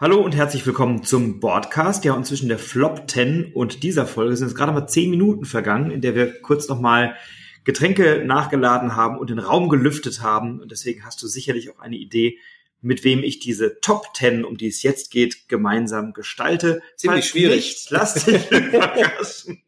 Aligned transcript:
Hallo 0.00 0.22
und 0.22 0.34
herzlich 0.34 0.64
willkommen 0.64 1.04
zum 1.04 1.40
Broadcast. 1.40 2.06
Ja, 2.06 2.14
und 2.14 2.24
zwischen 2.24 2.48
der 2.48 2.58
Flop 2.58 3.10
10 3.10 3.52
und 3.52 3.82
dieser 3.82 4.06
Folge 4.06 4.34
sind 4.34 4.46
es 4.46 4.54
gerade 4.54 4.72
mal 4.72 4.86
10 4.86 5.10
Minuten 5.10 5.44
vergangen, 5.44 5.90
in 5.90 6.00
der 6.00 6.14
wir 6.14 6.40
kurz 6.40 6.68
nochmal 6.68 7.16
Getränke 7.64 8.24
nachgeladen 8.24 8.96
haben 8.96 9.18
und 9.18 9.28
den 9.28 9.38
Raum 9.38 9.68
gelüftet 9.68 10.22
haben. 10.22 10.58
Und 10.58 10.70
deswegen 10.70 11.04
hast 11.04 11.22
du 11.22 11.26
sicherlich 11.26 11.68
auch 11.68 11.80
eine 11.80 11.96
Idee, 11.96 12.38
mit 12.80 13.04
wem 13.04 13.22
ich 13.22 13.40
diese 13.40 13.78
Top 13.82 14.06
10, 14.14 14.46
um 14.46 14.56
die 14.56 14.68
es 14.68 14.82
jetzt 14.82 15.10
geht, 15.10 15.50
gemeinsam 15.50 16.14
gestalte. 16.14 16.80
Ziemlich 16.96 17.26
schwierig. 17.26 17.56
Nicht, 17.56 17.90
lass 17.90 18.14
dich 18.24 18.50
überraschen. 18.50 19.62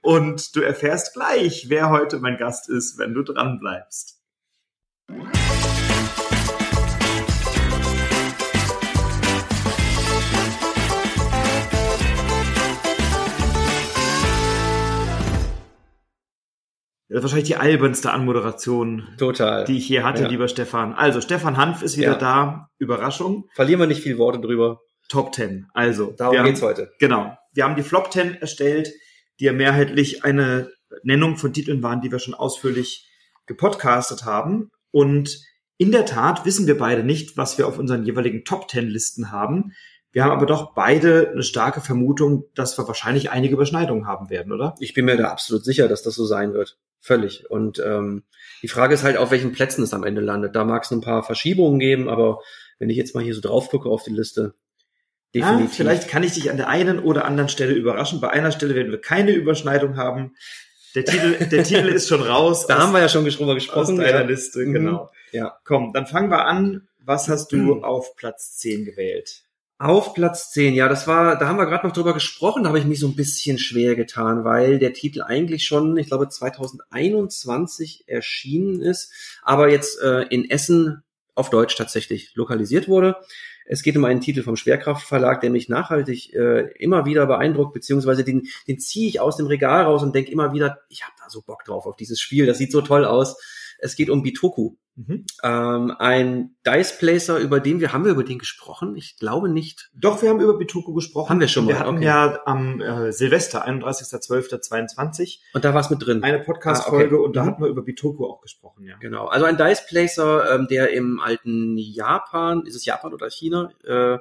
Und 0.00 0.56
du 0.56 0.62
erfährst 0.62 1.12
gleich, 1.12 1.66
wer 1.68 1.90
heute 1.90 2.18
mein 2.18 2.38
Gast 2.38 2.70
ist, 2.70 2.96
wenn 2.96 3.12
du 3.12 3.22
dran 3.22 3.60
bleibst. 3.60 4.22
Das 17.14 17.20
ist 17.20 17.30
wahrscheinlich 17.30 17.46
die 17.46 17.56
albernste 17.56 18.12
Anmoderation, 18.12 19.06
Total. 19.18 19.64
die 19.66 19.78
ich 19.78 19.88
je 19.88 20.02
hatte, 20.02 20.22
ja. 20.22 20.28
lieber 20.28 20.48
Stefan. 20.48 20.94
Also, 20.94 21.20
Stefan 21.20 21.56
Hanf 21.56 21.80
ist 21.84 21.96
wieder 21.96 22.14
ja. 22.14 22.18
da. 22.18 22.70
Überraschung. 22.78 23.48
Verlieren 23.54 23.78
wir 23.78 23.86
nicht 23.86 24.02
viel 24.02 24.18
Worte 24.18 24.40
drüber. 24.40 24.80
Top 25.08 25.32
10. 25.32 25.68
Also, 25.74 26.10
darum 26.10 26.44
geht's 26.44 26.60
haben, 26.60 26.70
heute. 26.70 26.90
Genau. 26.98 27.38
Wir 27.52 27.62
haben 27.62 27.76
die 27.76 27.84
Flop 27.84 28.12
10 28.12 28.34
erstellt, 28.40 28.90
die 29.38 29.44
ja 29.44 29.52
mehrheitlich 29.52 30.24
eine 30.24 30.72
Nennung 31.04 31.36
von 31.36 31.52
Titeln 31.52 31.84
waren, 31.84 32.00
die 32.00 32.10
wir 32.10 32.18
schon 32.18 32.34
ausführlich 32.34 33.08
gepodcastet 33.46 34.24
haben. 34.24 34.72
Und 34.90 35.38
in 35.78 35.92
der 35.92 36.06
Tat 36.06 36.44
wissen 36.44 36.66
wir 36.66 36.76
beide 36.76 37.04
nicht, 37.04 37.36
was 37.36 37.58
wir 37.58 37.68
auf 37.68 37.78
unseren 37.78 38.02
jeweiligen 38.02 38.44
Top 38.44 38.68
10 38.68 38.88
Listen 38.88 39.30
haben. 39.30 39.70
Wir 40.10 40.24
haben 40.24 40.32
aber 40.32 40.46
doch 40.46 40.74
beide 40.74 41.30
eine 41.30 41.44
starke 41.44 41.80
Vermutung, 41.80 42.46
dass 42.56 42.76
wir 42.76 42.88
wahrscheinlich 42.88 43.30
einige 43.30 43.54
Überschneidungen 43.54 44.08
haben 44.08 44.30
werden, 44.30 44.52
oder? 44.52 44.74
Ich 44.80 44.94
bin 44.94 45.04
mir 45.04 45.16
da 45.16 45.28
absolut 45.28 45.64
sicher, 45.64 45.86
dass 45.86 46.02
das 46.02 46.16
so 46.16 46.24
sein 46.24 46.54
wird. 46.54 46.76
Völlig. 47.04 47.50
Und 47.50 47.82
ähm, 47.84 48.22
die 48.62 48.68
Frage 48.68 48.94
ist 48.94 49.04
halt, 49.04 49.18
auf 49.18 49.30
welchen 49.30 49.52
Plätzen 49.52 49.84
es 49.84 49.92
am 49.92 50.04
Ende 50.04 50.22
landet. 50.22 50.56
Da 50.56 50.64
mag 50.64 50.84
es 50.84 50.90
ein 50.90 51.02
paar 51.02 51.22
Verschiebungen 51.22 51.78
geben, 51.78 52.08
aber 52.08 52.40
wenn 52.78 52.88
ich 52.88 52.96
jetzt 52.96 53.14
mal 53.14 53.22
hier 53.22 53.34
so 53.34 53.42
drauf 53.42 53.68
gucke 53.68 53.90
auf 53.90 54.04
die 54.04 54.10
Liste, 54.10 54.54
definitiv. 55.34 55.70
Ah, 55.70 55.74
vielleicht 55.76 56.08
kann 56.08 56.22
ich 56.22 56.32
dich 56.32 56.50
an 56.50 56.56
der 56.56 56.68
einen 56.68 56.98
oder 56.98 57.26
anderen 57.26 57.50
Stelle 57.50 57.74
überraschen. 57.74 58.22
Bei 58.22 58.30
einer 58.30 58.52
Stelle 58.52 58.74
werden 58.74 58.90
wir 58.90 59.02
keine 59.02 59.32
Überschneidung 59.32 59.98
haben. 59.98 60.34
Der 60.94 61.04
Titel, 61.04 61.44
der 61.44 61.64
Titel 61.64 61.88
ist 61.88 62.08
schon 62.08 62.22
raus. 62.22 62.66
Da 62.66 62.76
aus, 62.76 62.82
haben 62.84 62.92
wir 62.94 63.00
ja 63.00 63.10
schon 63.10 63.26
drüber 63.26 63.54
gesprochen. 63.54 63.80
Aus 63.80 63.88
deiner 63.88 64.20
ja. 64.20 64.22
Liste, 64.22 64.64
genau. 64.64 65.10
Mhm. 65.32 65.38
Ja. 65.38 65.58
Komm, 65.64 65.92
dann 65.92 66.06
fangen 66.06 66.30
wir 66.30 66.46
an. 66.46 66.88
Was 67.00 67.28
hast 67.28 67.52
du 67.52 67.56
mhm. 67.58 67.84
auf 67.84 68.16
Platz 68.16 68.56
10 68.56 68.86
gewählt? 68.86 69.43
Auf 69.78 70.14
Platz 70.14 70.52
10, 70.52 70.74
ja, 70.74 70.88
das 70.88 71.08
war, 71.08 71.36
da 71.36 71.48
haben 71.48 71.58
wir 71.58 71.66
gerade 71.66 71.84
noch 71.84 71.92
drüber 71.92 72.14
gesprochen, 72.14 72.62
da 72.62 72.68
habe 72.68 72.78
ich 72.78 72.84
mich 72.84 73.00
so 73.00 73.08
ein 73.08 73.16
bisschen 73.16 73.58
schwer 73.58 73.96
getan, 73.96 74.44
weil 74.44 74.78
der 74.78 74.92
Titel 74.92 75.20
eigentlich 75.20 75.64
schon, 75.66 75.96
ich 75.96 76.06
glaube, 76.06 76.28
2021 76.28 78.04
erschienen 78.06 78.80
ist, 78.80 79.12
aber 79.42 79.68
jetzt 79.68 80.00
äh, 80.00 80.22
in 80.28 80.48
Essen 80.48 81.02
auf 81.34 81.50
Deutsch 81.50 81.74
tatsächlich 81.76 82.36
lokalisiert 82.36 82.86
wurde. 82.86 83.16
Es 83.66 83.82
geht 83.82 83.96
um 83.96 84.04
einen 84.04 84.20
Titel 84.20 84.44
vom 84.44 84.56
Schwerkraftverlag, 84.56 85.40
der 85.40 85.50
mich 85.50 85.68
nachhaltig 85.68 86.32
äh, 86.34 86.70
immer 86.78 87.04
wieder 87.04 87.26
beeindruckt, 87.26 87.72
beziehungsweise 87.72 88.22
den, 88.22 88.46
den 88.68 88.78
ziehe 88.78 89.08
ich 89.08 89.18
aus 89.18 89.38
dem 89.38 89.46
Regal 89.46 89.84
raus 89.84 90.04
und 90.04 90.14
denke 90.14 90.30
immer 90.30 90.52
wieder, 90.52 90.82
ich 90.88 91.02
habe 91.02 91.14
da 91.18 91.28
so 91.28 91.42
Bock 91.42 91.64
drauf 91.64 91.86
auf 91.86 91.96
dieses 91.96 92.20
Spiel, 92.20 92.46
das 92.46 92.58
sieht 92.58 92.70
so 92.70 92.80
toll 92.80 93.04
aus. 93.04 93.36
Es 93.78 93.96
geht 93.96 94.08
um 94.08 94.22
Bitoku. 94.22 94.76
Mhm. 94.96 95.24
Ähm, 95.42 95.92
ein 95.98 96.56
Dice 96.64 96.98
Placer, 96.98 97.38
über 97.38 97.58
den 97.58 97.80
wir, 97.80 97.92
haben 97.92 98.04
wir 98.04 98.12
über 98.12 98.22
den 98.22 98.38
gesprochen? 98.38 98.94
Ich 98.96 99.16
glaube 99.18 99.48
nicht. 99.48 99.90
Doch, 99.92 100.22
wir 100.22 100.30
haben 100.30 100.40
über 100.40 100.56
Bituku 100.56 100.94
gesprochen. 100.94 101.30
Haben 101.30 101.40
wir 101.40 101.48
schon 101.48 101.64
mal. 101.64 101.72
Wir 101.72 101.78
hatten 101.80 101.96
okay. 101.96 102.04
ja 102.04 102.38
am 102.46 102.80
äh, 102.80 103.12
Silvester, 103.12 103.66
31.12.22. 103.66 105.40
Und 105.52 105.64
da 105.64 105.74
war 105.74 105.80
es 105.80 105.90
mit 105.90 106.04
drin. 106.04 106.22
Eine 106.22 106.38
Podcast-Folge 106.38 107.16
ah, 107.16 107.18
okay. 107.18 107.26
und 107.26 107.36
da 107.36 107.42
mhm. 107.42 107.46
hatten 107.46 107.62
wir 107.62 107.68
über 107.68 107.82
Bituku 107.82 108.24
auch 108.24 108.40
gesprochen, 108.40 108.84
ja. 108.84 108.96
Genau. 108.98 109.26
Also 109.26 109.46
ein 109.46 109.56
Dice 109.56 109.84
Placer, 109.86 110.54
ähm, 110.54 110.68
der 110.68 110.92
im 110.92 111.18
alten 111.18 111.76
Japan, 111.76 112.64
ist 112.64 112.76
es 112.76 112.84
Japan 112.84 113.12
oder 113.12 113.28
China? 113.30 113.70
Äh, 113.84 114.18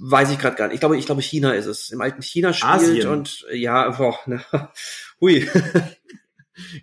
weiß 0.00 0.32
ich 0.32 0.38
gerade 0.38 0.56
gar 0.56 0.66
nicht. 0.66 0.74
Ich 0.74 0.80
glaube, 0.80 0.98
ich 0.98 1.06
glaube 1.06 1.22
China 1.22 1.52
ist 1.52 1.66
es. 1.66 1.90
Im 1.90 2.00
alten 2.02 2.22
China 2.22 2.52
spielt 2.52 2.72
Asien. 2.72 3.08
und 3.08 3.46
ja, 3.52 3.88
boah, 3.90 4.18
na, 4.26 4.42
hui. 5.20 5.48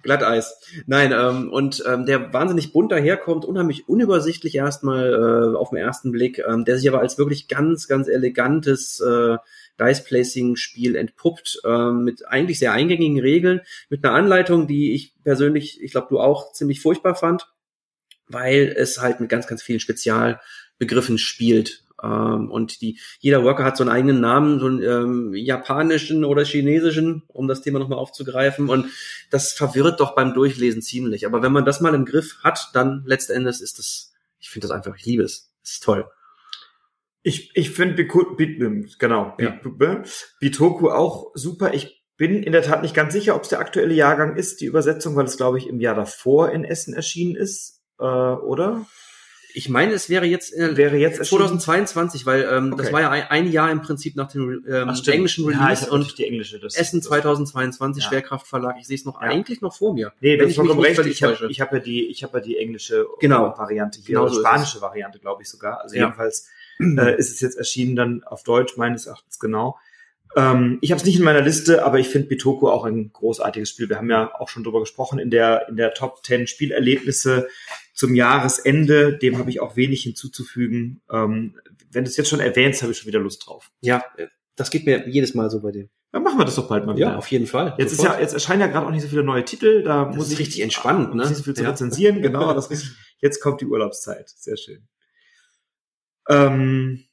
Glatteis. 0.02 0.60
Nein, 0.86 1.14
ähm, 1.14 1.52
und 1.52 1.84
ähm, 1.86 2.06
der 2.06 2.34
wahnsinnig 2.34 2.74
bunt 2.74 2.92
daherkommt, 2.92 3.46
unheimlich 3.46 3.88
unübersichtlich 3.88 4.56
erstmal 4.56 5.14
äh, 5.14 5.58
auf 5.58 5.70
den 5.70 5.80
ersten 5.80 6.12
Blick, 6.12 6.40
ähm, 6.40 6.66
der 6.66 6.78
sich 6.78 6.88
aber 6.90 7.00
als 7.00 7.18
wirklich 7.18 7.48
ganz, 7.48 7.88
ganz 7.88 8.08
elegantes 8.08 9.00
äh, 9.00 9.38
Dice-Placing-Spiel 9.80 10.96
entpuppt, 10.96 11.62
ähm, 11.66 12.04
mit 12.04 12.28
eigentlich 12.28 12.60
sehr 12.60 12.72
eingängigen 12.72 13.20
Regeln, 13.20 13.62
mit 13.90 14.04
einer 14.04 14.16
Anleitung, 14.16 14.68
die 14.68 14.94
ich 14.94 15.14
persönlich, 15.24 15.82
ich 15.82 15.92
glaube, 15.92 16.08
du 16.10 16.20
auch 16.20 16.54
ziemlich 16.54 16.82
furchtbar 16.82 17.16
fand, 17.16 17.48
weil 18.28 18.74
es 18.76 19.00
halt 19.00 19.20
mit 19.20 19.30
ganz, 19.30 19.48
ganz 19.48 19.62
vielen 19.62 19.80
Spezialbegriffen 19.80 21.18
spielt. 21.18 21.84
Ähm, 22.04 22.52
und 22.52 22.82
die, 22.82 23.00
jeder 23.20 23.44
Worker 23.44 23.64
hat 23.64 23.78
so 23.78 23.84
einen 23.84 23.92
eigenen 23.92 24.22
Namen, 24.22 24.60
so 24.60 24.68
einen 24.68 24.84
ähm, 24.84 25.34
japanischen 25.34 26.24
oder 26.24 26.44
chinesischen, 26.44 27.24
um 27.28 27.48
das 27.48 27.62
Thema 27.62 27.80
nochmal 27.80 28.00
aufzugreifen. 28.00 28.70
Und 28.70 28.88
das 29.32 29.54
verwirrt 29.54 30.00
doch 30.00 30.16
beim 30.16 30.34
Durchlesen 30.34 30.82
ziemlich. 30.82 31.26
Aber 31.26 31.42
wenn 31.42 31.52
man 31.52 31.66
das 31.66 31.82
mal 31.82 31.94
im 31.94 32.06
Griff 32.06 32.38
hat, 32.44 32.70
dann 32.74 33.04
letzten 33.06 33.34
Endes 33.34 33.62
ist 33.62 33.80
das, 33.80 34.14
ich 34.40 34.50
finde 34.50 34.68
das 34.68 34.76
einfach, 34.76 34.96
ich 34.96 35.06
liebe 35.06 35.24
es. 35.24 35.52
Es 35.64 35.74
ist 35.74 35.84
toll. 35.84 36.06
Ich, 37.24 37.52
ich 37.56 37.72
finde 37.72 37.96
genau, 38.06 39.36
ja. 39.38 39.60
Bitoku 40.40 40.90
auch 40.90 41.32
super. 41.34 41.74
Ich 41.74 42.02
bin 42.16 42.42
in 42.42 42.52
der 42.52 42.64
Tat 42.64 42.82
nicht 42.82 42.96
ganz 42.96 43.14
sicher, 43.14 43.36
ob 43.36 43.44
es 43.44 43.50
der 43.50 43.60
aktuelle 43.60 43.94
Jahrgang 43.94 44.36
ist, 44.36 44.62
die 44.62 44.66
Übersetzung, 44.66 45.16
weil 45.16 45.26
es, 45.26 45.38
glaube 45.38 45.58
ich, 45.58 45.68
im 45.68 45.80
Jahr 45.80 45.96
davor 45.96 46.52
in 46.52 46.64
Essen 46.64 46.94
erschienen 46.94 47.36
ist, 47.36 47.82
äh, 48.00 48.04
oder? 48.04 48.86
Ich 49.54 49.70
meine, 49.70 49.94
es 49.94 50.10
wäre 50.10 50.26
jetzt 50.26 50.54
äh, 50.54 50.78
wäre 50.78 50.98
jetzt 50.98 51.24
2022, 51.24 52.26
weil 52.26 52.48
ähm, 52.52 52.74
okay. 52.74 52.84
das 52.84 52.94
war 52.94 53.02
ja 53.02 53.10
ein, 53.10 53.24
ein, 53.24 53.52
Jahr 53.52 53.72
im 53.72 53.82
Prinzip 53.82 54.16
nach 54.16 54.32
dem 54.32 54.64
ähm, 54.68 54.90
Ach, 54.90 55.08
englischen 55.08 55.46
Release 55.46 55.86
ja, 55.86 55.92
und 55.92 56.18
die 56.18 56.26
englische, 56.26 56.60
das, 56.60 56.76
Essen 56.76 57.02
2022 57.02 58.04
ja. 58.04 58.10
Schwerkraftverlag. 58.10 58.76
Ich 58.80 58.88
sehe 58.88 58.96
es 58.96 59.06
noch 59.06 59.22
ja. 59.22 59.28
eigentlich 59.28 59.62
noch 59.62 59.76
vor 59.76 59.94
mir. 59.94 60.14
Nee, 60.20 60.40
wenn 60.40 60.50
ich 60.50 60.58
mich 60.58 60.78
recht. 60.78 61.06
Ich 61.06 61.24
habe 61.24 61.48
ich 61.50 61.62
hab 61.62 61.74
ja 61.74 61.80
die 61.80 62.08
ich 62.08 62.24
habe 62.24 62.38
ja 62.38 62.44
die 62.44 62.58
englische 62.58 63.08
genau. 63.20 63.58
Variante 63.58 64.00
hier, 64.00 64.20
genau 64.20 64.28
so 64.28 64.40
spanische 64.40 64.82
Variante, 64.82 65.20
glaube 65.20 65.42
ich 65.42 65.50
sogar. 65.50 65.82
Also 65.82 65.96
jedenfalls 65.96 66.48
äh, 66.80 67.18
ist 67.18 67.32
es 67.32 67.42
jetzt 67.42 67.58
erschienen 67.58 67.96
dann 67.96 68.24
auf 68.24 68.44
Deutsch 68.44 68.78
meines 68.78 69.06
Erachtens 69.06 69.40
genau. 69.40 69.78
Ähm, 70.36 70.78
ich 70.82 70.92
habe 70.92 71.00
es 71.00 71.06
nicht 71.06 71.18
in 71.18 71.24
meiner 71.24 71.42
Liste, 71.42 71.84
aber 71.84 72.00
ich 72.00 72.10
finde 72.10 72.28
Bitoku 72.28 72.70
auch 72.70 72.86
ein 72.86 73.12
großartiges 73.12 73.70
Spiel. 73.70 73.90
Wir 73.90 73.98
haben 73.98 74.10
ja 74.10 74.32
auch 74.36 74.50
schon 74.50 74.64
drüber 74.64 74.80
gesprochen 74.80 75.20
in 75.20 75.32
der 75.32 75.68
in 75.70 75.78
der 75.78 75.94
Top 75.94 76.24
10 76.24 76.48
Spielerlebnisse 76.48 77.48
zum 77.98 78.14
Jahresende. 78.14 79.18
Dem 79.18 79.38
habe 79.38 79.50
ich 79.50 79.60
auch 79.60 79.76
wenig 79.76 80.04
hinzuzufügen. 80.04 81.02
Ähm, 81.12 81.56
wenn 81.92 82.04
du 82.04 82.10
es 82.10 82.16
jetzt 82.16 82.30
schon 82.30 82.40
erwähnst, 82.40 82.82
habe 82.84 82.92
ich 82.92 83.00
schon 83.00 83.08
wieder 83.08 83.20
Lust 83.20 83.46
drauf. 83.46 83.72
Ja, 83.82 84.04
das 84.56 84.70
geht 84.70 84.86
mir 84.86 85.10
jedes 85.10 85.34
Mal 85.34 85.50
so 85.50 85.62
bei 85.62 85.72
dem. 85.72 85.90
Dann 86.12 86.24
machen 86.24 86.38
wir 86.38 86.46
das 86.46 86.56
doch 86.56 86.70
bald 86.70 86.86
mal 86.86 86.96
wieder. 86.96 87.12
Ja, 87.12 87.18
auf 87.18 87.28
jeden 87.28 87.48
Fall. 87.48 87.76
Jetzt 87.78 87.98
Sofort. 87.98 88.10
ist 88.10 88.16
ja, 88.16 88.22
jetzt 88.22 88.34
erscheinen 88.34 88.62
ja 88.62 88.68
gerade 88.68 88.86
auch 88.86 88.92
nicht 88.92 89.02
so 89.02 89.08
viele 89.08 89.24
neue 89.24 89.44
Titel. 89.44 89.84
Da 89.84 90.06
das 90.06 90.16
muss 90.16 90.32
ich 90.32 90.40
richtig 90.40 90.62
entspannt, 90.62 91.16
ne? 91.16 91.24
Nicht 91.24 91.36
so 91.36 91.44
viel 91.44 91.56
zu 91.56 91.64
ja. 91.64 91.72
rezensieren. 91.72 92.22
Genau, 92.22 92.54
das 92.54 92.68
ist, 92.68 92.96
jetzt 93.20 93.42
kommt 93.42 93.62
die 93.62 93.66
Urlaubszeit. 93.66 94.30
Sehr 94.30 94.58
schön. 94.58 94.88
Ähm, 96.30 97.04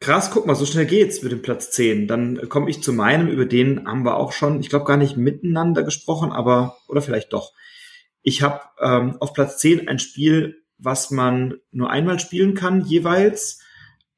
krass, 0.00 0.30
guck 0.30 0.46
mal, 0.46 0.54
so 0.54 0.66
schnell 0.66 0.86
geht's 0.86 1.22
mit 1.22 1.32
dem 1.32 1.42
Platz 1.42 1.70
10. 1.70 2.08
Dann 2.08 2.48
komme 2.48 2.68
ich 2.68 2.82
zu 2.82 2.92
meinem, 2.92 3.28
über 3.28 3.46
den 3.46 3.86
haben 3.86 4.04
wir 4.04 4.16
auch 4.16 4.32
schon, 4.32 4.60
ich 4.60 4.68
glaube 4.68 4.84
gar 4.84 4.98
nicht 4.98 5.16
miteinander 5.16 5.82
gesprochen, 5.82 6.30
aber, 6.30 6.76
oder 6.88 7.00
vielleicht 7.00 7.32
doch. 7.32 7.52
Ich 8.28 8.42
habe 8.42 8.60
ähm, 8.80 9.18
auf 9.20 9.34
Platz 9.34 9.58
10 9.58 9.86
ein 9.86 10.00
Spiel, 10.00 10.64
was 10.78 11.12
man 11.12 11.58
nur 11.70 11.90
einmal 11.90 12.18
spielen 12.18 12.54
kann, 12.54 12.80
jeweils. 12.84 13.60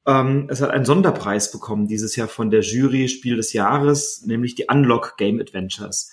Ähm, 0.07 0.47
es 0.49 0.61
hat 0.61 0.71
einen 0.71 0.83
Sonderpreis 0.83 1.51
bekommen 1.51 1.87
dieses 1.87 2.15
Jahr 2.15 2.27
von 2.27 2.49
der 2.49 2.61
Jury 2.61 3.07
Spiel 3.07 3.35
des 3.35 3.53
Jahres, 3.53 4.23
nämlich 4.25 4.55
die 4.55 4.65
Unlock 4.67 5.15
Game 5.17 5.39
Adventures. 5.39 6.11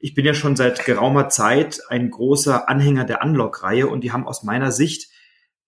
Ich 0.00 0.12
bin 0.12 0.24
ja 0.24 0.34
schon 0.34 0.56
seit 0.56 0.84
geraumer 0.84 1.28
Zeit 1.28 1.82
ein 1.88 2.10
großer 2.10 2.68
Anhänger 2.68 3.04
der 3.04 3.22
Unlock-Reihe 3.22 3.86
und 3.86 4.02
die 4.02 4.10
haben 4.10 4.26
aus 4.26 4.42
meiner 4.42 4.72
Sicht 4.72 5.12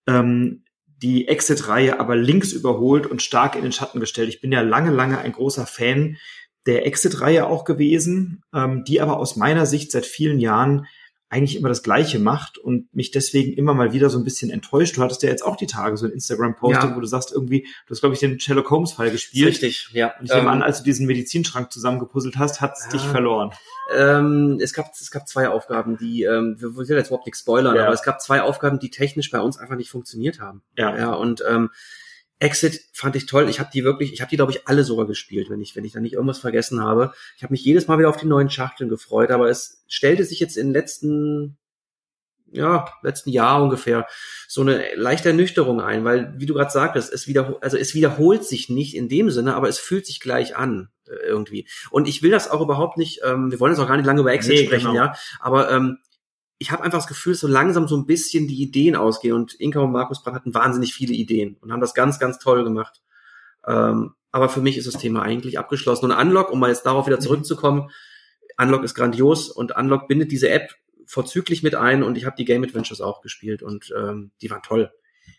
ähm, 0.05 0.65
die 0.85 1.29
Exit-Reihe 1.29 1.97
aber 1.97 2.17
links 2.17 2.51
überholt 2.51 3.07
und 3.07 3.21
stark 3.21 3.55
in 3.55 3.63
den 3.63 3.71
Schatten 3.71 4.01
gestellt. 4.01 4.27
Ich 4.27 4.41
bin 4.41 4.51
ja 4.51 4.59
lange, 4.59 4.91
lange 4.91 5.19
ein 5.19 5.31
großer 5.31 5.65
Fan 5.65 6.17
der 6.65 6.85
Exit-Reihe 6.85 7.47
auch 7.47 7.63
gewesen, 7.63 8.43
ähm, 8.53 8.83
die 8.83 8.99
aber 8.99 9.17
aus 9.17 9.37
meiner 9.37 9.65
Sicht 9.65 9.93
seit 9.93 10.05
vielen 10.05 10.41
Jahren 10.41 10.85
eigentlich 11.31 11.55
immer 11.55 11.69
das 11.69 11.83
Gleiche 11.83 12.17
macht 12.17 12.57
und 12.57 12.93
mich 12.93 13.11
deswegen 13.11 13.53
immer 13.53 13.75
mal 13.75 13.93
wieder 13.93 14.09
so 14.09 14.17
ein 14.17 14.23
bisschen 14.23 14.49
enttäuscht. 14.49 14.97
Du 14.97 15.03
hattest 15.03 15.21
ja 15.21 15.29
jetzt 15.29 15.43
auch 15.45 15.55
die 15.55 15.67
Tage 15.67 15.95
so 15.95 16.07
ein 16.07 16.11
Instagram-Posting, 16.11 16.89
ja. 16.89 16.95
wo 16.95 16.99
du 16.99 17.05
sagst 17.05 17.31
irgendwie, 17.31 17.67
du 17.85 17.91
hast, 17.91 17.99
glaube 17.99 18.15
ich, 18.15 18.19
den 18.19 18.39
Sherlock 18.39 18.71
Holmes-Fall 18.71 19.11
gespielt. 19.11 19.47
Richtig, 19.47 19.89
ja. 19.93 20.13
Und 20.19 20.25
ich 20.25 20.31
nehme 20.31 20.41
ähm, 20.41 20.47
an, 20.47 20.63
als 20.63 20.79
du 20.79 20.83
diesen 20.85 21.05
Medizinschrank 21.05 21.71
zusammengepuzzelt 21.71 22.37
hast, 22.37 22.61
hat's 22.61 22.85
ja. 22.85 22.91
dich 22.91 23.03
verloren. 23.03 23.51
Ähm, 23.95 24.57
es 24.59 24.73
gab 24.73 24.91
es 24.99 25.11
gab 25.11 25.27
zwei 25.27 25.49
Aufgaben, 25.49 25.97
die, 25.97 26.23
ähm, 26.23 26.55
wir 26.57 26.75
wollen 26.75 26.87
jetzt 26.87 27.07
überhaupt 27.07 27.27
nicht 27.27 27.37
spoilern, 27.37 27.75
ja. 27.75 27.85
aber 27.85 27.93
es 27.93 28.03
gab 28.03 28.21
zwei 28.21 28.41
Aufgaben, 28.41 28.79
die 28.79 28.89
technisch 28.89 29.29
bei 29.29 29.39
uns 29.39 29.57
einfach 29.57 29.75
nicht 29.75 29.91
funktioniert 29.91 30.39
haben. 30.39 30.63
Ja. 30.77 30.97
Ja, 30.97 31.13
und 31.13 31.43
ähm, 31.47 31.69
Exit 32.39 32.81
fand 32.93 33.15
ich 33.15 33.25
toll. 33.25 33.49
Ich 33.49 33.59
habe 33.59 33.69
die 33.73 33.83
wirklich, 33.83 34.13
ich 34.13 34.21
habe 34.21 34.29
die 34.29 34.37
glaube 34.37 34.51
ich 34.51 34.67
alle 34.67 34.83
sogar 34.83 35.05
gespielt, 35.05 35.49
wenn 35.49 35.61
ich 35.61 35.75
wenn 35.75 35.85
ich 35.85 35.91
da 35.91 35.99
nicht 35.99 36.13
irgendwas 36.13 36.39
vergessen 36.39 36.81
habe. 36.81 37.13
Ich 37.37 37.43
habe 37.43 37.53
mich 37.53 37.63
jedes 37.63 37.87
Mal 37.87 37.99
wieder 37.99 38.09
auf 38.09 38.17
die 38.17 38.25
neuen 38.25 38.49
Schachteln 38.49 38.89
gefreut, 38.89 39.31
aber 39.31 39.49
es 39.49 39.83
stellte 39.87 40.23
sich 40.23 40.39
jetzt 40.39 40.57
in 40.57 40.67
den 40.67 40.73
letzten 40.73 41.57
ja, 42.51 42.89
letzten 43.03 43.29
Jahr 43.29 43.61
ungefähr 43.61 44.07
so 44.47 44.61
eine 44.61 44.95
leichte 44.95 45.29
Ernüchterung 45.29 45.81
ein, 45.81 46.03
weil, 46.03 46.33
wie 46.37 46.45
du 46.45 46.53
gerade 46.53 46.71
sagtest, 46.71 47.11
es 47.13 47.27
wieder, 47.27 47.57
also 47.61 47.77
es 47.77 47.93
wiederholt 47.93 48.43
sich 48.43 48.69
nicht 48.69 48.95
in 48.95 49.07
dem 49.07 49.29
Sinne, 49.29 49.55
aber 49.55 49.69
es 49.69 49.77
fühlt 49.77 50.05
sich 50.05 50.19
gleich 50.19 50.55
an 50.55 50.89
äh, 51.07 51.27
irgendwie. 51.27 51.67
Und 51.91 52.07
ich 52.07 52.23
will 52.23 52.31
das 52.31 52.49
auch 52.49 52.61
überhaupt 52.61 52.97
nicht, 52.97 53.21
ähm, 53.23 53.51
wir 53.51 53.59
wollen 53.59 53.73
jetzt 53.73 53.79
auch 53.79 53.87
gar 53.87 53.97
nicht 53.97 54.05
lange 54.05 54.21
über 54.21 54.33
Exit 54.33 54.55
nee, 54.55 54.65
sprechen, 54.65 54.91
genau. 54.91 54.95
ja, 54.95 55.15
aber 55.39 55.71
ähm, 55.71 55.99
ich 56.59 56.71
habe 56.71 56.83
einfach 56.83 56.99
das 56.99 57.07
Gefühl, 57.07 57.35
so 57.35 57.47
langsam 57.47 57.87
so 57.87 57.95
ein 57.95 58.05
bisschen 58.05 58.47
die 58.47 58.61
Ideen 58.61 58.95
ausgehen 58.97 59.33
und 59.33 59.53
Inka 59.55 59.79
und 59.79 59.93
Markus 59.93 60.21
Brandt 60.21 60.35
hatten 60.35 60.53
wahnsinnig 60.53 60.93
viele 60.93 61.13
Ideen 61.13 61.57
und 61.61 61.71
haben 61.71 61.79
das 61.79 61.93
ganz, 61.93 62.19
ganz 62.19 62.37
toll 62.37 62.65
gemacht. 62.65 63.01
Ähm, 63.65 64.13
aber 64.31 64.49
für 64.49 64.61
mich 64.61 64.77
ist 64.77 64.85
das 64.85 65.01
Thema 65.01 65.21
eigentlich 65.23 65.57
abgeschlossen. 65.57 66.05
Und 66.05 66.11
Unlock, 66.11 66.51
um 66.51 66.59
mal 66.59 66.69
jetzt 66.69 66.85
darauf 66.85 67.07
wieder 67.07 67.17
mhm. 67.17 67.21
zurückzukommen, 67.21 67.89
Unlock 68.57 68.83
ist 68.83 68.93
grandios 68.93 69.49
und 69.49 69.75
Unlock 69.75 70.09
bindet 70.09 70.31
diese 70.33 70.49
App 70.49 70.75
vorzüglich 71.05 71.63
mit 71.63 71.75
ein 71.75 72.03
und 72.03 72.17
ich 72.17 72.25
habe 72.25 72.35
die 72.37 72.45
Game 72.45 72.63
Adventures 72.63 73.01
auch 73.01 73.21
gespielt 73.21 73.63
und 73.63 73.91
ähm, 73.97 74.31
die 74.41 74.51
waren 74.51 74.61
toll. 74.61 74.91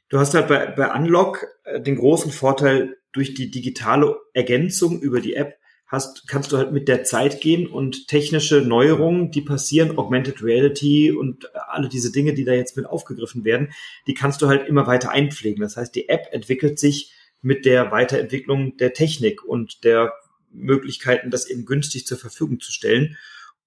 Du 0.08 0.19
hast 0.19 0.34
halt 0.34 0.49
bei, 0.49 0.66
bei 0.66 0.93
Unlock 0.93 1.46
äh, 1.64 1.81
den 1.81 1.96
großen 1.96 2.32
Vorteil 2.32 2.96
durch 3.12 3.34
die 3.34 3.50
digitale 3.50 4.16
Ergänzung 4.32 5.00
über 5.00 5.20
die 5.20 5.34
App 5.34 5.59
hast, 5.90 6.28
kannst 6.28 6.52
du 6.52 6.56
halt 6.56 6.72
mit 6.72 6.87
der 6.87 7.02
Zeit 7.02 7.40
gehen 7.40 7.66
und 7.66 8.06
technische 8.06 8.60
Neuerungen, 8.60 9.32
die 9.32 9.42
passieren, 9.42 9.98
Augmented 9.98 10.40
Reality 10.42 11.10
und 11.10 11.50
alle 11.69 11.88
diese 11.88 12.12
Dinge, 12.12 12.32
die 12.32 12.44
da 12.44 12.52
jetzt 12.52 12.76
mit 12.76 12.87
aufgegriffen 12.87 13.44
werden, 13.44 13.72
die 14.06 14.14
kannst 14.14 14.40
du 14.40 14.46
halt 14.46 14.69
immer 14.69 14.87
weiter 14.87 15.10
einpflegen. 15.10 15.60
Das 15.60 15.76
heißt, 15.76 15.94
die 15.94 16.08
App 16.08 16.28
entwickelt 16.31 16.78
sich 16.78 17.12
mit 17.42 17.64
der 17.64 17.90
Weiterentwicklung 17.90 18.76
der 18.76 18.92
Technik 18.92 19.42
und 19.44 19.82
der 19.82 20.12
Möglichkeiten, 20.52 21.31
das 21.31 21.48
eben 21.48 21.64
günstig 21.64 22.06
zur 22.06 22.19
Verfügung 22.19 22.60
zu 22.60 22.70
stellen. 22.70 23.16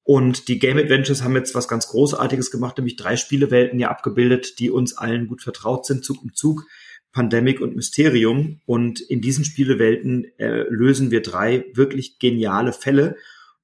Und 0.04 0.48
die 0.48 0.60
Game 0.60 0.78
Adventures 0.78 1.24
haben 1.24 1.36
jetzt 1.36 1.56
was 1.56 1.68
ganz 1.68 1.88
Großartiges 1.88 2.52
gemacht, 2.52 2.78
nämlich 2.78 2.96
drei 2.96 3.18
Spielewelten 3.18 3.80
ja 3.80 3.90
abgebildet, 3.90 4.60
die 4.60 4.70
uns 4.70 4.98
allen 4.98 5.28
gut 5.28 5.42
vertraut 5.42 5.86
sind, 5.86 6.06
Zug 6.06 6.22
um 6.22 6.34
Zug, 6.34 6.66
Pandemic 7.14 7.62
und 7.62 7.76
Mysterium. 7.76 8.60
Und 8.66 9.00
in 9.00 9.22
diesen 9.22 9.46
Spielewelten 9.46 10.26
äh, 10.38 10.64
lösen 10.70 11.12
wir 11.12 11.22
drei 11.22 11.66
wirklich 11.74 12.20
geniale 12.20 12.74
Fälle. 12.74 13.16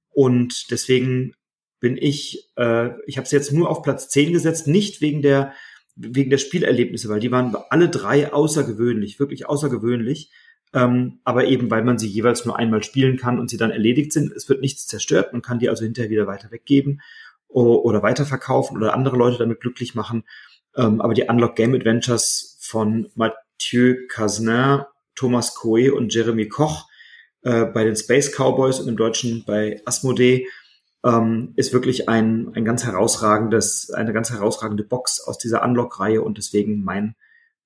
Und 0.09 0.71
deswegen 0.71 1.33
bin 1.81 1.97
ich, 1.97 2.49
äh, 2.55 2.91
ich 3.05 3.17
habe 3.17 3.25
es 3.25 3.31
jetzt 3.31 3.51
nur 3.51 3.69
auf 3.69 3.83
Platz 3.83 4.09
10 4.09 4.31
gesetzt, 4.31 4.67
nicht 4.67 5.01
wegen 5.01 5.21
der 5.21 5.53
wegen 6.01 6.29
der 6.29 6.37
Spielerlebnisse, 6.37 7.09
weil 7.09 7.19
die 7.19 7.29
waren 7.29 7.53
alle 7.69 7.89
drei 7.89 8.31
außergewöhnlich, 8.31 9.19
wirklich 9.19 9.49
außergewöhnlich 9.49 10.31
ähm, 10.73 11.19
aber 11.23 11.45
eben 11.45 11.71
weil 11.71 11.83
man 11.83 11.97
sie 11.97 12.07
jeweils 12.07 12.45
nur 12.45 12.57
einmal 12.57 12.83
spielen 12.83 13.17
kann 13.17 13.39
und 13.39 13.49
sie 13.49 13.57
dann 13.57 13.71
erledigt 13.71 14.13
sind. 14.13 14.31
Es 14.31 14.49
wird 14.49 14.61
nichts 14.61 14.85
zerstört, 14.87 15.33
man 15.33 15.41
kann 15.41 15.59
die 15.59 15.69
also 15.69 15.83
hinterher 15.83 16.11
wieder 16.11 16.27
weiter 16.27 16.51
weggeben 16.51 17.01
oder 17.47 18.03
weiterverkaufen 18.03 18.77
oder 18.77 18.93
andere 18.93 19.17
Leute 19.17 19.39
damit 19.39 19.59
glücklich 19.59 19.95
machen. 19.95 20.23
Ähm, 20.75 21.01
aber 21.01 21.15
die 21.15 21.23
Unlock 21.23 21.55
Game 21.55 21.73
Adventures 21.73 22.57
von 22.69 23.09
Mathieu 23.15 23.95
Casner, 24.07 24.89
Thomas 25.15 25.55
Coe 25.55 25.91
und 25.91 26.13
Jeremy 26.13 26.47
Koch 26.47 26.87
äh, 27.41 27.65
bei 27.65 27.83
den 27.83 27.95
Space 27.95 28.31
Cowboys 28.31 28.79
und 28.79 28.87
im 28.87 28.95
Deutschen 28.95 29.43
bei 29.45 29.81
Asmodee 29.85 30.47
ähm, 31.03 31.53
ist 31.55 31.73
wirklich 31.73 32.07
ein, 32.09 32.51
ein 32.53 32.65
ganz 32.65 32.83
herausragendes, 32.83 33.89
eine 33.91 34.13
ganz 34.13 34.29
herausragende 34.29 34.83
Box 34.83 35.19
aus 35.19 35.37
dieser 35.37 35.63
Unlock-Reihe 35.63 36.21
und 36.21 36.37
deswegen 36.37 36.83
mein 36.83 37.15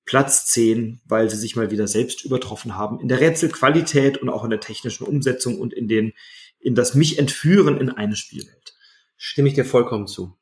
Platz 0.06 0.46
10, 0.46 1.00
weil 1.06 1.28
sie 1.28 1.36
sich 1.36 1.54
mal 1.54 1.70
wieder 1.70 1.86
selbst 1.86 2.24
übertroffen 2.24 2.76
haben 2.76 3.00
in 3.00 3.08
der 3.08 3.20
Rätselqualität 3.20 4.18
und 4.18 4.28
auch 4.28 4.44
in 4.44 4.50
der 4.50 4.60
technischen 4.60 5.06
Umsetzung 5.06 5.58
und 5.58 5.72
in 5.72 5.88
den 5.88 6.12
in 6.60 6.74
das 6.74 6.94
mich 6.94 7.18
entführen 7.18 7.76
in 7.76 7.90
eine 7.90 8.16
Spielwelt. 8.16 8.74
Stimme 9.16 9.48
ich 9.48 9.54
dir 9.54 9.66
vollkommen 9.66 10.06
zu. 10.06 10.34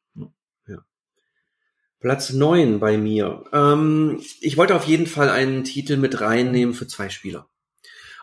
Platz 2.03 2.33
9 2.33 2.81
bei 2.81 2.99
mir. 2.99 3.45
Ähm, 3.53 4.21
ich 4.41 4.57
wollte 4.57 4.75
auf 4.75 4.85
jeden 4.85 5.07
Fall 5.07 5.31
einen 5.31 5.65
Titel 5.65 5.97
mit 5.97 6.21
reinnehmen 6.21 6.75
für 6.75 6.87
zwei 6.87 7.09
Spieler. 7.09 7.49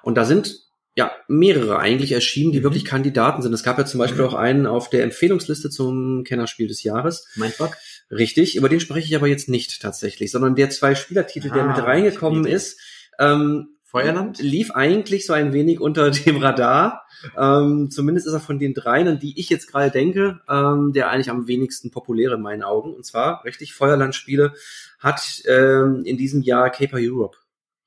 Und 0.03 0.15
da 0.15 0.25
sind 0.25 0.59
ja 0.95 1.11
mehrere 1.27 1.79
eigentlich 1.79 2.11
erschienen, 2.11 2.51
die 2.51 2.59
mhm. 2.59 2.63
wirklich 2.63 2.85
Kandidaten 2.85 3.41
sind. 3.41 3.53
Es 3.53 3.63
gab 3.63 3.77
ja 3.77 3.85
zum 3.85 3.99
Beispiel 3.99 4.21
mhm. 4.21 4.27
auch 4.27 4.33
einen 4.33 4.65
auf 4.67 4.89
der 4.89 5.03
Empfehlungsliste 5.03 5.69
zum 5.69 6.23
Kennerspiel 6.25 6.67
des 6.67 6.83
Jahres. 6.83 7.27
Mindfuck. 7.35 7.77
Richtig, 8.11 8.55
über 8.55 8.69
den 8.69 8.79
spreche 8.79 9.07
ich 9.07 9.15
aber 9.15 9.27
jetzt 9.27 9.49
nicht 9.49 9.81
tatsächlich, 9.81 10.31
sondern 10.31 10.55
der 10.55 10.69
zwei 10.71 10.95
Spielertitel, 10.95 11.51
ah, 11.51 11.53
der 11.53 11.63
mit 11.65 11.77
reingekommen 11.77 12.45
ist, 12.45 12.79
ähm, 13.19 13.77
Feuerland 13.89 14.39
lief 14.39 14.69
eigentlich 14.71 15.25
so 15.25 15.33
ein 15.33 15.51
wenig 15.51 15.79
unter 15.79 16.11
dem 16.11 16.37
Radar. 16.37 17.07
Ähm, 17.35 17.89
zumindest 17.89 18.27
ist 18.27 18.33
er 18.33 18.39
von 18.39 18.59
den 18.59 18.75
dreien, 18.75 19.07
an 19.07 19.19
die 19.19 19.39
ich 19.39 19.49
jetzt 19.49 19.65
gerade 19.65 19.89
denke, 19.89 20.41
ähm, 20.47 20.93
der 20.93 21.09
eigentlich 21.09 21.31
am 21.31 21.47
wenigsten 21.47 21.89
populär 21.89 22.33
in 22.33 22.41
meinen 22.41 22.61
Augen. 22.61 22.93
Und 22.93 23.03
zwar, 23.03 23.43
richtig, 23.45 23.73
Feuerland-Spiele 23.73 24.53
hat 24.99 25.41
ähm, 25.47 26.03
in 26.05 26.17
diesem 26.17 26.43
Jahr 26.43 26.69
Caper 26.69 26.97
Europe 26.99 27.37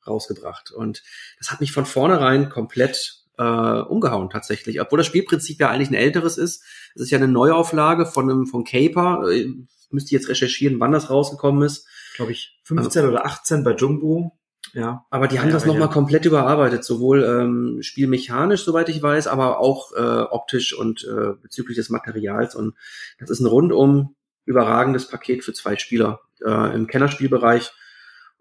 rausgebracht. 0.05 0.73
Und 0.73 1.05
das 1.39 1.53
hat 1.53 1.61
mich 1.61 1.71
von 1.71 1.87
vornherein 1.87 2.49
komplett 2.49 3.23
äh, 3.39 3.43
umgehauen 3.45 4.29
tatsächlich. 4.29 4.81
Obwohl 4.81 4.99
das 4.99 5.07
Spielprinzip 5.07 5.61
ja 5.61 5.71
eigentlich 5.71 5.91
ein 5.91 5.95
älteres 5.95 6.37
ist. 6.37 6.65
Es 6.97 7.03
ist 7.03 7.11
ja 7.11 7.19
eine 7.19 7.29
Neuauflage 7.29 8.07
von 8.07 8.29
einem 8.29 8.47
von 8.47 8.65
Caper. 8.65 9.31
Äh, 9.31 9.55
müsste 9.91 10.09
ich 10.09 10.21
jetzt 10.21 10.29
recherchieren, 10.29 10.81
wann 10.81 10.91
das 10.91 11.11
rausgekommen 11.11 11.63
ist. 11.63 11.87
Glaube 12.17 12.33
ich 12.33 12.61
15 12.65 13.03
also, 13.03 13.13
oder 13.13 13.25
18 13.25 13.63
bei 13.63 13.75
Jumbo. 13.75 14.37
Ja. 14.75 15.05
Aber 15.11 15.29
die 15.29 15.39
haben 15.39 15.49
ja, 15.49 15.53
das 15.53 15.67
nochmal 15.67 15.89
ja. 15.89 15.93
komplett 15.93 16.25
überarbeitet, 16.25 16.85
sowohl 16.85 17.25
ähm, 17.25 17.83
spielmechanisch, 17.83 18.65
soweit 18.65 18.89
ich 18.89 19.03
weiß, 19.03 19.27
aber 19.27 19.59
auch 19.59 19.93
äh, 19.93 20.23
optisch 20.23 20.73
und 20.77 21.05
äh, 21.05 21.35
bezüglich 21.43 21.77
des 21.77 21.91
Materials. 21.91 22.55
Und 22.55 22.75
das 23.19 23.31
ist 23.31 23.41
ein 23.41 23.47
rundum 23.47 24.15
überragendes 24.45 25.09
Paket 25.09 25.45
für 25.45 25.53
zwei 25.53 25.77
Spieler 25.77 26.21
äh, 26.45 26.75
im 26.75 26.87
Kennerspielbereich. 26.87 27.73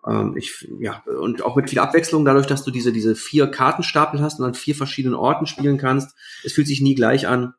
Ähm, 0.07 0.35
ich, 0.37 0.67
ja, 0.79 1.03
und 1.19 1.43
auch 1.43 1.55
mit 1.55 1.69
viel 1.69 1.79
Abwechslung, 1.79 2.23
dadurch, 2.23 2.47
dass 2.47 2.63
du 2.63 2.71
diese, 2.71 2.93
diese 2.93 3.15
vier 3.15 3.47
Kartenstapel 3.47 4.21
hast 4.21 4.39
und 4.39 4.45
an 4.45 4.53
vier 4.53 4.75
verschiedenen 4.75 5.15
Orten 5.15 5.45
spielen 5.45 5.77
kannst. 5.77 6.15
Es 6.43 6.53
fühlt 6.53 6.67
sich 6.67 6.81
nie 6.81 6.95
gleich 6.95 7.27
an. 7.27 7.53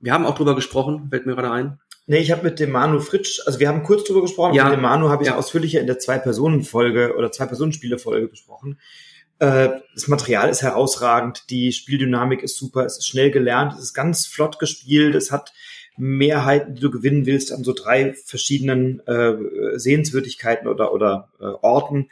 Wir 0.00 0.12
haben 0.12 0.26
auch 0.26 0.34
drüber 0.34 0.54
gesprochen, 0.54 1.08
fällt 1.10 1.26
mir 1.26 1.34
gerade 1.34 1.50
ein. 1.50 1.80
Nee, 2.06 2.18
ich 2.18 2.30
habe 2.32 2.42
mit 2.42 2.60
dem 2.60 2.70
Manu 2.70 3.00
Fritsch, 3.00 3.40
also 3.46 3.60
wir 3.60 3.68
haben 3.68 3.82
kurz 3.82 4.04
drüber 4.04 4.20
gesprochen, 4.20 4.54
ja. 4.54 4.64
mit 4.64 4.74
dem 4.74 4.82
Manu 4.82 5.08
habe 5.08 5.22
ich 5.22 5.30
ja. 5.30 5.36
ausführlicher 5.36 5.80
in 5.80 5.86
der 5.86 5.98
Zwei-Personen-Folge 5.98 7.16
oder 7.16 7.32
Zwei-Personen-Spiele-Folge 7.32 8.28
besprochen. 8.28 8.78
Äh, 9.38 9.70
das 9.94 10.06
Material 10.08 10.50
ist 10.50 10.62
herausragend, 10.62 11.48
die 11.48 11.72
Spieldynamik 11.72 12.42
ist 12.42 12.58
super, 12.58 12.84
es 12.84 12.98
ist 12.98 13.06
schnell 13.06 13.30
gelernt, 13.30 13.72
es 13.72 13.84
ist 13.84 13.94
ganz 13.94 14.26
flott 14.26 14.58
gespielt, 14.58 15.14
es 15.14 15.32
hat 15.32 15.54
Mehrheiten, 15.96 16.74
die 16.74 16.82
du 16.82 16.90
gewinnen 16.90 17.24
willst, 17.24 17.52
an 17.52 17.64
so 17.64 17.72
drei 17.72 18.12
verschiedenen 18.12 19.00
äh, 19.06 19.78
Sehenswürdigkeiten 19.78 20.68
oder, 20.68 20.92
oder 20.92 21.30
äh, 21.40 21.44
Orten, 21.44 22.10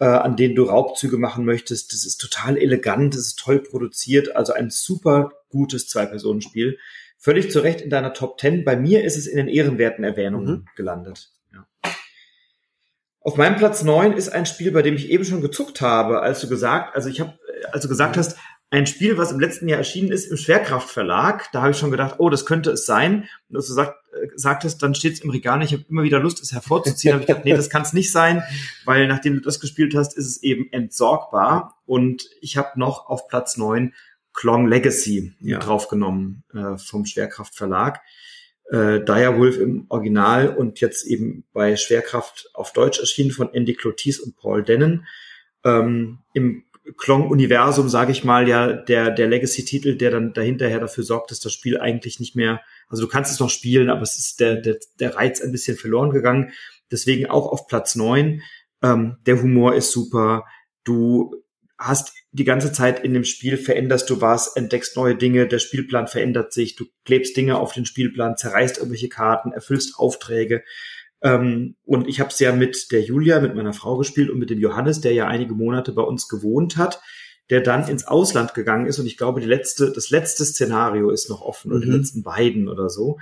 äh, 0.00 0.04
an 0.04 0.36
denen 0.36 0.54
du 0.54 0.64
Raubzüge 0.64 1.16
machen 1.16 1.46
möchtest. 1.46 1.94
Das 1.94 2.04
ist 2.04 2.18
total 2.18 2.58
elegant, 2.58 3.14
das 3.14 3.22
ist 3.22 3.38
toll 3.38 3.60
produziert, 3.60 4.36
also 4.36 4.52
ein 4.52 4.68
super 4.68 5.32
gutes 5.48 5.88
Zwei-Personen-Spiel 5.88 6.78
völlig 7.20 7.50
zu 7.50 7.60
Recht 7.60 7.80
in 7.80 7.90
deiner 7.90 8.12
Top 8.12 8.40
10. 8.40 8.64
Bei 8.64 8.74
mir 8.74 9.04
ist 9.04 9.16
es 9.16 9.26
in 9.26 9.36
den 9.36 9.48
ehrenwerten 9.48 10.02
Erwähnungen 10.02 10.50
mhm. 10.50 10.64
gelandet. 10.74 11.30
Ja. 11.52 11.66
Auf 13.20 13.36
meinem 13.36 13.56
Platz 13.56 13.84
9 13.84 14.14
ist 14.14 14.30
ein 14.30 14.46
Spiel, 14.46 14.72
bei 14.72 14.82
dem 14.82 14.96
ich 14.96 15.10
eben 15.10 15.24
schon 15.24 15.42
gezuckt 15.42 15.80
habe, 15.82 16.22
als 16.22 16.40
du 16.40 16.48
gesagt, 16.48 16.96
also 16.96 17.08
ich 17.08 17.20
habe, 17.20 17.38
als 17.70 17.82
du 17.82 17.88
gesagt 17.88 18.16
hast, 18.16 18.38
ein 18.72 18.86
Spiel, 18.86 19.18
was 19.18 19.32
im 19.32 19.40
letzten 19.40 19.68
Jahr 19.68 19.78
erschienen 19.78 20.12
ist 20.12 20.30
im 20.30 20.36
Schwerkraftverlag. 20.36 21.50
Da 21.52 21.62
habe 21.62 21.72
ich 21.72 21.76
schon 21.76 21.90
gedacht, 21.90 22.14
oh, 22.18 22.30
das 22.30 22.46
könnte 22.46 22.70
es 22.70 22.86
sein. 22.86 23.28
Und 23.48 23.56
als 23.56 23.66
du 23.66 23.72
sagt, 23.72 23.96
äh, 24.14 24.28
sagtest, 24.36 24.80
dann 24.80 24.94
steht 24.94 25.14
es 25.14 25.20
im 25.20 25.30
Regal. 25.30 25.60
Ich 25.64 25.72
habe 25.72 25.84
immer 25.88 26.04
wieder 26.04 26.20
Lust, 26.20 26.40
es 26.40 26.52
hervorzuziehen. 26.52 27.12
habe 27.12 27.22
ich 27.22 27.26
gedacht, 27.26 27.44
nee, 27.44 27.52
das 27.52 27.68
kann 27.68 27.82
es 27.82 27.92
nicht 27.92 28.12
sein, 28.12 28.44
weil 28.84 29.08
nachdem 29.08 29.34
du 29.34 29.40
das 29.40 29.58
gespielt 29.58 29.96
hast, 29.96 30.16
ist 30.16 30.26
es 30.26 30.42
eben 30.44 30.72
entsorgbar. 30.72 31.80
Und 31.84 32.22
ich 32.40 32.56
habe 32.56 32.78
noch 32.78 33.08
auf 33.08 33.26
Platz 33.26 33.56
9 33.56 33.92
Klong 34.32 34.68
Legacy 34.68 35.34
ja. 35.40 35.58
draufgenommen 35.58 36.44
äh, 36.54 36.78
vom 36.78 37.04
Schwerkraft 37.04 37.54
Verlag. 37.54 38.00
Äh, 38.70 39.00
Direwolf 39.00 39.58
im 39.58 39.86
Original 39.88 40.48
und 40.48 40.80
jetzt 40.80 41.04
eben 41.04 41.44
bei 41.52 41.76
Schwerkraft 41.76 42.50
auf 42.54 42.72
Deutsch 42.72 43.00
erschienen 43.00 43.32
von 43.32 43.52
Andy 43.52 43.74
Clotis 43.74 44.20
und 44.20 44.36
Paul 44.36 44.62
Dennen. 44.62 45.06
Ähm, 45.64 46.18
Im 46.34 46.64
Klong-Universum, 46.96 47.88
sage 47.88 48.12
ich 48.12 48.24
mal, 48.24 48.48
ja, 48.48 48.72
der, 48.72 49.10
der 49.10 49.28
Legacy-Titel, 49.28 49.96
der 49.96 50.10
dann 50.10 50.32
dahinterher 50.32 50.80
dafür 50.80 51.04
sorgt, 51.04 51.30
dass 51.30 51.40
das 51.40 51.52
Spiel 51.52 51.78
eigentlich 51.78 52.20
nicht 52.20 52.36
mehr, 52.36 52.60
also 52.88 53.04
du 53.04 53.08
kannst 53.08 53.32
es 53.32 53.40
noch 53.40 53.50
spielen, 53.50 53.90
aber 53.90 54.02
es 54.02 54.16
ist 54.18 54.40
der, 54.40 54.56
der, 54.56 54.78
der 54.98 55.16
Reiz 55.16 55.40
ein 55.40 55.52
bisschen 55.52 55.76
verloren 55.76 56.10
gegangen. 56.10 56.52
Deswegen 56.90 57.26
auch 57.26 57.50
auf 57.52 57.66
Platz 57.66 57.94
neun. 57.94 58.42
Ähm, 58.82 59.16
der 59.26 59.42
Humor 59.42 59.74
ist 59.74 59.92
super. 59.92 60.46
Du 60.84 61.34
hast 61.80 62.12
die 62.32 62.44
ganze 62.44 62.72
Zeit 62.72 63.02
in 63.02 63.14
dem 63.14 63.24
Spiel 63.24 63.56
veränderst 63.56 64.08
du 64.10 64.20
was, 64.20 64.54
entdeckst 64.54 64.96
neue 64.96 65.16
Dinge, 65.16 65.48
der 65.48 65.58
Spielplan 65.58 66.06
verändert 66.06 66.52
sich, 66.52 66.76
du 66.76 66.84
klebst 67.04 67.36
Dinge 67.36 67.58
auf 67.58 67.72
den 67.72 67.86
Spielplan, 67.86 68.36
zerreißt 68.36 68.78
irgendwelche 68.78 69.08
Karten, 69.08 69.50
erfüllst 69.52 69.98
Aufträge. 69.98 70.62
Ähm, 71.22 71.76
und 71.84 72.06
ich 72.06 72.20
habe 72.20 72.30
es 72.30 72.38
ja 72.38 72.52
mit 72.52 72.92
der 72.92 73.00
Julia, 73.02 73.40
mit 73.40 73.54
meiner 73.54 73.72
Frau 73.72 73.96
gespielt 73.96 74.30
und 74.30 74.38
mit 74.38 74.50
dem 74.50 74.60
Johannes, 74.60 75.00
der 75.00 75.12
ja 75.12 75.26
einige 75.26 75.54
Monate 75.54 75.92
bei 75.92 76.02
uns 76.02 76.28
gewohnt 76.28 76.76
hat, 76.76 77.00
der 77.48 77.62
dann 77.62 77.88
ins 77.88 78.06
Ausland 78.06 78.54
gegangen 78.54 78.86
ist. 78.86 78.98
Und 78.98 79.06
ich 79.06 79.16
glaube, 79.16 79.40
die 79.40 79.46
letzte, 79.46 79.90
das 79.90 80.10
letzte 80.10 80.44
Szenario 80.44 81.10
ist 81.10 81.28
noch 81.30 81.40
offen, 81.40 81.72
oder 81.72 81.80
die 81.80 81.88
Mhm. 81.88 81.96
letzten 81.96 82.22
beiden 82.22 82.68
oder 82.68 82.88
so. 82.88 83.18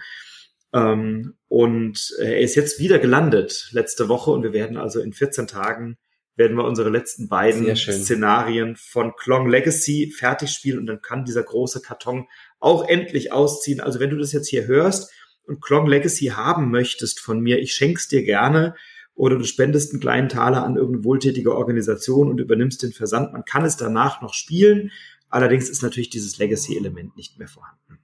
Ähm, 0.74 1.36
und 1.48 2.14
äh, 2.18 2.24
er 2.24 2.40
ist 2.40 2.56
jetzt 2.56 2.78
wieder 2.78 2.98
gelandet 2.98 3.68
letzte 3.72 4.08
Woche 4.08 4.32
und 4.32 4.42
wir 4.42 4.52
werden 4.52 4.76
also 4.76 5.00
in 5.00 5.14
14 5.14 5.46
Tagen 5.46 5.96
werden 6.38 6.56
wir 6.56 6.64
unsere 6.64 6.88
letzten 6.88 7.28
beiden. 7.28 7.64
Szenarien 8.04 8.76
von 8.76 9.12
Klong 9.16 9.48
Legacy 9.48 10.12
fertig 10.16 10.50
spielen 10.50 10.78
und 10.78 10.86
dann 10.86 11.02
kann 11.02 11.24
dieser 11.24 11.42
große 11.42 11.82
Karton 11.82 12.26
auch 12.60 12.88
endlich 12.88 13.32
ausziehen. 13.32 13.80
Also 13.80 14.00
wenn 14.00 14.10
du 14.10 14.16
das 14.16 14.32
jetzt 14.32 14.48
hier 14.48 14.66
hörst 14.66 15.12
und 15.46 15.60
Klong 15.60 15.86
Legacy 15.86 16.26
haben 16.26 16.70
möchtest 16.70 17.20
von 17.20 17.40
mir, 17.40 17.58
ich 17.58 17.74
schenk's 17.74 18.08
dir 18.08 18.22
gerne 18.22 18.74
oder 19.14 19.36
du 19.36 19.44
spendest 19.44 19.92
einen 19.92 20.00
kleinen 20.00 20.28
Taler 20.28 20.64
an 20.64 20.76
irgendeine 20.76 21.04
wohltätige 21.04 21.54
Organisation 21.54 22.30
und 22.30 22.38
übernimmst 22.38 22.82
den 22.84 22.92
Versand. 22.92 23.32
Man 23.32 23.44
kann 23.44 23.64
es 23.64 23.76
danach 23.76 24.22
noch 24.22 24.32
spielen. 24.32 24.92
Allerdings 25.28 25.68
ist 25.68 25.82
natürlich 25.82 26.08
dieses 26.08 26.38
Legacy-Element 26.38 27.16
nicht 27.16 27.38
mehr 27.38 27.48
vorhanden. 27.48 27.98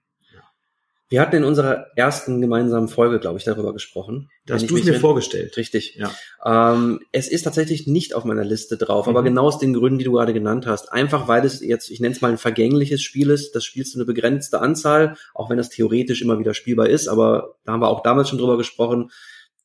Wir 1.14 1.20
hatten 1.20 1.36
in 1.36 1.44
unserer 1.44 1.92
ersten 1.94 2.40
gemeinsamen 2.40 2.88
Folge, 2.88 3.20
glaube 3.20 3.38
ich, 3.38 3.44
darüber 3.44 3.72
gesprochen. 3.72 4.30
Da 4.46 4.54
hast 4.54 4.68
du 4.68 4.74
es 4.74 4.80
ich 4.80 4.86
mir 4.88 4.98
vorgestellt. 4.98 5.56
Richtig. 5.56 5.94
Ja. 5.94 6.10
Ähm, 6.44 6.98
es 7.12 7.28
ist 7.28 7.44
tatsächlich 7.44 7.86
nicht 7.86 8.14
auf 8.14 8.24
meiner 8.24 8.42
Liste 8.42 8.76
drauf, 8.76 9.06
aber 9.06 9.20
Mhm. 9.20 9.26
genau 9.26 9.44
aus 9.44 9.60
den 9.60 9.74
Gründen, 9.74 10.00
die 10.00 10.06
du 10.06 10.10
gerade 10.10 10.32
genannt 10.32 10.66
hast. 10.66 10.90
Einfach 10.92 11.28
weil 11.28 11.44
es 11.44 11.60
jetzt, 11.60 11.88
ich 11.88 12.00
nenne 12.00 12.16
es 12.16 12.20
mal 12.20 12.32
ein 12.32 12.36
vergängliches 12.36 13.00
Spiel 13.00 13.30
ist. 13.30 13.52
Das 13.52 13.64
spielst 13.64 13.94
du 13.94 13.98
eine 14.00 14.06
begrenzte 14.06 14.60
Anzahl, 14.60 15.16
auch 15.34 15.50
wenn 15.50 15.56
das 15.56 15.68
theoretisch 15.68 16.20
immer 16.20 16.40
wieder 16.40 16.52
spielbar 16.52 16.88
ist. 16.88 17.06
Aber 17.06 17.54
da 17.64 17.74
haben 17.74 17.80
wir 17.80 17.90
auch 17.90 18.02
damals 18.02 18.28
schon 18.28 18.40
drüber 18.40 18.56
gesprochen. 18.56 19.12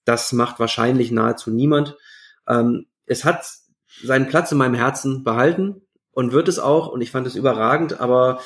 Das 0.06 0.32
macht 0.34 0.60
wahrscheinlich 0.60 1.10
nahezu 1.10 1.50
niemand. 1.50 1.98
Ähm, 2.48 2.86
es 3.08 3.26
hat 3.26 3.44
seinen 4.04 4.28
Platz 4.28 4.52
in 4.52 4.60
meinem 4.60 4.76
Herzen 4.76 5.24
behalten 5.24 5.82
und 6.12 6.32
wird 6.32 6.48
es 6.48 6.60
auch. 6.60 6.90
Und 6.90 7.02
ich 7.02 7.10
fand 7.10 7.26
es 7.26 7.36
überragend, 7.36 8.00
aber 8.00 8.40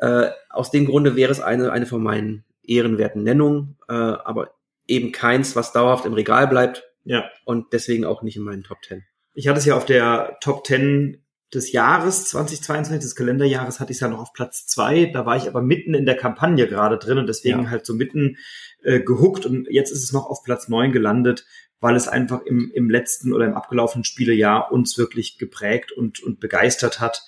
äh, 0.00 0.28
aus 0.50 0.70
dem 0.70 0.84
Grunde 0.84 1.16
wäre 1.16 1.32
es 1.32 1.40
eine, 1.40 1.72
eine 1.72 1.86
von 1.86 2.02
meinen 2.02 2.44
ehrenwerten 2.70 3.22
Nennungen, 3.22 3.76
äh, 3.88 3.92
aber 3.92 4.54
eben 4.86 5.12
keins, 5.12 5.56
was 5.56 5.72
dauerhaft 5.72 6.04
im 6.06 6.14
Regal 6.14 6.46
bleibt 6.48 6.84
Ja. 7.04 7.24
und 7.44 7.72
deswegen 7.72 8.04
auch 8.04 8.22
nicht 8.22 8.36
in 8.36 8.42
meinen 8.42 8.62
Top 8.62 8.80
Ten. 8.82 9.04
Ich 9.34 9.48
hatte 9.48 9.58
es 9.58 9.64
ja 9.64 9.76
auf 9.76 9.84
der 9.86 10.36
Top 10.40 10.66
10 10.66 11.24
des 11.52 11.72
Jahres 11.72 12.26
2022, 12.30 13.00
des 13.02 13.16
Kalenderjahres, 13.16 13.80
hatte 13.80 13.90
ich 13.92 13.96
es 13.96 14.00
ja 14.00 14.08
noch 14.08 14.20
auf 14.20 14.32
Platz 14.32 14.66
zwei. 14.66 15.06
Da 15.06 15.26
war 15.26 15.36
ich 15.36 15.48
aber 15.48 15.62
mitten 15.62 15.94
in 15.94 16.06
der 16.06 16.16
Kampagne 16.16 16.68
gerade 16.68 16.96
drin 16.98 17.18
und 17.18 17.26
deswegen 17.28 17.64
Ja. 17.64 17.70
halt 17.70 17.86
so 17.86 17.94
mitten 17.94 18.36
äh, 18.82 19.00
gehuckt. 19.00 19.46
Und 19.46 19.66
jetzt 19.68 19.90
ist 19.90 20.04
es 20.04 20.12
noch 20.12 20.26
auf 20.26 20.44
Platz 20.44 20.68
neun 20.68 20.92
gelandet, 20.92 21.44
weil 21.80 21.96
es 21.96 22.06
einfach 22.08 22.42
im, 22.42 22.70
im 22.72 22.88
letzten 22.88 23.32
oder 23.32 23.46
im 23.46 23.54
abgelaufenen 23.54 24.04
Spielejahr 24.04 24.70
uns 24.70 24.96
wirklich 24.96 25.38
geprägt 25.38 25.90
und, 25.92 26.22
und 26.22 26.38
begeistert 26.40 27.00
hat. 27.00 27.22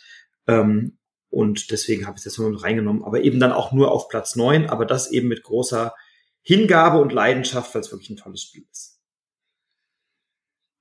Ähm, 0.47 0.99
und 1.33 1.71
deswegen 1.73 2.07
habe 2.07 2.17
ich 2.17 2.21
es 2.21 2.25
jetzt 2.27 2.39
nur 2.39 2.51
mit 2.51 2.63
reingenommen. 2.63 3.03
Aber 3.05 3.23
eben 3.23 3.41
dann 3.41 3.53
auch 3.53 3.73
nur 3.73 3.91
auf 3.91 4.09
Platz 4.09 4.37
neun, 4.37 4.69
aber 4.71 4.85
das 4.87 5.11
eben 5.11 5.29
mit 5.29 5.43
großer 5.43 5.95
Hingabe 6.43 6.99
und 7.01 7.13
Leidenschaft, 7.13 7.75
weil 7.75 7.81
es 7.81 7.91
wirklich 7.91 8.11
ein 8.11 8.17
tolles 8.17 8.43
Spiel 8.43 8.65
ist. 8.71 9.01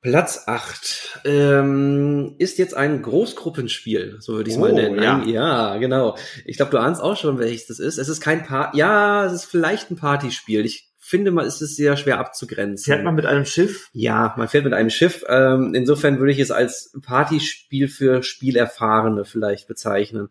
Platz 0.02 0.46
8 0.48 1.22
ähm, 1.26 2.34
ist 2.40 2.58
jetzt 2.58 2.74
ein 2.74 3.04
Großgruppenspiel, 3.04 4.18
so 4.20 4.34
würde 4.34 4.50
ich 4.50 4.56
es 4.56 4.60
Oh, 4.60 4.64
mal 4.64 4.74
nennen. 4.74 4.98
ja. 5.02 5.24
Ja, 5.26 5.78
genau. 5.78 6.18
Ich 6.46 6.58
glaube, 6.58 6.72
du 6.72 6.80
ahnst 6.80 7.02
auch 7.02 7.16
schon, 7.16 7.38
welches 7.38 7.68
das 7.68 7.78
ist. 7.80 8.00
Es 8.00 8.10
ist 8.10 8.20
kein 8.20 8.44
Part, 8.44 8.74
ja, 8.76 9.26
es 9.26 9.34
ist 9.34 9.46
vielleicht 9.46 9.92
ein 9.92 9.98
Partyspiel. 9.98 10.66
Ich 10.66 10.91
finde 11.12 11.30
mal, 11.32 11.46
ist 11.46 11.62
es 11.62 11.76
sehr 11.76 11.98
schwer 11.98 12.20
abzugrenzen. 12.20 12.86
Fährt 12.92 13.04
man 13.04 13.14
mit 13.16 13.26
einem 13.26 13.46
Schiff? 13.46 13.90
Ja, 13.92 14.34
man 14.38 14.48
fährt 14.48 14.64
mit 14.64 14.74
einem 14.74 14.90
Schiff. 14.90 15.24
Ähm, 15.28 15.74
insofern 15.76 16.18
würde 16.20 16.32
ich 16.32 16.40
es 16.40 16.50
als 16.52 16.98
Partyspiel 17.06 17.90
für 17.90 18.24
Spielerfahrene 18.24 19.26
vielleicht 19.26 19.68
bezeichnen. 19.68 20.30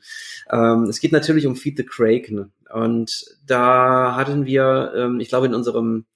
Ähm, 0.51 0.85
es 0.85 0.99
geht 1.01 1.13
natürlich 1.13 1.47
um 1.47 1.55
Feed 1.55 1.77
the 1.77 1.85
Kraken. 1.85 2.53
Und 2.73 3.27
da 3.47 4.17
hatten 4.17 4.47
wir, 4.47 4.93
ähm, 4.97 5.21
ich 5.21 5.29
glaube, 5.29 5.47
in 5.47 5.55
unserem 5.55 6.07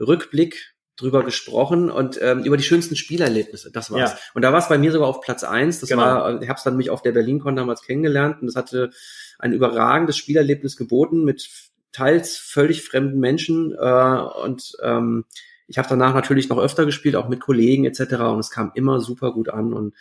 Rückblick 0.00 0.72
drüber 0.96 1.24
gesprochen 1.24 1.90
und 1.90 2.20
ähm, 2.22 2.44
über 2.44 2.56
die 2.56 2.62
schönsten 2.62 2.96
Spielerlebnisse. 2.96 3.72
Das 3.72 3.90
war's. 3.90 4.12
Ja. 4.12 4.18
Und 4.34 4.42
da 4.42 4.52
war 4.52 4.60
es 4.60 4.68
bei 4.68 4.78
mir 4.78 4.92
sogar 4.92 5.08
auf 5.08 5.20
Platz 5.20 5.42
eins. 5.42 5.80
Das 5.80 5.88
Genau. 5.88 6.02
war, 6.02 6.40
ich 6.42 6.48
habe 6.48 6.58
es 6.58 6.62
dann 6.64 6.76
mich 6.76 6.90
auf 6.90 7.02
der 7.02 7.12
BerlinCon 7.12 7.56
damals 7.56 7.82
kennengelernt 7.82 8.40
und 8.40 8.48
es 8.48 8.56
hatte 8.56 8.90
ein 9.38 9.52
überragendes 9.52 10.16
Spielerlebnis 10.16 10.76
geboten 10.76 11.24
mit 11.24 11.48
teils 11.92 12.36
völlig 12.36 12.82
fremden 12.82 13.20
Menschen 13.20 13.72
äh, 13.72 14.22
und 14.42 14.76
ähm, 14.82 15.24
ich 15.68 15.78
habe 15.78 15.88
danach 15.88 16.14
natürlich 16.14 16.48
noch 16.48 16.58
öfter 16.58 16.84
gespielt, 16.84 17.16
auch 17.16 17.28
mit 17.28 17.40
Kollegen 17.40 17.84
etc. 17.84 18.14
und 18.14 18.40
es 18.40 18.50
kam 18.50 18.72
immer 18.74 19.00
super 19.00 19.32
gut 19.32 19.48
an 19.48 19.72
und 19.72 19.94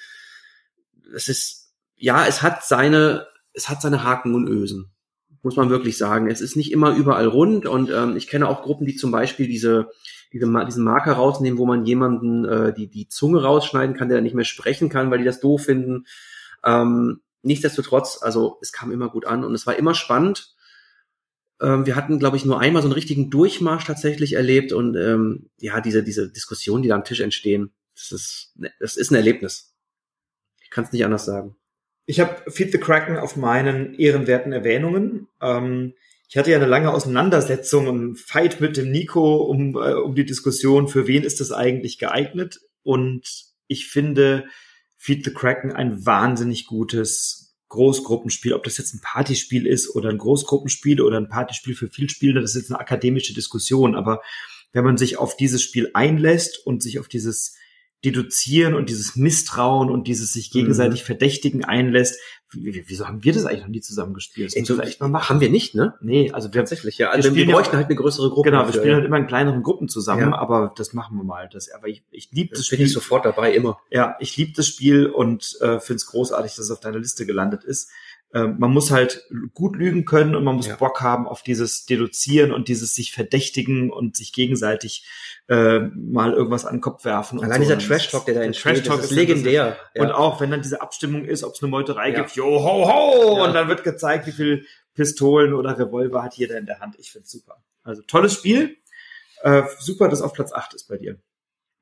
es 1.13 1.29
ist 1.29 1.74
ja, 1.95 2.25
es 2.25 2.41
hat 2.41 2.63
seine 2.63 3.27
es 3.53 3.69
hat 3.69 3.81
seine 3.81 4.03
Haken 4.03 4.33
und 4.33 4.48
Ösen, 4.48 4.91
muss 5.43 5.57
man 5.57 5.69
wirklich 5.69 5.98
sagen. 5.98 6.29
Es 6.29 6.41
ist 6.41 6.55
nicht 6.55 6.71
immer 6.71 6.95
überall 6.95 7.27
rund 7.27 7.65
und 7.65 7.89
ähm, 7.89 8.15
ich 8.15 8.27
kenne 8.27 8.48
auch 8.48 8.63
Gruppen, 8.63 8.86
die 8.86 8.95
zum 8.95 9.12
Beispiel 9.12 9.48
diese 9.48 9.89
diese, 10.33 10.65
diesen 10.65 10.83
Marker 10.83 11.13
rausnehmen, 11.13 11.60
wo 11.60 11.65
man 11.65 11.86
jemanden 11.86 12.45
äh, 12.45 12.74
die, 12.74 12.88
die 12.88 13.07
Zunge 13.07 13.43
rausschneiden 13.43 13.95
kann, 13.95 14.10
der 14.10 14.21
nicht 14.21 14.36
mehr 14.36 14.45
sprechen 14.45 14.89
kann, 14.89 15.12
weil 15.12 15.19
die 15.19 15.25
das 15.25 15.41
doof 15.41 15.65
finden. 15.65 16.05
Ähm, 16.63 17.21
nichtsdestotrotz, 17.43 18.19
also 18.21 18.57
es 18.62 18.71
kam 18.71 18.91
immer 18.91 19.10
gut 19.10 19.25
an 19.25 19.43
und 19.43 19.53
es 19.53 19.67
war 19.67 19.75
immer 19.75 19.93
spannend. 19.93 20.55
Ähm, 21.62 21.86
wir 21.86 21.96
hatten, 21.96 22.20
glaube 22.20 22.38
ich, 22.38 22.46
nur 22.46 22.60
einmal 22.60 22.82
so 22.82 22.88
einen 22.88 22.94
richtigen 22.94 23.30
Durchmarsch 23.30 23.86
tatsächlich 23.86 24.34
erlebt 24.34 24.74
und 24.74 24.96
ähm, 24.96 25.50
ja, 25.60 25.80
diese, 25.80 26.03
diese 26.03 26.32
Diskussionen, 26.32 26.84
die 26.84 26.89
da 26.89 26.96
am 26.96 27.03
Tisch 27.03 27.20
entstehen, 27.20 27.72
das 27.96 28.12
ist, 28.12 28.53
das 28.80 28.98
ist 28.98 29.12
ein 29.12 29.15
Erlebnis. 29.15 29.74
Ich 30.63 30.72
kann 30.72 30.86
es 30.86 30.91
nicht 30.91 31.06
anders 31.06 31.25
sagen. 31.25 31.56
Ich 32.06 32.20
habe 32.20 32.50
Feed 32.50 32.72
the 32.72 32.80
Kraken 32.80 33.18
auf 33.18 33.36
meinen 33.36 33.94
ehrenwerten 33.94 34.51
Erwähnungen. 34.51 35.27
Ähm, 35.41 35.94
ich 36.27 36.38
hatte 36.38 36.50
ja 36.50 36.58
eine 36.58 36.65
lange 36.65 36.94
Auseinandersetzung 36.94 37.88
und 37.88 38.18
Fight 38.18 38.60
mit 38.60 38.77
dem 38.77 38.89
Nico 38.89 39.36
um, 39.36 39.75
äh, 39.75 39.94
um 39.94 40.15
die 40.15 40.25
Diskussion, 40.25 40.88
für 40.88 41.06
wen 41.06 41.24
ist 41.24 41.41
das 41.41 41.51
eigentlich 41.51 42.00
geeignet. 42.00 42.60
Und 42.84 43.27
ich 43.68 43.88
finde 43.88 44.46
Feed 44.98 45.25
the 45.25 45.34
Kraken 45.34 45.74
ein 45.74 46.06
wahnsinnig 46.06 46.68
gutes 46.68 47.50
Großgruppenspiel. 47.72 48.54
Ob 48.54 48.63
das 48.63 48.78
jetzt 48.78 48.94
ein 48.94 49.01
Partyspiel 49.01 49.66
ist 49.66 49.96
oder 49.96 50.10
ein 50.10 50.18
Großgruppenspiel 50.18 51.01
oder 51.01 51.18
ein 51.18 51.30
Partyspiel 51.30 51.74
für 51.74 51.88
Vielspielende, 51.88 52.42
das 52.42 52.51
ist 52.51 52.63
jetzt 52.63 52.72
eine 52.72 52.80
akademische 52.80 53.34
Diskussion. 53.34 53.96
Aber 53.96 54.22
wenn 54.74 54.84
man 54.84 54.98
sich 54.98 55.18
auf 55.18 55.36
dieses 55.36 55.63
Spiel 55.63 55.90
einlässt 55.94 56.66
und 56.66 56.84
sich 56.84 57.00
auf 57.00 57.08
dieses 57.08 57.56
Deduzieren 58.03 58.74
und 58.74 58.89
dieses 58.89 59.15
Misstrauen 59.15 59.89
und 59.89 60.08
dieses 60.08 60.34
sich 60.34 60.50
gegenseitig 60.51 61.03
Verdächtigen 61.03 61.63
einlässt. 61.63 62.20
Wie- 62.53 62.65
wie- 62.74 62.84
Wieso 62.88 63.08
haben 63.08 63.24
wir 63.24 63.31
das 63.31 63.46
eigentlich 63.46 63.62
noch 63.62 63.67
nie 63.70 63.79
zusammen 63.79 64.13
gespielt? 64.13 64.48
Das 64.50 64.55
Ey, 64.55 64.62
müssen 64.63 64.77
wir 64.77 64.84
echt 64.86 65.00
mal 65.00 65.08
machen. 65.08 65.29
haben 65.29 65.39
wir 65.39 65.50
nicht, 65.50 65.74
ne? 65.74 65.93
Nee, 66.01 66.31
also 66.34 66.50
wir, 66.50 66.60
Tatsächlich, 66.62 66.98
ja. 66.98 67.08
Wir 67.08 67.13
Also 67.13 67.34
wir, 67.36 67.46
ja- 67.46 67.51
bräuchten 67.53 67.77
halt 67.77 67.86
eine 67.86 67.96
größere 67.96 68.29
Gruppe. 68.29 68.50
genau, 68.50 68.65
wir 68.65 68.74
spielen 68.74 68.88
ja. 68.89 68.96
halt 68.96 69.05
immer 69.05 69.17
in 69.17 69.27
kleineren 69.27 69.63
Gruppen 69.63 69.88
zusammen, 69.88 70.31
Ja. 70.31 70.38
aber 70.38 70.74
das 70.75 70.91
machen 70.93 71.15
wir 71.15 71.24
mal. 71.24 71.48
Das, 71.53 71.72
aber 71.72 71.88
ich, 71.88 72.03
ich 72.12 72.29
liebe 72.31 72.50
das 72.50 72.60
Das 72.60 72.70
bin 72.70 72.77
Spiel. 72.77 72.86
ich 72.88 72.91
sofort 72.93 73.24
dabei, 73.24 73.53
immer. 73.53 73.79
Ja, 73.89 74.17
ich 74.20 74.36
liebe 74.36 74.51
das 74.53 74.67
Spiel 74.67 75.05
und 75.05 75.58
äh, 75.62 75.79
finde 75.79 75.96
es 75.98 76.08
großartig, 76.08 76.51
dass 76.55 76.65
es 76.65 76.72
auf 76.72 76.81
deiner 76.81 77.00
Liste 77.00 77.25
gelandet 77.25 77.63
ist. 77.63 77.89
Ähm, 78.33 78.55
man 78.59 78.71
muss 78.71 78.91
halt 78.91 79.27
gut 79.53 79.75
lügen 79.75 80.05
können 80.05 80.35
und 80.35 80.43
man 80.45 80.55
muss 80.55 80.67
Ja. 80.67 80.75
Bock 80.77 81.01
haben 81.01 81.27
auf 81.27 81.43
dieses 81.43 81.85
Deduzieren 81.85 82.51
und 82.53 82.67
dieses 82.69 82.95
sich 82.95 83.11
verdächtigen 83.11 83.89
und 83.91 84.15
sich 84.15 84.31
gegenseitig 84.31 85.05
äh, 85.50 85.79
mal 85.79 86.31
irgendwas 86.33 86.65
an 86.65 86.75
den 86.75 86.81
Kopf 86.81 87.03
werfen. 87.03 87.39
und 87.39 87.45
Allein 87.45 87.61
so. 87.61 87.67
dieser 87.75 87.79
Trash-Talk, 87.79 88.25
der 88.25 88.35
da 88.35 88.39
der 88.39 88.47
entsteht, 88.47 88.75
Trash-Talk 88.77 88.97
das 88.97 89.05
ist 89.07 89.11
ist 89.11 89.17
legendär. 89.17 89.77
Ja. 89.93 90.01
Und 90.03 90.11
auch 90.11 90.39
wenn 90.39 90.50
dann 90.51 90.61
diese 90.61 90.81
Abstimmung 90.81 91.25
ist, 91.25 91.43
ob 91.43 91.53
es 91.55 91.61
eine 91.61 91.69
Meuterei 91.69 92.09
Ja. 92.11 92.19
gibt, 92.21 92.31
jo 92.35 92.45
ho 92.63 92.88
ho, 92.89 93.43
und 93.43 93.53
dann 93.53 93.67
wird 93.67 93.83
gezeigt, 93.83 94.27
wie 94.27 94.31
viel 94.31 94.65
Pistolen 94.93 95.53
oder 95.53 95.77
Revolver 95.77 96.23
hat 96.23 96.35
jeder 96.35 96.57
in 96.57 96.65
der 96.65 96.79
Hand. 96.79 96.95
Ich 97.00 97.11
find's 97.11 97.31
super. 97.31 97.61
Also 97.83 98.01
tolles 98.03 98.33
Spiel. 98.35 98.77
Äh, 99.41 99.63
super, 99.79 100.07
dass 100.07 100.21
auf 100.21 100.33
Platz 100.33 100.53
8 100.53 100.73
ist 100.75 100.88
bei 100.88 100.97
dir. 100.97 101.17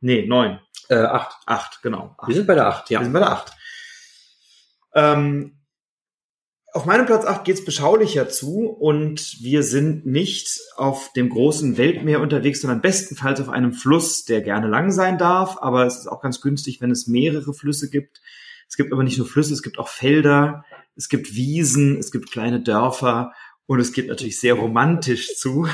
Nee, 0.02 0.26
9. 0.26 0.60
äh, 0.90 0.96
acht. 0.96 1.36
8, 1.46 1.82
genau. 1.84 2.16
Acht. 2.18 2.28
Wir 2.30 2.36
sind 2.36 2.48
bei 2.48 2.56
der 2.56 2.68
acht, 2.68 2.90
Wir 2.90 2.98
ja. 2.98 3.04
sind 3.04 3.12
bei 3.14 3.20
der 3.20 3.32
8. 3.32 3.52
Ähm, 4.96 5.59
auf 6.74 6.86
meinem 6.86 7.06
Platz 7.06 7.26
8 7.26 7.44
geht's 7.44 7.66
beschaulicher 7.66 8.30
zu 8.30 8.68
und 8.68 9.38
wir 9.42 9.64
sind 9.64 10.06
nicht 10.06 10.60
auf 10.76 11.12
dem 11.14 11.30
großen 11.30 11.78
Weltmeer 11.78 12.22
unterwegs, 12.22 12.62
sondern 12.62 12.82
bestenfalls 12.82 13.42
auf 13.42 13.50
einem 13.50 13.74
Fluss, 13.74 14.26
der 14.26 14.42
gerne 14.42 14.68
lang 14.68 14.92
sein 14.92 15.18
darf, 15.18 15.58
aber 15.62 15.86
es 15.86 15.98
ist 15.98 16.08
auch 16.08 16.22
ganz 16.22 16.42
günstig, 16.42 16.80
wenn 16.82 16.92
es 16.92 17.08
mehrere 17.08 17.54
Flüsse 17.54 17.90
gibt. 17.90 18.22
Es 18.68 18.78
gibt 18.78 18.94
aber 18.94 19.04
nicht 19.04 19.18
nur 19.18 19.28
Flüsse, 19.28 19.54
es 19.54 19.64
gibt 19.64 19.80
auch 19.80 19.88
Felder, 19.88 20.64
es 20.96 21.10
gibt 21.10 21.34
Wiesen, 21.34 21.98
es 21.98 22.12
gibt 22.12 22.32
kleine 22.32 22.62
Dörfer 22.62 23.34
und 23.66 23.80
es 23.80 23.92
geht 23.94 24.08
natürlich 24.08 24.40
sehr 24.40 24.54
romantisch 24.54 25.36
zu. 25.38 25.68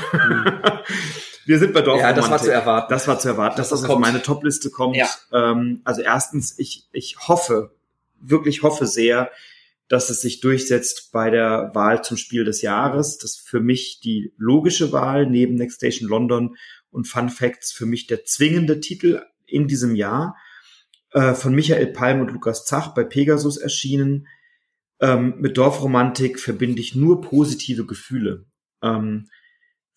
wir 1.46 1.58
sind 1.58 1.74
bei 1.74 1.82
Dorf. 1.82 2.00
Ja, 2.00 2.14
das 2.14 2.30
war 2.30 2.38
zu 2.38 2.52
erwarten. 2.52 2.86
Das 2.90 3.06
war 3.06 3.18
zu 3.18 3.28
erwarten, 3.28 3.56
Dass 3.56 3.68
das 3.68 3.82
das 3.82 3.90
auf 3.90 3.98
meine 3.98 4.22
Top-Liste 4.22 4.70
kommt. 4.70 4.96
Ja. 4.96 5.08
Ähm, 5.32 5.82
also 5.84 6.00
erstens, 6.00 6.58
ich, 6.58 6.86
ich 6.92 7.16
hoffe, 7.28 7.74
wirklich 8.18 8.62
hoffe 8.62 8.86
sehr, 8.86 9.30
dass 9.88 10.10
es 10.10 10.20
sich 10.20 10.40
durchsetzt 10.40 11.10
bei 11.12 11.30
der 11.30 11.70
Wahl 11.74 12.02
zum 12.02 12.16
Spiel 12.16 12.44
des 12.44 12.62
Jahres. 12.62 13.18
Das 13.18 13.36
für 13.36 13.60
mich 13.60 14.00
die 14.02 14.32
logische 14.36 14.92
Wahl 14.92 15.26
neben 15.26 15.54
Next 15.54 15.76
Station 15.76 16.08
London 16.08 16.56
und 16.90 17.06
Fun 17.06 17.28
Facts 17.28 17.72
für 17.72 17.86
mich 17.86 18.06
der 18.06 18.24
zwingende 18.24 18.80
Titel 18.80 19.22
in 19.46 19.68
diesem 19.68 19.94
Jahr 19.94 20.36
äh, 21.12 21.34
von 21.34 21.54
Michael 21.54 21.88
Palm 21.88 22.20
und 22.20 22.32
Lukas 22.32 22.64
Zach 22.64 22.94
bei 22.94 23.04
Pegasus 23.04 23.56
erschienen. 23.56 24.26
Ähm, 25.00 25.34
mit 25.38 25.56
Dorfromantik 25.56 26.40
verbinde 26.40 26.80
ich 26.80 26.94
nur 26.94 27.20
positive 27.20 27.86
Gefühle. 27.86 28.46
Ähm, 28.82 29.28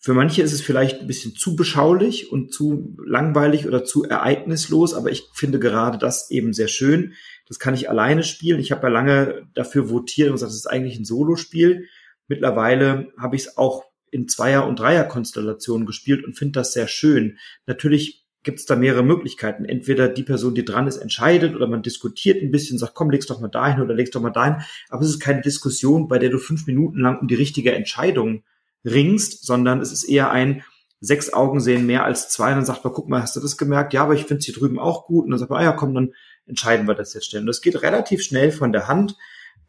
für 0.02 0.14
manche 0.14 0.40
ist 0.40 0.54
es 0.54 0.62
vielleicht 0.62 1.00
ein 1.00 1.06
bisschen 1.06 1.34
zu 1.36 1.54
beschaulich 1.54 2.32
und 2.32 2.54
zu 2.54 2.96
langweilig 3.04 3.66
oder 3.66 3.84
zu 3.84 4.04
ereignislos, 4.04 4.94
aber 4.94 5.10
ich 5.10 5.28
finde 5.34 5.58
gerade 5.58 5.98
das 5.98 6.30
eben 6.30 6.54
sehr 6.54 6.68
schön. 6.68 7.12
Das 7.46 7.58
kann 7.58 7.74
ich 7.74 7.90
alleine 7.90 8.22
spielen. 8.22 8.60
Ich 8.60 8.72
habe 8.72 8.86
ja 8.86 8.88
lange 8.88 9.46
dafür 9.52 9.90
votiert 9.90 10.28
und 10.28 10.36
gesagt, 10.36 10.52
es 10.52 10.56
ist 10.56 10.70
eigentlich 10.70 10.98
ein 10.98 11.04
Solospiel. 11.04 11.86
Mittlerweile 12.28 13.12
habe 13.18 13.36
ich 13.36 13.42
es 13.42 13.58
auch 13.58 13.84
in 14.10 14.26
Zweier- 14.26 14.66
und 14.66 14.78
Dreier-Konstellationen 14.78 15.86
gespielt 15.86 16.24
und 16.24 16.36
finde 16.38 16.60
das 16.60 16.72
sehr 16.72 16.88
schön. 16.88 17.36
Natürlich 17.66 18.24
gibt 18.42 18.58
es 18.58 18.64
da 18.64 18.76
mehrere 18.76 19.02
Möglichkeiten. 19.02 19.66
Entweder 19.66 20.08
die 20.08 20.22
Person, 20.22 20.54
die 20.54 20.64
dran 20.64 20.86
ist, 20.86 20.96
entscheidet 20.96 21.54
oder 21.54 21.66
man 21.66 21.82
diskutiert 21.82 22.42
ein 22.42 22.50
bisschen, 22.50 22.78
sagt, 22.78 22.94
komm, 22.94 23.10
leg's 23.10 23.26
doch 23.26 23.40
mal 23.40 23.48
dahin 23.48 23.82
oder 23.82 23.92
leg's 23.92 24.12
doch 24.12 24.22
mal 24.22 24.30
dahin. 24.30 24.62
Aber 24.88 25.02
es 25.02 25.10
ist 25.10 25.20
keine 25.20 25.42
Diskussion, 25.42 26.08
bei 26.08 26.18
der 26.18 26.30
du 26.30 26.38
fünf 26.38 26.66
Minuten 26.66 27.00
lang 27.00 27.18
um 27.20 27.28
die 27.28 27.34
richtige 27.34 27.74
Entscheidung 27.74 28.44
ringst, 28.84 29.44
sondern 29.44 29.80
es 29.80 29.92
ist 29.92 30.04
eher 30.04 30.30
ein, 30.30 30.62
sechs 31.00 31.32
Augen 31.32 31.60
sehen 31.60 31.86
mehr 31.86 32.04
als 32.04 32.28
zwei. 32.28 32.50
Und 32.50 32.56
dann 32.56 32.64
sagt 32.64 32.84
man, 32.84 32.92
guck 32.92 33.08
mal, 33.08 33.22
hast 33.22 33.36
du 33.36 33.40
das 33.40 33.56
gemerkt? 33.56 33.92
Ja, 33.94 34.02
aber 34.02 34.14
ich 34.14 34.24
finde 34.24 34.40
es 34.40 34.44
hier 34.44 34.54
drüben 34.54 34.78
auch 34.78 35.06
gut. 35.06 35.24
Und 35.24 35.30
dann 35.30 35.38
sagt 35.38 35.50
man, 35.50 35.60
ah 35.60 35.64
ja, 35.64 35.72
komm, 35.72 35.94
dann 35.94 36.12
entscheiden 36.46 36.86
wir 36.86 36.94
das 36.94 37.14
jetzt 37.14 37.30
schnell. 37.30 37.42
Und 37.42 37.46
das 37.46 37.62
geht 37.62 37.82
relativ 37.82 38.22
schnell 38.22 38.52
von 38.52 38.72
der 38.72 38.86
Hand. 38.86 39.16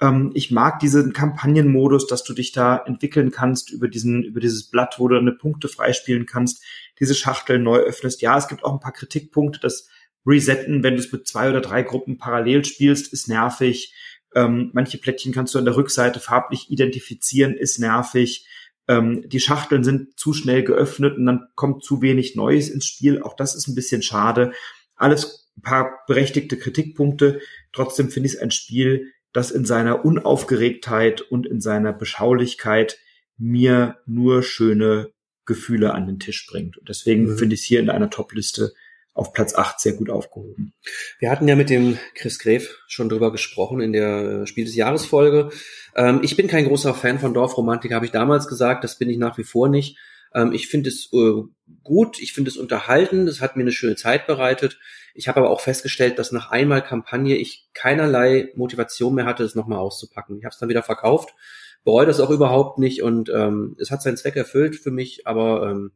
Ähm, 0.02 0.32
ich 0.34 0.52
mag 0.52 0.80
diesen 0.80 1.14
Kampagnenmodus, 1.14 2.08
dass 2.08 2.24
du 2.24 2.34
dich 2.34 2.52
da 2.52 2.78
entwickeln 2.86 3.32
kannst 3.32 3.72
über 3.72 3.88
diesen, 3.88 4.24
über 4.24 4.42
dieses 4.42 4.70
Blatt, 4.70 4.96
wo 4.98 5.08
du 5.08 5.16
deine 5.16 5.32
Punkte 5.32 5.70
freispielen 5.70 6.26
kannst, 6.26 6.64
diese 7.00 7.16
Schachtel 7.16 7.60
neu 7.60 7.78
öffnest. 7.78 8.22
Ja, 8.22 8.38
es 8.38 8.48
gibt 8.48 8.64
auch 8.64 8.74
ein 8.74 8.80
paar 8.80 8.94
Kritikpunkte. 8.94 9.60
Das 9.62 9.88
Resetten, 10.26 10.84
wenn 10.84 10.96
du 10.96 11.00
es 11.00 11.12
mit 11.12 11.28
zwei 11.28 11.50
oder 11.50 11.62
drei 11.62 11.82
Gruppen 11.82 12.18
parallel 12.18 12.66
spielst, 12.66 13.12
ist 13.14 13.28
nervig. 13.28 13.94
Ähm, 14.36 14.72
manche 14.74 14.98
Plättchen 14.98 15.34
kannst 15.34 15.56
du 15.56 15.60
an 15.60 15.66
der 15.66 15.76
Rückseite 15.76 16.20
farblich 16.20 16.70
identifizieren, 16.70 17.54
ist 17.54 17.80
nervig 17.80 18.48
ähm, 18.92 19.24
die 19.30 19.40
Schachteln 19.40 19.84
sind 19.84 20.20
zu 20.20 20.34
schnell 20.34 20.64
geöffnet 20.64 21.18
und 21.18 21.26
dann 21.26 21.48
kommt 21.56 21.84
zu 21.84 22.02
wenig 22.02 22.36
Neues 22.36 22.70
ins 22.70 22.86
Spiel. 22.86 23.22
Auch 23.22 23.36
das 23.36 23.56
ist 23.56 23.68
ein 23.68 23.76
bisschen 23.76 24.02
schade. 24.02 24.52
Alles 24.96 25.50
ein 25.58 25.62
paar 25.62 26.00
berechtigte 26.08 26.58
Kritikpunkte. 26.58 27.40
Trotzdem 27.72 28.10
finde 28.10 28.28
ich 28.28 28.34
es 28.34 28.40
ein 28.40 28.52
Spiel, 28.52 29.14
das 29.32 29.50
in 29.50 29.64
seiner 29.64 30.04
Unaufgeregtheit 30.04 31.22
und 31.22 31.46
in 31.46 31.62
seiner 31.62 31.94
Beschaulichkeit 31.94 33.00
mir 33.38 33.98
nur 34.06 34.44
schöne 34.44 35.12
Gefühle 35.46 35.94
an 35.94 36.06
den 36.06 36.20
Tisch 36.20 36.46
bringt. 36.48 36.78
Und 36.78 36.90
deswegen 36.90 37.24
mhm. 37.24 37.38
finde 37.38 37.56
ich 37.56 37.62
es 37.62 37.66
hier 37.66 37.80
in 37.80 37.90
einer 37.90 38.10
Top-Liste 38.10 38.74
auf 39.22 39.34
Platz 39.34 39.54
8 39.54 39.80
sehr 39.80 39.94
gut 39.94 40.10
aufgehoben. 40.10 40.74
Wir 41.20 41.30
hatten 41.30 41.48
ja 41.48 41.56
mit 41.56 41.70
dem 41.70 42.00
Chris 42.16 42.40
Gref 42.40 42.80
schon 42.88 43.08
drüber 43.08 43.32
gesprochen 43.32 43.80
in 43.80 43.94
der 43.94 44.42
äh, 44.42 44.48
Spiel 44.48 44.66
des 44.66 44.76
Jahres 44.76 45.06
Folge. 45.06 45.52
Ähm, 45.96 46.22
ich 46.24 46.36
bin 46.36 46.48
kein 46.48 46.66
großer 46.66 46.96
Fan 46.96 47.20
von 47.20 47.34
Dorfromantik, 47.34 47.94
habe 47.94 48.06
ich 48.06 48.12
damals 48.12 48.48
gesagt, 48.48 48.84
das 48.84 48.98
bin 48.98 49.12
ich 49.12 49.20
nach 49.20 49.38
wie 49.38 49.44
vor 49.44 49.70
nicht. 49.70 49.96
Ähm, 50.34 50.54
ich 50.54 50.68
finde 50.68 50.90
es 50.90 51.14
äh, 51.14 51.44
gut, 51.84 52.20
ich 52.20 52.34
finde 52.34 52.50
es 52.50 52.58
unterhalten, 52.58 53.28
es 53.28 53.42
hat 53.42 53.56
mir 53.56 53.62
eine 53.62 53.72
schöne 53.72 53.96
Zeit 53.96 54.26
bereitet. 54.26 54.80
Ich 55.14 55.28
habe 55.28 55.42
aber 55.42 55.52
auch 55.52 55.62
festgestellt, 55.62 56.18
dass 56.18 56.32
nach 56.32 56.50
einmal 56.50 56.82
Kampagne 56.82 57.36
ich 57.36 57.70
keinerlei 57.76 58.50
Motivation 58.56 59.14
mehr 59.14 59.26
hatte, 59.26 59.44
es 59.44 59.54
nochmal 59.54 59.78
auszupacken. 59.78 60.40
Ich 60.40 60.46
habe 60.46 60.54
es 60.54 60.58
dann 60.58 60.70
wieder 60.70 60.84
verkauft, 60.84 61.36
bereue 61.84 62.08
das 62.08 62.20
auch 62.20 62.32
überhaupt 62.32 62.80
nicht 62.80 63.04
und 63.04 63.30
ähm, 63.30 63.76
es 63.80 63.92
hat 63.92 64.02
seinen 64.02 64.18
Zweck 64.18 64.36
erfüllt 64.36 64.78
für 64.78 64.92
mich, 64.92 65.28
aber 65.28 65.70
ähm, 65.70 65.92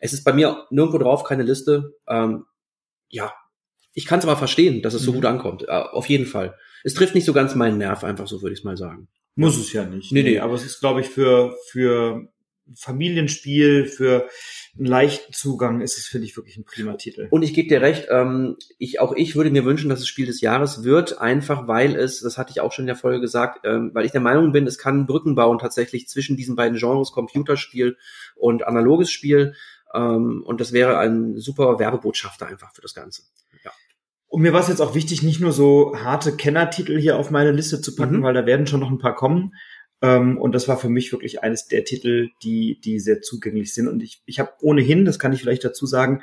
es 0.00 0.14
ist 0.14 0.24
bei 0.24 0.32
mir 0.32 0.66
nirgendwo 0.70 0.96
drauf, 0.96 1.24
keine 1.24 1.42
Liste. 1.42 1.94
Ähm, 2.08 2.46
ja, 3.10 3.32
ich 3.92 4.06
kann 4.06 4.20
es 4.20 4.24
aber 4.24 4.36
verstehen, 4.36 4.82
dass 4.82 4.94
es 4.94 5.02
so 5.02 5.12
mhm. 5.12 5.16
gut 5.16 5.24
ankommt. 5.26 5.62
Äh, 5.68 5.72
auf 5.72 6.06
jeden 6.06 6.26
Fall. 6.26 6.56
Es 6.84 6.94
trifft 6.94 7.14
nicht 7.14 7.24
so 7.24 7.32
ganz 7.32 7.54
meinen 7.54 7.78
Nerv, 7.78 8.04
einfach 8.04 8.26
so 8.26 8.40
würde 8.40 8.54
ich 8.54 8.60
es 8.60 8.64
mal 8.64 8.76
sagen. 8.76 9.08
Muss 9.34 9.58
es 9.58 9.72
ja 9.72 9.84
nicht. 9.84 10.12
Nee, 10.12 10.22
nee, 10.22 10.38
aber 10.38 10.54
es 10.54 10.64
ist, 10.64 10.80
glaube 10.80 11.00
ich, 11.00 11.08
für, 11.08 11.56
für 11.70 12.28
Familienspiel, 12.76 13.86
für 13.86 14.28
einen 14.76 14.86
leichten 14.86 15.32
Zugang 15.32 15.80
ist 15.80 15.98
es, 15.98 16.06
finde 16.06 16.26
ich, 16.26 16.36
wirklich 16.36 16.56
ein 16.56 16.64
prima 16.64 16.94
Titel. 16.94 17.26
Und 17.30 17.42
ich 17.42 17.54
gebe 17.54 17.68
dir 17.68 17.80
recht, 17.80 18.06
ähm, 18.10 18.56
ich, 18.78 19.00
auch 19.00 19.12
ich 19.14 19.34
würde 19.34 19.50
mir 19.50 19.64
wünschen, 19.64 19.88
dass 19.88 20.00
es 20.00 20.08
Spiel 20.08 20.26
des 20.26 20.40
Jahres 20.40 20.84
wird, 20.84 21.18
einfach 21.18 21.66
weil 21.66 21.96
es, 21.96 22.20
das 22.20 22.38
hatte 22.38 22.52
ich 22.52 22.60
auch 22.60 22.72
schon 22.72 22.84
in 22.84 22.88
der 22.88 22.96
Folge 22.96 23.20
gesagt, 23.20 23.60
ähm, 23.64 23.90
weil 23.92 24.04
ich 24.04 24.12
der 24.12 24.20
Meinung 24.20 24.52
bin, 24.52 24.66
es 24.66 24.78
kann 24.78 25.06
Brücken 25.06 25.34
bauen 25.34 25.58
tatsächlich 25.58 26.08
zwischen 26.08 26.36
diesen 26.36 26.54
beiden 26.54 26.78
Genres, 26.78 27.12
Computerspiel 27.12 27.96
und 28.36 28.66
analoges 28.66 29.10
Spiel. 29.10 29.54
Ähm, 29.94 30.42
und 30.44 30.60
das 30.60 30.72
wäre 30.72 30.98
ein 30.98 31.36
super 31.38 31.78
Werbebotschafter 31.78 32.46
einfach 32.46 32.74
für 32.74 32.82
das 32.82 32.94
Ganze. 32.94 33.22
Ja. 33.64 33.72
Und 34.28 34.42
mir 34.42 34.52
war 34.52 34.60
es 34.60 34.68
jetzt 34.68 34.80
auch 34.80 34.94
wichtig, 34.94 35.22
nicht 35.22 35.40
nur 35.40 35.52
so 35.52 35.96
harte 35.96 36.36
Kennertitel 36.36 36.98
hier 36.98 37.16
auf 37.16 37.30
meine 37.30 37.52
Liste 37.52 37.80
zu 37.80 37.96
packen, 37.96 38.18
mhm. 38.18 38.22
weil 38.22 38.34
da 38.34 38.46
werden 38.46 38.66
schon 38.66 38.80
noch 38.80 38.90
ein 38.90 38.98
paar 38.98 39.14
kommen. 39.14 39.54
Ähm, 40.02 40.38
und 40.38 40.54
das 40.54 40.68
war 40.68 40.78
für 40.78 40.88
mich 40.88 41.12
wirklich 41.12 41.42
eines 41.42 41.66
der 41.66 41.84
Titel, 41.84 42.30
die, 42.42 42.80
die 42.80 43.00
sehr 43.00 43.20
zugänglich 43.20 43.74
sind. 43.74 43.88
Und 43.88 44.02
ich, 44.02 44.22
ich 44.26 44.38
habe 44.38 44.52
ohnehin, 44.60 45.04
das 45.04 45.18
kann 45.18 45.32
ich 45.32 45.40
vielleicht 45.40 45.64
dazu 45.64 45.86
sagen, 45.86 46.22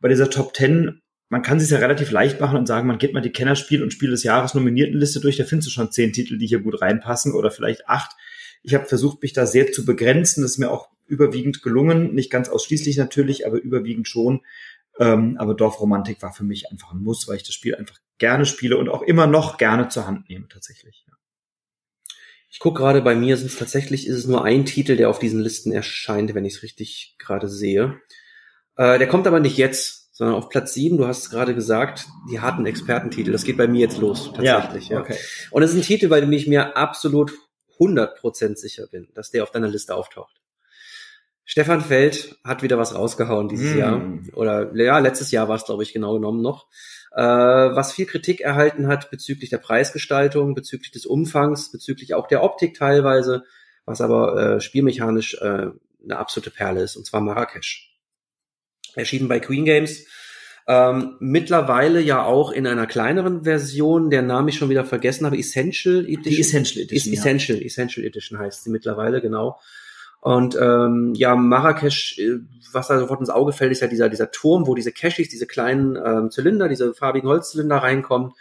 bei 0.00 0.08
dieser 0.08 0.28
Top 0.28 0.54
10, 0.56 1.00
man 1.28 1.42
kann 1.42 1.58
sich 1.58 1.70
ja 1.70 1.78
relativ 1.78 2.10
leicht 2.10 2.40
machen 2.40 2.58
und 2.58 2.66
sagen, 2.66 2.86
man 2.86 2.98
geht 2.98 3.12
mal 3.12 3.22
die 3.22 3.32
Kennerspiel- 3.32 3.82
und 3.82 3.92
Spiel 3.92 4.10
des 4.10 4.22
Jahres 4.22 4.54
Nominiertenliste 4.54 5.20
durch, 5.20 5.36
da 5.36 5.44
findest 5.44 5.68
du 5.68 5.72
schon 5.72 5.90
zehn 5.90 6.12
Titel, 6.12 6.38
die 6.38 6.46
hier 6.46 6.60
gut 6.60 6.80
reinpassen 6.80 7.32
oder 7.32 7.50
vielleicht 7.50 7.88
acht. 7.88 8.12
Ich 8.62 8.74
habe 8.74 8.86
versucht, 8.86 9.22
mich 9.22 9.32
da 9.32 9.46
sehr 9.46 9.72
zu 9.72 9.84
begrenzen. 9.84 10.42
Das 10.42 10.52
ist 10.52 10.58
mir 10.58 10.70
auch 10.70 10.88
überwiegend 11.06 11.62
gelungen. 11.62 12.14
Nicht 12.14 12.30
ganz 12.30 12.48
ausschließlich 12.48 12.96
natürlich, 12.96 13.46
aber 13.46 13.58
überwiegend 13.58 14.08
schon. 14.08 14.42
Ähm, 14.98 15.36
aber 15.38 15.54
Dorfromantik 15.54 16.22
war 16.22 16.32
für 16.32 16.44
mich 16.44 16.70
einfach 16.70 16.92
ein 16.92 17.02
Muss, 17.02 17.28
weil 17.28 17.36
ich 17.36 17.44
das 17.44 17.54
Spiel 17.54 17.74
einfach 17.74 17.98
gerne 18.18 18.46
spiele 18.46 18.78
und 18.78 18.88
auch 18.88 19.02
immer 19.02 19.26
noch 19.26 19.58
gerne 19.58 19.88
zur 19.88 20.06
Hand 20.06 20.28
nehme 20.28 20.48
tatsächlich. 20.48 21.04
Ja. 21.06 21.14
Ich 22.48 22.58
gucke 22.60 22.80
gerade 22.80 23.02
bei 23.02 23.14
mir, 23.14 23.36
sind 23.36 23.48
es 23.48 23.58
tatsächlich, 23.58 24.06
ist 24.06 24.16
es 24.16 24.26
nur 24.26 24.44
ein 24.44 24.64
Titel, 24.64 24.96
der 24.96 25.10
auf 25.10 25.18
diesen 25.18 25.40
Listen 25.40 25.72
erscheint, 25.72 26.34
wenn 26.34 26.46
ich 26.46 26.54
es 26.54 26.62
richtig 26.62 27.16
gerade 27.18 27.48
sehe. 27.48 28.00
Äh, 28.76 28.98
der 28.98 29.08
kommt 29.08 29.26
aber 29.26 29.40
nicht 29.40 29.58
jetzt, 29.58 30.16
sondern 30.16 30.36
auf 30.36 30.48
Platz 30.48 30.72
sieben. 30.72 30.96
Du 30.96 31.06
hast 31.06 31.24
es 31.24 31.30
gerade 31.30 31.54
gesagt, 31.54 32.06
die 32.30 32.40
harten 32.40 32.64
Expertentitel. 32.64 33.32
Das 33.32 33.44
geht 33.44 33.58
bei 33.58 33.68
mir 33.68 33.80
jetzt 33.80 33.98
los, 33.98 34.32
tatsächlich. 34.34 34.88
Ja, 34.88 35.00
okay. 35.00 35.12
ja. 35.14 35.48
Und 35.50 35.62
es 35.62 35.72
ist 35.72 35.76
ein 35.76 35.82
Titel, 35.82 36.08
bei 36.08 36.22
dem 36.22 36.32
ich 36.32 36.46
mir 36.46 36.78
absolut 36.78 37.32
100% 37.78 38.56
sicher 38.56 38.86
bin, 38.86 39.08
dass 39.14 39.30
der 39.30 39.42
auf 39.42 39.50
deiner 39.50 39.68
Liste 39.68 39.94
auftaucht. 39.94 40.40
Stefan 41.44 41.80
Feld 41.80 42.36
hat 42.42 42.62
wieder 42.62 42.76
was 42.76 42.94
rausgehauen 42.94 43.48
dieses 43.48 43.74
mm. 43.74 43.78
Jahr. 43.78 44.02
Oder 44.34 44.74
ja, 44.74 44.98
letztes 44.98 45.30
Jahr 45.30 45.48
war 45.48 45.54
es, 45.54 45.64
glaube 45.64 45.84
ich, 45.84 45.92
genau 45.92 46.14
genommen 46.14 46.42
noch. 46.42 46.66
Äh, 47.12 47.22
was 47.22 47.92
viel 47.92 48.06
Kritik 48.06 48.40
erhalten 48.40 48.88
hat 48.88 49.10
bezüglich 49.10 49.48
der 49.50 49.58
Preisgestaltung, 49.58 50.54
bezüglich 50.54 50.90
des 50.90 51.06
Umfangs, 51.06 51.70
bezüglich 51.70 52.14
auch 52.14 52.26
der 52.26 52.42
Optik 52.42 52.74
teilweise, 52.74 53.44
was 53.84 54.00
aber 54.00 54.56
äh, 54.56 54.60
spielmechanisch 54.60 55.34
äh, 55.40 55.68
eine 56.02 56.16
absolute 56.18 56.50
Perle 56.50 56.82
ist, 56.82 56.96
und 56.96 57.06
zwar 57.06 57.20
Marrakesch. 57.20 57.96
Erschienen 58.94 59.28
bei 59.28 59.38
Queen 59.38 59.64
Games. 59.64 60.06
Ähm, 60.68 61.14
mittlerweile 61.20 62.00
ja 62.00 62.24
auch 62.24 62.50
in 62.50 62.66
einer 62.66 62.86
kleineren 62.86 63.44
Version, 63.44 64.10
der 64.10 64.22
Name 64.22 64.50
ich 64.50 64.58
schon 64.58 64.68
wieder 64.68 64.84
vergessen 64.84 65.24
habe, 65.24 65.38
Essential 65.38 66.04
Edition. 66.04 66.22
Die 66.24 66.40
Essential 66.40 66.82
Edition. 66.82 67.12
Ist 67.12 67.20
Essential, 67.20 67.58
ja. 67.58 67.64
Essential 67.64 68.04
Edition 68.04 68.36
heißt 68.38 68.64
sie 68.64 68.70
mittlerweile, 68.70 69.20
genau. 69.20 69.60
Und 70.20 70.58
ähm, 70.60 71.12
ja, 71.14 71.36
Marrakesch, 71.36 72.18
äh, 72.18 72.40
was 72.72 72.88
da 72.88 72.98
sofort 72.98 73.20
ins 73.20 73.30
Auge 73.30 73.52
fällt, 73.52 73.70
ist 73.70 73.80
ja 73.80 73.86
dieser, 73.86 74.08
dieser 74.08 74.32
Turm, 74.32 74.66
wo 74.66 74.74
diese 74.74 74.90
Cashis, 74.90 75.28
diese 75.28 75.46
kleinen 75.46 75.96
ähm, 76.04 76.32
Zylinder, 76.32 76.68
diese 76.68 76.94
farbigen 76.94 77.28
Holzzylinder 77.28 77.76
reinkommen. 77.76 78.32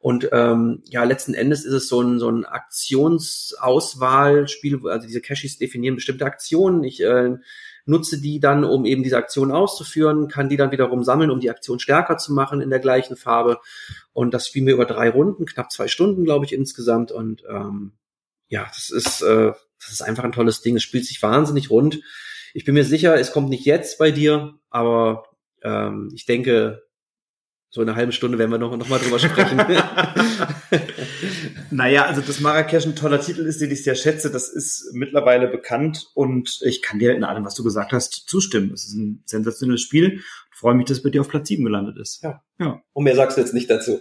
Und 0.00 0.28
ähm, 0.32 0.82
ja, 0.90 1.04
letzten 1.04 1.32
Endes 1.32 1.64
ist 1.64 1.72
es 1.72 1.88
so 1.88 2.02
ein, 2.02 2.18
so 2.18 2.30
ein 2.30 2.44
Aktionsauswahlspiel, 2.44 4.86
also 4.88 5.06
diese 5.06 5.22
Cashis 5.22 5.56
definieren 5.56 5.94
bestimmte 5.94 6.26
Aktionen. 6.26 6.84
Ich 6.84 7.02
äh, 7.02 7.38
nutze 7.90 8.20
die 8.20 8.40
dann, 8.40 8.64
um 8.64 8.86
eben 8.86 9.02
diese 9.02 9.18
Aktion 9.18 9.52
auszuführen, 9.52 10.28
kann 10.28 10.48
die 10.48 10.56
dann 10.56 10.70
wiederum 10.70 11.04
sammeln, 11.04 11.30
um 11.30 11.40
die 11.40 11.50
Aktion 11.50 11.78
stärker 11.78 12.16
zu 12.16 12.32
machen 12.32 12.60
in 12.60 12.70
der 12.70 12.78
gleichen 12.78 13.16
Farbe. 13.16 13.58
Und 14.12 14.32
das 14.32 14.46
spielen 14.46 14.66
wir 14.66 14.74
über 14.74 14.86
drei 14.86 15.10
Runden, 15.10 15.44
knapp 15.44 15.70
zwei 15.70 15.88
Stunden, 15.88 16.24
glaube 16.24 16.46
ich, 16.46 16.52
insgesamt. 16.52 17.12
Und 17.12 17.44
ähm, 17.48 17.92
ja, 18.48 18.66
das 18.74 18.90
ist 18.90 19.22
äh, 19.22 19.52
das 19.80 19.92
ist 19.92 20.02
einfach 20.02 20.24
ein 20.24 20.32
tolles 20.32 20.60
Ding. 20.60 20.76
Es 20.76 20.82
spielt 20.82 21.06
sich 21.06 21.22
wahnsinnig 21.22 21.70
rund. 21.70 22.00
Ich 22.52 22.64
bin 22.64 22.74
mir 22.74 22.84
sicher, 22.84 23.18
es 23.18 23.32
kommt 23.32 23.48
nicht 23.48 23.64
jetzt 23.64 23.98
bei 23.98 24.10
dir, 24.10 24.54
aber 24.68 25.24
ähm, 25.62 26.10
ich 26.14 26.26
denke, 26.26 26.82
so 27.72 27.80
eine 27.80 27.94
halbe 27.94 28.10
Stunde 28.10 28.36
werden 28.38 28.50
wir 28.50 28.58
noch, 28.58 28.76
noch 28.76 28.88
mal 28.88 28.98
drüber 28.98 29.20
sprechen. 29.20 29.58
naja, 31.70 32.04
also 32.04 32.20
dass 32.20 32.40
Marrakesch 32.40 32.84
ein 32.84 32.96
toller 32.96 33.20
Titel 33.20 33.42
ist, 33.42 33.60
den 33.60 33.70
ich 33.70 33.84
sehr 33.84 33.94
schätze, 33.94 34.30
das 34.30 34.48
ist 34.48 34.90
mittlerweile 34.92 35.46
bekannt 35.46 36.10
und 36.14 36.60
ich 36.62 36.82
kann 36.82 36.98
dir 36.98 37.14
in 37.14 37.22
allem, 37.22 37.44
was 37.44 37.54
du 37.54 37.62
gesagt 37.62 37.92
hast, 37.92 38.28
zustimmen. 38.28 38.72
Es 38.72 38.84
ist 38.84 38.94
ein 38.94 39.22
sensationelles 39.24 39.82
Spiel. 39.82 40.20
Ich 40.52 40.58
freue 40.58 40.74
mich, 40.74 40.86
dass 40.86 40.98
es 40.98 41.02
bei 41.04 41.10
dir 41.10 41.20
auf 41.20 41.28
Platz 41.28 41.46
7 41.46 41.64
gelandet 41.64 41.96
ist. 41.96 42.24
Ja. 42.24 42.42
ja. 42.58 42.82
Und 42.92 43.04
mehr 43.04 43.14
sagst 43.14 43.36
du 43.36 43.40
jetzt 43.40 43.54
nicht 43.54 43.70
dazu. 43.70 44.00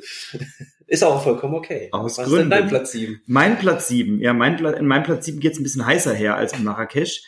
Ist 0.88 1.04
auch 1.04 1.24
vollkommen 1.24 1.54
okay. 1.54 1.90
Aus 1.92 2.18
Was 2.18 2.28
Gründen. 2.28 2.34
ist 2.34 2.42
denn 2.42 2.50
dein 2.50 2.68
Platz 2.70 2.92
7? 2.94 3.22
Mein 3.28 3.60
Platz 3.60 3.88
7, 3.88 4.20
ja, 4.20 4.34
mein, 4.34 4.58
in 4.58 4.88
meinem 4.88 5.04
Platz 5.04 5.26
7 5.26 5.40
geht 5.40 5.54
es 5.54 5.60
ein 5.60 5.64
bisschen 5.64 5.86
heißer 5.86 6.16
her 6.16 6.36
als 6.36 6.54
in 6.54 6.64
Marrakesch. 6.64 7.22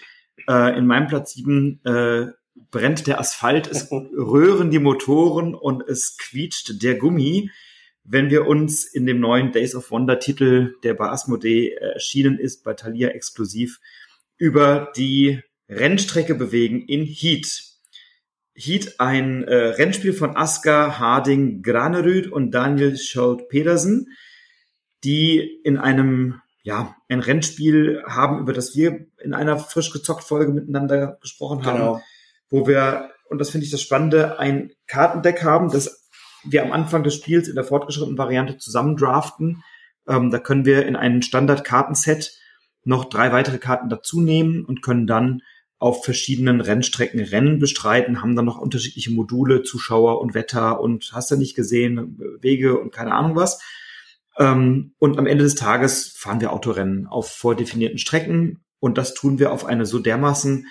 Äh, 0.50 0.76
in 0.76 0.88
meinem 0.88 1.08
Platz 1.08 1.34
7 1.34 1.82
äh, 1.86 2.28
brennt 2.56 3.08
der 3.08 3.20
Asphalt, 3.20 3.68
es 3.68 3.92
röhren 3.92 4.72
die 4.72 4.80
Motoren 4.80 5.56
und 5.56 5.88
es 5.88 6.18
quietscht 6.18 6.82
der 6.82 6.96
Gummi, 6.96 7.50
wenn 8.04 8.30
wir 8.30 8.48
uns 8.48 8.86
in 8.86 9.06
dem 9.06 9.20
neuen 9.20 9.52
Days 9.52 9.76
of 9.76 9.92
Wonder 9.92 10.20
Titel, 10.20 10.76
der 10.84 10.96
bei 10.96 11.10
Asmodee 11.10 11.74
erschienen 11.74 12.40
ist, 12.40 12.64
bei 12.64 12.74
Thalia 12.74 13.10
exklusiv, 13.10 13.80
über 14.38 14.92
die 14.96 15.42
Rennstrecke 15.70 16.36
bewegen 16.36 16.82
in 16.82 17.04
Heat. 17.06 17.64
Heat, 18.54 19.00
ein 19.00 19.44
äh, 19.44 19.56
Rennspiel 19.56 20.14
von 20.14 20.36
Asker 20.36 21.00
Harding 21.00 21.62
Granerüd 21.62 22.32
und 22.32 22.52
Daniel 22.52 22.98
Scholt 22.98 23.48
Pedersen, 23.50 24.08
die 25.04 25.40
in 25.64 25.78
einem 25.78 26.42
ja, 26.64 26.96
ein 27.10 27.20
Rennspiel 27.20 28.04
haben, 28.06 28.40
über 28.40 28.54
das 28.54 28.76
wir 28.76 29.08
in 29.20 29.34
einer 29.34 29.58
frisch 29.58 29.92
gezockt 29.92 30.24
Folge 30.24 30.52
miteinander 30.52 31.18
gesprochen 31.22 31.66
haben, 31.66 31.78
genau. 31.78 32.02
Wo 32.52 32.68
wir, 32.68 33.10
und 33.30 33.40
das 33.40 33.50
finde 33.50 33.66
ich 33.66 33.72
das 33.72 33.82
Spannende, 33.82 34.38
ein 34.38 34.72
Kartendeck 34.86 35.44
haben, 35.44 35.72
das 35.72 36.08
wir 36.44 36.64
am 36.64 36.72
Anfang 36.72 37.04
des 37.04 37.16
Spiels 37.16 37.48
in 37.48 37.56
der 37.56 37.64
fortgeschrittenen 37.64 38.18
Variante 38.18 38.58
zusammen 38.58 38.98
draften. 38.98 39.64
Ähm, 40.08 40.30
da 40.30 40.38
können 40.38 40.66
wir 40.66 40.86
in 40.86 40.96
ein 40.96 41.22
Standard-Kartenset 41.22 42.38
noch 42.84 43.06
drei 43.06 43.32
weitere 43.32 43.58
Karten 43.58 43.90
dazu 43.90 44.22
nehmen 44.22 44.66
und 44.66 44.82
können 44.82 45.08
dann 45.08 45.42
auf 45.78 46.04
verschiedenen 46.04 46.62
Rennstrecken 46.62 47.20
Rennen 47.20 47.58
bestreiten, 47.58 48.22
haben 48.22 48.36
dann 48.36 48.46
noch 48.46 48.60
unterschiedliche 48.60 49.12
Module, 49.12 49.64
Zuschauer 49.64 50.22
und 50.22 50.36
Wetter 50.36 50.80
und 50.80 51.12
hast 51.14 51.32
du 51.32 51.38
nicht 51.38 51.56
gesehen, 51.56 52.20
Wege 52.40 52.80
und 52.80 52.92
keine 52.92 53.14
Ahnung 53.14 53.36
was. 53.36 53.60
Ähm, 54.38 54.94
und 55.00 55.18
am 55.18 55.26
Ende 55.26 55.44
des 55.44 55.56
Tages 55.56 56.10
fahren 56.16 56.42
wir 56.42 56.54
Autorennen 56.54 57.08
auf 57.08 57.32
vordefinierten 57.32 57.98
Strecken 57.98 58.64
und 58.80 58.98
das 58.98 59.14
tun 59.14 59.40
wir 59.40 59.52
auf 59.52 59.66
eine 59.66 59.86
so 59.86 60.00
dermaßen 60.00 60.68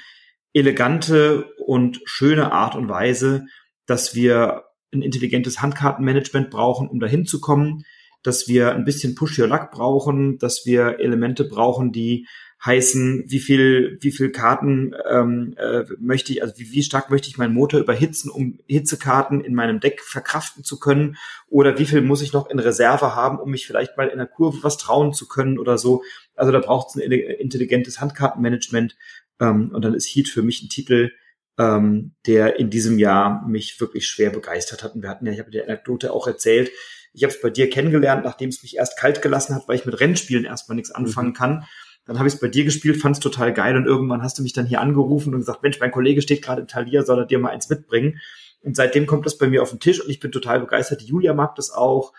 elegante 0.52 1.44
und 1.66 2.00
schöne 2.04 2.52
Art 2.52 2.74
und 2.74 2.88
Weise, 2.88 3.46
dass 3.86 4.14
wir 4.14 4.64
ein 4.92 5.02
intelligentes 5.02 5.62
Handkartenmanagement 5.62 6.50
brauchen, 6.50 6.88
um 6.88 7.00
dahin 7.00 7.26
zu 7.26 7.40
kommen, 7.40 7.84
dass 8.22 8.48
wir 8.48 8.72
ein 8.74 8.84
bisschen 8.84 9.14
Push 9.14 9.38
Your 9.38 9.48
Luck 9.48 9.70
brauchen, 9.70 10.38
dass 10.38 10.66
wir 10.66 10.98
Elemente 10.98 11.44
brauchen, 11.44 11.92
die 11.92 12.26
heißen, 12.64 13.24
wie 13.26 13.38
viel, 13.38 13.96
wie 14.02 14.12
viel 14.12 14.30
Karten 14.30 14.94
ähm, 15.10 15.54
äh, 15.56 15.84
möchte 15.98 16.32
ich, 16.32 16.42
also 16.42 16.54
wie, 16.58 16.72
wie 16.72 16.82
stark 16.82 17.10
möchte 17.10 17.28
ich 17.28 17.38
meinen 17.38 17.54
Motor 17.54 17.80
überhitzen, 17.80 18.30
um 18.30 18.58
Hitzekarten 18.66 19.40
in 19.40 19.54
meinem 19.54 19.80
Deck 19.80 20.02
verkraften 20.02 20.62
zu 20.62 20.78
können, 20.78 21.16
oder 21.48 21.78
wie 21.78 21.86
viel 21.86 22.02
muss 22.02 22.20
ich 22.20 22.34
noch 22.34 22.50
in 22.50 22.58
Reserve 22.58 23.14
haben, 23.14 23.38
um 23.38 23.50
mich 23.50 23.66
vielleicht 23.66 23.96
mal 23.96 24.08
in 24.08 24.18
der 24.18 24.26
Kurve 24.26 24.58
was 24.62 24.76
trauen 24.76 25.14
zu 25.14 25.26
können 25.26 25.58
oder 25.58 25.78
so. 25.78 26.02
Also 26.34 26.52
da 26.52 26.58
braucht 26.58 26.94
es 26.94 27.02
ein 27.02 27.10
intelligentes 27.10 28.00
Handkartenmanagement. 28.00 28.94
Ähm, 29.40 29.70
und 29.72 29.84
dann 29.84 29.94
ist 29.94 30.06
Heat 30.06 30.28
für 30.28 30.42
mich 30.42 30.62
ein 30.62 30.68
Titel, 30.68 31.10
ähm, 31.58 32.12
der 32.26 32.58
in 32.58 32.70
diesem 32.70 32.98
Jahr 32.98 33.46
mich 33.46 33.80
wirklich 33.80 34.06
schwer 34.06 34.30
begeistert 34.30 34.82
hat. 34.82 34.94
Und 34.94 35.02
wir 35.02 35.10
hatten 35.10 35.26
ja, 35.26 35.32
ich 35.32 35.40
habe 35.40 35.50
die 35.50 35.62
Anekdote 35.62 36.12
auch 36.12 36.26
erzählt, 36.26 36.70
ich 37.12 37.24
habe 37.24 37.32
es 37.32 37.40
bei 37.40 37.50
dir 37.50 37.68
kennengelernt, 37.68 38.24
nachdem 38.24 38.50
es 38.50 38.62
mich 38.62 38.76
erst 38.76 38.96
kalt 38.96 39.20
gelassen 39.20 39.54
hat, 39.54 39.66
weil 39.66 39.76
ich 39.76 39.84
mit 39.84 39.98
Rennspielen 39.98 40.44
erstmal 40.44 40.76
nichts 40.76 40.92
anfangen 40.92 41.30
mhm. 41.30 41.34
kann. 41.34 41.64
Dann 42.06 42.18
habe 42.18 42.28
ich 42.28 42.34
es 42.34 42.40
bei 42.40 42.48
dir 42.48 42.64
gespielt, 42.64 43.00
fand 43.00 43.16
es 43.16 43.20
total 43.20 43.52
geil 43.52 43.76
und 43.76 43.84
irgendwann 43.84 44.22
hast 44.22 44.38
du 44.38 44.42
mich 44.42 44.52
dann 44.52 44.66
hier 44.66 44.80
angerufen 44.80 45.34
und 45.34 45.40
gesagt, 45.40 45.62
Mensch, 45.62 45.80
mein 45.80 45.90
Kollege 45.90 46.22
steht 46.22 46.42
gerade 46.42 46.62
in 46.62 46.68
Thalia, 46.68 47.02
soll 47.02 47.18
er 47.18 47.26
dir 47.26 47.38
mal 47.38 47.50
eins 47.50 47.68
mitbringen? 47.68 48.20
Und 48.62 48.76
seitdem 48.76 49.06
kommt 49.06 49.26
das 49.26 49.38
bei 49.38 49.48
mir 49.48 49.62
auf 49.62 49.70
den 49.70 49.80
Tisch 49.80 50.00
und 50.00 50.10
ich 50.10 50.20
bin 50.20 50.32
total 50.32 50.60
begeistert. 50.60 51.00
Die 51.00 51.06
Julia 51.06 51.34
mag 51.34 51.54
das 51.56 51.70
auch. 51.70 52.12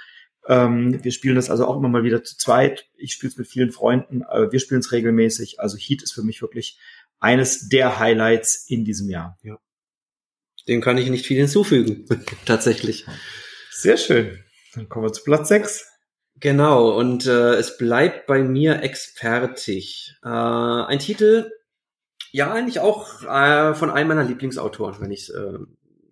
Ähm, 0.47 1.03
wir 1.03 1.11
spielen 1.11 1.35
das 1.35 1.49
also 1.49 1.67
auch 1.67 1.77
immer 1.77 1.89
mal 1.89 2.03
wieder 2.03 2.23
zu 2.23 2.37
zweit. 2.37 2.87
Ich 2.95 3.13
spiele 3.13 3.31
es 3.31 3.37
mit 3.37 3.47
vielen 3.47 3.71
Freunden, 3.71 4.23
aber 4.23 4.51
wir 4.51 4.59
spielen 4.59 4.79
es 4.79 4.91
regelmäßig. 4.91 5.59
Also 5.59 5.77
Heat 5.77 6.01
ist 6.01 6.13
für 6.13 6.23
mich 6.23 6.41
wirklich 6.41 6.79
eines 7.21 7.69
der 7.69 7.99
Highlights 7.99 8.65
in 8.67 8.83
diesem 8.83 9.09
Jahr. 9.09 9.37
Ja. 9.43 9.57
Dem 10.67 10.81
kann 10.81 10.97
ich 10.97 11.09
nicht 11.09 11.25
viel 11.25 11.37
hinzufügen, 11.37 12.05
tatsächlich. 12.45 13.05
Sehr 13.71 13.97
schön. 13.97 14.43
Dann 14.73 14.89
kommen 14.89 15.05
wir 15.05 15.13
zu 15.13 15.23
Platz 15.23 15.47
6. 15.47 15.87
Genau, 16.35 16.97
und 16.97 17.25
äh, 17.27 17.53
es 17.55 17.77
bleibt 17.77 18.25
bei 18.25 18.43
mir 18.43 18.81
expertig. 18.81 20.15
Äh, 20.23 20.29
ein 20.29 20.99
Titel, 20.99 21.51
ja, 22.31 22.51
eigentlich 22.51 22.79
auch 22.79 23.23
äh, 23.23 23.75
von 23.75 23.91
einem 23.91 24.07
meiner 24.07 24.23
Lieblingsautoren, 24.23 25.01
wenn 25.01 25.11
ich 25.11 25.23
es 25.23 25.29
äh, 25.29 25.59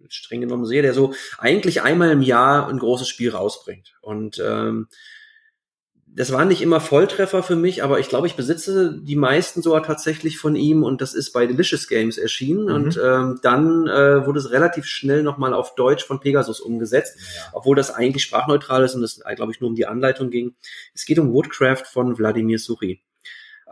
streng 0.09 0.41
genommen 0.41 0.65
sehe, 0.65 0.81
der 0.81 0.93
so 0.93 1.13
eigentlich 1.37 1.81
einmal 1.81 2.11
im 2.11 2.21
Jahr 2.21 2.67
ein 2.67 2.77
großes 2.77 3.07
Spiel 3.07 3.31
rausbringt. 3.31 3.95
Und 4.01 4.39
ähm, 4.43 4.87
das 6.15 6.31
waren 6.31 6.47
nicht 6.47 6.61
immer 6.61 6.79
Volltreffer 6.79 7.43
für 7.43 7.55
mich, 7.55 7.83
aber 7.83 7.99
ich 7.99 8.09
glaube, 8.09 8.27
ich 8.27 8.35
besitze 8.35 8.99
die 9.01 9.15
meisten 9.15 9.61
sogar 9.61 9.83
tatsächlich 9.83 10.37
von 10.37 10.55
ihm 10.55 10.83
und 10.83 11.01
das 11.01 11.13
ist 11.13 11.31
bei 11.31 11.45
Delicious 11.45 11.87
Games 11.87 12.17
erschienen 12.17 12.65
mhm. 12.65 12.73
und 12.73 13.01
ähm, 13.03 13.39
dann 13.41 13.87
äh, 13.87 14.25
wurde 14.25 14.39
es 14.39 14.51
relativ 14.51 14.85
schnell 14.85 15.23
nochmal 15.23 15.53
auf 15.53 15.75
Deutsch 15.75 16.03
von 16.03 16.19
Pegasus 16.19 16.59
umgesetzt, 16.59 17.17
ja. 17.17 17.43
obwohl 17.53 17.75
das 17.75 17.91
eigentlich 17.91 18.23
sprachneutral 18.23 18.83
ist 18.83 18.95
und 18.95 19.03
es, 19.03 19.21
äh, 19.25 19.35
glaube 19.35 19.51
ich, 19.51 19.61
nur 19.61 19.69
um 19.69 19.75
die 19.75 19.85
Anleitung 19.85 20.29
ging. 20.29 20.55
Es 20.93 21.05
geht 21.05 21.19
um 21.19 21.31
Woodcraft 21.31 21.85
von 21.85 22.17
Wladimir 22.17 22.59
Suchi. 22.59 23.01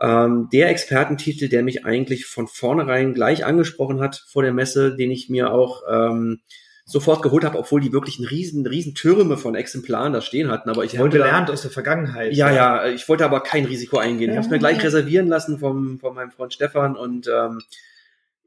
Ähm, 0.00 0.48
der 0.52 0.70
Expertentitel, 0.70 1.48
der 1.48 1.64
mich 1.64 1.84
eigentlich 1.84 2.26
von 2.26 2.46
vornherein 2.46 3.14
gleich 3.14 3.44
angesprochen 3.44 4.00
hat 4.00 4.24
vor 4.28 4.42
der 4.42 4.52
Messe, 4.52 4.94
den 4.94 5.10
ich 5.10 5.28
mir 5.28 5.52
auch 5.52 5.82
ähm, 5.90 6.40
sofort 6.88 7.22
geholt 7.22 7.44
habe, 7.44 7.58
obwohl 7.58 7.82
die 7.82 7.92
wirklich 7.92 8.18
einen 8.18 8.28
riesen, 8.28 8.66
riesen 8.66 8.94
Türme 8.94 9.36
von 9.36 9.54
Exemplaren 9.54 10.14
da 10.14 10.22
stehen 10.22 10.50
hatten. 10.50 10.70
Aber 10.70 10.84
ich 10.84 10.94
ja, 10.94 11.00
wollte 11.00 11.18
gelernt 11.18 11.50
aus 11.50 11.60
der 11.60 11.70
Vergangenheit. 11.70 12.32
Ja, 12.32 12.50
ja, 12.50 12.86
ich 12.88 13.06
wollte 13.10 13.26
aber 13.26 13.42
kein 13.42 13.66
Risiko 13.66 13.98
eingehen. 13.98 14.30
Ich 14.30 14.36
habe 14.36 14.46
es 14.46 14.50
mir 14.50 14.58
gleich 14.58 14.82
reservieren 14.82 15.28
lassen 15.28 15.58
vom, 15.58 15.98
von 16.00 16.14
meinem 16.14 16.30
Freund 16.30 16.54
Stefan 16.54 16.96
und 16.96 17.28
ähm, 17.28 17.60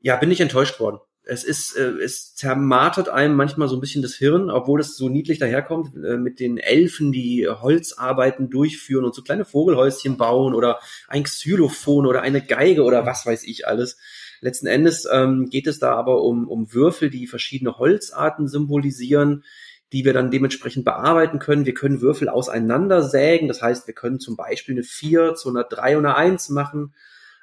ja, 0.01 0.15
bin 0.15 0.30
nicht 0.30 0.41
enttäuscht 0.41 0.80
worden. 0.80 0.97
Es 1.23 1.43
ist, 1.43 1.77
äh, 1.77 1.91
es 2.04 2.34
zermartert 2.34 3.10
einem 3.10 3.36
manchmal 3.36 3.67
so 3.67 3.77
ein 3.77 3.80
bisschen 3.80 4.01
das 4.01 4.15
Hirn, 4.15 4.49
obwohl 4.49 4.80
es 4.80 4.97
so 4.97 5.08
niedlich 5.08 5.38
daherkommt, 5.38 5.95
äh, 6.04 6.17
mit 6.17 6.39
den 6.39 6.58
Elfen, 6.58 7.12
die 7.12 7.47
Holzarbeiten 7.47 8.49
durchführen 8.49 9.06
und 9.06 9.13
so 9.13 9.21
kleine 9.21 9.45
Vogelhäuschen 9.45 10.17
bauen 10.17 10.56
oder 10.56 10.80
ein 11.08 11.23
Xylophon 11.23 12.08
oder 12.08 12.23
eine 12.23 12.41
Geige 12.41 12.82
oder 12.82 13.06
was 13.06 13.23
weiß 13.27 13.43
ich 13.43 13.67
alles. 13.67 13.97
Letzten 14.41 14.65
Endes 14.65 15.08
ähm, 15.12 15.49
geht 15.49 15.67
es 15.67 15.77
da 15.77 15.93
aber 15.93 16.23
um, 16.23 16.47
um 16.47 16.73
Würfel, 16.73 17.12
die 17.12 17.27
verschiedene 17.27 17.77
Holzarten 17.77 18.47
symbolisieren, 18.47 19.43
die 19.93 20.04
wir 20.04 20.13
dann 20.13 20.32
dementsprechend 20.32 20.84
bearbeiten 20.84 21.38
können. 21.38 21.67
Wir 21.67 21.75
können 21.75 22.01
Würfel 22.01 22.27
auseinandersägen. 22.27 23.47
Das 23.47 23.62
heißt, 23.62 23.86
wir 23.86 23.93
können 23.93 24.19
zum 24.19 24.36
Beispiel 24.36 24.75
eine 24.75 24.84
4 24.84 25.36
zu 25.36 25.49
einer 25.49 25.63
3 25.63 25.97
und 25.97 26.06
einer 26.06 26.17
1 26.17 26.49
machen. 26.49 26.93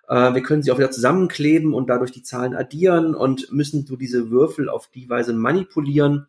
Äh, 0.09 0.35
wir 0.35 0.43
können 0.43 0.63
sie 0.63 0.73
auch 0.73 0.79
wieder 0.79 0.91
zusammenkleben 0.91 1.73
und 1.73 1.89
dadurch 1.89 2.11
die 2.11 2.25
Zahlen 2.25 2.57
addieren 2.57 3.15
und 3.15 3.53
müssen 3.53 3.87
so 3.87 3.95
diese 3.95 4.31
Würfel 4.31 4.69
auf 4.69 4.89
die 4.89 5.09
Weise 5.09 5.35
manipulieren, 5.35 6.27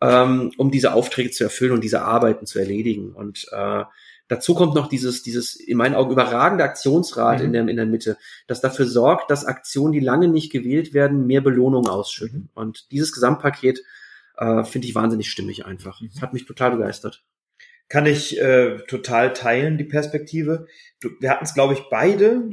ähm, 0.00 0.50
um 0.56 0.72
diese 0.72 0.92
Aufträge 0.92 1.30
zu 1.30 1.44
erfüllen 1.44 1.72
und 1.72 1.84
diese 1.84 2.02
Arbeiten 2.02 2.46
zu 2.46 2.58
erledigen. 2.58 3.12
Und 3.12 3.46
äh, 3.52 3.84
Dazu 4.30 4.54
kommt 4.54 4.76
noch 4.76 4.86
dieses, 4.86 5.24
dieses 5.24 5.56
in 5.56 5.76
meinen 5.76 5.96
Augen 5.96 6.12
überragende 6.12 6.62
Aktionsrad 6.62 7.40
mhm. 7.40 7.46
in, 7.46 7.52
der, 7.52 7.68
in 7.68 7.76
der 7.76 7.86
Mitte, 7.86 8.16
das 8.46 8.60
dafür 8.60 8.86
sorgt, 8.86 9.28
dass 9.28 9.44
Aktionen, 9.44 9.92
die 9.92 9.98
lange 9.98 10.28
nicht 10.28 10.52
gewählt 10.52 10.94
werden, 10.94 11.26
mehr 11.26 11.40
Belohnung 11.40 11.88
ausschütten. 11.88 12.42
Mhm. 12.42 12.48
Und 12.54 12.92
dieses 12.92 13.10
Gesamtpaket 13.12 13.82
äh, 14.36 14.62
finde 14.62 14.86
ich 14.86 14.94
wahnsinnig 14.94 15.28
stimmig 15.28 15.66
einfach. 15.66 16.00
Mhm. 16.00 16.12
Hat 16.20 16.32
mich 16.32 16.46
total 16.46 16.70
begeistert. 16.70 17.24
Kann 17.88 18.06
ich 18.06 18.40
äh, 18.40 18.76
total 18.86 19.32
teilen, 19.32 19.78
die 19.78 19.84
Perspektive. 19.84 20.68
Du, 21.00 21.08
wir 21.18 21.30
hatten 21.30 21.44
es, 21.44 21.54
glaube 21.54 21.74
ich, 21.74 21.82
beide 21.90 22.52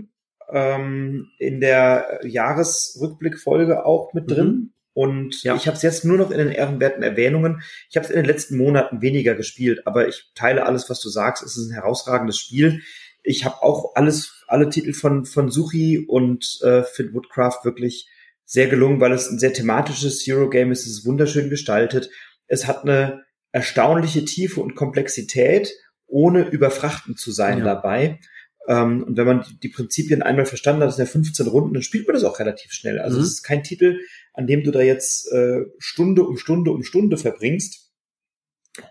ähm, 0.50 1.28
in 1.38 1.62
der 1.62 2.22
Jahresrückblickfolge 2.24 3.86
auch 3.86 4.16
mit 4.16 4.32
drin. 4.32 4.74
Und 4.98 5.44
ja. 5.44 5.56
ich 5.56 5.68
habe 5.68 5.78
es 5.78 5.84
jetzt 5.84 6.06
nur 6.06 6.18
noch 6.18 6.32
in 6.32 6.40
den 6.40 6.50
ehrenwerten 6.50 7.04
Erwähnungen. 7.04 7.62
Ich 7.88 7.98
habe 7.98 8.06
es 8.06 8.10
in 8.10 8.16
den 8.16 8.26
letzten 8.26 8.58
Monaten 8.58 9.00
weniger 9.00 9.36
gespielt, 9.36 9.86
aber 9.86 10.08
ich 10.08 10.32
teile 10.34 10.66
alles, 10.66 10.90
was 10.90 11.00
du 11.02 11.10
sagst. 11.10 11.44
Es 11.44 11.56
ist 11.56 11.70
ein 11.70 11.76
herausragendes 11.76 12.40
Spiel. 12.40 12.82
Ich 13.22 13.46
habe 13.46 13.62
auch 13.62 13.94
alles, 13.94 14.44
alle 14.48 14.72
Titel 14.72 14.94
von 14.94 15.26
von 15.26 15.52
Suchi 15.52 16.00
und 16.00 16.60
äh, 16.64 16.82
Phil 16.82 17.14
Woodcraft 17.14 17.64
wirklich 17.64 18.10
sehr 18.44 18.70
gelungen, 18.70 19.00
weil 19.00 19.12
es 19.12 19.30
ein 19.30 19.38
sehr 19.38 19.54
thematisches 19.54 20.26
Hero 20.26 20.50
Game 20.50 20.72
ist. 20.72 20.88
Es 20.88 20.94
ist 20.94 21.06
wunderschön 21.06 21.52
gestaltet. 21.52 22.10
Es 22.48 22.66
hat 22.66 22.82
eine 22.82 23.22
erstaunliche 23.52 24.26
Tiefe 24.26 24.62
und 24.62 24.74
Komplexität, 24.74 25.76
ohne 26.08 26.50
überfrachtend 26.50 27.20
zu 27.20 27.32
sein 27.32 27.60
ja. 27.60 27.66
dabei. 27.66 28.20
Ähm, 28.68 29.04
und 29.04 29.18
wenn 29.18 29.26
man 29.26 29.46
die, 29.64 29.70
Prinzipien 29.70 30.22
einmal 30.22 30.46
verstanden 30.46 30.82
hat, 30.82 30.90
das 30.90 30.98
sind 30.98 31.06
ja 31.06 31.12
15 31.12 31.48
Runden, 31.48 31.74
dann 31.74 31.84
spielt 31.84 32.06
man 32.06 32.16
das 32.16 32.26
auch 32.26 32.40
relativ 32.40 32.74
schnell. 32.74 33.00
Also 33.00 33.18
mhm. 33.18 33.24
es 33.24 33.30
ist 33.30 33.44
kein 33.44 33.64
Titel, 33.64 34.00
an 34.34 34.46
dem 34.46 34.64
du 34.64 34.72
da 34.72 34.82
jetzt 34.82 35.32
äh, 35.32 35.62
Stunde 35.80 36.24
um 36.24 36.38
Stunde 36.38 36.72
um 36.72 36.84
Stunde 36.84 37.18
verbringst. 37.18 37.92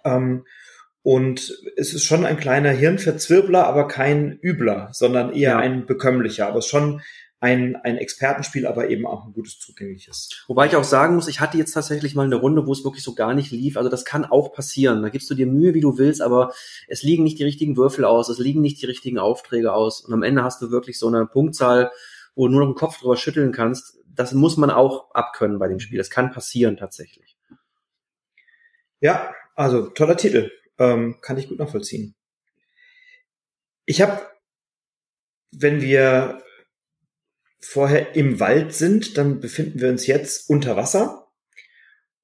Ähm, 0.05 0.45
und 1.03 1.57
es 1.77 1.95
ist 1.95 2.05
schon 2.05 2.27
ein 2.27 2.37
kleiner 2.37 2.73
Hirnverzwirbler, 2.73 3.65
aber 3.65 3.87
kein 3.87 4.41
übler, 4.43 4.89
sondern 4.93 5.33
eher 5.33 5.51
ja. 5.51 5.59
ein 5.59 5.87
bekömmlicher. 5.87 6.49
Aber 6.49 6.59
es 6.59 6.65
ist 6.65 6.71
schon 6.71 7.01
ein, 7.39 7.77
ein 7.77 7.99
Expertenspiel, 7.99 8.67
aber 8.67 8.89
eben 8.89 9.07
auch 9.07 9.27
ein 9.27 9.33
gutes 9.33 9.59
zugängliches. 9.59 10.45
Wobei 10.47 10.67
ich 10.67 10.77
auch 10.77 10.85
sagen 10.85 11.17
muss, 11.17 11.29
ich 11.29 11.41
hatte 11.41 11.59
jetzt 11.59 11.73
tatsächlich 11.73 12.15
mal 12.15 12.25
eine 12.25 12.37
Runde, 12.37 12.67
wo 12.67 12.73
es 12.73 12.83
wirklich 12.83 13.05
so 13.05 13.15
gar 13.15 13.35
nicht 13.35 13.51
lief. 13.51 13.77
Also 13.77 13.91
das 13.91 14.05
kann 14.05 14.25
auch 14.25 14.53
passieren. 14.53 15.03
Da 15.03 15.11
gibst 15.11 15.29
du 15.31 15.35
dir 15.35 15.47
Mühe, 15.47 15.75
wie 15.75 15.81
du 15.81 15.99
willst, 15.99 16.23
aber 16.23 16.53
es 16.89 17.03
liegen 17.03 17.25
nicht 17.25 17.39
die 17.39 17.45
richtigen 17.45 17.77
Würfel 17.77 18.05
aus, 18.05 18.31
es 18.31 18.39
liegen 18.39 18.63
nicht 18.63 18.81
die 18.81 18.87
richtigen 18.87 19.19
Aufträge 19.19 19.75
aus. 19.75 20.01
Und 20.01 20.15
am 20.15 20.23
Ende 20.23 20.45
hast 20.45 20.63
du 20.63 20.71
wirklich 20.71 20.99
so 20.99 21.09
eine 21.09 21.27
Punktzahl, 21.27 21.91
wo 22.35 22.47
du 22.47 22.53
nur 22.53 22.61
noch 22.65 22.73
den 22.73 22.79
Kopf 22.79 22.99
drüber 22.99 23.17
schütteln 23.17 23.53
kannst. 23.53 23.99
das 24.15 24.33
muss 24.33 24.57
man 24.57 24.71
auch 24.71 25.15
abkönnen 25.15 25.59
bei 25.59 25.69
dem 25.69 25.79
Spiel. 25.79 25.99
Das 25.99 26.09
kann 26.09 26.33
passieren 26.33 26.79
tatsächlich. 26.79 27.37
Ja, 29.01 29.35
also 29.55 29.89
toller 29.89 30.17
Titel. 30.17 30.51
Ähm, 30.79 31.19
kann 31.21 31.37
ich 31.37 31.49
gut 31.49 31.59
nachvollziehen. 31.59 32.15
Ich 33.85 34.01
habe, 34.01 34.23
wenn 35.53 35.83
wir 35.83 36.43
vorher 37.61 38.15
im 38.17 38.41
Wald 38.41 38.73
sind, 38.73 39.17
dann 39.19 39.41
befinden 39.41 39.81
wir 39.81 39.89
uns 39.89 40.07
jetzt 40.07 40.49
unter 40.49 40.77
Wasser 40.77 41.29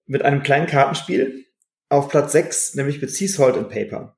mit 0.06 0.22
einem 0.22 0.42
kleinen 0.42 0.66
Kartenspiel 0.66 1.46
auf 1.88 2.08
Platz 2.08 2.32
6, 2.32 2.74
nämlich 2.74 3.00
mit 3.00 3.10
Sea 3.10 3.28
Salt 3.28 3.56
and 3.56 3.68
Paper. 3.68 4.16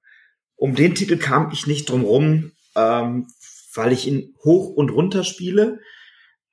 Um 0.56 0.74
den 0.74 0.94
Titel 0.94 1.18
kam 1.18 1.50
ich 1.52 1.66
nicht 1.66 1.90
drum 1.90 2.04
rum, 2.04 2.52
ähm, 2.76 3.26
weil 3.74 3.92
ich 3.92 4.06
ihn 4.06 4.34
hoch 4.44 4.70
und 4.70 4.90
runter 4.90 5.24
spiele. 5.24 5.80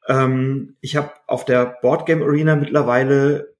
Ähm, 0.08 0.78
ich 0.82 0.95
habe 0.95 1.12
auf 1.28 1.45
der 1.45 1.78
Boardgame 1.82 2.26
Arena 2.26 2.56
mittlerweile, 2.56 3.56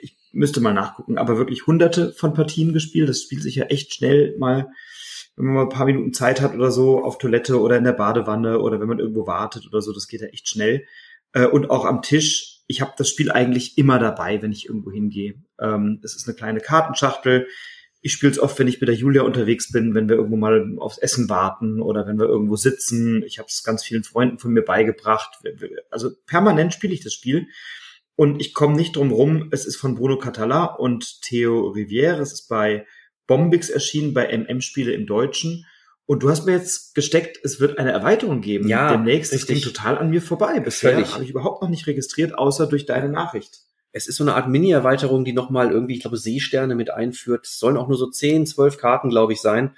ich 0.00 0.16
müsste 0.32 0.60
mal 0.60 0.72
nachgucken, 0.72 1.18
aber 1.18 1.36
wirklich 1.36 1.66
hunderte 1.66 2.12
von 2.12 2.34
Partien 2.34 2.72
gespielt. 2.72 3.08
Das 3.08 3.22
spielt 3.22 3.42
sich 3.42 3.56
ja 3.56 3.64
echt 3.64 3.94
schnell 3.94 4.36
mal, 4.38 4.68
wenn 5.38 5.46
man 5.46 5.54
mal 5.54 5.62
ein 5.62 5.68
paar 5.68 5.86
Minuten 5.86 6.12
Zeit 6.12 6.40
hat 6.40 6.54
oder 6.54 6.72
so, 6.72 7.02
auf 7.04 7.18
Toilette 7.18 7.60
oder 7.60 7.76
in 7.76 7.84
der 7.84 7.92
Badewanne 7.92 8.58
oder 8.58 8.80
wenn 8.80 8.88
man 8.88 8.98
irgendwo 8.98 9.26
wartet 9.26 9.66
oder 9.66 9.80
so, 9.80 9.92
das 9.92 10.08
geht 10.08 10.20
ja 10.20 10.26
echt 10.26 10.48
schnell. 10.48 10.84
Äh, 11.32 11.46
und 11.46 11.70
auch 11.70 11.84
am 11.84 12.02
Tisch, 12.02 12.62
ich 12.66 12.80
habe 12.80 12.92
das 12.98 13.08
Spiel 13.08 13.30
eigentlich 13.30 13.78
immer 13.78 13.98
dabei, 13.98 14.42
wenn 14.42 14.52
ich 14.52 14.66
irgendwo 14.66 14.90
hingehe. 14.90 15.34
Ähm, 15.60 16.00
es 16.02 16.16
ist 16.16 16.26
eine 16.26 16.36
kleine 16.36 16.60
Kartenschachtel. 16.60 17.46
Ich 18.00 18.12
spiele 18.12 18.32
es 18.32 18.38
oft, 18.38 18.58
wenn 18.58 18.68
ich 18.68 18.80
mit 18.80 18.88
der 18.88 18.96
Julia 18.96 19.22
unterwegs 19.22 19.70
bin, 19.70 19.94
wenn 19.94 20.08
wir 20.08 20.16
irgendwo 20.16 20.36
mal 20.36 20.76
aufs 20.78 20.98
Essen 20.98 21.28
warten 21.28 21.80
oder 21.80 22.06
wenn 22.06 22.18
wir 22.18 22.26
irgendwo 22.26 22.56
sitzen. 22.56 23.22
Ich 23.24 23.38
habe 23.38 23.48
es 23.48 23.62
ganz 23.62 23.84
vielen 23.84 24.04
Freunden 24.04 24.38
von 24.38 24.52
mir 24.52 24.62
beigebracht. 24.62 25.38
Also 25.90 26.10
permanent 26.26 26.74
spiele 26.74 26.94
ich 26.94 27.02
das 27.02 27.12
Spiel. 27.12 27.46
Und 28.16 28.40
ich 28.40 28.52
komme 28.52 28.74
nicht 28.74 28.96
drum 28.96 29.12
rum, 29.12 29.48
es 29.52 29.64
ist 29.64 29.76
von 29.76 29.94
Bruno 29.94 30.18
Catala 30.18 30.64
und 30.64 31.22
Theo 31.22 31.68
Rivière. 31.70 32.20
Es 32.20 32.32
ist 32.32 32.48
bei 32.48 32.84
Bombix 33.28 33.70
erschienen, 33.70 34.12
bei 34.12 34.36
MM-Spiele 34.36 34.90
im 34.90 35.06
Deutschen. 35.06 35.64
Und 36.06 36.22
du 36.22 36.30
hast 36.30 36.46
mir 36.46 36.52
jetzt 36.52 36.94
gesteckt, 36.94 37.38
es 37.44 37.60
wird 37.60 37.78
eine 37.78 37.92
Erweiterung 37.92 38.40
geben 38.40 38.66
ja, 38.66 38.90
demnächst. 38.90 39.32
Das 39.32 39.46
ging 39.46 39.60
total 39.60 39.98
an 39.98 40.10
mir 40.10 40.22
vorbei. 40.22 40.58
Bisher 40.58 40.96
habe 41.12 41.22
ich 41.22 41.30
überhaupt 41.30 41.62
noch 41.62 41.68
nicht 41.68 41.86
registriert, 41.86 42.36
außer 42.36 42.66
durch 42.66 42.86
deine 42.86 43.10
Nachricht. 43.10 43.60
Es 43.92 44.08
ist 44.08 44.16
so 44.16 44.24
eine 44.24 44.34
Art 44.34 44.48
Mini-Erweiterung, 44.48 45.24
die 45.24 45.32
nochmal 45.32 45.70
irgendwie, 45.70 45.94
ich 45.94 46.00
glaube, 46.00 46.16
Seesterne 46.16 46.74
mit 46.74 46.90
einführt. 46.90 47.46
Es 47.46 47.58
sollen 47.58 47.76
auch 47.76 47.88
nur 47.88 47.98
so 47.98 48.08
10, 48.08 48.46
12 48.46 48.78
Karten, 48.78 49.10
glaube 49.10 49.34
ich, 49.34 49.40
sein. 49.40 49.76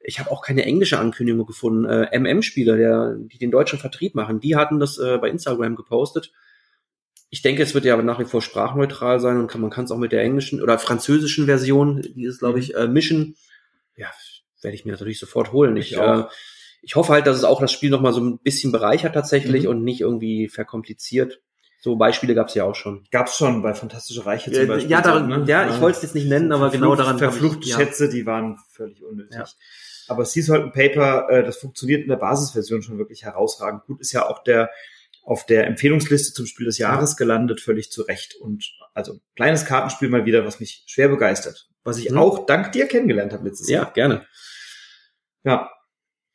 Ich 0.00 0.20
habe 0.20 0.30
auch 0.30 0.42
keine 0.42 0.64
englische 0.64 0.98
Ankündigung 0.98 1.46
gefunden. 1.46 1.84
Äh, 1.84 2.16
MM-Spieler, 2.16 3.16
die 3.16 3.38
den 3.38 3.50
deutschen 3.50 3.78
Vertrieb 3.78 4.14
machen, 4.14 4.40
die 4.40 4.56
hatten 4.56 4.78
das 4.78 4.98
äh, 4.98 5.18
bei 5.18 5.28
Instagram 5.28 5.74
gepostet 5.74 6.32
ich 7.32 7.40
denke, 7.40 7.62
es 7.62 7.72
wird 7.72 7.86
ja 7.86 7.96
nach 8.02 8.20
wie 8.20 8.26
vor 8.26 8.42
sprachneutral 8.42 9.18
sein 9.18 9.38
und 9.38 9.46
kann, 9.46 9.62
man 9.62 9.70
kann 9.70 9.86
es 9.86 9.90
auch 9.90 9.96
mit 9.96 10.12
der 10.12 10.20
englischen 10.20 10.62
oder 10.62 10.78
französischen 10.78 11.46
Version, 11.46 12.02
die 12.02 12.26
ist, 12.26 12.40
glaube 12.40 12.58
ich, 12.58 12.74
mhm. 12.74 12.78
äh, 12.78 12.88
mischen. 12.88 13.36
Ja, 13.96 14.08
werde 14.60 14.74
ich 14.74 14.84
mir 14.84 14.92
natürlich 14.92 15.18
sofort 15.18 15.50
holen. 15.50 15.74
Ich, 15.78 15.92
ich, 15.92 15.98
äh, 15.98 16.24
ich 16.82 16.94
hoffe 16.94 17.10
halt, 17.10 17.26
dass 17.26 17.38
es 17.38 17.44
auch 17.44 17.58
das 17.58 17.72
Spiel 17.72 17.88
noch 17.88 18.02
mal 18.02 18.12
so 18.12 18.20
ein 18.20 18.38
bisschen 18.40 18.70
bereichert 18.70 19.14
tatsächlich 19.14 19.64
mhm. 19.64 19.70
und 19.70 19.82
nicht 19.82 20.02
irgendwie 20.02 20.50
verkompliziert. 20.50 21.40
So 21.80 21.96
Beispiele 21.96 22.34
gab 22.34 22.48
es 22.48 22.54
ja 22.54 22.64
auch 22.64 22.74
schon. 22.74 23.06
Gab 23.10 23.28
es 23.28 23.34
schon 23.34 23.62
bei 23.62 23.72
Fantastische 23.72 24.26
Reiche 24.26 24.52
zum 24.52 24.68
Beispiel. 24.68 24.90
Ja, 24.90 25.00
daran, 25.00 25.26
ne? 25.26 25.44
ja 25.48 25.74
ich 25.74 25.80
wollte 25.80 25.96
es 25.96 26.02
jetzt 26.02 26.14
nicht 26.14 26.28
nennen, 26.28 26.52
aber 26.52 26.68
genau 26.68 26.94
daran. 26.96 27.18
Verfluchte 27.18 27.66
ich, 27.66 27.72
Schätze, 27.72 28.04
ja. 28.04 28.10
die 28.10 28.26
waren 28.26 28.58
völlig 28.72 29.02
unnötig. 29.02 29.38
Ja. 29.38 29.46
Aber 30.08 30.26
Sea 30.26 30.42
Salt 30.42 30.74
Paper, 30.74 31.30
äh, 31.30 31.44
das 31.44 31.56
funktioniert 31.56 32.02
in 32.02 32.08
der 32.08 32.16
Basisversion 32.16 32.82
schon 32.82 32.98
wirklich 32.98 33.24
herausragend 33.24 33.86
gut. 33.86 34.02
Ist 34.02 34.12
ja 34.12 34.28
auch 34.28 34.44
der 34.44 34.68
auf 35.22 35.46
der 35.46 35.66
Empfehlungsliste 35.66 36.32
zum 36.32 36.46
Spiel 36.46 36.66
des 36.66 36.78
Jahres 36.78 37.16
gelandet, 37.16 37.60
völlig 37.60 37.90
zu 37.90 38.02
Recht. 38.02 38.34
Und 38.34 38.72
also 38.94 39.20
kleines 39.36 39.64
Kartenspiel 39.64 40.08
mal 40.08 40.26
wieder, 40.26 40.44
was 40.44 40.60
mich 40.60 40.84
schwer 40.86 41.08
begeistert. 41.08 41.68
Was 41.84 41.98
ich 41.98 42.10
mhm. 42.10 42.18
auch 42.18 42.46
dank 42.46 42.72
dir 42.72 42.86
kennengelernt 42.86 43.32
habe 43.32 43.48
letztes 43.48 43.68
Jahr. 43.68 43.86
Ja, 43.86 43.90
gerne. 43.90 44.26
Ja. 45.44 45.70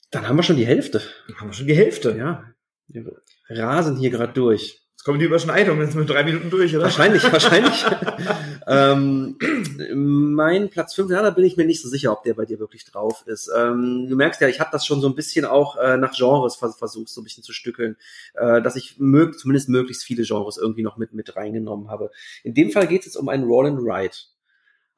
Dann 0.10 0.28
haben 0.28 0.38
wir 0.38 0.44
schon 0.44 0.56
die 0.56 0.66
Hälfte. 0.66 1.02
Dann 1.28 1.38
haben 1.38 1.50
wir 1.50 1.54
schon 1.54 1.68
die 1.68 1.76
Hälfte. 1.76 2.16
Ja. 2.18 2.46
Wir 2.88 3.12
rasen 3.50 3.98
hier 3.98 4.10
gerade 4.10 4.34
durch 4.34 4.87
kommen 5.08 5.20
die 5.20 5.26
Überschneidungen, 5.26 5.86
jetzt 5.86 5.96
mit 5.96 6.10
drei 6.10 6.26
Minuten 6.26 6.50
durch, 6.50 6.76
oder? 6.76 6.84
Wahrscheinlich, 6.84 7.24
wahrscheinlich. 7.32 7.86
ähm, 8.68 9.38
mein 9.96 10.70
Platz 10.70 10.96
5, 10.96 11.10
ja, 11.10 11.22
da 11.22 11.30
bin 11.30 11.46
ich 11.46 11.56
mir 11.56 11.64
nicht 11.64 11.82
so 11.82 11.88
sicher, 11.88 12.12
ob 12.12 12.24
der 12.24 12.34
bei 12.34 12.44
dir 12.44 12.60
wirklich 12.60 12.84
drauf 12.84 13.24
ist. 13.26 13.50
Ähm, 13.58 14.08
du 14.10 14.18
merkst 14.18 14.42
ja, 14.42 14.50
ich 14.50 14.60
habe 14.60 14.70
das 14.74 14.86
schon 14.86 15.00
so 15.00 15.08
ein 15.08 15.16
bisschen 15.16 15.46
auch 15.46 15.78
äh, 15.78 15.96
nach 15.96 16.14
Genres 16.14 16.58
vers 16.58 16.78
versucht, 16.78 17.08
so 17.08 17.22
ein 17.22 17.24
bisschen 17.24 17.42
zu 17.42 17.54
stückeln, 17.54 17.96
äh, 18.34 18.62
dass 18.62 18.76
ich 18.76 18.96
mög 18.98 19.40
zumindest 19.40 19.70
möglichst 19.70 20.04
viele 20.04 20.24
Genres 20.24 20.58
irgendwie 20.58 20.84
noch 20.84 20.98
mit, 20.98 21.14
mit 21.14 21.38
reingenommen 21.38 21.90
habe. 21.90 22.12
In 22.44 22.54
dem 22.54 22.72
Fall 22.72 22.86
geht 22.86 23.08
es 23.08 23.16
um 23.16 23.30
einen 23.30 23.46
Roll 23.46 23.68
and 23.68 23.80
Ride 23.80 24.18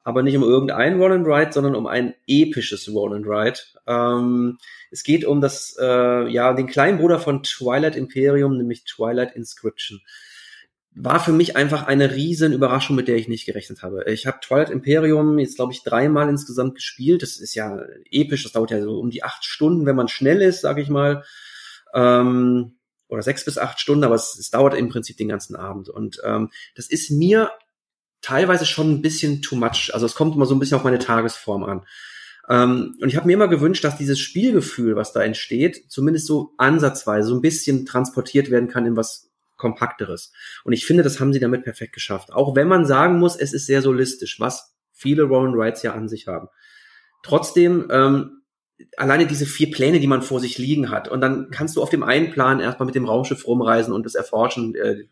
aber 0.02 0.22
nicht 0.22 0.36
um 0.36 0.42
irgendein 0.42 0.98
Roll 0.98 1.12
and 1.12 1.26
Ride, 1.26 1.52
sondern 1.52 1.74
um 1.74 1.86
ein 1.86 2.14
episches 2.26 2.88
Roll 2.92 3.14
and 3.14 3.26
Ride. 3.26 3.60
Ähm, 3.86 4.58
es 4.90 5.02
geht 5.02 5.24
um 5.24 5.40
das, 5.40 5.76
äh, 5.78 6.28
ja, 6.28 6.52
den 6.54 6.66
kleinen 6.66 6.98
Bruder 6.98 7.18
von 7.18 7.42
Twilight 7.42 7.96
Imperium, 7.96 8.56
nämlich 8.56 8.84
Twilight 8.84 9.36
Inscription. 9.36 10.00
War 10.92 11.20
für 11.20 11.32
mich 11.32 11.56
einfach 11.56 11.86
eine 11.86 12.14
riesen 12.14 12.52
Überraschung, 12.52 12.96
mit 12.96 13.08
der 13.08 13.16
ich 13.16 13.28
nicht 13.28 13.46
gerechnet 13.46 13.82
habe. 13.82 14.04
Ich 14.10 14.26
habe 14.26 14.40
Twilight 14.40 14.70
Imperium 14.70 15.38
jetzt, 15.38 15.56
glaube 15.56 15.72
ich, 15.72 15.84
dreimal 15.84 16.28
insgesamt 16.28 16.74
gespielt. 16.74 17.22
Das 17.22 17.36
ist 17.36 17.54
ja 17.54 17.80
episch, 18.10 18.42
das 18.42 18.52
dauert 18.52 18.70
ja 18.70 18.82
so 18.82 18.98
um 18.98 19.10
die 19.10 19.22
acht 19.22 19.44
Stunden, 19.44 19.86
wenn 19.86 19.96
man 19.96 20.08
schnell 20.08 20.40
ist, 20.42 20.62
sag 20.62 20.78
ich 20.78 20.88
mal. 20.88 21.24
Ähm, 21.94 22.76
oder 23.08 23.22
sechs 23.22 23.44
bis 23.44 23.58
acht 23.58 23.80
Stunden, 23.80 24.04
aber 24.04 24.14
es, 24.14 24.36
es 24.38 24.50
dauert 24.50 24.74
im 24.74 24.88
Prinzip 24.88 25.16
den 25.16 25.28
ganzen 25.28 25.56
Abend. 25.56 25.88
Und 25.88 26.20
ähm, 26.24 26.50
das 26.74 26.88
ist 26.88 27.10
mir 27.10 27.50
teilweise 28.22 28.66
schon 28.66 28.90
ein 28.90 29.02
bisschen 29.02 29.42
too 29.42 29.56
much. 29.56 29.90
Also 29.92 30.06
es 30.06 30.14
kommt 30.14 30.34
immer 30.34 30.46
so 30.46 30.54
ein 30.54 30.58
bisschen 30.58 30.76
auf 30.76 30.84
meine 30.84 30.98
Tagesform 30.98 31.64
an. 31.64 31.86
Ähm, 32.48 32.96
und 33.00 33.08
ich 33.08 33.16
habe 33.16 33.26
mir 33.26 33.34
immer 33.34 33.48
gewünscht, 33.48 33.84
dass 33.84 33.96
dieses 33.96 34.18
Spielgefühl, 34.18 34.96
was 34.96 35.12
da 35.12 35.22
entsteht, 35.22 35.90
zumindest 35.90 36.26
so 36.26 36.52
ansatzweise 36.58 37.28
so 37.28 37.34
ein 37.34 37.40
bisschen 37.42 37.86
transportiert 37.86 38.50
werden 38.50 38.68
kann 38.68 38.86
in 38.86 38.96
was 38.96 39.30
Kompakteres. 39.56 40.32
Und 40.64 40.72
ich 40.72 40.86
finde, 40.86 41.02
das 41.02 41.20
haben 41.20 41.32
sie 41.32 41.40
damit 41.40 41.64
perfekt 41.64 41.92
geschafft. 41.92 42.32
Auch 42.32 42.56
wenn 42.56 42.66
man 42.66 42.86
sagen 42.86 43.18
muss, 43.18 43.36
es 43.36 43.52
ist 43.52 43.66
sehr 43.66 43.82
solistisch, 43.82 44.40
was 44.40 44.74
viele 44.92 45.22
Roll 45.24 45.50
Rides 45.54 45.82
ja 45.82 45.92
an 45.94 46.08
sich 46.08 46.26
haben. 46.26 46.48
Trotzdem 47.22 47.88
ähm, 47.90 48.39
alleine 48.96 49.26
diese 49.26 49.46
vier 49.46 49.70
Pläne, 49.70 50.00
die 50.00 50.06
man 50.06 50.22
vor 50.22 50.40
sich 50.40 50.58
liegen 50.58 50.90
hat. 50.90 51.08
Und 51.08 51.20
dann 51.20 51.50
kannst 51.50 51.76
du 51.76 51.82
auf 51.82 51.90
dem 51.90 52.02
einen 52.02 52.30
Plan 52.30 52.60
erstmal 52.60 52.86
mit 52.86 52.94
dem 52.94 53.04
Raumschiff 53.04 53.46
rumreisen 53.46 53.92
und 53.92 54.06
das 54.06 54.14
erforschen, 54.14 54.74
äh, 54.74 55.04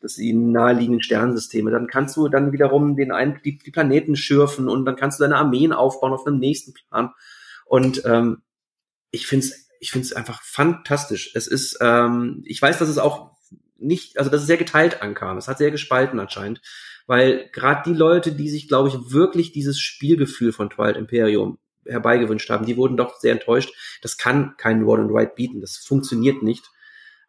das 0.00 0.14
die 0.14 0.32
naheliegenden 0.32 1.02
Sternensysteme. 1.02 1.70
Dann 1.70 1.86
kannst 1.86 2.16
du 2.16 2.28
dann 2.28 2.52
wiederum 2.52 2.96
den 2.96 3.12
einen, 3.12 3.40
die, 3.44 3.58
die 3.58 3.70
Planeten 3.70 4.16
schürfen 4.16 4.68
und 4.68 4.84
dann 4.84 4.96
kannst 4.96 5.18
du 5.18 5.24
deine 5.24 5.36
Armeen 5.36 5.72
aufbauen 5.72 6.12
auf 6.12 6.26
einem 6.26 6.38
nächsten 6.38 6.72
Plan. 6.72 7.10
Und 7.66 8.02
ähm, 8.04 8.42
ich 9.10 9.26
find's, 9.26 9.68
ich 9.80 9.90
find's 9.90 10.12
einfach 10.12 10.42
fantastisch. 10.42 11.32
Es 11.34 11.46
ist, 11.46 11.78
ähm, 11.80 12.42
ich 12.46 12.60
weiß, 12.60 12.78
dass 12.78 12.88
es 12.88 12.98
auch 12.98 13.36
nicht, 13.78 14.18
also 14.18 14.30
dass 14.30 14.42
es 14.42 14.46
sehr 14.46 14.56
geteilt 14.56 15.02
ankam. 15.02 15.38
Es 15.38 15.48
hat 15.48 15.58
sehr 15.58 15.70
gespalten 15.70 16.20
anscheinend, 16.20 16.60
weil 17.06 17.48
gerade 17.52 17.90
die 17.90 17.96
Leute, 17.96 18.32
die 18.32 18.48
sich, 18.48 18.68
glaube 18.68 18.88
ich, 18.88 19.12
wirklich 19.12 19.52
dieses 19.52 19.78
Spielgefühl 19.80 20.52
von 20.52 20.70
Twilight 20.70 20.96
Imperium 20.96 21.58
herbeigewünscht 21.86 22.50
haben, 22.50 22.66
die 22.66 22.76
wurden 22.76 22.96
doch 22.96 23.18
sehr 23.18 23.32
enttäuscht. 23.32 23.72
Das 24.02 24.16
kann 24.16 24.54
kein 24.56 24.82
Roll 24.82 25.00
and 25.00 25.10
Ride 25.10 25.32
bieten. 25.34 25.60
Das 25.60 25.76
funktioniert 25.76 26.42
nicht. 26.42 26.64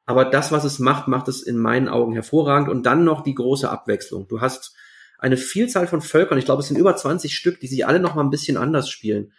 Aber 0.06 0.26
das, 0.26 0.52
was 0.52 0.64
es 0.64 0.80
macht, 0.80 1.08
macht 1.08 1.28
es 1.28 1.42
in 1.42 1.58
meinen 1.58 1.88
Augen 1.88 2.14
hervorragend. 2.14 2.70
Und 2.70 2.86
dann 2.86 3.04
noch 3.04 3.24
die 3.24 3.36
große 3.36 3.70
Abwechslung. 3.70 4.28
Du 4.28 4.42
hast 4.42 4.76
eine 5.20 5.38
Vielzahl 5.38 5.88
von 5.88 6.02
Völkern, 6.02 6.40
ich 6.40 6.46
glaube, 6.46 6.62
es 6.62 6.68
sind 6.68 6.78
über 6.78 6.96
20 6.96 7.36
Stück, 7.36 7.60
die 7.60 7.68
sich 7.68 7.86
alle 7.86 8.00
noch 8.00 8.16
mal 8.16 8.24
ein 8.24 8.32
bisschen 8.32 8.58
anders 8.58 8.90
spielen. 8.90 9.34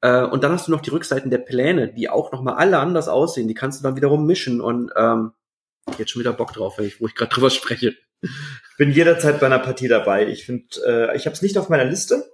Äh, 0.00 0.24
und 0.24 0.42
dann 0.42 0.52
hast 0.52 0.66
du 0.66 0.72
noch 0.72 0.80
die 0.80 0.90
Rückseiten 0.90 1.30
der 1.30 1.38
Pläne, 1.38 1.92
die 1.92 2.08
auch 2.08 2.32
noch 2.32 2.42
mal 2.42 2.54
alle 2.54 2.78
anders 2.78 3.08
aussehen. 3.08 3.48
Die 3.48 3.54
kannst 3.54 3.78
du 3.78 3.84
dann 3.84 3.96
wiederum 3.96 4.26
mischen. 4.26 4.60
Und 4.60 4.90
ähm, 4.96 5.32
jetzt 5.96 6.10
schon 6.10 6.20
wieder 6.20 6.32
Bock 6.32 6.52
drauf, 6.52 6.78
wo 6.78 7.06
ich 7.06 7.14
gerade 7.14 7.32
drüber 7.32 7.50
spreche. 7.50 7.94
Bin 8.76 8.90
jederzeit 8.90 9.38
bei 9.38 9.46
einer 9.46 9.60
Partie 9.60 9.88
dabei. 9.88 10.26
Ich 10.26 10.44
finde, 10.44 10.66
äh, 10.84 11.16
ich 11.16 11.26
habe 11.26 11.34
es 11.34 11.42
nicht 11.42 11.56
auf 11.56 11.68
meiner 11.68 11.84
Liste 11.84 12.24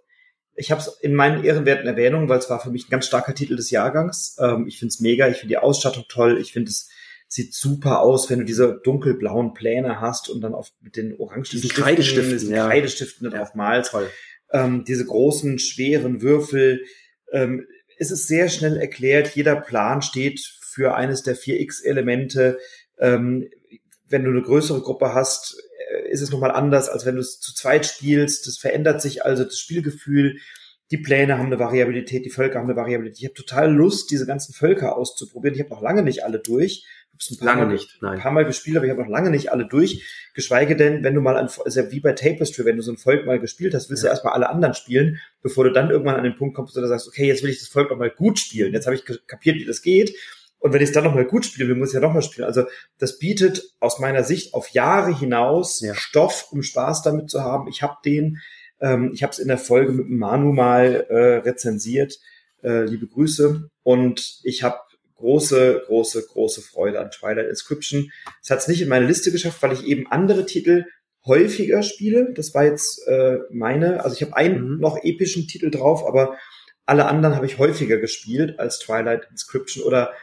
ich 0.57 0.71
habe 0.71 0.81
es 0.81 0.99
in 1.01 1.15
meinen 1.15 1.45
ehrenwerten 1.45 1.87
Erwähnungen, 1.87 2.29
weil 2.29 2.39
es 2.39 2.51
war 2.51 2.61
für 2.61 2.71
mich 2.71 2.87
ein 2.87 2.91
ganz 2.91 3.07
starker 3.07 3.35
Titel 3.35 3.57
des 3.57 3.71
Jahrgangs. 3.71 4.37
Ähm, 4.41 4.67
ich 4.67 4.79
finde 4.79 4.91
es 4.91 5.01
mega, 5.01 5.29
ich 5.29 5.37
finde 5.37 5.53
die 5.53 5.59
Ausstattung 5.59 6.05
toll, 6.09 6.39
ich 6.41 6.53
finde 6.53 6.71
es 6.71 6.89
sieht 7.35 7.55
super 7.55 8.01
aus, 8.01 8.31
wenn 8.31 8.39
du 8.39 8.45
diese 8.45 8.81
dunkelblauen 8.85 9.55
Pläne 9.55 10.01
hast 10.01 10.29
und 10.29 10.41
dann 10.41 10.55
auf 10.55 10.71
mit 10.81 10.97
den 10.97 11.19
orangen 11.19 11.45
Stiften, 11.45 11.69
Kreidestiften, 11.71 12.31
diesen 12.31 12.55
ja. 12.55 12.69
Kreidestiften 12.69 13.31
ja. 13.31 13.37
drauf 13.37 13.55
malst. 13.55 13.91
Toll. 13.91 14.09
Ähm, 14.53 14.85
diese 14.87 15.05
großen, 15.05 15.59
schweren 15.59 16.23
Würfel. 16.23 16.85
Ähm, 17.33 17.67
es 17.99 18.11
ist 18.11 18.29
sehr 18.29 18.49
schnell 18.49 18.77
erklärt, 18.77 19.35
jeder 19.35 19.57
Plan 19.57 20.03
steht 20.03 20.41
für 20.61 20.95
eines 20.95 21.23
der 21.23 21.37
4x-Elemente. 21.37 22.59
Ähm, 22.99 23.49
wenn 24.09 24.25
du 24.25 24.31
eine 24.31 24.43
größere 24.43 24.81
Gruppe 24.81 25.15
hast, 25.15 25.57
ist 26.15 26.23
es 26.23 26.31
nochmal 26.31 26.53
anders, 26.53 26.89
als 26.89 27.05
wenn 27.05 27.17
du 27.17 27.21
es 27.21 27.41
zu 27.41 27.53
zweit 27.53 27.85
spielst. 27.85 28.47
Das 28.47 28.57
verändert 28.57 29.03
sich 29.03 29.25
also 29.25 29.43
das 29.43 29.59
Spielgefühl. 29.59 30.39
Die 30.93 30.99
Pläne 30.99 31.39
haben 31.39 31.47
eine 31.47 31.59
Variabilität, 31.59 32.25
die 32.25 32.31
Völker 32.31 32.61
haben 32.61 32.67
eine 32.67 32.77
Variabilität. 32.77 33.19
Ich 33.19 33.25
habe 33.25 33.35
total 33.35 33.73
Lust, 33.73 34.13
diese 34.13 34.25
ganzen 34.25 34.55
Völker 34.55 34.97
auszuprobieren. 34.97 35.57
Ich 35.57 35.61
habe 35.61 35.71
noch 35.71 35.83
lange 35.83 36.05
nicht 36.05 36.25
alle 36.25 36.39
durch, 36.39 36.87
hab's 37.13 37.31
ein 37.33 37.39
paar 37.39 37.47
lange 37.47 37.67
Mal, 37.67 37.73
nicht, 37.73 37.99
nein. 38.01 38.13
ein 38.13 38.21
paar 38.21 38.31
Mal 38.31 38.45
gespielt, 38.45 38.77
aber 38.77 38.87
ich 38.87 38.93
habe 38.93 39.03
noch 39.03 39.09
lange 39.09 39.31
nicht 39.31 39.51
alle 39.51 39.67
durch. 39.67 40.05
Geschweige 40.35 40.77
denn, 40.77 41.03
wenn 41.03 41.15
du 41.15 41.21
mal 41.21 41.37
an, 41.37 41.49
ist 41.65 41.77
ja 41.77 41.91
wie 41.91 41.99
bei 41.99 42.13
Tapestry, 42.13 42.65
wenn 42.65 42.77
du 42.77 42.83
so 42.83 42.93
ein 42.93 42.97
Volk 42.97 43.27
mal 43.27 43.41
gespielt 43.41 43.75
hast, 43.75 43.91
willst 43.91 44.05
ja. 44.05 44.11
du 44.11 44.13
erstmal 44.13 44.35
alle 44.35 44.49
anderen 44.49 44.75
spielen, 44.75 45.21
bevor 45.43 45.65
du 45.65 45.73
dann 45.73 45.91
irgendwann 45.91 46.17
an 46.17 46.25
den 46.25 46.37
Punkt 46.37 46.55
kommst, 46.55 46.77
wo 46.77 46.81
du 46.81 46.87
sagst, 46.87 47.09
okay, 47.09 47.27
jetzt 47.27 47.43
will 47.43 47.51
ich 47.51 47.59
das 47.59 47.69
Volk 47.69 47.91
noch 47.91 47.99
mal 47.99 48.11
gut 48.11 48.39
spielen. 48.39 48.73
Jetzt 48.73 48.87
habe 48.87 48.95
ich 48.95 49.05
kapiert, 49.27 49.57
wie 49.57 49.65
das 49.65 49.83
geht. 49.83 50.15
Und 50.65 50.73
wenn 50.73 50.81
ich 50.81 50.89
es 50.89 50.95
dann 50.95 51.05
nochmal 51.05 51.27
gut 51.27 51.45
spiele, 51.45 51.69
will, 51.69 51.77
muss 51.77 51.91
ich 51.91 51.95
ja 51.97 52.01
nochmal 52.01 52.23
spielen. 52.23 52.47
Also 52.47 52.65
das 52.97 53.19
bietet 53.19 53.75
aus 53.81 53.99
meiner 53.99 54.25
Sicht 54.25 54.55
auf 54.55 54.71
Jahre 54.71 55.15
hinaus 55.15 55.83
ja. 55.83 55.95
Stoff, 55.95 56.47
um 56.53 56.63
Spaß 56.63 57.03
damit 57.03 57.29
zu 57.29 57.43
haben. 57.43 57.69
Ich 57.69 57.83
habe 57.83 57.97
den, 58.03 58.39
ähm, 58.81 59.11
ich 59.13 59.23
habe 59.23 59.31
es 59.31 59.39
in 59.39 59.49
der 59.49 59.59
Folge 59.59 59.93
mit 59.93 60.09
Manu 60.09 60.55
mal 60.55 61.07
äh, 61.11 61.37
rezensiert. 61.47 62.19
Äh, 62.63 62.85
liebe 62.85 63.07
Grüße. 63.07 63.69
Und 63.83 64.41
ich 64.43 64.63
habe 64.63 64.79
große, 65.17 65.83
große, 65.85 66.29
große 66.29 66.63
Freude 66.63 66.99
an 66.99 67.11
Twilight 67.11 67.51
Inscription. 67.51 68.11
Es 68.43 68.49
hat 68.49 68.61
es 68.61 68.69
nicht 68.69 68.81
in 68.81 68.89
meine 68.89 69.07
Liste 69.07 69.33
geschafft, 69.33 69.63
weil 69.63 69.75
ich 69.75 69.85
eben 69.85 70.07
andere 70.11 70.47
Titel 70.47 70.87
häufiger 71.27 71.83
spiele. 71.83 72.33
Das 72.33 72.55
war 72.55 72.65
jetzt 72.65 73.07
äh, 73.07 73.37
meine. 73.51 74.03
Also 74.03 74.17
ich 74.17 74.23
habe 74.23 74.35
einen 74.35 74.77
mhm. 74.77 74.81
noch 74.81 74.97
epischen 75.03 75.47
Titel 75.47 75.71
drauf, 75.71 76.07
aber 76.07 76.39
alle 76.87 77.05
anderen 77.05 77.37
habe 77.37 77.45
ich 77.45 77.59
häufiger 77.59 77.99
gespielt 77.99 78.59
als 78.59 78.79
Twilight 78.79 79.29
Inscription 79.31 79.85
oder 79.85 80.15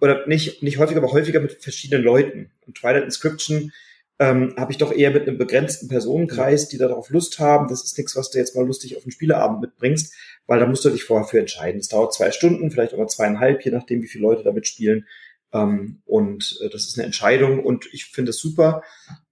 oder 0.00 0.26
nicht, 0.26 0.62
nicht 0.62 0.78
häufiger, 0.78 1.02
aber 1.02 1.12
häufiger 1.12 1.40
mit 1.40 1.62
verschiedenen 1.62 2.04
Leuten. 2.04 2.50
Und 2.66 2.76
Twilight 2.76 3.04
Inscription 3.04 3.72
ähm, 4.18 4.54
habe 4.56 4.72
ich 4.72 4.78
doch 4.78 4.92
eher 4.92 5.10
mit 5.10 5.28
einem 5.28 5.38
begrenzten 5.38 5.88
Personenkreis, 5.88 6.68
die 6.68 6.78
darauf 6.78 7.10
Lust 7.10 7.38
haben. 7.38 7.68
Das 7.68 7.84
ist 7.84 7.98
nichts, 7.98 8.16
was 8.16 8.30
du 8.30 8.38
jetzt 8.38 8.56
mal 8.56 8.66
lustig 8.66 8.96
auf 8.96 9.02
den 9.02 9.12
Spieleabend 9.12 9.60
mitbringst, 9.60 10.14
weil 10.46 10.60
da 10.60 10.66
musst 10.66 10.84
du 10.84 10.90
dich 10.90 11.04
vorher 11.04 11.26
für 11.26 11.38
entscheiden. 11.38 11.80
Es 11.80 11.88
dauert 11.88 12.14
zwei 12.14 12.30
Stunden, 12.30 12.70
vielleicht 12.70 12.94
aber 12.94 13.06
zweieinhalb, 13.08 13.64
je 13.64 13.70
nachdem, 13.70 14.02
wie 14.02 14.08
viele 14.08 14.22
Leute 14.22 14.42
damit 14.42 14.66
spielen. 14.66 15.06
Ähm, 15.52 16.02
und 16.06 16.58
äh, 16.62 16.70
das 16.70 16.86
ist 16.88 16.98
eine 16.98 17.06
Entscheidung 17.06 17.62
und 17.62 17.92
ich 17.92 18.06
finde 18.06 18.30
es 18.30 18.38
super 18.38 18.82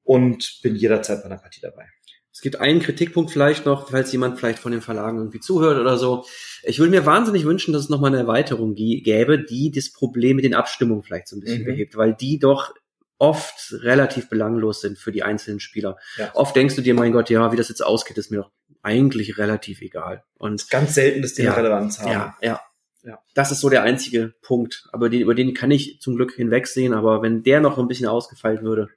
und 0.03 0.61
bin 0.63 0.77
jederzeit 0.77 1.21
bei 1.23 1.27
einer 1.27 1.39
Partie 1.39 1.61
dabei. 1.61 1.89
Es 2.35 2.41
gibt 2.41 2.57
einen 2.57 2.81
Kritikpunkt 2.81 3.31
vielleicht 3.31 3.65
noch, 3.65 3.91
falls 3.91 4.11
jemand 4.11 4.41
vielleicht 4.41 4.59
von 4.59 4.73
den 4.73 4.81
Verlagen 4.81 5.19
irgendwie 5.19 5.39
zuhört 5.39 5.79
oder 5.79 5.97
so. 5.97 6.27
Ich 6.65 6.81
würde 6.81 6.91
mir 6.91 7.07
wahnsinnig 7.07 7.45
wünschen, 7.45 7.73
dass 7.73 7.85
es 7.85 7.89
nochmal 7.89 8.11
eine 8.11 8.19
Erweiterung 8.19 8.75
gäbe, 8.75 9.39
die 9.39 9.71
das 9.71 9.93
Problem 9.93 10.35
mit 10.35 10.45
den 10.45 10.53
Abstimmungen 10.53 11.05
vielleicht 11.05 11.29
so 11.29 11.37
ein 11.37 11.41
bisschen 11.41 11.63
mhm. 11.63 11.67
behebt, 11.67 11.97
weil 11.97 12.13
die 12.13 12.41
doch 12.41 12.75
oft 13.19 13.73
relativ 13.83 14.29
belanglos 14.29 14.81
sind 14.81 14.99
für 14.99 15.13
die 15.13 15.23
einzelnen 15.23 15.61
Spieler. 15.61 15.97
Ja. 16.17 16.35
Oft 16.35 16.57
denkst 16.57 16.75
du 16.75 16.83
dir, 16.83 16.93
mein 16.95 17.13
Gott, 17.13 17.31
ja, 17.31 17.53
wie 17.53 17.57
das 17.57 17.69
jetzt 17.69 17.87
ausgeht, 17.87 18.19
ist 18.19 18.33
mir 18.33 18.39
doch 18.39 18.51
eigentlich 18.83 19.39
relativ 19.39 19.81
egal. 19.81 20.25
Und 20.37 20.69
ganz 20.71 20.95
selten, 20.95 21.23
dass 21.23 21.35
die 21.35 21.43
ja, 21.43 21.55
Relevanz 21.55 22.01
haben. 22.01 22.11
Ja, 22.11 22.37
ja. 22.43 22.61
Ja. 23.05 23.19
Das 23.35 23.53
ist 23.53 23.61
so 23.61 23.69
der 23.69 23.83
einzige 23.83 24.35
Punkt. 24.43 24.89
Aber 24.91 25.09
den, 25.09 25.21
über 25.21 25.35
den 25.35 25.55
kann 25.55 25.71
ich 25.71 26.01
zum 26.01 26.17
Glück 26.17 26.33
hinwegsehen. 26.33 26.95
Aber 26.95 27.23
wenn 27.23 27.45
der 27.45 27.61
noch 27.61 27.79
ein 27.79 27.87
bisschen 27.87 28.09
ausgefeilt 28.09 28.63
würde, 28.63 28.89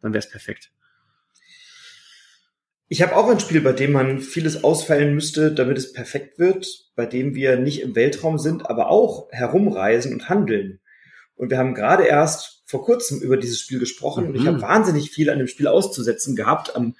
dann 0.00 0.12
wäre 0.12 0.22
es 0.22 0.30
perfekt. 0.30 0.70
Ich 2.88 3.00
habe 3.00 3.16
auch 3.16 3.30
ein 3.30 3.40
Spiel, 3.40 3.62
bei 3.62 3.72
dem 3.72 3.92
man 3.92 4.20
vieles 4.20 4.62
ausfallen 4.62 5.14
müsste, 5.14 5.52
damit 5.52 5.78
es 5.78 5.92
perfekt 5.92 6.38
wird, 6.38 6.66
bei 6.94 7.06
dem 7.06 7.34
wir 7.34 7.56
nicht 7.56 7.80
im 7.80 7.96
Weltraum 7.96 8.38
sind, 8.38 8.68
aber 8.68 8.90
auch 8.90 9.28
herumreisen 9.30 10.12
und 10.12 10.28
handeln. 10.28 10.80
Und 11.34 11.50
wir 11.50 11.58
haben 11.58 11.74
gerade 11.74 12.04
erst 12.04 12.53
vor 12.66 12.82
kurzem 12.82 13.20
über 13.20 13.36
dieses 13.36 13.60
Spiel 13.60 13.78
gesprochen 13.78 14.24
mhm. 14.24 14.30
und 14.30 14.36
ich 14.36 14.46
habe 14.46 14.56
mhm. 14.56 14.62
wahnsinnig 14.62 15.10
viel 15.10 15.28
an 15.28 15.38
dem 15.38 15.48
Spiel 15.48 15.66
auszusetzen 15.66 16.34
gehabt, 16.34 16.74
an, 16.74 16.96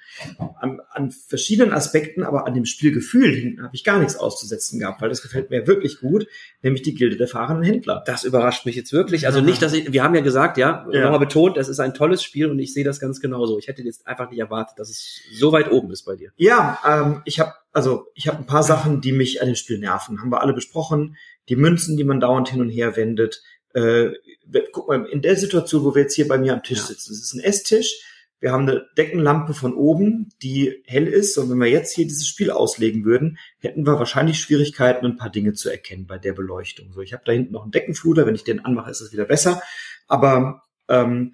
an, 0.59 0.79
an 0.91 1.11
verschiedenen 1.11 1.73
Aspekten, 1.73 2.23
aber 2.23 2.45
an 2.45 2.53
dem 2.53 2.65
Spielgefühl 2.65 3.57
habe 3.61 3.73
ich 3.73 3.83
gar 3.83 3.99
nichts 3.99 4.15
auszusetzen 4.15 4.79
gehabt, 4.79 5.01
weil 5.01 5.09
das 5.09 5.23
gefällt 5.23 5.49
mir 5.49 5.65
wirklich 5.65 5.99
gut, 5.99 6.27
nämlich 6.61 6.83
die 6.83 6.93
Gilde 6.93 7.17
der 7.17 7.27
fahrenden 7.27 7.63
Händler. 7.63 8.03
Das 8.05 8.23
überrascht 8.23 8.65
mich 8.65 8.75
jetzt 8.75 8.93
wirklich. 8.93 9.25
Also 9.25 9.41
nicht, 9.41 9.61
dass 9.61 9.73
ich, 9.73 9.91
wir 9.91 10.03
haben 10.03 10.13
ja 10.13 10.21
gesagt, 10.21 10.57
ja, 10.57 10.87
ja. 10.91 11.01
nochmal 11.01 11.19
betont, 11.19 11.57
es 11.57 11.67
ist 11.67 11.79
ein 11.79 11.95
tolles 11.95 12.21
Spiel 12.21 12.49
und 12.49 12.59
ich 12.59 12.73
sehe 12.73 12.83
das 12.83 12.99
ganz 12.99 13.19
genauso. 13.19 13.57
Ich 13.57 13.67
hätte 13.67 13.81
jetzt 13.81 14.05
einfach 14.05 14.29
nicht 14.29 14.39
erwartet, 14.39 14.77
dass 14.77 14.89
es 14.89 15.21
so 15.33 15.51
weit 15.51 15.71
oben 15.71 15.91
ist 15.91 16.03
bei 16.03 16.15
dir. 16.15 16.31
Ja, 16.37 16.79
ähm, 16.87 17.21
ich 17.25 17.39
habe 17.39 17.53
also 17.75 18.07
ich 18.13 18.29
habe 18.29 18.37
ein 18.37 18.45
paar 18.45 18.63
Sachen, 18.63 19.01
die 19.01 19.11
mich 19.11 19.41
an 19.41 19.47
dem 19.47 19.55
Spiel 19.57 19.77
nerven, 19.77 20.21
haben 20.21 20.31
wir 20.31 20.41
alle 20.41 20.53
besprochen. 20.53 21.17
Die 21.49 21.57
Münzen, 21.57 21.97
die 21.97 22.05
man 22.05 22.21
dauernd 22.21 22.47
hin 22.47 22.61
und 22.61 22.69
her 22.69 22.95
wendet, 22.95 23.43
äh, 23.75 24.11
guck 24.71 24.87
mal, 24.87 25.05
in 25.05 25.21
der 25.21 25.35
Situation, 25.35 25.83
wo 25.83 25.93
wir 25.93 26.03
jetzt 26.03 26.15
hier 26.15 26.27
bei 26.27 26.37
mir 26.37 26.53
am 26.53 26.63
Tisch 26.63 26.79
ja. 26.79 26.85
sitzen, 26.85 27.11
das 27.11 27.21
ist 27.21 27.33
ein 27.33 27.41
Esstisch, 27.41 28.01
wir 28.45 28.51
haben 28.51 28.67
eine 28.67 28.85
Deckenlampe 28.97 29.53
von 29.53 29.73
oben, 29.73 30.29
die 30.43 30.83
hell 30.85 31.07
ist. 31.07 31.37
Und 31.37 31.49
wenn 31.49 31.57
wir 31.57 31.69
jetzt 31.69 31.95
hier 31.95 32.05
dieses 32.05 32.27
Spiel 32.27 32.51
auslegen 32.51 33.05
würden, 33.05 33.37
hätten 33.59 33.87
wir 33.87 33.97
wahrscheinlich 33.97 34.39
Schwierigkeiten, 34.39 35.05
ein 35.05 35.17
paar 35.17 35.31
Dinge 35.31 35.53
zu 35.53 35.69
erkennen 35.69 36.05
bei 36.05 36.17
der 36.17 36.33
Beleuchtung. 36.33 36.91
So, 36.93 37.01
ich 37.01 37.13
habe 37.13 37.23
da 37.25 37.31
hinten 37.31 37.53
noch 37.53 37.63
einen 37.63 37.71
Deckenfluter. 37.71 38.27
Wenn 38.27 38.35
ich 38.35 38.43
den 38.43 38.63
anmache, 38.63 38.91
ist 38.91 39.01
es 39.01 39.13
wieder 39.13 39.25
besser. 39.25 39.61
Aber 40.07 40.63
ähm, 40.89 41.33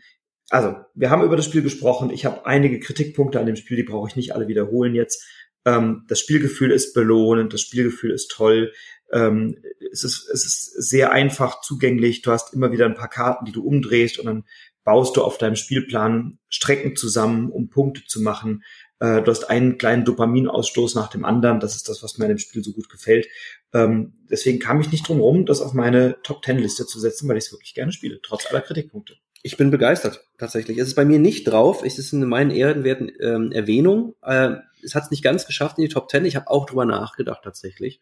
also, 0.50 0.76
wir 0.94 1.10
haben 1.10 1.24
über 1.24 1.36
das 1.36 1.46
Spiel 1.46 1.64
gesprochen. 1.64 2.12
Ich 2.12 2.26
habe 2.26 2.46
einige 2.46 2.80
Kritikpunkte 2.80 3.40
an 3.40 3.46
dem 3.46 3.56
Spiel, 3.56 3.78
die 3.78 3.84
brauche 3.84 4.08
ich 4.08 4.16
nicht 4.16 4.34
alle 4.34 4.48
wiederholen 4.48 4.96
jetzt. 4.96 5.26
Ähm, 5.66 6.06
das 6.08 6.20
Spielgefühl 6.20 6.72
ist 6.72 6.94
belohnend, 6.94 7.54
das 7.54 7.62
Spielgefühl 7.62 8.12
ist 8.12 8.32
toll. 8.32 8.74
Ähm, 9.12 9.58
es, 9.92 10.04
ist, 10.04 10.30
es 10.30 10.46
ist 10.46 10.90
sehr 10.90 11.12
einfach 11.12 11.62
zugänglich. 11.62 12.22
Du 12.22 12.32
hast 12.32 12.54
immer 12.54 12.72
wieder 12.72 12.86
ein 12.86 12.96
paar 12.96 13.10
Karten, 13.10 13.46
die 13.46 13.52
du 13.52 13.64
umdrehst 13.64 14.20
und 14.20 14.26
dann 14.26 14.46
baust 14.84 15.16
du 15.16 15.24
auf 15.24 15.38
deinem 15.38 15.56
Spielplan 15.56 16.40
Strecken 16.50 16.96
zusammen, 16.96 17.52
um 17.52 17.70
Punkte 17.70 18.04
zu 18.06 18.22
machen. 18.22 18.64
Äh, 19.00 19.22
du 19.22 19.32
hast 19.32 19.50
einen 19.50 19.78
kleinen 19.78 20.06
Dopaminausstoß 20.06 20.96
nach 20.96 21.10
dem 21.10 21.26
anderen. 21.26 21.60
Das 21.60 21.76
ist 21.76 21.90
das, 21.90 22.02
was 22.04 22.18
mir 22.18 22.26
an 22.26 22.30
dem 22.30 22.38
Spiel 22.38 22.64
so 22.64 22.72
gut 22.72 22.90
gefällt. 22.90 23.28
Ähm, 23.74 24.14
deswegen 24.30 24.60
kam 24.60 24.82
ich 24.82 24.92
nicht 24.92 25.08
drum 25.08 25.20
rum, 25.20 25.46
das 25.46 25.62
auf 25.62 25.74
meine 25.74 26.18
Top 26.24 26.42
Ten 26.42 26.58
Liste 26.58 26.86
zu 26.86 27.00
setzen, 27.00 27.28
weil 27.28 27.38
ich 27.38 27.46
es 27.46 27.52
wirklich 27.52 27.74
gerne 27.74 27.92
spiele, 27.92 28.20
trotz 28.22 28.48
aller 28.48 28.62
Kritikpunkte. 28.62 29.18
Ich 29.44 29.58
bin 29.58 29.72
begeistert, 29.72 30.24
tatsächlich. 30.38 30.78
Es 30.78 30.90
ist 30.90 30.96
bei 30.96 31.06
mir 31.06 31.20
nicht 31.20 31.46
drauf. 31.46 31.84
Es 31.84 31.98
ist 31.98 32.14
in 32.14 32.28
meinen 32.28 32.52
ehrenwerten 32.52 33.12
ähm, 33.20 33.52
Erwähnungen. 33.52 34.14
Äh, 34.22 34.56
es 34.84 34.96
hat 34.96 35.06
es 35.06 35.12
nicht 35.12 35.24
ganz 35.24 35.46
geschafft 35.46 35.78
in 35.78 35.84
die 35.84 35.90
Top 35.90 36.10
Ten. 36.10 36.26
Ich 36.26 36.36
habe 36.36 36.50
auch 36.50 36.66
drüber 36.66 36.86
nachgedacht, 36.86 37.42
tatsächlich. 37.44 38.00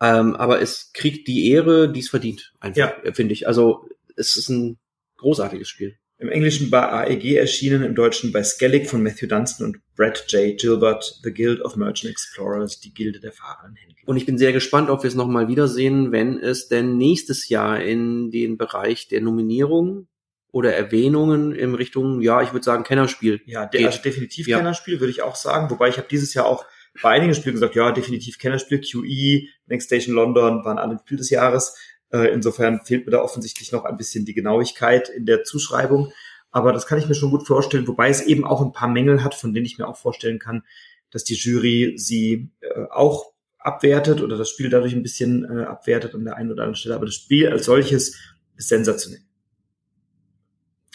Ähm, 0.00 0.34
aber 0.36 0.60
es 0.60 0.92
kriegt 0.92 1.28
die 1.28 1.50
Ehre, 1.50 1.90
die 1.92 2.00
es 2.00 2.08
verdient, 2.08 2.52
einfach, 2.60 3.04
ja. 3.04 3.12
finde 3.12 3.32
ich. 3.32 3.46
Also 3.46 3.88
es 4.16 4.36
ist 4.36 4.48
ein 4.48 4.78
großartiges 5.18 5.68
Spiel. 5.68 5.96
Im 6.18 6.28
Englischen 6.28 6.70
bei 6.70 6.88
AEG 6.88 7.36
erschienen, 7.36 7.82
im 7.82 7.94
Deutschen 7.94 8.32
bei 8.32 8.42
Skellig 8.42 8.88
von 8.88 9.02
Matthew 9.02 9.26
Dunstan 9.26 9.66
und 9.66 9.80
Brad 9.96 10.24
J. 10.28 10.58
Gilbert, 10.58 11.20
The 11.22 11.32
Guild 11.32 11.60
of 11.60 11.76
Merchant 11.76 12.12
Explorers, 12.12 12.80
die 12.80 12.94
Gilde 12.94 13.20
der 13.20 13.32
fahrenden 13.32 13.76
Händler. 13.76 13.96
Und 14.06 14.16
ich 14.16 14.26
bin 14.26 14.38
sehr 14.38 14.52
gespannt, 14.52 14.90
ob 14.90 15.02
wir 15.02 15.08
es 15.08 15.14
nochmal 15.14 15.48
wiedersehen, 15.48 16.12
wenn 16.12 16.38
es 16.38 16.68
denn 16.68 16.96
nächstes 16.98 17.48
Jahr 17.48 17.82
in 17.82 18.30
den 18.30 18.56
Bereich 18.56 19.08
der 19.08 19.22
Nominierung 19.22 20.06
oder 20.54 20.72
Erwähnungen 20.72 21.52
in 21.52 21.74
Richtung, 21.74 22.20
ja, 22.20 22.40
ich 22.40 22.52
würde 22.52 22.64
sagen, 22.64 22.84
Kennerspiel. 22.84 23.40
Ja, 23.44 23.66
de 23.66 23.84
also 23.84 24.00
definitiv 24.00 24.46
ja. 24.46 24.58
Kennerspiel, 24.58 25.00
würde 25.00 25.10
ich 25.10 25.20
auch 25.20 25.34
sagen. 25.34 25.68
Wobei 25.68 25.88
ich 25.88 25.96
habe 25.96 26.06
dieses 26.08 26.32
Jahr 26.32 26.46
auch 26.46 26.64
bei 27.02 27.10
einigen 27.10 27.34
Spielen 27.34 27.56
gesagt, 27.56 27.74
ja, 27.74 27.90
definitiv 27.90 28.38
Kennerspiel, 28.38 28.80
QE, 28.80 29.48
Next 29.66 29.88
Station 29.88 30.14
London 30.14 30.64
waren 30.64 30.78
alle 30.78 31.00
Spiel 31.00 31.16
des 31.16 31.30
Jahres. 31.30 31.76
Äh, 32.12 32.32
insofern 32.32 32.82
fehlt 32.84 33.04
mir 33.04 33.10
da 33.10 33.20
offensichtlich 33.20 33.72
noch 33.72 33.84
ein 33.84 33.96
bisschen 33.96 34.26
die 34.26 34.32
Genauigkeit 34.32 35.08
in 35.08 35.26
der 35.26 35.42
Zuschreibung. 35.42 36.12
Aber 36.52 36.72
das 36.72 36.86
kann 36.86 37.00
ich 37.00 37.08
mir 37.08 37.16
schon 37.16 37.32
gut 37.32 37.44
vorstellen, 37.44 37.88
wobei 37.88 38.08
es 38.08 38.22
eben 38.22 38.44
auch 38.44 38.62
ein 38.62 38.70
paar 38.70 38.88
Mängel 38.88 39.24
hat, 39.24 39.34
von 39.34 39.54
denen 39.54 39.66
ich 39.66 39.78
mir 39.78 39.88
auch 39.88 39.96
vorstellen 39.96 40.38
kann, 40.38 40.62
dass 41.10 41.24
die 41.24 41.34
Jury 41.34 41.94
sie 41.96 42.52
äh, 42.60 42.84
auch 42.92 43.32
abwertet 43.58 44.20
oder 44.20 44.38
das 44.38 44.50
Spiel 44.50 44.70
dadurch 44.70 44.92
ein 44.92 45.02
bisschen 45.02 45.44
äh, 45.50 45.64
abwertet 45.64 46.14
an 46.14 46.24
der 46.24 46.36
einen 46.36 46.52
oder 46.52 46.62
anderen 46.62 46.76
Stelle. 46.76 46.94
Aber 46.94 47.06
das 47.06 47.16
Spiel 47.16 47.48
als 47.48 47.64
solches 47.64 48.16
ist 48.54 48.68
sensationell. 48.68 49.22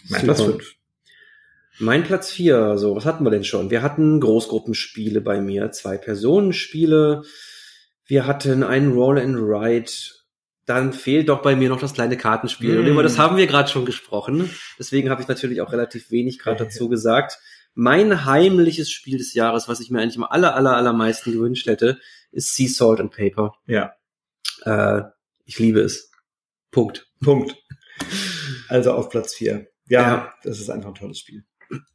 Mein 0.08 0.22
Platz 0.22 0.42
5. 0.42 0.76
Mein 1.80 2.04
Platz 2.04 2.30
4, 2.32 2.78
so, 2.78 2.96
was 2.96 3.06
hatten 3.06 3.24
wir 3.24 3.32
denn 3.32 3.46
schon? 3.46 3.70
Wir 3.70 3.82
hatten 3.82 4.20
Großgruppenspiele 4.20 5.22
bei 5.22 5.40
mir, 5.40 5.72
zwei 5.72 5.98
Personenspiele. 5.98 7.24
Wir 8.06 8.28
hatten 8.28 8.64
einen 8.64 8.92
Roll 8.92 9.18
and 9.18 9.38
Ride 9.38 9.92
dann 10.70 10.94
fehlt 10.94 11.30
doch 11.30 11.42
bei 11.42 11.56
mir 11.56 11.68
noch 11.68 11.80
das 11.80 11.96
kleine 11.96 12.16
Kartenspiel. 12.16 12.76
Mm. 12.76 12.80
Und 12.82 12.88
über 12.88 13.02
das 13.02 13.14
hm. 13.14 13.24
haben 13.24 13.38
wir 13.38 13.48
gerade 13.48 13.72
schon 13.72 13.86
gesprochen. 13.86 14.52
Deswegen 14.78 15.10
habe 15.10 15.20
ich 15.20 15.28
natürlich 15.28 15.62
auch 15.62 15.72
relativ 15.72 16.12
wenig 16.12 16.38
gerade 16.38 16.64
dazu 16.66 16.90
gesagt. 16.90 17.40
Mein 17.74 18.26
heimliches 18.26 18.92
Spiel 18.92 19.18
des 19.18 19.34
Jahres, 19.34 19.68
was 19.68 19.80
ich 19.80 19.90
mir 19.90 20.00
eigentlich 20.00 20.18
am 20.18 20.26
aller, 20.26 20.56
aller, 20.56 20.76
allermeisten 20.76 21.32
gewünscht 21.32 21.66
hätte, 21.66 22.00
ist 22.32 22.54
Sea 22.54 22.70
Salt 22.70 23.00
and 23.00 23.12
Paper. 23.12 23.56
Ja. 23.66 23.94
Äh, 24.64 25.06
ich 25.46 25.58
liebe 25.58 25.80
es. 25.80 26.12
Punkt. 26.70 27.08
Punkt. 27.20 27.56
Also 28.68 28.92
auf 28.92 29.10
Platz 29.10 29.34
vier. 29.34 29.70
Ja, 29.90 30.02
ja, 30.02 30.34
das 30.44 30.60
ist 30.60 30.70
einfach 30.70 30.90
ein 30.90 30.96
tolles 30.96 31.20
Spiel. 31.20 31.44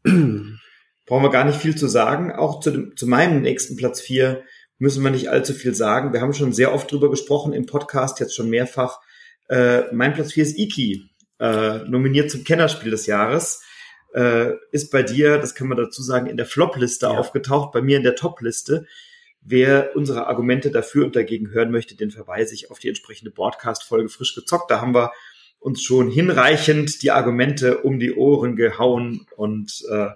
Brauchen 1.07 1.23
wir 1.23 1.31
gar 1.31 1.45
nicht 1.45 1.61
viel 1.61 1.77
zu 1.77 1.87
sagen. 1.87 2.33
Auch 2.33 2.61
zu, 2.61 2.71
dem, 2.71 2.97
zu 2.97 3.07
meinem 3.07 3.41
nächsten 3.41 3.77
Platz 3.77 4.01
vier 4.01 4.43
müssen 4.79 5.03
wir 5.03 5.11
nicht 5.11 5.31
allzu 5.31 5.53
viel 5.53 5.75
sagen. 5.75 6.13
Wir 6.13 6.21
haben 6.21 6.35
schon 6.35 6.53
sehr 6.53 6.75
oft 6.75 6.91
drüber 6.91 7.11
gesprochen 7.11 7.53
im 7.53 7.67
Podcast, 7.67 8.21
jetzt 8.21 8.35
schon 8.35 8.51
mehrfach. 8.51 9.01
Äh, 9.49 9.93
mein 9.93 10.15
Platz 10.15 10.33
4 10.33 10.43
ist 10.43 10.59
Iki, 10.59 11.11
äh, 11.39 11.79
nominiert 11.89 12.31
zum 12.31 12.45
Kennerspiel 12.45 12.91
des 12.91 13.07
Jahres. 13.07 13.63
Äh, 14.15 14.53
ist 14.73 14.91
bei 14.91 15.03
dir, 15.03 15.39
das 15.39 15.55
kann 15.55 15.69
man 15.69 15.77
dazu 15.77 16.03
sagen, 16.03 16.27
in 16.27 16.37
der 16.37 16.47
Flop-Liste 16.47 17.07
ja. 17.07 17.13
aufgetaucht, 17.13 17.73
bei 17.73 17.83
mir 17.83 17.97
in 17.97 18.03
der 18.03 18.17
Top-Liste. 18.17 18.87
Wer 19.41 19.95
unsere 19.95 20.27
Argumente 20.27 20.71
dafür 20.71 21.05
und 21.05 21.15
dagegen 21.15 21.51
hören 21.51 21.71
möchte, 21.71 21.97
den 21.97 22.11
verweise 22.11 22.55
ich 22.55 22.71
auf 22.71 22.79
die 22.79 22.89
entsprechende 22.89 23.31
Broadcast-Folge 23.31 24.09
frisch 24.09 24.35
gezockt. 24.35 24.71
Da 24.71 24.81
haben 24.81 24.95
wir 24.95 25.13
uns 25.65 25.83
schon 25.83 26.11
hinreichend 26.11 27.03
die 27.03 27.11
Argumente 27.11 27.79
um 27.79 27.99
die 27.99 28.13
Ohren 28.13 28.55
gehauen 28.55 29.27
und 29.35 29.83
äh, 29.91 30.11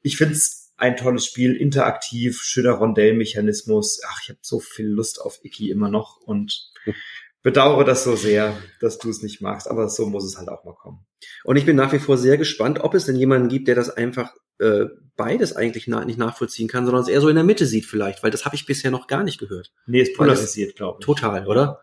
ich 0.00 0.16
find's 0.16 0.72
ein 0.78 0.96
tolles 0.96 1.26
Spiel, 1.26 1.54
interaktiv, 1.54 2.40
schöner 2.40 2.72
Rondellmechanismus. 2.72 4.00
Ach, 4.08 4.20
ich 4.22 4.30
habe 4.30 4.38
so 4.40 4.58
viel 4.58 4.86
Lust 4.86 5.20
auf 5.20 5.38
Iki 5.44 5.70
immer 5.70 5.90
noch 5.90 6.16
und 6.22 6.70
bedauere 7.42 7.84
das 7.84 8.04
so 8.04 8.16
sehr, 8.16 8.56
dass 8.80 8.98
du 8.98 9.10
es 9.10 9.22
nicht 9.22 9.42
magst, 9.42 9.68
aber 9.68 9.90
so 9.90 10.06
muss 10.06 10.24
es 10.24 10.38
halt 10.38 10.48
auch 10.48 10.64
mal 10.64 10.74
kommen. 10.74 11.04
Und 11.44 11.56
ich 11.56 11.66
bin 11.66 11.76
nach 11.76 11.92
wie 11.92 11.98
vor 11.98 12.16
sehr 12.16 12.38
gespannt, 12.38 12.80
ob 12.80 12.94
es 12.94 13.04
denn 13.04 13.16
jemanden 13.16 13.48
gibt, 13.48 13.68
der 13.68 13.74
das 13.74 13.90
einfach 13.90 14.32
äh, 14.60 14.86
beides 15.14 15.54
eigentlich 15.54 15.88
na 15.88 16.06
nicht 16.06 16.18
nachvollziehen 16.18 16.68
kann, 16.68 16.86
sondern 16.86 17.02
es 17.02 17.08
eher 17.08 17.20
so 17.20 17.28
in 17.28 17.36
der 17.36 17.44
Mitte 17.44 17.66
sieht 17.66 17.84
vielleicht, 17.84 18.22
weil 18.22 18.30
das 18.30 18.46
habe 18.46 18.56
ich 18.56 18.64
bisher 18.64 18.90
noch 18.90 19.08
gar 19.08 19.24
nicht 19.24 19.38
gehört. 19.38 19.72
Nee, 19.86 20.00
es 20.00 20.14
polarisiert, 20.14 20.74
glaube 20.74 21.00
ich. 21.00 21.04
Total, 21.04 21.46
oder? 21.46 21.82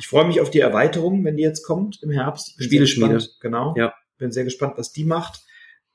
Ich 0.00 0.08
freue 0.08 0.24
mich 0.24 0.40
auf 0.40 0.50
die 0.50 0.60
Erweiterung, 0.60 1.22
wenn 1.26 1.36
die 1.36 1.42
jetzt 1.42 1.62
kommt 1.62 2.02
im 2.02 2.10
Herbst. 2.10 2.54
Spieleschmiede. 2.58 3.22
Genau. 3.40 3.74
Ja. 3.76 3.92
Bin 4.16 4.32
sehr 4.32 4.44
gespannt, 4.44 4.74
was 4.78 4.92
die 4.92 5.04
macht. 5.04 5.42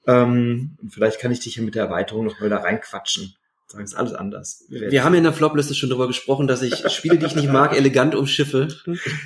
Ähm, 0.06 0.78
vielleicht 0.88 1.20
kann 1.20 1.32
ich 1.32 1.39
dich 1.39 1.56
hier 1.56 1.64
mit 1.64 1.74
der 1.74 1.86
Erweiterung 1.86 2.26
noch 2.26 2.39
mal 2.39 2.47
da 2.47 2.58
reinquatschen. 2.58 3.36
Sagen, 3.66 3.84
ist 3.84 3.95
alles 3.95 4.14
anders. 4.14 4.64
Wir, 4.70 4.91
Wir 4.91 5.03
haben 5.03 5.14
ja 5.14 5.18
in 5.18 5.24
der 5.24 5.34
Flopliste 5.34 5.74
schon 5.74 5.89
darüber 5.89 6.06
gesprochen, 6.06 6.45
dass 6.45 6.62
ich 6.62 6.88
Spiele, 6.91 7.18
die 7.18 7.26
ich 7.26 7.36
nicht 7.36 7.51
mag, 7.51 7.76
elegant 7.76 8.14
umschiffe. 8.14 8.68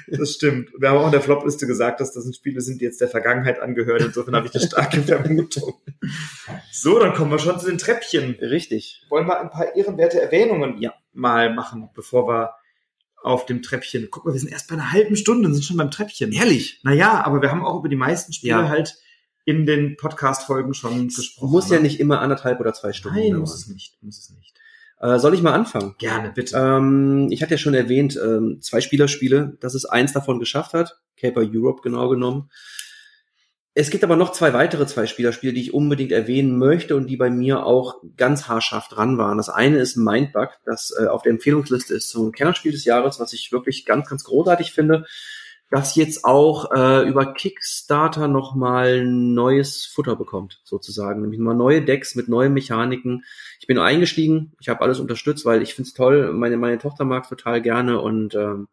Das 0.08 0.36
stimmt. 0.36 0.70
Wir 0.80 0.90
haben 0.92 1.00
auch 1.00 1.08
in 1.08 1.12
der 1.12 1.22
Flopliste 1.22 1.68
gesagt, 1.68 2.00
dass 2.00 2.14
das 2.14 2.24
sind 2.24 2.38
Spiele 2.38 2.62
sind, 2.62 2.80
die 2.80 2.86
jetzt 2.86 3.02
der 3.02 3.10
Vergangenheit 3.10 3.60
angehören. 3.60 4.06
Insofern 4.06 4.38
habe 4.38 4.48
ich 4.48 4.56
eine 4.56 4.66
starke 4.66 5.02
Vermutung. 5.02 5.74
So, 6.72 7.00
dann 7.00 7.14
kommen 7.14 7.32
wir 7.32 7.40
schon 7.40 7.60
zu 7.60 7.68
den 7.68 7.80
Treppchen. 7.80 8.38
Richtig. 8.40 9.06
Wollen 9.10 9.28
wir 9.28 9.42
ein 9.42 9.50
paar 9.50 9.76
ehrenwerte 9.76 10.22
Erwähnungen 10.22 10.78
ja. 10.82 10.94
mal 11.12 11.54
machen, 11.54 11.90
bevor 11.94 12.30
wir 12.30 12.54
auf 13.24 13.46
dem 13.46 13.62
Treppchen. 13.62 14.08
Guck 14.10 14.26
mal, 14.26 14.34
wir 14.34 14.40
sind 14.40 14.52
erst 14.52 14.68
bei 14.68 14.76
einer 14.76 14.92
halben 14.92 15.16
Stunde 15.16 15.48
und 15.48 15.54
sind 15.54 15.64
schon 15.64 15.78
beim 15.78 15.92
Treppchen. 15.92 16.32
Herrlich. 16.32 16.80
Naja, 16.84 17.24
aber 17.26 17.42
wir 17.42 17.52
haben 17.52 17.64
auch 17.66 17.80
über 17.80 17.90
die 17.90 17.96
meisten 17.96 18.34
Spiele 18.34 18.54
Ja. 18.54 18.70
halt 18.70 18.96
in 19.46 19.66
den 19.66 19.98
Podcast-Folgen 19.98 20.74
schon 20.74 21.08
gesprochen. 21.08 21.52
Muss 21.52 21.70
ja 21.70 21.78
ne? 21.78 21.84
nicht 21.84 22.00
immer 22.00 22.22
anderthalb 22.22 22.60
oder 22.60 22.74
zwei 22.74 22.94
Stunden 22.94 23.18
Nein, 23.18 23.30
dauern. 23.32 23.40
muss 23.42 23.56
es 23.56 23.68
nicht. 23.68 23.98
Muss 24.02 24.20
es 24.20 24.30
nicht. 24.30 24.54
Äh, 25.00 25.18
soll 25.18 25.34
ich 25.34 25.42
mal 25.42 25.54
anfangen? 25.54 25.96
Gerne, 25.98 26.32
bitte. 26.32 26.58
Ähm, 26.58 27.28
ich 27.32 27.42
hatte 27.42 27.54
ja 27.54 27.58
schon 27.58 27.74
erwähnt, 27.74 28.20
ähm, 28.22 28.60
zwei 28.62 28.82
Spielerspiele, 28.82 29.58
dass 29.62 29.74
es 29.74 29.86
eins 29.86 30.12
davon 30.14 30.40
geschafft 30.40 30.74
hat. 30.74 31.00
Caper 31.18 31.42
Europe 31.42 31.82
genau 31.82 32.10
genommen. 32.10 32.50
Es 33.76 33.92
gibt 33.92 34.04
aber 34.04 34.16
noch 34.16 34.32
zwei 34.32 34.52
weitere 34.54 34.88
zwei 34.88 35.06
Spielerspiele, 35.06 35.54
die 35.54 35.62
ich 35.62 35.74
unbedingt 35.74 36.12
erwähnen 36.12 36.58
möchte 36.58 36.96
und 36.96 37.08
die 37.08 37.18
bei 37.18 37.30
mir 37.30 37.66
auch 37.66 38.02
ganz 38.18 38.48
haarscharf 38.48 38.88
dran 38.90 39.18
waren. 39.18 39.38
Das 39.38 39.50
eine 39.50 39.78
ist 39.78 39.96
Mindbug, 39.96 40.50
das 40.66 40.94
äh, 41.00 41.06
auf 41.06 41.22
der 41.22 41.32
Empfehlungsliste 41.32 41.94
ist, 41.94 42.14
ein 42.16 42.32
Kennerspiel 42.32 42.72
des 42.72 42.86
Jahres, 42.86 43.20
was 43.20 43.32
ich 43.34 43.52
wirklich 43.52 43.86
ganz, 43.86 44.10
ganz 44.10 44.24
großartig 44.24 44.72
finde, 44.72 45.06
das 45.72 45.96
jetzt 45.96 46.26
auch 46.26 46.72
äh, 46.72 47.08
über 47.08 47.34
Kickstarter 47.34 48.28
nochmal 48.28 49.06
neues 49.06 49.86
Futter 49.86 50.16
bekommt, 50.16 50.62
sozusagen. 50.64 51.22
Nämlich 51.22 51.40
mal 51.40 51.54
neue 51.54 51.84
Decks 51.84 52.16
mit 52.16 52.28
neuen 52.28 52.54
Mechaniken. 52.54 53.24
Ich 53.60 53.68
bin 53.68 53.78
eingestiegen, 53.78 54.54
ich 54.60 54.68
habe 54.68 54.82
alles 54.82 55.00
unterstützt, 55.00 55.46
weil 55.46 55.62
ich 55.62 55.76
finde 55.76 55.90
es 55.90 55.94
toll. 55.94 56.34
Meine, 56.34 56.58
meine 56.58 56.80
Tochter 56.80 57.06
mag 57.06 57.30
total 57.30 57.62
gerne 57.62 58.02
und 58.02 58.34
ähm, 58.34 58.68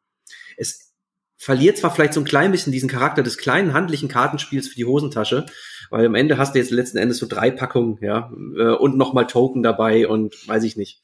es 0.57 0.95
verliert 1.37 1.77
zwar 1.79 1.91
vielleicht 1.95 2.15
so 2.15 2.21
ein 2.21 2.25
klein 2.25 2.51
bisschen 2.53 2.73
diesen 2.73 2.89
Charakter 2.89 3.23
des 3.23 3.37
kleinen 3.39 3.73
handlichen 3.75 4.09
Kartenspiels 4.09 4.69
für 4.69 4.75
die 4.77 4.85
Hosentasche, 4.87 5.47
weil 5.91 6.07
am 6.07 6.15
Ende 6.15 6.39
hast 6.39 6.55
du 6.55 6.59
jetzt 6.59 6.71
letzten 6.71 6.99
Endes 6.99 7.19
so 7.19 7.27
drei 7.29 7.51
Packungen, 7.51 7.99
ja, 8.01 8.31
äh, 8.59 8.73
und 8.75 8.97
nochmal 8.97 9.27
Token 9.27 9.63
dabei 9.63 10.09
und 10.09 10.35
weiß 10.49 10.65
ich 10.65 10.77
nicht. 10.77 11.01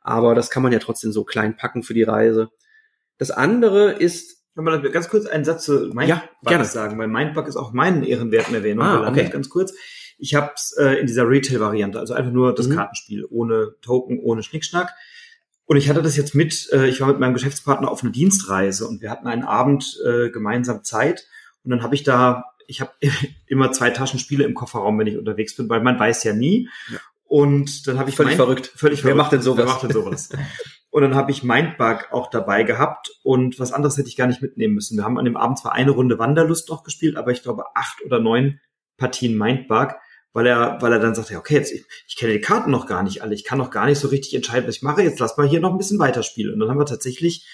Aber 0.00 0.34
das 0.34 0.50
kann 0.50 0.62
man 0.62 0.72
ja 0.72 0.78
trotzdem 0.78 1.12
so 1.12 1.24
klein 1.24 1.56
packen 1.56 1.82
für 1.82 1.94
die 1.94 2.02
Reise. 2.02 2.50
Das 3.18 3.30
andere 3.30 3.92
ist, 3.92 4.36
Wenn 4.54 4.64
man 4.64 4.82
ganz 4.90 5.08
kurz 5.08 5.26
einen 5.26 5.44
Satz 5.44 5.64
zu 5.64 5.72
Mindbug 5.72 6.08
Ja, 6.08 6.22
gerne. 6.44 6.64
sagen, 6.64 6.98
weil 6.98 7.06
Mindbug 7.06 7.46
ist 7.46 7.56
auch 7.56 7.72
meinen 7.72 8.02
ehrenwerten 8.02 8.54
Erwähnung 8.56 8.84
Ah, 8.84 8.96
gelandet, 8.98 9.24
okay. 9.24 9.32
ganz 9.32 9.48
kurz. 9.48 9.72
Ich 10.18 10.34
habe 10.34 10.50
es 10.56 10.74
äh, 10.76 10.94
in 10.94 11.06
dieser 11.06 11.28
Retail-Variante, 11.28 12.00
also 12.00 12.14
einfach 12.14 12.32
nur 12.32 12.52
das 12.54 12.66
Mhm. 12.66 12.74
Kartenspiel, 12.74 13.24
ohne 13.30 13.76
Token, 13.82 14.18
ohne 14.18 14.42
Schnickschnack. 14.42 14.92
Und 15.70 15.76
ich 15.76 15.90
hatte 15.90 16.00
das 16.00 16.16
jetzt 16.16 16.34
mit, 16.34 16.68
äh, 16.72 16.86
ich 16.88 17.00
war 17.02 17.08
mit 17.08 17.20
meinem 17.20 17.34
Geschäftspartner 17.34 17.90
auf 17.90 18.02
einer 18.02 18.10
Dienstreise 18.10 18.88
und 18.88 19.02
wir 19.02 19.10
hatten 19.10 19.26
einen 19.26 19.44
Abend 19.44 19.98
äh, 20.06 20.30
gemeinsam 20.30 20.82
Zeit 20.82 21.26
und 21.62 21.70
dann 21.70 21.82
habe 21.82 21.94
ich 21.94 22.04
da, 22.04 22.44
ich 22.66 22.80
habe 22.80 22.92
immer 23.46 23.70
zwei 23.72 23.90
Taschen 23.90 24.18
Spiele 24.18 24.44
im 24.44 24.54
Kofferraum, 24.54 24.98
wenn 24.98 25.06
ich 25.06 25.18
unterwegs 25.18 25.54
bin, 25.54 25.68
weil 25.68 25.82
man 25.82 25.98
weiß 26.00 26.24
ja 26.24 26.32
nie. 26.32 26.68
Ja. 26.90 26.98
Und 27.24 27.86
dann 27.86 27.98
habe 27.98 28.08
ich 28.08 28.16
Völlig 28.16 28.30
Mind- 28.30 28.36
verrückt. 28.38 28.72
Völlig 28.74 29.00
Wer 29.04 29.10
verrückt. 29.10 29.18
macht 29.18 29.32
denn 29.32 29.42
sowas? 29.42 29.58
Wer 29.58 29.66
macht 29.66 29.82
denn 29.82 29.92
sowas? 29.92 30.30
und 30.90 31.02
dann 31.02 31.14
habe 31.14 31.30
ich 31.32 31.42
Mindbug 31.42 32.06
auch 32.12 32.30
dabei 32.30 32.62
gehabt 32.62 33.10
und 33.22 33.60
was 33.60 33.72
anderes 33.72 33.98
hätte 33.98 34.08
ich 34.08 34.16
gar 34.16 34.26
nicht 34.26 34.40
mitnehmen 34.40 34.72
müssen. 34.74 34.96
Wir 34.96 35.04
haben 35.04 35.18
an 35.18 35.26
dem 35.26 35.36
Abend 35.36 35.58
zwar 35.58 35.72
eine 35.72 35.90
Runde 35.90 36.18
Wanderlust 36.18 36.70
noch 36.70 36.82
gespielt, 36.82 37.16
aber 37.18 37.30
ich 37.30 37.42
glaube 37.42 37.64
acht 37.76 38.02
oder 38.06 38.20
neun 38.20 38.58
Partien 38.96 39.36
Mindbug, 39.36 39.96
weil 40.32 40.46
er, 40.46 40.78
weil 40.80 40.92
er 40.92 40.98
dann 40.98 41.14
sagte, 41.14 41.34
ja, 41.34 41.38
okay, 41.38 41.54
jetzt, 41.54 41.72
ich, 41.72 41.84
ich 42.06 42.16
kenne 42.16 42.32
die 42.32 42.40
Karten 42.40 42.70
noch 42.70 42.86
gar 42.86 43.02
nicht 43.02 43.22
alle, 43.22 43.34
ich 43.34 43.44
kann 43.44 43.58
noch 43.58 43.70
gar 43.70 43.86
nicht 43.86 43.98
so 43.98 44.08
richtig 44.08 44.34
entscheiden, 44.34 44.68
was 44.68 44.76
ich 44.76 44.82
mache, 44.82 45.02
jetzt 45.02 45.18
lass 45.18 45.36
mal 45.36 45.48
hier 45.48 45.60
noch 45.60 45.72
ein 45.72 45.78
bisschen 45.78 45.98
weiterspielen. 45.98 46.54
Und 46.54 46.60
dann 46.60 46.70
haben 46.70 46.78
wir 46.78 46.86
tatsächlich, 46.86 47.46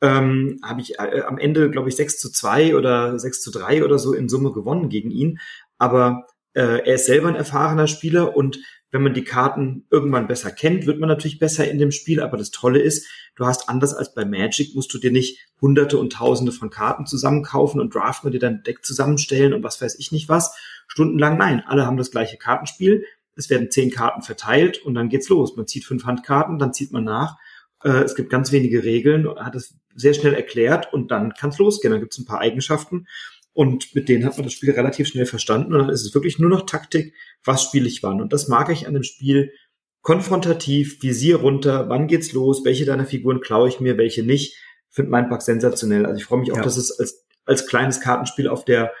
ähm, 0.00 0.58
habe 0.64 0.80
ich 0.80 0.98
äh, 0.98 1.22
am 1.22 1.38
Ende, 1.38 1.70
glaube 1.70 1.88
ich, 1.88 1.96
6 1.96 2.18
zu 2.18 2.30
2 2.30 2.76
oder 2.76 3.18
6 3.18 3.40
zu 3.40 3.50
3 3.50 3.84
oder 3.84 3.98
so 3.98 4.12
in 4.12 4.28
Summe 4.28 4.52
gewonnen 4.52 4.88
gegen 4.88 5.10
ihn. 5.10 5.38
Aber 5.78 6.26
äh, 6.54 6.84
er 6.84 6.94
ist 6.94 7.06
selber 7.06 7.28
ein 7.28 7.36
erfahrener 7.36 7.86
Spieler 7.86 8.36
und 8.36 8.58
wenn 8.92 9.02
man 9.02 9.14
die 9.14 9.24
Karten 9.24 9.86
irgendwann 9.90 10.28
besser 10.28 10.50
kennt, 10.50 10.86
wird 10.86 11.00
man 11.00 11.08
natürlich 11.08 11.38
besser 11.38 11.68
in 11.68 11.78
dem 11.78 11.90
Spiel. 11.90 12.20
Aber 12.20 12.36
das 12.36 12.50
Tolle 12.50 12.78
ist, 12.78 13.08
du 13.34 13.46
hast 13.46 13.68
anders 13.70 13.94
als 13.94 14.14
bei 14.14 14.26
Magic, 14.26 14.74
musst 14.74 14.92
du 14.92 14.98
dir 14.98 15.10
nicht 15.10 15.40
hunderte 15.60 15.98
und 15.98 16.12
tausende 16.12 16.52
von 16.52 16.68
Karten 16.68 17.06
zusammenkaufen 17.06 17.80
und 17.80 17.94
draften 17.94 18.28
und 18.28 18.32
dir 18.32 18.38
dein 18.38 18.62
Deck 18.62 18.84
zusammenstellen 18.84 19.54
und 19.54 19.64
was 19.64 19.80
weiß 19.80 19.98
ich 19.98 20.12
nicht 20.12 20.28
was. 20.28 20.54
Stundenlang, 20.86 21.38
nein, 21.38 21.62
alle 21.66 21.86
haben 21.86 21.96
das 21.96 22.10
gleiche 22.10 22.36
Kartenspiel. 22.36 23.06
Es 23.34 23.48
werden 23.48 23.70
zehn 23.70 23.90
Karten 23.90 24.20
verteilt 24.20 24.82
und 24.84 24.92
dann 24.92 25.08
geht's 25.08 25.30
los. 25.30 25.56
Man 25.56 25.66
zieht 25.66 25.86
fünf 25.86 26.04
Handkarten, 26.04 26.58
dann 26.58 26.74
zieht 26.74 26.92
man 26.92 27.04
nach. 27.04 27.38
Äh, 27.82 28.02
es 28.02 28.14
gibt 28.14 28.28
ganz 28.28 28.52
wenige 28.52 28.84
Regeln, 28.84 29.26
hat 29.36 29.54
es 29.54 29.74
sehr 29.94 30.12
schnell 30.12 30.34
erklärt 30.34 30.92
und 30.92 31.10
dann 31.10 31.32
kann's 31.32 31.56
losgehen. 31.56 31.92
Dann 31.92 32.00
gibt's 32.02 32.18
ein 32.18 32.26
paar 32.26 32.40
Eigenschaften 32.40 33.06
und 33.54 33.94
mit 33.94 34.08
denen 34.08 34.24
hat 34.24 34.36
man 34.36 34.44
das 34.44 34.52
Spiel 34.54 34.70
relativ 34.70 35.08
schnell 35.08 35.26
verstanden 35.26 35.72
und 35.74 35.80
dann 35.80 35.90
ist 35.90 36.04
es 36.06 36.14
wirklich 36.14 36.38
nur 36.38 36.48
noch 36.50 36.64
Taktik, 36.66 37.14
was 37.44 37.62
spiele 37.62 37.86
ich 37.86 38.02
wann. 38.02 38.20
Und 38.20 38.32
das 38.32 38.48
mag 38.48 38.70
ich 38.70 38.86
an 38.86 38.94
dem 38.94 39.02
Spiel 39.02 39.52
konfrontativ, 40.00 41.02
Visier 41.02 41.36
runter, 41.36 41.88
wann 41.88 42.08
geht's 42.08 42.32
los, 42.32 42.64
welche 42.64 42.84
deiner 42.84 43.06
Figuren 43.06 43.40
klaue 43.40 43.68
ich 43.68 43.80
mir, 43.80 43.96
welche 43.98 44.22
nicht. 44.24 44.56
Finde 44.90 45.10
Mindbug 45.10 45.42
sensationell. 45.42 46.04
Also 46.06 46.18
ich 46.18 46.24
freue 46.24 46.40
mich 46.40 46.52
auch, 46.52 46.56
Ja. 46.56 46.62
dass 46.62 46.76
es 46.76 46.98
als, 46.98 47.24
als 47.44 47.66
kleines 47.66 48.00
Kartenspiel 48.00 48.48
auf 48.48 48.64
der 48.64 48.92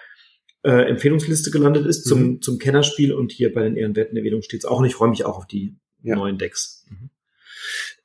äh, 0.64 0.88
Empfehlungsliste 0.88 1.50
gelandet 1.50 1.86
ist 1.86 2.04
zum, 2.04 2.22
Mhm. 2.22 2.40
zum 2.42 2.58
Kennerspiel 2.58 3.12
und 3.12 3.32
hier 3.32 3.52
bei 3.52 3.62
den 3.64 3.76
ehrenwerten 3.76 4.16
Erwähnungen 4.16 4.44
steht's 4.44 4.64
auch 4.64 4.78
und 4.78 4.84
ich 4.86 4.94
freue 4.94 5.10
mich 5.10 5.24
auch 5.24 5.36
auf 5.38 5.46
die 5.46 5.74
Ja. 6.04 6.14
neuen 6.14 6.38
Decks. 6.38 6.86
Mhm. 6.88 7.10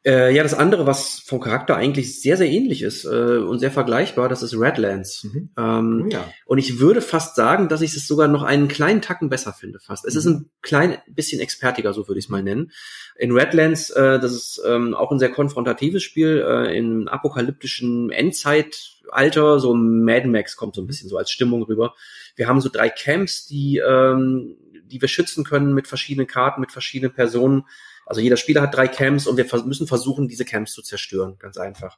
Äh, 0.06 0.34
ja, 0.34 0.44
das 0.44 0.54
andere, 0.54 0.86
was 0.86 1.20
vom 1.26 1.40
Charakter 1.42 1.76
eigentlich 1.76 2.22
sehr, 2.22 2.38
sehr 2.38 2.48
ähnlich 2.50 2.82
ist 2.82 3.04
äh, 3.06 3.38
und 3.38 3.60
sehr 3.60 3.72
vergleichbar, 3.72 4.30
das 4.30 4.42
ist 4.44 4.58
Redlands. 4.58 5.24
Mhm. 5.26 5.50
Ähm, 5.58 6.04
Oh 6.06 6.10
ja. 6.10 6.30
Und 6.46 6.60
ich 6.60 6.80
würde 6.80 7.02
fast 7.02 7.36
sagen, 7.36 7.68
dass 7.68 7.82
ich 7.82 7.96
es 7.96 8.08
sogar 8.08 8.28
noch 8.28 8.44
einen 8.44 8.68
kleinen 8.68 9.02
Tacken 9.02 9.30
besser 9.30 9.54
finde, 9.54 9.80
fast. 9.80 10.06
Es 10.06 10.16
ist 10.16 10.26
Mhm. 10.26 10.32
ein 10.32 10.50
klein 10.62 10.98
bisschen 11.08 11.42
expertiger, 11.42 11.94
so 11.94 12.08
würde 12.08 12.20
ich 12.20 12.26
es 12.26 12.30
mal 12.30 12.44
nennen. 12.44 12.72
In 13.18 13.32
Redlands, 13.32 13.90
äh, 13.90 14.20
das 14.20 14.32
ist 14.34 14.62
ähm, 14.66 14.94
auch 14.94 15.12
ein 15.12 15.20
sehr 15.20 15.32
konfrontatives 15.32 16.04
Spiel, 16.04 16.46
äh, 16.48 16.78
in 16.78 17.08
apokalyptischen 17.08 18.12
Endzeitalter, 18.12 19.60
so 19.60 19.74
Mad 19.74 20.28
Max 20.28 20.56
kommt 20.56 20.76
so 20.76 20.82
ein 20.82 20.88
bisschen 20.88 21.10
so 21.10 21.18
als 21.18 21.32
Stimmung 21.32 21.64
rüber. 21.64 21.96
Wir 22.36 22.48
haben 22.48 22.62
so 22.62 22.70
drei 22.70 22.90
Camps, 22.90 23.48
die, 23.48 23.78
ähm, 23.86 24.58
die 24.88 25.02
wir 25.02 25.08
schützen 25.08 25.44
können 25.44 25.74
mit 25.74 25.88
verschiedenen 25.88 26.28
Karten, 26.28 26.62
mit 26.62 26.72
verschiedenen 26.72 27.14
Personen. 27.14 27.64
Also 28.06 28.22
jeder 28.22 28.38
Spieler 28.38 28.62
hat 28.62 28.76
drei 28.76 28.88
Camps 28.88 29.28
und 29.28 29.38
wir 29.38 29.46
müssen 29.66 29.88
versuchen, 29.88 30.28
diese 30.28 30.46
Camps 30.46 30.74
zu 30.74 30.82
zerstören, 30.82 31.36
ganz 31.40 31.58
einfach. 31.58 31.98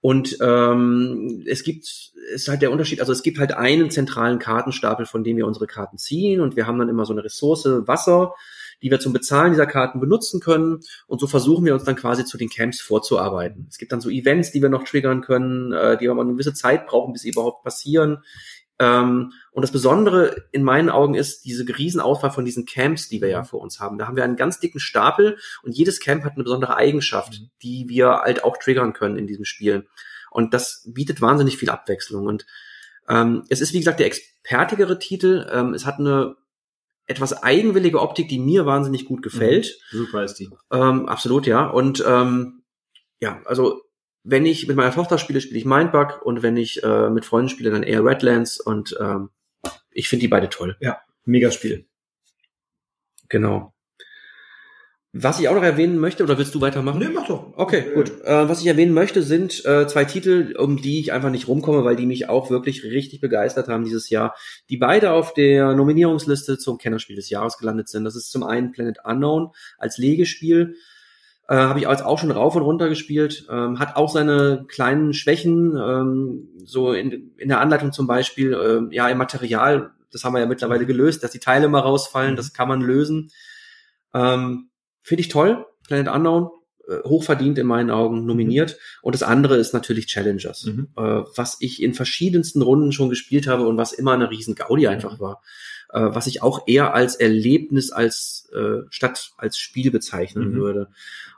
Und 0.00 0.36
ähm, 0.40 1.42
es 1.46 1.64
gibt, 1.64 2.12
ist 2.32 2.48
halt 2.48 2.62
der 2.62 2.70
Unterschied, 2.70 3.00
also 3.00 3.12
es 3.12 3.22
gibt 3.22 3.38
halt 3.38 3.52
einen 3.52 3.90
zentralen 3.90 4.38
Kartenstapel, 4.38 5.06
von 5.06 5.24
dem 5.24 5.36
wir 5.36 5.46
unsere 5.46 5.66
Karten 5.66 5.98
ziehen 5.98 6.40
und 6.40 6.54
wir 6.54 6.66
haben 6.66 6.78
dann 6.78 6.88
immer 6.88 7.04
so 7.04 7.12
eine 7.12 7.24
Ressource 7.24 7.64
Wasser, 7.64 8.34
die 8.80 8.90
wir 8.90 9.00
zum 9.00 9.12
Bezahlen 9.12 9.52
dieser 9.52 9.66
Karten 9.66 9.98
benutzen 9.98 10.40
können. 10.40 10.80
Und 11.06 11.20
so 11.20 11.26
versuchen 11.26 11.64
wir 11.64 11.74
uns 11.74 11.84
dann 11.84 11.96
quasi 11.96 12.24
zu 12.24 12.38
den 12.38 12.48
Camps 12.48 12.80
vorzuarbeiten. 12.80 13.66
Es 13.68 13.78
gibt 13.78 13.90
dann 13.90 14.00
so 14.00 14.08
Events, 14.08 14.52
die 14.52 14.62
wir 14.62 14.68
noch 14.68 14.84
triggern 14.84 15.20
können, 15.20 15.72
äh, 15.72 15.98
die 15.98 16.08
aber 16.08 16.20
eine 16.20 16.32
gewisse 16.32 16.54
Zeit 16.54 16.86
brauchen, 16.86 17.12
bis 17.12 17.22
sie 17.22 17.30
überhaupt 17.30 17.64
passieren. 17.64 18.18
Ähm, 18.80 19.32
und 19.50 19.62
das 19.62 19.72
Besondere 19.72 20.44
in 20.52 20.62
meinen 20.62 20.88
Augen 20.88 21.14
ist 21.14 21.44
diese 21.44 21.66
Riesenauswahl 21.66 22.30
von 22.30 22.44
diesen 22.44 22.64
Camps, 22.64 23.08
die 23.08 23.20
wir 23.20 23.28
ja 23.28 23.42
vor 23.42 23.60
uns 23.60 23.80
haben. 23.80 23.98
Da 23.98 24.06
haben 24.06 24.16
wir 24.16 24.24
einen 24.24 24.36
ganz 24.36 24.60
dicken 24.60 24.78
Stapel 24.80 25.38
und 25.62 25.76
jedes 25.76 26.00
Camp 26.00 26.24
hat 26.24 26.34
eine 26.34 26.44
besondere 26.44 26.76
Eigenschaft, 26.76 27.40
Mhm. 27.40 27.50
die 27.62 27.88
wir 27.88 28.20
halt 28.20 28.44
auch 28.44 28.56
triggern 28.56 28.92
können 28.92 29.16
in 29.16 29.26
diesem 29.26 29.44
Spiel. 29.44 29.88
Und 30.30 30.54
das 30.54 30.84
bietet 30.86 31.20
wahnsinnig 31.20 31.56
viel 31.56 31.70
Abwechslung. 31.70 32.26
Und 32.26 32.46
ähm, 33.08 33.44
es 33.48 33.60
ist, 33.60 33.72
wie 33.72 33.78
gesagt, 33.78 33.98
der 33.98 34.06
expertigere 34.06 34.98
Titel. 34.98 35.48
Ähm, 35.50 35.74
es 35.74 35.86
hat 35.86 35.98
eine 35.98 36.36
etwas 37.06 37.42
eigenwillige 37.42 38.00
Optik, 38.00 38.28
die 38.28 38.38
mir 38.38 38.66
wahnsinnig 38.66 39.06
gut 39.06 39.22
gefällt. 39.22 39.78
Super 39.90 40.24
ist 40.24 40.34
die. 40.34 40.50
Ähm, 40.70 41.08
absolut, 41.08 41.46
ja. 41.46 41.66
Und 41.66 42.04
ähm, 42.06 42.62
ja, 43.18 43.40
also 43.46 43.80
wenn 44.24 44.46
ich 44.46 44.66
mit 44.66 44.76
meiner 44.76 44.92
Tochter 44.92 45.18
spiele, 45.18 45.40
spiele 45.40 45.58
ich 45.58 45.64
Mindbug 45.64 46.20
und 46.22 46.42
wenn 46.42 46.56
ich 46.56 46.82
äh, 46.82 47.10
mit 47.10 47.24
Freunden 47.24 47.48
spiele, 47.48 47.70
dann 47.70 47.82
eher 47.82 48.04
Redlands 48.04 48.60
und 48.60 48.96
ähm, 49.00 49.30
ich 49.90 50.08
finde 50.08 50.22
die 50.22 50.28
beide 50.28 50.48
toll. 50.48 50.76
Ja, 50.80 51.00
mega 51.24 51.50
Spiel. 51.50 51.86
Genau. 53.28 53.74
Was 55.14 55.40
ich 55.40 55.48
auch 55.48 55.54
noch 55.54 55.62
erwähnen 55.62 55.98
möchte, 55.98 56.22
oder 56.22 56.36
willst 56.36 56.54
du 56.54 56.60
weitermachen? 56.60 56.98
Nee, 56.98 57.08
mach 57.08 57.26
doch. 57.26 57.54
Okay, 57.56 57.92
gut. 57.94 58.20
Äh, 58.24 58.48
was 58.48 58.60
ich 58.60 58.66
erwähnen 58.66 58.92
möchte, 58.92 59.22
sind 59.22 59.64
äh, 59.64 59.86
zwei 59.86 60.04
Titel, 60.04 60.54
um 60.58 60.80
die 60.80 61.00
ich 61.00 61.12
einfach 61.12 61.30
nicht 61.30 61.48
rumkomme, 61.48 61.82
weil 61.82 61.96
die 61.96 62.04
mich 62.04 62.28
auch 62.28 62.50
wirklich 62.50 62.84
richtig 62.84 63.20
begeistert 63.20 63.68
haben 63.68 63.84
dieses 63.84 64.10
Jahr, 64.10 64.36
die 64.68 64.76
beide 64.76 65.12
auf 65.12 65.32
der 65.32 65.74
Nominierungsliste 65.74 66.58
zum 66.58 66.76
Kennerspiel 66.76 67.16
des 67.16 67.30
Jahres 67.30 67.56
gelandet 67.56 67.88
sind. 67.88 68.04
Das 68.04 68.16
ist 68.16 68.30
zum 68.30 68.42
einen 68.42 68.70
Planet 68.70 68.98
Unknown 69.02 69.50
als 69.78 69.96
Legespiel. 69.96 70.76
Äh, 71.48 71.56
Habe 71.56 71.78
ich 71.80 71.88
als 71.88 72.02
auch 72.02 72.18
schon 72.18 72.30
rauf 72.30 72.54
und 72.56 72.62
runter 72.62 72.88
gespielt. 72.88 73.46
Ähm, 73.50 73.78
hat 73.78 73.96
auch 73.96 74.10
seine 74.10 74.66
kleinen 74.68 75.14
Schwächen, 75.14 75.74
ähm, 75.76 76.48
so 76.64 76.92
in, 76.92 77.32
in 77.38 77.48
der 77.48 77.60
Anleitung 77.60 77.92
zum 77.92 78.06
Beispiel, 78.06 78.52
äh, 78.52 78.94
ja, 78.94 79.08
im 79.08 79.18
Material, 79.18 79.92
das 80.12 80.24
haben 80.24 80.34
wir 80.34 80.40
ja 80.40 80.46
mittlerweile 80.46 80.84
gelöst, 80.84 81.24
dass 81.24 81.30
die 81.30 81.38
Teile 81.38 81.68
mal 81.68 81.80
rausfallen, 81.80 82.36
das 82.36 82.52
kann 82.52 82.68
man 82.68 82.82
lösen. 82.82 83.30
Ähm, 84.12 84.68
Finde 85.02 85.22
ich 85.22 85.28
toll. 85.28 85.64
Planet 85.86 86.08
Unknown, 86.08 86.50
äh, 86.86 87.02
hochverdient 87.04 87.58
in 87.58 87.66
meinen 87.66 87.90
Augen 87.90 88.26
nominiert. 88.26 88.72
Mhm. 88.72 88.98
Und 89.02 89.14
das 89.14 89.22
andere 89.22 89.56
ist 89.56 89.72
natürlich 89.72 90.06
Challengers, 90.06 90.66
mhm. 90.66 90.88
äh, 90.96 91.22
was 91.34 91.56
ich 91.60 91.82
in 91.82 91.94
verschiedensten 91.94 92.60
Runden 92.60 92.92
schon 92.92 93.08
gespielt 93.08 93.46
habe 93.46 93.66
und 93.66 93.78
was 93.78 93.94
immer 93.94 94.12
eine 94.12 94.30
riesen 94.30 94.54
Gaudi 94.54 94.86
einfach 94.86 95.16
mhm. 95.16 95.20
war. 95.20 95.42
Äh, 95.90 96.14
was 96.14 96.26
ich 96.26 96.42
auch 96.42 96.66
eher 96.66 96.92
als 96.92 97.14
Erlebnis 97.14 97.92
als 97.92 98.50
äh, 98.54 98.86
statt 98.90 99.32
als 99.38 99.58
Spiel 99.58 99.90
bezeichnen 99.90 100.52
mhm. 100.52 100.56
würde. 100.56 100.88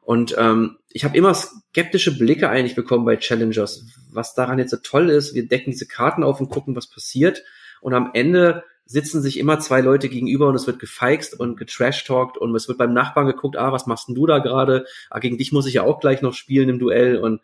Und 0.03 0.35
ähm, 0.39 0.79
ich 0.89 1.05
habe 1.05 1.17
immer 1.17 1.35
skeptische 1.35 2.19
Blicke 2.19 2.49
eigentlich 2.49 2.75
bekommen 2.75 3.05
bei 3.05 3.17
Challengers, 3.17 3.87
was 4.11 4.35
daran 4.35 4.59
jetzt 4.59 4.73
so 4.73 4.79
toll 4.79 5.09
ist. 5.09 5.35
Wir 5.35 5.47
decken 5.47 5.71
diese 5.71 5.87
Karten 5.87 6.25
auf 6.25 6.41
und 6.41 6.51
gucken, 6.51 6.75
was 6.75 6.89
passiert. 6.89 7.45
Und 7.81 7.95
am 7.95 8.11
Ende 8.13 8.65
sitzen 8.87 9.23
sich 9.23 9.39
immer 9.39 9.61
zwei 9.61 9.83
Leute 9.83 10.09
gegenüber 10.09 10.49
und 10.49 10.57
es 10.57 10.67
wird 10.67 10.81
gefeixt 10.81 11.39
und 11.39 11.57
getrashtalkt 11.57 12.37
und 12.37 12.53
es 12.57 12.67
wird 12.67 12.79
beim 12.79 12.93
Nachbarn 12.93 13.29
geguckt, 13.29 13.57
ah, 13.57 13.71
was 13.71 13.87
machst 13.87 14.09
denn 14.09 14.17
du 14.17 14.27
da 14.27 14.41
gerade? 14.41 14.85
Ah, 15.11 15.21
gegen 15.21 15.39
dich 15.39 15.53
muss 15.53 15.67
ich 15.67 15.75
ja 15.75 15.85
auch 15.85 16.01
gleich 16.01 16.23
noch 16.23 16.35
spielen 16.35 16.69
im 16.69 16.81
Duell 16.81 17.19
und 17.19 17.41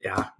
ja, 0.00 0.34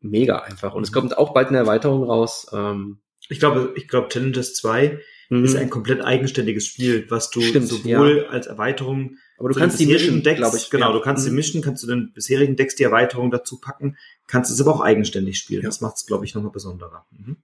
mega 0.00 0.40
einfach. 0.40 0.74
Und 0.74 0.82
es 0.82 0.92
kommt 0.92 1.16
auch 1.16 1.32
bald 1.32 1.48
eine 1.48 1.56
Erweiterung 1.56 2.04
raus. 2.04 2.48
Ähm, 2.52 2.98
ich 3.30 3.40
glaube, 3.40 3.72
ich 3.76 3.88
glaube, 3.88 4.08
Challenges 4.08 4.54
2 4.54 5.00
mhm. 5.30 5.44
ist 5.44 5.56
ein 5.56 5.70
komplett 5.70 6.02
eigenständiges 6.02 6.66
Spiel, 6.66 7.06
was 7.08 7.30
du 7.30 7.40
Stimmt, 7.40 7.68
sowohl 7.68 8.24
ja. 8.24 8.30
als 8.30 8.46
Erweiterung 8.46 9.16
aber 9.40 9.48
du 9.48 9.58
kannst 9.58 9.80
die 9.80 9.86
mischen, 9.86 10.22
glaube 10.22 10.58
ich. 10.58 10.68
Genau, 10.68 10.88
ja. 10.88 10.92
du 10.92 11.00
kannst 11.00 11.24
mhm. 11.24 11.30
die 11.30 11.36
mischen, 11.36 11.62
kannst 11.62 11.82
du 11.82 11.86
den 11.86 12.12
bisherigen 12.12 12.56
Decks 12.56 12.74
die 12.74 12.82
Erweiterung 12.82 13.30
dazu 13.30 13.58
packen, 13.58 13.96
kannst 14.26 14.50
es 14.50 14.60
aber 14.60 14.74
auch 14.74 14.82
eigenständig 14.82 15.38
spielen. 15.38 15.62
Ja. 15.62 15.68
Das 15.70 15.80
macht 15.80 15.96
es, 15.96 16.04
glaube 16.04 16.26
ich, 16.26 16.34
nochmal 16.34 16.52
besonderer. 16.52 17.06
Mhm. 17.10 17.38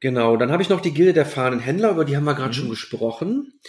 Genau, 0.00 0.38
dann 0.38 0.50
habe 0.50 0.62
ich 0.62 0.70
noch 0.70 0.80
die 0.80 0.94
Gilde 0.94 1.12
der 1.12 1.26
fahrenden 1.26 1.60
Händler, 1.60 1.90
über 1.90 2.06
die 2.06 2.16
haben 2.16 2.24
wir 2.24 2.34
gerade 2.34 2.48
mhm. 2.48 2.54
schon 2.54 2.70
gesprochen. 2.70 3.60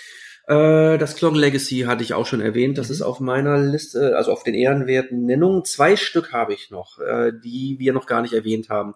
Äh, 0.48 0.98
das 0.98 1.18
Klong 1.18 1.36
Legacy 1.36 1.82
hatte 1.82 2.02
ich 2.02 2.14
auch 2.14 2.26
schon 2.26 2.40
erwähnt. 2.40 2.78
Das 2.78 2.88
mhm. 2.88 2.94
ist 2.94 3.02
auf 3.02 3.20
meiner 3.20 3.58
Liste, 3.58 4.16
also 4.16 4.32
auf 4.32 4.44
den 4.44 4.54
ehrenwerten 4.54 5.26
Nennungen. 5.26 5.66
Zwei 5.66 5.98
Stück 5.98 6.32
habe 6.32 6.54
ich 6.54 6.72
noch, 6.72 7.00
äh, 7.00 7.34
die 7.44 7.76
wir 7.78 7.92
noch 7.92 8.06
gar 8.06 8.22
nicht 8.22 8.34
erwähnt 8.34 8.70
haben. 8.70 8.94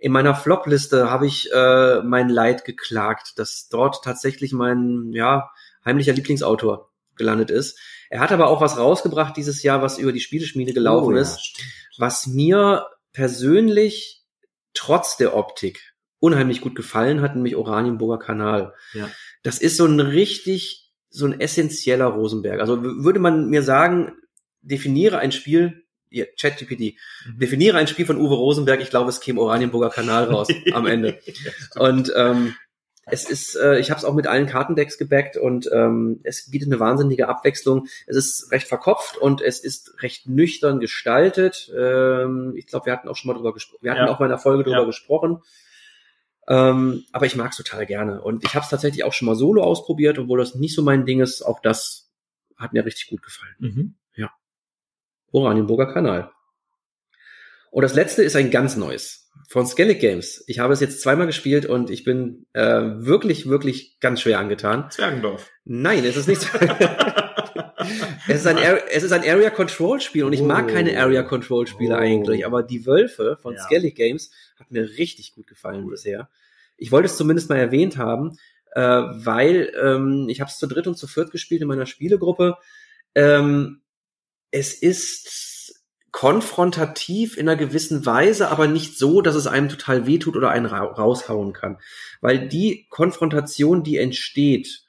In 0.00 0.12
meiner 0.12 0.34
Flop-Liste 0.34 1.10
habe 1.10 1.26
ich 1.26 1.52
äh, 1.52 2.02
mein 2.02 2.30
Leid 2.30 2.64
geklagt, 2.64 3.38
dass 3.38 3.68
dort 3.68 4.02
tatsächlich 4.02 4.52
mein 4.52 5.12
ja 5.12 5.50
heimlicher 5.84 6.14
Lieblingsautor 6.14 6.90
gelandet 7.16 7.50
ist. 7.50 7.78
Er 8.08 8.20
hat 8.20 8.32
aber 8.32 8.48
auch 8.48 8.62
was 8.62 8.78
rausgebracht 8.78 9.36
dieses 9.36 9.62
Jahr, 9.62 9.82
was 9.82 9.98
über 9.98 10.12
die 10.12 10.20
Spieleschmiede 10.20 10.72
gelaufen 10.72 11.12
oh, 11.12 11.16
ja, 11.16 11.22
ist, 11.22 11.44
stimmt. 11.44 11.68
was 11.98 12.26
mir 12.26 12.86
persönlich 13.12 14.24
trotz 14.72 15.18
der 15.18 15.36
Optik 15.36 15.94
unheimlich 16.18 16.62
gut 16.62 16.74
gefallen 16.74 17.20
hat, 17.20 17.34
nämlich 17.34 17.56
Oranienburger 17.56 18.24
Kanal. 18.24 18.74
Ja. 18.94 19.10
Das 19.42 19.58
ist 19.58 19.76
so 19.76 19.86
ein 19.86 20.00
richtig, 20.00 20.92
so 21.10 21.26
ein 21.26 21.40
essentieller 21.40 22.06
Rosenberg. 22.06 22.60
Also 22.60 22.82
würde 22.82 23.20
man 23.20 23.48
mir 23.48 23.62
sagen, 23.62 24.12
definiere 24.62 25.18
ein 25.18 25.32
Spiel, 25.32 25.84
ChatGPT, 26.10 26.96
mhm. 27.26 27.38
definiere 27.38 27.78
ein 27.78 27.86
Spiel 27.86 28.06
von 28.06 28.18
Uwe 28.18 28.34
Rosenberg, 28.34 28.80
ich 28.80 28.90
glaube, 28.90 29.10
es 29.10 29.20
käme 29.20 29.40
Oranienburger 29.40 29.90
Kanal 29.90 30.24
raus 30.24 30.48
am 30.72 30.86
Ende. 30.86 31.20
Und 31.76 32.12
ähm, 32.16 32.54
es 33.06 33.28
ist, 33.28 33.56
äh, 33.56 33.78
ich 33.78 33.90
habe 33.90 33.98
es 33.98 34.04
auch 34.04 34.14
mit 34.14 34.26
allen 34.26 34.46
Kartendecks 34.46 34.98
gebackt 34.98 35.36
und 35.36 35.68
ähm, 35.72 36.20
es 36.22 36.50
bietet 36.50 36.68
eine 36.68 36.80
wahnsinnige 36.80 37.28
Abwechslung. 37.28 37.86
Es 38.06 38.16
ist 38.16 38.52
recht 38.52 38.68
verkopft 38.68 39.16
und 39.16 39.40
es 39.40 39.60
ist 39.60 40.02
recht 40.02 40.28
nüchtern 40.28 40.80
gestaltet. 40.80 41.72
Ähm, 41.76 42.54
ich 42.56 42.66
glaube, 42.66 42.86
wir 42.86 42.92
hatten 42.92 43.08
auch 43.08 43.16
schon 43.16 43.28
mal 43.28 43.34
drüber 43.34 43.52
gesprochen. 43.52 43.82
Wir 43.82 43.92
hatten 43.92 44.06
ja. 44.06 44.12
auch 44.12 44.18
mal 44.18 44.26
in 44.26 44.30
der 44.30 44.38
Folge 44.38 44.64
drüber 44.64 44.80
ja. 44.80 44.84
gesprochen. 44.84 45.42
Ähm, 46.48 47.04
aber 47.12 47.26
ich 47.26 47.36
mag 47.36 47.50
es 47.50 47.56
total 47.56 47.86
gerne. 47.86 48.20
Und 48.20 48.44
ich 48.44 48.54
habe 48.54 48.64
es 48.64 48.70
tatsächlich 48.70 49.04
auch 49.04 49.12
schon 49.12 49.26
mal 49.26 49.36
solo 49.36 49.62
ausprobiert, 49.62 50.18
obwohl 50.18 50.38
das 50.38 50.54
nicht 50.54 50.74
so 50.74 50.82
mein 50.82 51.04
Ding 51.04 51.20
ist. 51.20 51.42
Auch 51.42 51.60
das 51.60 52.10
hat 52.56 52.72
mir 52.72 52.84
richtig 52.84 53.08
gut 53.08 53.22
gefallen. 53.22 53.54
Mhm. 53.58 53.94
Ja. 54.14 54.30
Oranienburger 55.32 55.92
Kanal. 55.92 56.30
Und 57.70 57.82
das 57.82 57.94
letzte 57.94 58.22
ist 58.22 58.36
ein 58.36 58.50
ganz 58.50 58.76
neues 58.76 59.30
von 59.48 59.66
Skellig 59.66 60.00
Games. 60.00 60.44
Ich 60.46 60.58
habe 60.58 60.72
es 60.72 60.80
jetzt 60.80 61.00
zweimal 61.00 61.26
gespielt 61.26 61.66
und 61.66 61.90
ich 61.90 62.04
bin 62.04 62.46
äh, 62.52 62.62
wirklich, 62.62 63.48
wirklich 63.48 63.98
ganz 64.00 64.20
schwer 64.20 64.38
angetan. 64.38 64.90
Zwergendorf. 64.90 65.50
Nein, 65.64 66.04
es 66.04 66.16
ist 66.16 66.28
nicht. 66.28 66.42
es, 68.28 68.40
ist 68.40 68.46
ein 68.46 68.58
es 68.92 69.02
ist 69.02 69.12
ein 69.12 69.22
Area 69.22 69.50
Control 69.50 70.00
Spiel 70.00 70.24
und 70.24 70.32
ich 70.32 70.42
oh. 70.42 70.46
mag 70.46 70.68
keine 70.68 70.98
Area 70.98 71.22
Control 71.22 71.66
Spiele 71.66 71.94
oh. 71.94 71.98
eigentlich, 71.98 72.46
aber 72.46 72.62
die 72.62 72.86
Wölfe 72.86 73.38
von 73.40 73.54
ja. 73.54 73.62
Skellig 73.62 73.96
Games 73.96 74.30
hat 74.58 74.70
mir 74.70 74.82
richtig 74.98 75.34
gut 75.34 75.46
gefallen 75.46 75.84
cool. 75.84 75.92
bisher. 75.92 76.28
Ich 76.76 76.92
wollte 76.92 77.06
es 77.06 77.16
zumindest 77.16 77.48
mal 77.48 77.58
erwähnt 77.58 77.96
haben, 77.96 78.36
äh, 78.72 78.80
weil 78.82 79.72
ähm, 79.82 80.26
ich 80.28 80.40
habe 80.40 80.50
es 80.50 80.58
zu 80.58 80.66
dritt 80.66 80.86
und 80.86 80.96
zu 80.96 81.06
viert 81.06 81.30
gespielt 81.30 81.62
in 81.62 81.68
meiner 81.68 81.86
Spielegruppe. 81.86 82.56
Ähm, 83.14 83.80
es 84.50 84.74
ist 84.74 85.74
konfrontativ 86.12 87.36
in 87.36 87.48
einer 87.48 87.56
gewissen 87.56 88.04
Weise, 88.04 88.48
aber 88.48 88.66
nicht 88.66 88.98
so, 88.98 89.22
dass 89.22 89.36
es 89.36 89.46
einem 89.46 89.68
total 89.68 90.06
wehtut 90.06 90.36
oder 90.36 90.50
einen 90.50 90.66
ra 90.66 90.82
raushauen 90.82 91.52
kann. 91.52 91.78
Weil 92.20 92.48
die 92.48 92.86
Konfrontation, 92.90 93.84
die 93.84 93.96
entsteht, 93.96 94.82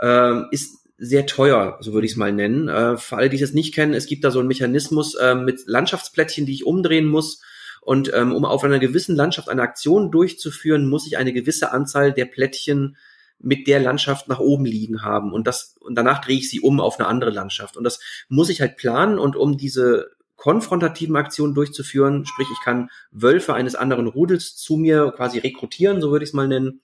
äh, 0.00 0.42
ist 0.50 0.86
sehr 0.98 1.26
teuer, 1.26 1.78
so 1.80 1.92
würde 1.92 2.06
ich 2.06 2.12
es 2.12 2.18
mal 2.18 2.32
nennen. 2.32 2.68
Äh, 2.68 2.96
für 2.96 3.16
alle, 3.16 3.28
die 3.28 3.40
es 3.40 3.52
nicht 3.52 3.74
kennen, 3.74 3.94
es 3.94 4.06
gibt 4.06 4.24
da 4.24 4.30
so 4.30 4.40
einen 4.40 4.48
Mechanismus 4.48 5.14
äh, 5.14 5.34
mit 5.34 5.62
Landschaftsplättchen, 5.66 6.46
die 6.46 6.54
ich 6.54 6.66
umdrehen 6.66 7.06
muss 7.06 7.42
und 7.82 8.12
ähm, 8.14 8.34
um 8.34 8.44
auf 8.44 8.64
einer 8.64 8.80
gewissen 8.80 9.14
Landschaft 9.14 9.48
eine 9.48 9.62
Aktion 9.62 10.10
durchzuführen, 10.10 10.88
muss 10.88 11.06
ich 11.06 11.18
eine 11.18 11.32
gewisse 11.32 11.70
Anzahl 11.70 12.12
der 12.12 12.24
Plättchen 12.24 12.96
mit 13.38 13.66
der 13.66 13.80
Landschaft 13.80 14.28
nach 14.28 14.40
oben 14.40 14.64
liegen 14.64 15.02
haben. 15.02 15.32
Und 15.32 15.46
das, 15.46 15.76
und 15.80 15.94
danach 15.94 16.20
drehe 16.20 16.38
ich 16.38 16.50
sie 16.50 16.60
um 16.60 16.80
auf 16.80 16.98
eine 16.98 17.08
andere 17.08 17.30
Landschaft. 17.30 17.76
Und 17.76 17.84
das 17.84 18.00
muss 18.28 18.48
ich 18.48 18.60
halt 18.60 18.76
planen 18.76 19.18
und 19.18 19.36
um 19.36 19.56
diese 19.56 20.10
konfrontativen 20.36 21.16
Aktionen 21.16 21.54
durchzuführen, 21.54 22.26
sprich, 22.26 22.48
ich 22.52 22.64
kann 22.64 22.90
Wölfe 23.10 23.54
eines 23.54 23.74
anderen 23.74 24.06
Rudels 24.06 24.56
zu 24.56 24.76
mir 24.76 25.12
quasi 25.16 25.38
rekrutieren, 25.38 26.00
so 26.00 26.10
würde 26.10 26.24
ich 26.24 26.30
es 26.30 26.34
mal 26.34 26.48
nennen, 26.48 26.82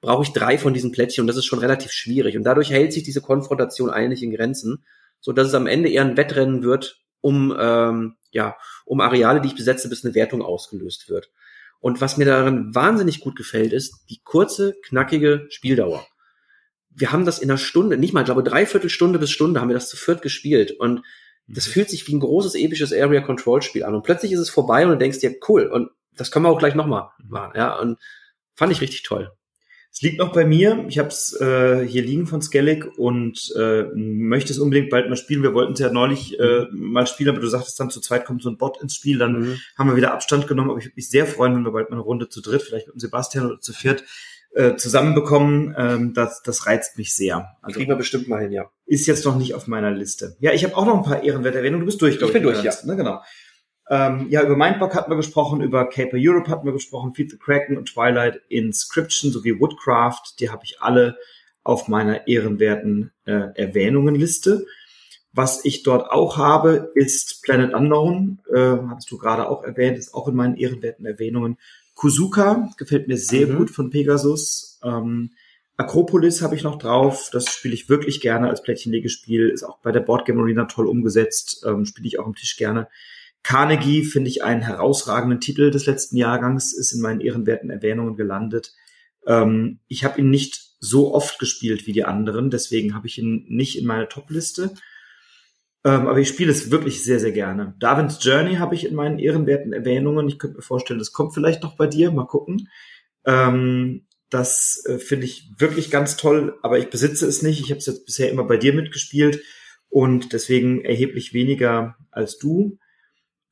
brauche 0.00 0.22
ich 0.22 0.32
drei 0.32 0.58
von 0.58 0.74
diesen 0.74 0.92
Plättchen 0.92 1.22
und 1.22 1.26
das 1.26 1.36
ist 1.36 1.46
schon 1.46 1.58
relativ 1.58 1.92
schwierig. 1.92 2.36
Und 2.36 2.44
dadurch 2.44 2.70
hält 2.70 2.92
sich 2.92 3.02
diese 3.02 3.20
Konfrontation 3.20 3.90
eigentlich 3.90 4.22
in 4.22 4.32
Grenzen, 4.32 4.84
so 5.20 5.32
dass 5.32 5.48
es 5.48 5.54
am 5.54 5.66
Ende 5.66 5.88
eher 5.88 6.02
ein 6.02 6.16
Wettrennen 6.16 6.62
wird, 6.62 7.02
um 7.20 7.54
ähm, 7.58 8.16
ja, 8.30 8.56
um 8.84 9.00
Areale, 9.00 9.40
die 9.40 9.48
ich 9.48 9.56
besetze, 9.56 9.88
bis 9.88 10.04
eine 10.04 10.14
Wertung 10.14 10.42
ausgelöst 10.42 11.08
wird. 11.08 11.30
Und 11.80 12.00
was 12.00 12.16
mir 12.16 12.24
daran 12.24 12.74
wahnsinnig 12.74 13.20
gut 13.20 13.36
gefällt, 13.36 13.72
ist 13.72 14.04
die 14.08 14.20
kurze, 14.22 14.74
knackige 14.86 15.46
Spieldauer. 15.50 16.06
Wir 16.90 17.12
haben 17.12 17.24
das 17.24 17.40
in 17.40 17.50
einer 17.50 17.58
Stunde, 17.58 17.96
nicht 17.98 18.14
mal, 18.14 18.20
ich 18.20 18.26
glaube, 18.26 18.42
dreiviertel 18.42 18.88
Stunde 18.88 19.18
bis 19.18 19.30
Stunde 19.30 19.60
haben 19.60 19.68
wir 19.68 19.74
das 19.74 19.88
zu 19.88 19.96
viert 19.96 20.22
gespielt. 20.22 20.72
Und 20.72 21.02
das 21.46 21.66
mhm. 21.66 21.72
fühlt 21.72 21.90
sich 21.90 22.06
wie 22.08 22.14
ein 22.14 22.20
großes, 22.20 22.54
episches 22.54 22.92
Area 22.92 23.20
Control 23.20 23.62
Spiel 23.62 23.84
an. 23.84 23.94
Und 23.94 24.02
plötzlich 24.02 24.32
ist 24.32 24.40
es 24.40 24.50
vorbei 24.50 24.84
und 24.84 24.92
du 24.92 24.98
denkst 24.98 25.20
dir, 25.20 25.34
cool, 25.48 25.66
und 25.66 25.90
das 26.16 26.30
können 26.30 26.44
wir 26.44 26.50
auch 26.50 26.58
gleich 26.58 26.74
nochmal 26.74 27.10
mhm. 27.18 27.30
machen. 27.30 27.52
Ja, 27.56 27.78
und 27.78 27.98
fand 28.54 28.72
ich 28.72 28.80
richtig 28.80 29.02
toll. 29.02 29.32
Es 29.94 30.02
liegt 30.02 30.18
noch 30.18 30.32
bei 30.32 30.44
mir. 30.44 30.84
Ich 30.88 30.98
habe 30.98 31.06
es 31.06 31.40
äh, 31.40 31.86
hier 31.86 32.02
liegen 32.02 32.26
von 32.26 32.42
Skellig 32.42 32.98
und 32.98 33.54
äh, 33.56 33.84
möchte 33.94 34.52
es 34.52 34.58
unbedingt 34.58 34.90
bald 34.90 35.08
mal 35.08 35.14
spielen. 35.14 35.44
Wir 35.44 35.54
wollten 35.54 35.74
es 35.74 35.78
ja 35.78 35.88
neulich 35.88 36.36
äh, 36.40 36.66
mal 36.72 37.06
spielen, 37.06 37.30
aber 37.30 37.38
du 37.38 37.46
sagtest 37.46 37.78
dann 37.78 37.90
zu 37.90 38.00
zweit 38.00 38.24
kommt 38.24 38.42
so 38.42 38.50
ein 38.50 38.58
Bot 38.58 38.82
ins 38.82 38.96
Spiel. 38.96 39.18
Dann 39.18 39.40
mhm. 39.40 39.60
haben 39.78 39.88
wir 39.88 39.94
wieder 39.94 40.12
Abstand 40.12 40.48
genommen. 40.48 40.70
Aber 40.70 40.80
ich 40.80 40.86
würde 40.86 40.96
mich 40.96 41.08
sehr 41.08 41.26
freuen, 41.26 41.54
wenn 41.54 41.62
wir 41.62 41.70
bald 41.70 41.90
mal 41.90 41.96
eine 41.96 42.04
Runde 42.04 42.28
zu 42.28 42.42
dritt, 42.42 42.62
vielleicht 42.62 42.88
mit 42.88 42.96
dem 42.96 42.98
Sebastian 42.98 43.46
oder 43.46 43.60
zu 43.60 43.72
viert, 43.72 44.02
äh, 44.54 44.74
zusammenbekommen. 44.74 45.76
Ähm, 45.78 46.12
das, 46.12 46.42
das 46.42 46.66
reizt 46.66 46.98
mich 46.98 47.14
sehr. 47.14 47.56
Also, 47.62 47.78
Kriegen 47.78 47.92
wir 47.92 47.96
bestimmt 47.96 48.26
mal 48.26 48.42
hin, 48.42 48.50
ja. 48.50 48.68
Ist 48.86 49.06
jetzt 49.06 49.24
noch 49.24 49.36
nicht 49.36 49.54
auf 49.54 49.68
meiner 49.68 49.92
Liste. 49.92 50.36
Ja, 50.40 50.52
ich 50.52 50.64
habe 50.64 50.76
auch 50.76 50.86
noch 50.86 50.96
ein 50.96 51.04
paar 51.04 51.22
Ehrenwerte 51.22 51.58
erwähnt. 51.58 51.80
Du 51.80 51.84
bist 51.84 52.02
durch, 52.02 52.18
glaube 52.18 52.32
ich. 52.32 52.36
Ich 52.36 52.42
bin 52.42 52.52
durch, 52.52 52.64
ja. 52.64 52.72
Ne? 52.84 52.96
Genau. 52.96 53.20
Ähm, 53.90 54.28
ja, 54.30 54.42
über 54.42 54.56
Mindbug 54.56 54.94
hatten 54.94 55.10
wir 55.10 55.16
gesprochen, 55.16 55.60
über 55.60 55.88
Caper 55.88 56.16
Europe 56.18 56.50
hatten 56.50 56.66
wir 56.66 56.72
gesprochen, 56.72 57.14
Feed 57.14 57.30
the 57.30 57.38
Kraken 57.38 57.76
und 57.76 57.86
Twilight 57.86 58.40
Inscription 58.48 59.30
sowie 59.30 59.60
Woodcraft. 59.60 60.40
Die 60.40 60.50
habe 60.50 60.64
ich 60.64 60.80
alle 60.80 61.18
auf 61.62 61.88
meiner 61.88 62.26
ehrenwerten 62.26 63.12
äh, 63.26 63.48
Erwähnungenliste. 63.54 64.66
Was 65.32 65.64
ich 65.64 65.82
dort 65.82 66.10
auch 66.10 66.36
habe, 66.36 66.92
ist 66.94 67.42
Planet 67.42 67.74
Unknown, 67.74 68.40
äh, 68.54 68.76
hast 68.88 69.10
du 69.10 69.18
gerade 69.18 69.48
auch 69.48 69.64
erwähnt, 69.64 69.98
ist 69.98 70.14
auch 70.14 70.28
in 70.28 70.36
meinen 70.36 70.56
ehrenwerten 70.56 71.04
Erwähnungen. 71.04 71.58
Kuzuka 71.94 72.70
gefällt 72.76 73.08
mir 73.08 73.16
sehr 73.16 73.48
mhm. 73.48 73.56
gut 73.56 73.70
von 73.70 73.90
Pegasus. 73.90 74.78
Ähm, 74.84 75.30
Akropolis 75.76 76.40
habe 76.40 76.54
ich 76.54 76.62
noch 76.62 76.78
drauf. 76.78 77.30
Das 77.32 77.52
spiele 77.52 77.74
ich 77.74 77.88
wirklich 77.88 78.20
gerne 78.20 78.48
als 78.48 78.62
Plättchenlegespiel. 78.62 79.48
Ist 79.48 79.64
auch 79.64 79.78
bei 79.78 79.90
der 79.90 80.00
Boardgame 80.00 80.40
Arena 80.40 80.66
toll 80.66 80.86
umgesetzt. 80.86 81.64
Ähm, 81.66 81.84
spiele 81.84 82.06
ich 82.06 82.20
auch 82.20 82.26
am 82.26 82.36
Tisch 82.36 82.56
gerne. 82.56 82.88
Carnegie 83.44 84.04
finde 84.04 84.30
ich 84.30 84.42
einen 84.42 84.62
herausragenden 84.62 85.38
Titel 85.38 85.70
des 85.70 85.86
letzten 85.86 86.16
Jahrgangs, 86.16 86.72
ist 86.72 86.92
in 86.92 87.00
meinen 87.00 87.20
ehrenwerten 87.20 87.70
Erwähnungen 87.70 88.16
gelandet. 88.16 88.72
Ähm, 89.26 89.78
ich 89.86 90.04
habe 90.04 90.20
ihn 90.20 90.30
nicht 90.30 90.72
so 90.80 91.14
oft 91.14 91.38
gespielt 91.38 91.86
wie 91.86 91.92
die 91.92 92.04
anderen, 92.04 92.50
deswegen 92.50 92.94
habe 92.94 93.06
ich 93.06 93.18
ihn 93.18 93.44
nicht 93.48 93.78
in 93.78 93.86
meiner 93.86 94.08
Top-Liste. 94.08 94.74
Ähm, 95.84 96.08
aber 96.08 96.18
ich 96.18 96.28
spiele 96.28 96.50
es 96.50 96.70
wirklich 96.70 97.04
sehr, 97.04 97.20
sehr 97.20 97.32
gerne. 97.32 97.74
Darwin's 97.78 98.18
Journey 98.24 98.56
habe 98.56 98.74
ich 98.74 98.86
in 98.86 98.94
meinen 98.94 99.18
ehrenwerten 99.18 99.74
Erwähnungen. 99.74 100.26
Ich 100.26 100.38
könnte 100.38 100.56
mir 100.56 100.62
vorstellen, 100.62 100.98
das 100.98 101.12
kommt 101.12 101.34
vielleicht 101.34 101.62
noch 101.62 101.76
bei 101.76 101.86
dir. 101.86 102.10
Mal 102.10 102.26
gucken. 102.26 102.68
Ähm, 103.26 104.06
das 104.30 104.82
äh, 104.86 104.98
finde 104.98 105.26
ich 105.26 105.50
wirklich 105.58 105.90
ganz 105.90 106.16
toll, 106.16 106.58
aber 106.62 106.78
ich 106.78 106.88
besitze 106.88 107.26
es 107.26 107.42
nicht. 107.42 107.60
Ich 107.60 107.70
habe 107.70 107.78
es 107.78 107.86
jetzt 107.86 108.06
bisher 108.06 108.30
immer 108.30 108.44
bei 108.44 108.56
dir 108.56 108.72
mitgespielt 108.72 109.42
und 109.90 110.32
deswegen 110.32 110.82
erheblich 110.82 111.34
weniger 111.34 111.96
als 112.10 112.38
du. 112.38 112.78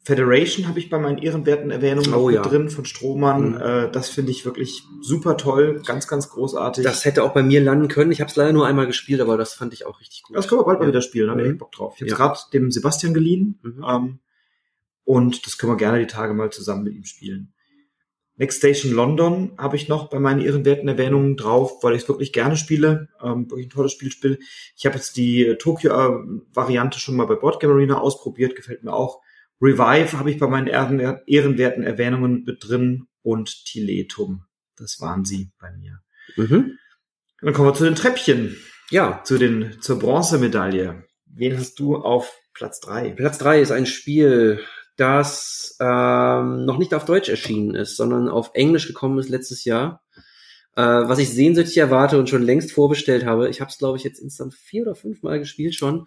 Federation 0.04 0.66
habe 0.66 0.80
ich 0.80 0.90
bei 0.90 0.98
meinen 0.98 1.18
ehrenwerten 1.18 1.70
Erwähnungen 1.70 2.12
oh, 2.14 2.28
ja. 2.28 2.42
drin 2.42 2.70
von 2.70 2.84
Strohmann. 2.84 3.52
Mhm. 3.52 3.60
Äh, 3.60 3.90
das 3.92 4.08
finde 4.08 4.32
ich 4.32 4.44
wirklich 4.44 4.82
super 5.00 5.36
toll, 5.36 5.80
ganz, 5.86 6.08
ganz 6.08 6.28
großartig. 6.28 6.82
Das 6.82 7.04
hätte 7.04 7.22
auch 7.22 7.32
bei 7.32 7.44
mir 7.44 7.60
landen 7.60 7.86
können. 7.86 8.10
Ich 8.10 8.20
habe 8.20 8.28
es 8.28 8.34
leider 8.34 8.52
nur 8.52 8.66
einmal 8.66 8.88
gespielt, 8.88 9.20
aber 9.20 9.36
das 9.36 9.54
fand 9.54 9.72
ich 9.72 9.86
auch 9.86 10.00
richtig 10.00 10.24
gut. 10.24 10.36
Das 10.36 10.48
können 10.48 10.60
wir 10.60 10.64
bald 10.64 10.78
ja. 10.78 10.84
mal 10.84 10.88
wieder 10.88 11.02
spielen, 11.02 11.26
da 11.26 11.32
habe 11.32 11.42
ich 11.42 11.52
mhm. 11.52 11.58
Bock 11.58 11.70
drauf. 11.70 11.94
Ich 11.96 12.00
habe 12.00 12.10
ja. 12.10 12.16
gerade 12.16 12.38
dem 12.52 12.72
Sebastian 12.72 13.14
geliehen 13.14 13.60
mhm. 13.62 13.84
ähm, 13.88 14.18
und 15.04 15.46
das 15.46 15.56
können 15.56 15.72
wir 15.72 15.76
gerne 15.76 16.00
die 16.00 16.08
Tage 16.08 16.34
mal 16.34 16.50
zusammen 16.50 16.82
mit 16.82 16.94
ihm 16.94 17.04
spielen. 17.04 17.52
Next 18.36 18.58
Station 18.58 18.92
London 18.92 19.52
habe 19.56 19.76
ich 19.76 19.88
noch 19.88 20.10
bei 20.10 20.18
meinen 20.18 20.40
ehrenwerten 20.40 20.88
Erwähnungen 20.88 21.36
drauf, 21.36 21.84
weil 21.84 21.94
ich 21.94 22.02
es 22.02 22.08
wirklich 22.08 22.32
gerne 22.32 22.56
spiele, 22.56 23.08
ähm, 23.22 23.48
wirklich 23.48 23.66
ein 23.68 23.70
tolles 23.70 23.92
Spiel 23.92 24.10
spiele. 24.10 24.38
Ich 24.74 24.84
habe 24.84 24.96
jetzt 24.96 25.16
die 25.16 25.54
Tokyo-Variante 25.60 26.98
schon 26.98 27.14
mal 27.14 27.26
bei 27.26 27.36
Boardgame 27.36 27.74
Arena 27.74 27.98
ausprobiert, 28.00 28.56
gefällt 28.56 28.82
mir 28.82 28.94
auch 28.94 29.20
Revive 29.62 30.18
habe 30.18 30.30
ich 30.30 30.38
bei 30.38 30.48
meinen 30.48 30.66
ehrenwerten 30.66 31.84
Erwähnungen 31.84 32.42
mit 32.44 32.66
drin 32.66 33.06
und 33.22 33.64
Tiletum. 33.64 34.44
Das 34.76 35.00
waren 35.00 35.24
sie 35.24 35.52
bei 35.60 35.70
mir. 35.70 36.00
Mhm. 36.36 36.78
Dann 37.40 37.54
kommen 37.54 37.68
wir 37.68 37.74
zu 37.74 37.84
den 37.84 37.94
Treppchen. 37.94 38.56
Ja. 38.90 39.22
Zu 39.24 39.38
den, 39.38 39.80
zur 39.80 40.00
Bronzemedaille. 40.00 41.04
Wen 41.26 41.56
hast 41.56 41.78
du 41.78 41.96
auf 41.96 42.36
Platz 42.52 42.80
drei? 42.80 43.10
Platz 43.10 43.38
drei 43.38 43.60
ist 43.60 43.70
ein 43.70 43.86
Spiel, 43.86 44.60
das 44.96 45.76
ähm, 45.80 46.64
noch 46.64 46.78
nicht 46.78 46.92
auf 46.94 47.04
Deutsch 47.04 47.28
erschienen 47.28 47.74
ist, 47.74 47.96
sondern 47.96 48.28
auf 48.28 48.50
Englisch 48.54 48.88
gekommen 48.88 49.18
ist 49.18 49.28
letztes 49.28 49.64
Jahr. 49.64 50.02
Äh, 50.74 50.82
was 50.82 51.18
ich 51.18 51.30
sehnsüchtig 51.30 51.78
erwarte 51.78 52.18
und 52.18 52.28
schon 52.28 52.42
längst 52.42 52.72
vorbestellt 52.72 53.24
habe. 53.24 53.48
Ich 53.48 53.60
habe 53.60 53.70
es, 53.70 53.78
glaube 53.78 53.98
ich, 53.98 54.04
jetzt 54.04 54.18
instant 54.18 54.54
vier 54.54 54.82
oder 54.82 54.94
fünf 54.94 55.22
Mal 55.22 55.38
gespielt 55.38 55.74
schon. 55.74 56.06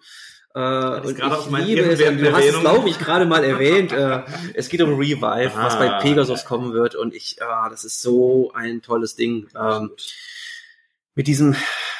Äh, 0.56 1.00
und 1.00 1.18
ich 1.18 1.66
liebe 1.66 1.82
es, 1.82 1.98
du 1.98 2.32
hast 2.32 2.44
es, 2.46 2.60
glaube 2.60 2.88
ich, 2.88 2.98
gerade 2.98 3.26
mal 3.26 3.44
erwähnt. 3.44 3.92
Äh, 3.92 4.22
es 4.54 4.70
geht 4.70 4.80
um 4.80 4.94
Revive, 4.94 5.52
ah, 5.54 5.64
was 5.66 5.78
bei 5.78 6.00
Pegasus 6.00 6.46
kommen 6.46 6.72
wird. 6.72 6.94
Und 6.94 7.14
ich, 7.14 7.36
ah, 7.42 7.68
das 7.68 7.84
ist 7.84 8.00
so 8.00 8.52
ein 8.54 8.80
tolles 8.80 9.16
Ding. 9.16 9.48
Ähm, 9.54 9.90
mit 11.14 11.26
diesem 11.26 11.54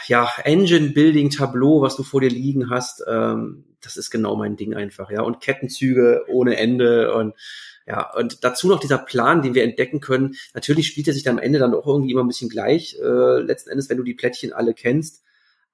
ja, 0.06 0.30
Engine-Building-Tableau, 0.42 1.82
was 1.82 1.96
du 1.96 2.02
vor 2.02 2.22
dir 2.22 2.30
liegen 2.30 2.70
hast, 2.70 3.04
ähm, 3.06 3.64
das 3.82 3.98
ist 3.98 4.10
genau 4.10 4.36
mein 4.36 4.56
Ding 4.56 4.74
einfach, 4.74 5.10
ja. 5.10 5.20
Und 5.20 5.42
Kettenzüge 5.42 6.24
ohne 6.28 6.56
Ende 6.56 7.14
und 7.14 7.34
ja, 7.86 8.10
und 8.14 8.42
dazu 8.42 8.68
noch 8.68 8.80
dieser 8.80 8.98
Plan, 8.98 9.42
den 9.42 9.54
wir 9.54 9.64
entdecken 9.64 10.00
können. 10.00 10.34
Natürlich 10.54 10.88
spielt 10.88 11.06
er 11.08 11.14
sich 11.14 11.22
dann 11.22 11.36
am 11.36 11.44
Ende 11.44 11.58
dann 11.58 11.74
auch 11.74 11.86
irgendwie 11.86 12.10
immer 12.10 12.24
ein 12.24 12.28
bisschen 12.28 12.48
gleich, 12.48 12.96
äh, 13.00 13.40
letzten 13.40 13.70
Endes, 13.70 13.90
wenn 13.90 13.98
du 13.98 14.02
die 14.02 14.14
Plättchen 14.14 14.52
alle 14.52 14.74
kennst. 14.74 15.22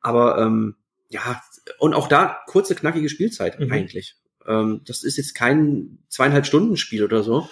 Aber 0.01 0.37
ähm, 0.39 0.75
ja, 1.09 1.41
und 1.79 1.95
auch 1.95 2.09
da 2.09 2.41
kurze, 2.47 2.75
knackige 2.75 3.09
Spielzeit 3.09 3.59
mhm. 3.59 3.73
eigentlich. 3.73 4.17
Ähm, 4.47 4.83
das 4.85 5.03
ist 5.03 5.17
jetzt 5.17 5.35
kein 5.35 5.99
zweieinhalb 6.09 6.47
Stunden 6.47 6.77
Spiel 6.77 7.05
oder 7.05 7.23
so. 7.23 7.49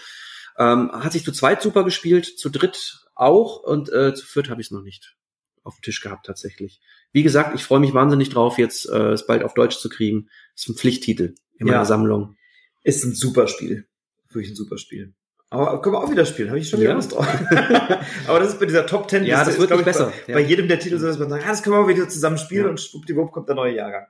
Ähm, 0.59 0.91
hat 0.93 1.13
sich 1.13 1.25
zu 1.25 1.33
zweit 1.33 1.63
super 1.63 1.85
gespielt, 1.85 2.27
zu 2.39 2.51
dritt 2.51 3.07
auch 3.15 3.63
und 3.63 3.93
äh, 3.93 4.15
zu 4.15 4.27
viert 4.27 4.51
habe 4.51 4.61
ich 4.61 4.69
es 4.69 4.71
noch 4.71 4.83
nicht 4.83 5.17
auf 5.63 5.77
dem 5.77 5.83
Tisch 5.83 6.01
gehabt 6.01 6.27
tatsächlich. 6.27 6.81
Wie 7.13 7.23
gesagt, 7.23 7.55
ich 7.55 7.65
freue 7.65 7.81
mich 7.81 7.95
wahnsinnig 7.95 8.31
drauf, 8.31 8.59
jetzt 8.59 8.89
äh, 8.89 9.13
es 9.13 9.27
bald 9.27 9.43
auf 9.43 9.55
Deutsch 9.55 9.79
zu 9.79 9.89
kriegen. 9.89 10.29
ist 10.55 10.69
ein 10.69 10.77
Pflichttitel 10.77 11.35
in 11.59 11.67
meiner 11.67 11.79
ja. 11.79 11.85
Sammlung. 11.85 12.37
Ist 12.83 13.05
ein 13.05 13.15
super 13.15 13.47
Spiel. 13.47 13.87
Wirklich 14.29 14.53
ein 14.53 14.57
super 14.57 14.79
Spiel. 14.79 15.15
Aber 15.53 15.83
können 15.83 15.97
wir 15.97 16.05
auch 16.05 16.11
wieder 16.11 16.25
spielen, 16.25 16.49
habe 16.49 16.61
ich 16.61 16.69
schon 16.69 16.81
ja. 16.81 16.93
Lust 16.93 17.13
drauf. 17.13 17.27
Aber 18.29 18.39
das 18.39 18.51
ist 18.51 18.61
bei 18.61 18.67
dieser 18.67 18.87
Top 18.87 19.09
Ten. 19.09 19.25
Ja, 19.25 19.45
das 19.45 19.59
wird 19.59 19.71
nicht 19.71 19.85
besser. 19.85 20.07
Bei, 20.27 20.33
ja. 20.33 20.35
bei, 20.39 20.41
jedem 20.43 20.69
der 20.69 20.79
Titel 20.79 20.99
so, 20.99 21.09
dass 21.09 21.19
man 21.19 21.29
sagt, 21.29 21.43
ja, 21.43 21.49
das 21.49 21.65
können 21.65 21.77
wir 21.77 21.89
wieder 21.89 22.09
zusammen 22.09 22.39
spielen 22.39 22.65
ja. 22.65 22.71
und 22.71 22.81
schwuppdiwupp 22.81 23.33
kommt 23.33 23.49
der 23.49 23.57
neue 23.57 23.75
Jahrgang. 23.75 24.07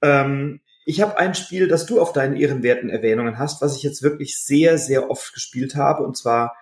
Ähm, 0.00 0.60
ich 0.84 1.00
habe 1.00 1.18
ein 1.18 1.34
Spiel, 1.34 1.66
das 1.66 1.86
du 1.86 2.00
auf 2.00 2.12
deinen 2.12 2.36
ehrenwerten 2.36 2.88
Erwähnungen 2.88 3.36
hast, 3.36 3.60
was 3.60 3.76
ich 3.76 3.82
jetzt 3.82 4.02
wirklich 4.02 4.38
sehr, 4.38 4.78
sehr 4.78 5.10
oft 5.10 5.34
gespielt 5.34 5.74
habe, 5.74 6.04
und 6.04 6.16
zwar 6.16 6.56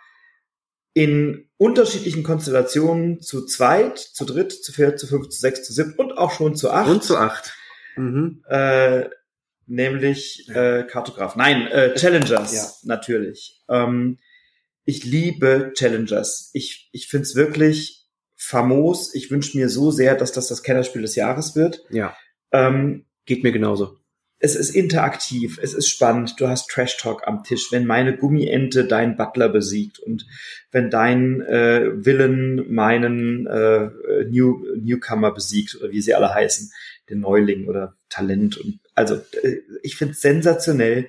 in 0.95 1.49
unterschiedlichen 1.59 2.23
Konstellationen 2.23 3.21
zu 3.21 3.45
zweit, 3.45 3.99
zu 3.99 4.25
dritt, 4.25 4.53
zu 4.53 4.73
viert, 4.73 4.99
zu 4.99 5.07
fünf, 5.07 5.29
zu 5.29 5.39
sechs, 5.39 5.63
zu 5.65 5.73
sieben 5.73 5.93
und 5.97 6.17
auch 6.17 6.33
schon 6.33 6.57
zu 6.57 6.71
acht. 6.71 6.89
Und 6.89 7.05
zu 7.05 7.19
acht. 7.19 7.55
Mhm. 7.97 8.43
Äh, 8.49 9.11
nämlich 9.69 10.49
äh, 10.49 10.85
Kartograf. 10.85 11.37
Nein, 11.37 11.67
äh, 11.69 11.95
Challengers 11.95 12.55
ja. 12.55 12.89
natürlich. 12.89 13.61
Ähm, 13.69 14.19
ich 14.85 15.05
liebe 15.05 15.73
Challengers. 15.75 16.51
Ich, 16.55 16.89
ich 16.93 17.09
finde 17.09 17.25
es 17.25 17.35
wirklich 17.35 18.07
famos. 18.35 19.15
Ich 19.15 19.31
wünsche 19.31 19.57
mir 19.57 19.69
so 19.69 19.91
sehr, 19.91 20.15
dass 20.15 20.33
das 20.33 20.49
das 20.49 20.63
Kennerspiel 20.63 21.03
des 21.03 21.15
Jahres 21.15 21.55
wird. 21.55 21.85
Ja. 21.91 22.17
Ähm, 22.53 23.05
Geht 23.27 23.43
mir 23.43 23.53
genauso. 23.53 23.99
Es 24.41 24.55
ist 24.55 24.71
interaktiv, 24.71 25.59
es 25.61 25.75
ist 25.75 25.89
spannend, 25.89 26.37
du 26.39 26.47
hast 26.47 26.71
Trash 26.71 26.97
Talk 26.97 27.27
am 27.27 27.43
Tisch, 27.43 27.73
wenn 27.73 27.85
meine 27.85 28.17
Gummiente 28.17 28.85
deinen 28.85 29.17
Butler 29.17 29.49
besiegt 29.49 29.99
und 29.99 30.27
wenn 30.71 30.91
dein 30.91 31.41
äh, 31.41 31.91
Villain 32.07 32.73
meinen 32.73 33.49
äh, 33.49 33.91
New, 34.31 34.65
Newcomer 34.77 35.33
besiegt 35.33 35.75
oder 35.75 35.91
wie 35.91 36.01
sie 36.01 36.15
alle 36.15 36.33
heißen 36.33 36.71
den 37.11 37.21
Neuling 37.21 37.69
oder 37.69 37.97
Talent. 38.09 38.57
Und 38.57 38.81
also 38.95 39.17
äh, 39.43 39.59
ich 39.83 39.97
finde 39.97 40.13
es 40.13 40.21
sensationell. 40.21 41.09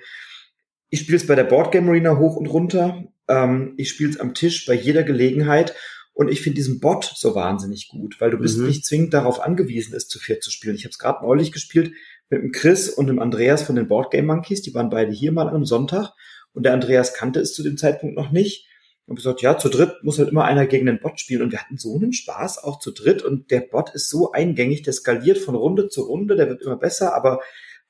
Ich 0.89 1.01
spiele 1.01 1.17
es 1.17 1.27
bei 1.27 1.35
der 1.35 1.43
Boardgame 1.43 1.89
Arena 1.89 2.17
hoch 2.17 2.35
und 2.35 2.47
runter. 2.47 3.03
Ähm, 3.27 3.73
ich 3.77 3.89
spiele 3.89 4.09
es 4.09 4.19
am 4.19 4.33
Tisch 4.33 4.65
bei 4.65 4.73
jeder 4.73 5.03
Gelegenheit. 5.03 5.75
Und 6.13 6.29
ich 6.29 6.41
finde 6.41 6.57
diesen 6.57 6.79
Bot 6.81 7.13
so 7.15 7.33
wahnsinnig 7.33 7.87
gut, 7.87 8.19
weil 8.19 8.31
du 8.31 8.37
bist 8.37 8.57
mhm. 8.57 8.67
nicht 8.67 8.85
zwingend 8.85 9.13
darauf 9.13 9.39
angewiesen, 9.39 9.95
es 9.95 10.07
zu 10.07 10.19
viert 10.19 10.43
zu 10.43 10.51
spielen. 10.51 10.75
Ich 10.75 10.83
habe 10.83 10.91
es 10.91 10.99
gerade 10.99 11.23
neulich 11.23 11.53
gespielt 11.53 11.93
mit 12.29 12.41
dem 12.41 12.51
Chris 12.51 12.89
und 12.89 13.07
dem 13.07 13.19
Andreas 13.19 13.63
von 13.63 13.75
den 13.75 13.87
Boardgame 13.87 14.27
Monkeys. 14.27 14.61
Die 14.61 14.73
waren 14.73 14.89
beide 14.89 15.11
hier 15.11 15.31
mal 15.31 15.49
am 15.49 15.65
Sonntag. 15.65 16.11
Und 16.51 16.63
der 16.63 16.73
Andreas 16.73 17.13
kannte 17.13 17.39
es 17.39 17.53
zu 17.53 17.63
dem 17.63 17.77
Zeitpunkt 17.77 18.15
noch 18.15 18.31
nicht 18.31 18.68
und 19.09 19.15
gesagt, 19.15 19.41
ja, 19.41 19.57
zu 19.57 19.69
dritt 19.69 20.03
muss 20.03 20.19
halt 20.19 20.29
immer 20.29 20.45
einer 20.45 20.67
gegen 20.67 20.85
den 20.85 20.99
Bot 20.99 21.19
spielen. 21.19 21.41
Und 21.41 21.51
wir 21.51 21.59
hatten 21.59 21.77
so 21.77 21.95
einen 21.95 22.13
Spaß 22.13 22.63
auch 22.63 22.79
zu 22.79 22.91
dritt. 22.91 23.23
Und 23.23 23.49
der 23.49 23.61
Bot 23.61 23.89
ist 23.95 24.09
so 24.09 24.31
eingängig, 24.31 24.83
der 24.83 24.93
skaliert 24.93 25.39
von 25.39 25.55
Runde 25.55 25.89
zu 25.89 26.03
Runde, 26.03 26.35
der 26.35 26.47
wird 26.47 26.61
immer 26.61 26.77
besser, 26.77 27.15
aber 27.15 27.39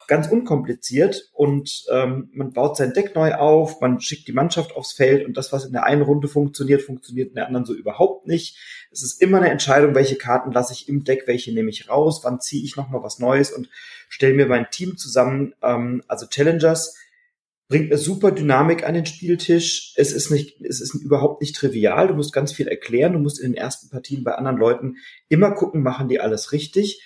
ganz 0.07 0.27
unkompliziert. 0.27 1.29
Und 1.33 1.85
ähm, 1.91 2.29
man 2.33 2.53
baut 2.53 2.77
sein 2.77 2.93
Deck 2.93 3.15
neu 3.15 3.35
auf, 3.35 3.81
man 3.81 3.99
schickt 3.99 4.27
die 4.27 4.33
Mannschaft 4.33 4.75
aufs 4.75 4.93
Feld 4.93 5.25
und 5.25 5.35
das, 5.35 5.51
was 5.51 5.65
in 5.65 5.73
der 5.73 5.85
einen 5.85 6.01
Runde 6.01 6.29
funktioniert, 6.29 6.81
funktioniert 6.81 7.29
in 7.29 7.35
der 7.35 7.47
anderen 7.47 7.65
so 7.65 7.73
überhaupt 7.73 8.25
nicht. 8.25 8.57
Es 8.91 9.03
ist 9.03 9.21
immer 9.21 9.37
eine 9.37 9.49
Entscheidung, 9.49 9.95
welche 9.95 10.15
Karten 10.15 10.51
lasse 10.51 10.73
ich 10.73 10.89
im 10.89 11.03
Deck, 11.03 11.23
welche 11.27 11.53
nehme 11.53 11.69
ich 11.69 11.89
raus, 11.89 12.21
wann 12.23 12.39
ziehe 12.39 12.63
ich 12.63 12.75
nochmal 12.75 13.03
was 13.03 13.19
Neues 13.19 13.51
und 13.51 13.69
stelle 14.07 14.33
mir 14.33 14.47
mein 14.47 14.69
Team 14.71 14.97
zusammen. 14.97 15.53
Ähm, 15.61 16.01
also 16.07 16.25
Challengers 16.27 16.95
bringt 17.69 17.91
eine 17.91 17.99
super 17.99 18.31
Dynamik 18.31 18.85
an 18.85 18.95
den 18.95 19.05
Spieltisch. 19.05 19.93
Es 19.95 20.11
ist 20.11 20.31
nicht, 20.31 20.59
es 20.61 20.81
ist 20.81 20.95
überhaupt 20.95 21.39
nicht 21.39 21.55
trivial. 21.55 22.07
Du 22.07 22.15
musst 22.15 22.33
ganz 22.33 22.51
viel 22.51 22.67
erklären. 22.67 23.13
Du 23.13 23.19
musst 23.19 23.39
in 23.39 23.51
den 23.51 23.57
ersten 23.57 23.89
Partien 23.89 24.23
bei 24.23 24.33
anderen 24.33 24.57
Leuten 24.57 24.97
immer 25.29 25.51
gucken, 25.51 25.83
machen 25.83 26.09
die 26.09 26.19
alles 26.19 26.51
richtig. 26.51 27.01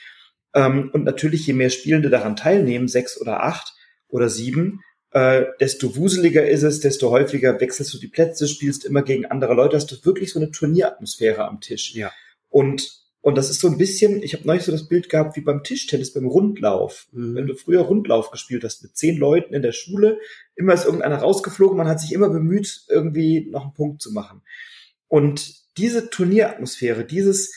Ähm, 0.55 0.89
und 0.93 1.03
natürlich, 1.03 1.45
je 1.45 1.53
mehr 1.53 1.70
Spielende 1.70 2.09
daran 2.09 2.38
teilnehmen, 2.38 2.88
sechs 2.88 3.20
oder 3.20 3.43
acht 3.43 3.74
oder 4.07 4.30
sieben, 4.30 4.80
äh, 5.11 5.43
desto 5.59 5.97
wuseliger 5.97 6.47
ist 6.47 6.64
es, 6.64 6.80
desto 6.80 7.11
häufiger 7.11 7.59
wechselst 7.59 7.93
du 7.93 7.99
die 7.99 8.07
Plätze, 8.07 8.47
spielst 8.47 8.86
immer 8.86 9.03
gegen 9.03 9.26
andere 9.26 9.55
Leute, 9.55 9.76
hast 9.76 9.91
du 9.91 10.05
wirklich 10.05 10.32
so 10.32 10.39
eine 10.39 10.51
Turnieratmosphäre 10.51 11.45
am 11.45 11.59
Tisch. 11.59 11.93
Ja. 11.93 12.11
Und 12.49 13.03
und 13.24 13.38
das 13.38 13.49
ist 13.49 13.61
so 13.61 13.69
ein 13.69 13.78
bisschen, 13.78 14.21
ich 14.21 14.34
habe 14.34 14.45
neulich 14.45 14.63
so 14.63 14.74
das 14.74 14.89
Bild 14.89 15.07
gehabt 15.07 15.38
wie 15.38 15.41
beim 15.41 15.63
Tischtennis, 15.63 16.11
beim 16.11 16.28
Rundlauf. 16.28 17.07
Mhm. 17.13 17.36
Wenn 17.36 17.47
du 17.47 17.55
früher 17.55 17.80
Rundlauf 17.80 18.32
gespielt 18.32 18.65
hast 18.65 18.84
mit 18.84 18.97
zehn 18.97 19.17
Leuten 19.17 19.53
in 19.53 19.61
der 19.61 19.71
Schule, 19.71 20.19
immer 20.55 20.74
ist 20.74 20.84
irgendeiner 20.84 21.19
rausgeflogen, 21.19 21.78
man 21.78 21.88
hat 21.88 22.01
sich 22.01 22.11
immer 22.11 22.30
bemüht, 22.30 22.84
irgendwie 22.89 23.47
noch 23.49 23.63
einen 23.63 23.74
Punkt 23.74 24.01
zu 24.01 24.11
machen. 24.11 24.41
Und 25.07 25.55
diese 25.78 26.09
Turnieratmosphäre, 26.09 27.05
dieses 27.05 27.53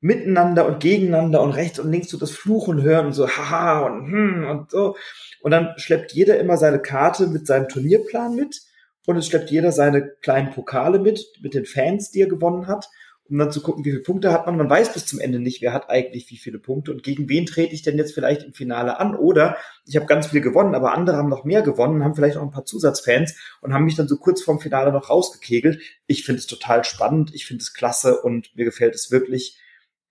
miteinander 0.00 0.66
und 0.66 0.80
gegeneinander 0.80 1.40
und 1.40 1.52
rechts 1.52 1.78
und 1.78 1.90
links 1.90 2.10
so 2.10 2.18
das 2.18 2.30
Fluchen 2.30 2.82
hören 2.82 3.06
und 3.06 3.14
so 3.14 3.26
haha 3.26 3.86
und 3.86 4.10
hm 4.10 4.46
und 4.46 4.70
so. 4.70 4.96
Und 5.40 5.50
dann 5.50 5.72
schleppt 5.78 6.12
jeder 6.12 6.38
immer 6.38 6.58
seine 6.58 6.78
Karte 6.78 7.26
mit 7.28 7.46
seinem 7.46 7.68
Turnierplan 7.68 8.36
mit 8.36 8.60
und 9.06 9.16
es 9.16 9.26
schleppt 9.26 9.50
jeder 9.50 9.72
seine 9.72 10.10
kleinen 10.20 10.50
Pokale 10.50 10.98
mit, 10.98 11.24
mit 11.40 11.54
den 11.54 11.64
Fans, 11.64 12.10
die 12.10 12.20
er 12.20 12.28
gewonnen 12.28 12.66
hat 12.66 12.90
um 13.28 13.38
dann 13.38 13.50
zu 13.50 13.60
gucken, 13.60 13.84
wie 13.84 13.90
viele 13.90 14.02
Punkte 14.02 14.32
hat 14.32 14.46
man. 14.46 14.56
Man 14.56 14.70
weiß 14.70 14.92
bis 14.92 15.06
zum 15.06 15.20
Ende 15.20 15.38
nicht, 15.38 15.62
wer 15.62 15.72
hat 15.72 15.90
eigentlich 15.90 16.30
wie 16.30 16.36
viele 16.36 16.58
Punkte 16.58 16.92
und 16.92 17.02
gegen 17.02 17.28
wen 17.28 17.46
trete 17.46 17.74
ich 17.74 17.82
denn 17.82 17.98
jetzt 17.98 18.14
vielleicht 18.14 18.42
im 18.42 18.52
Finale 18.52 18.98
an. 18.98 19.14
Oder 19.14 19.56
ich 19.84 19.96
habe 19.96 20.06
ganz 20.06 20.28
viel 20.28 20.40
gewonnen, 20.40 20.74
aber 20.74 20.92
andere 20.92 21.16
haben 21.16 21.28
noch 21.28 21.44
mehr 21.44 21.62
gewonnen, 21.62 22.04
haben 22.04 22.14
vielleicht 22.14 22.36
auch 22.36 22.42
ein 22.42 22.50
paar 22.50 22.64
Zusatzfans 22.64 23.36
und 23.60 23.72
haben 23.72 23.84
mich 23.84 23.96
dann 23.96 24.08
so 24.08 24.16
kurz 24.16 24.42
vorm 24.42 24.60
Finale 24.60 24.92
noch 24.92 25.10
rausgekegelt. 25.10 25.80
Ich 26.06 26.24
finde 26.24 26.40
es 26.40 26.46
total 26.46 26.84
spannend, 26.84 27.34
ich 27.34 27.46
finde 27.46 27.62
es 27.62 27.74
klasse 27.74 28.20
und 28.20 28.54
mir 28.56 28.64
gefällt 28.64 28.94
es 28.94 29.10
wirklich 29.10 29.58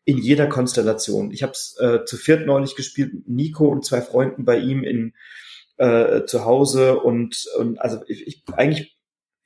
in 0.03 0.17
jeder 0.17 0.47
Konstellation. 0.47 1.31
Ich 1.31 1.41
habe 1.43 1.53
es 1.53 1.75
äh, 1.79 2.05
zu 2.05 2.17
viert 2.17 2.45
neulich 2.45 2.75
gespielt 2.75 3.13
mit 3.13 3.27
Nico 3.27 3.67
und 3.67 3.85
zwei 3.85 4.01
Freunden 4.01 4.45
bei 4.45 4.57
ihm 4.57 4.83
in 4.83 5.13
äh, 5.77 6.25
zu 6.25 6.45
Hause 6.45 6.99
und, 6.99 7.45
und 7.57 7.79
also 7.79 7.99
ich, 8.07 8.27
ich 8.27 8.43
eigentlich 8.53 8.97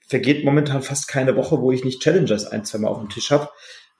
vergeht 0.09 0.43
momentan 0.43 0.81
fast 0.81 1.07
keine 1.07 1.35
Woche, 1.35 1.61
wo 1.61 1.71
ich 1.71 1.85
nicht 1.85 2.01
Challengers 2.01 2.45
ein, 2.45 2.65
zwei 2.65 2.79
Mal 2.79 2.89
auf 2.89 2.99
dem 2.99 3.09
Tisch 3.09 3.31
habe. 3.31 3.49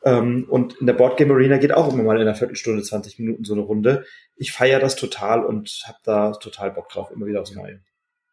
Ähm, 0.04 0.48
und 0.50 0.74
in 0.78 0.88
der 0.88 0.94
Boardgame 0.94 1.34
Arena 1.34 1.58
geht 1.58 1.74
auch 1.74 1.94
immer 1.94 2.04
mal 2.04 2.16
in 2.16 2.24
einer 2.24 2.36
Viertelstunde, 2.36 2.84
20 2.84 3.20
Minuten 3.20 3.44
so 3.44 3.54
eine 3.54 3.62
Runde. 3.62 4.06
Ich 4.36 4.52
feiere 4.52 4.80
das 4.80 4.96
total 4.96 5.46
und 5.46 5.84
habe 5.86 6.00
da 6.04 6.32
total 6.32 6.72
Bock 6.72 6.90
drauf, 6.90 7.12
immer 7.12 7.26
wieder 7.26 7.42
aufs 7.42 7.54
Neue. 7.54 7.82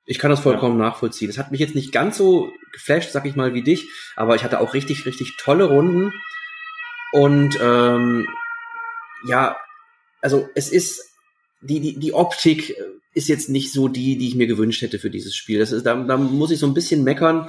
Ich 0.07 0.19
kann 0.19 0.31
das 0.31 0.41
vollkommen 0.41 0.79
ja. 0.79 0.87
nachvollziehen. 0.87 1.29
Das 1.29 1.39
hat 1.39 1.51
mich 1.51 1.61
jetzt 1.61 1.75
nicht 1.75 1.93
ganz 1.93 2.17
so 2.17 2.51
geflasht, 2.73 3.11
sag 3.11 3.27
ich 3.27 3.37
mal, 3.37 3.55
wie 3.55 3.63
dich, 3.63 3.89
aber 4.15 4.37
ich 4.37 4.45
hatte 4.45 4.61
auch 4.61 4.73
richtig, 4.73 5.05
richtig 5.05 5.37
tolle 5.37 5.65
Runden. 5.65 6.13
Und 7.13 7.59
ähm, 7.61 8.29
ja, 9.27 9.57
also 10.23 10.49
es 10.55 10.71
ist 10.71 11.16
die, 11.61 11.81
die, 11.81 11.99
die 11.99 12.13
Optik 12.13 12.77
ist 13.15 13.29
jetzt 13.29 13.49
nicht 13.49 13.73
so 13.73 13.89
die, 13.89 14.19
die 14.19 14.29
ich 14.29 14.35
mir 14.35 14.47
gewünscht 14.47 14.83
hätte 14.83 14.99
für 14.99 15.11
dieses 15.11 15.35
Spiel. 15.35 15.59
Das 15.59 15.73
ist, 15.73 15.87
da, 15.87 15.95
da 15.95 16.17
muss 16.17 16.51
ich 16.51 16.59
so 16.59 16.67
ein 16.67 16.75
bisschen 16.75 17.03
meckern. 17.03 17.49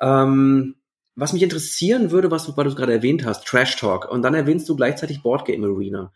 Ähm, 0.00 0.76
was 1.16 1.32
mich 1.32 1.42
interessieren 1.42 2.10
würde, 2.10 2.30
was 2.30 2.46
du, 2.46 2.56
weil 2.56 2.64
du 2.64 2.74
gerade 2.74 2.92
erwähnt 2.92 3.24
hast, 3.24 3.44
Trash 3.46 3.76
Talk, 3.76 4.10
und 4.10 4.22
dann 4.22 4.34
erwähnst 4.34 4.68
du 4.68 4.76
gleichzeitig 4.76 5.22
Boardgame 5.22 5.66
Arena. 5.66 6.12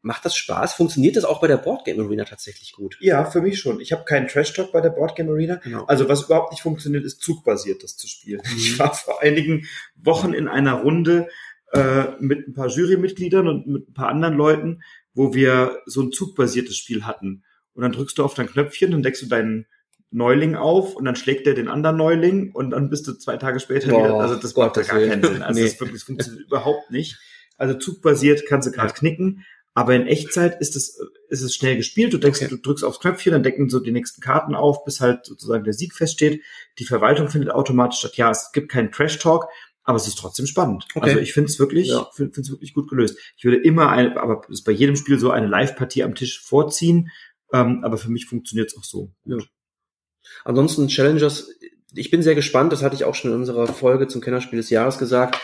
Macht 0.00 0.24
das 0.24 0.34
Spaß? 0.34 0.74
Funktioniert 0.74 1.14
das 1.14 1.24
auch 1.24 1.40
bei 1.40 1.46
der 1.46 1.58
Boardgame 1.58 2.02
Arena 2.02 2.24
tatsächlich 2.24 2.72
gut? 2.72 2.96
Ja, 3.00 3.24
für 3.24 3.40
mich 3.40 3.60
schon. 3.60 3.80
Ich 3.80 3.92
habe 3.92 4.04
keinen 4.04 4.26
Trash 4.26 4.52
Talk 4.52 4.72
bei 4.72 4.80
der 4.80 4.90
Boardgame 4.90 5.30
Arena. 5.30 5.56
Genau. 5.56 5.84
Also 5.84 6.08
was 6.08 6.24
überhaupt 6.24 6.50
nicht 6.50 6.62
funktioniert, 6.62 7.04
ist 7.04 7.20
zugbasiert 7.20 7.84
das 7.84 7.96
zu 7.96 8.08
spielen. 8.08 8.40
Mhm. 8.44 8.56
Ich 8.56 8.78
war 8.80 8.92
vor 8.94 9.22
einigen 9.22 9.66
Wochen 9.94 10.32
in 10.32 10.48
einer 10.48 10.74
Runde 10.74 11.28
äh, 11.72 12.04
mit 12.18 12.48
ein 12.48 12.54
paar 12.54 12.68
Jurymitgliedern 12.68 13.46
und 13.46 13.66
mit 13.68 13.88
ein 13.88 13.94
paar 13.94 14.08
anderen 14.08 14.34
Leuten, 14.34 14.82
wo 15.14 15.34
wir 15.34 15.80
so 15.86 16.02
ein 16.02 16.12
zugbasiertes 16.12 16.76
Spiel 16.76 17.04
hatten. 17.04 17.44
Und 17.74 17.82
dann 17.82 17.92
drückst 17.92 18.18
du 18.18 18.24
auf 18.24 18.34
dein 18.34 18.48
Knöpfchen, 18.48 18.90
dann 18.90 19.02
deckst 19.02 19.22
du 19.22 19.26
deinen 19.26 19.66
Neuling 20.10 20.56
auf 20.56 20.94
und 20.94 21.06
dann 21.06 21.16
schlägt 21.16 21.46
der 21.46 21.54
den 21.54 21.68
anderen 21.68 21.96
Neuling 21.96 22.52
und 22.52 22.70
dann 22.70 22.90
bist 22.90 23.06
du 23.06 23.14
zwei 23.14 23.38
Tage 23.38 23.60
später 23.60 23.88
Boah, 23.88 24.04
wieder. 24.04 24.14
Also 24.16 24.36
das 24.36 24.54
macht 24.54 24.74
gar 24.74 24.84
keinen 24.84 25.22
Sinn. 25.22 25.42
Also 25.42 25.60
nee. 25.60 25.66
das, 25.66 25.80
wirklich, 25.80 26.00
das 26.00 26.02
funktioniert 26.02 26.46
überhaupt 26.46 26.90
nicht. 26.90 27.18
Also 27.56 27.74
zugbasiert 27.74 28.44
kannst 28.46 28.68
du 28.68 28.72
gerade 28.72 28.92
knicken, 28.92 29.44
aber 29.74 29.94
in 29.94 30.06
Echtzeit 30.06 30.60
ist 30.60 30.76
es, 30.76 31.00
ist 31.28 31.42
es 31.42 31.54
schnell 31.54 31.76
gespielt. 31.76 32.12
Du, 32.12 32.18
denkst, 32.18 32.42
okay. 32.42 32.50
du 32.50 32.56
drückst 32.58 32.84
aufs 32.84 33.00
Knöpfchen, 33.00 33.32
dann 33.32 33.42
decken 33.42 33.70
so 33.70 33.80
die 33.80 33.92
nächsten 33.92 34.20
Karten 34.20 34.54
auf, 34.54 34.84
bis 34.84 35.00
halt 35.00 35.24
sozusagen 35.24 35.64
der 35.64 35.72
Sieg 35.72 35.94
feststeht. 35.94 36.42
Die 36.78 36.84
Verwaltung 36.84 37.28
findet 37.28 37.50
automatisch 37.50 38.00
statt. 38.00 38.16
Ja, 38.16 38.30
es 38.30 38.50
gibt 38.52 38.70
keinen 38.70 38.92
Trash-Talk, 38.92 39.46
aber 39.84 39.96
es 39.96 40.06
ist 40.06 40.18
trotzdem 40.18 40.46
spannend. 40.46 40.86
Okay. 40.94 41.08
Also 41.08 41.20
ich 41.20 41.32
finde 41.32 41.50
es 41.50 41.58
wirklich, 41.58 41.88
ja. 41.88 42.08
finde 42.12 42.40
es 42.40 42.50
wirklich 42.50 42.74
gut 42.74 42.88
gelöst. 42.88 43.18
Ich 43.36 43.44
würde 43.44 43.58
immer, 43.58 43.90
ein, 43.90 44.16
aber 44.16 44.42
ist 44.48 44.64
bei 44.64 44.72
jedem 44.72 44.96
Spiel 44.96 45.18
so 45.18 45.30
eine 45.30 45.46
Live-Partie 45.46 46.04
am 46.04 46.14
Tisch 46.14 46.40
vorziehen, 46.40 47.10
ähm, 47.52 47.82
aber 47.84 47.98
für 47.98 48.10
mich 48.10 48.26
funktioniert 48.26 48.70
es 48.70 48.78
auch 48.78 48.84
so. 48.84 49.10
Ja. 49.24 49.38
Ansonsten 50.44 50.88
Challengers, 50.88 51.50
ich 51.94 52.10
bin 52.10 52.22
sehr 52.22 52.34
gespannt, 52.34 52.72
das 52.72 52.82
hatte 52.82 52.94
ich 52.94 53.04
auch 53.04 53.14
schon 53.14 53.32
in 53.32 53.38
unserer 53.38 53.66
Folge 53.66 54.08
zum 54.08 54.20
Kennerspiel 54.20 54.58
des 54.58 54.70
Jahres 54.70 54.98
gesagt. 54.98 55.38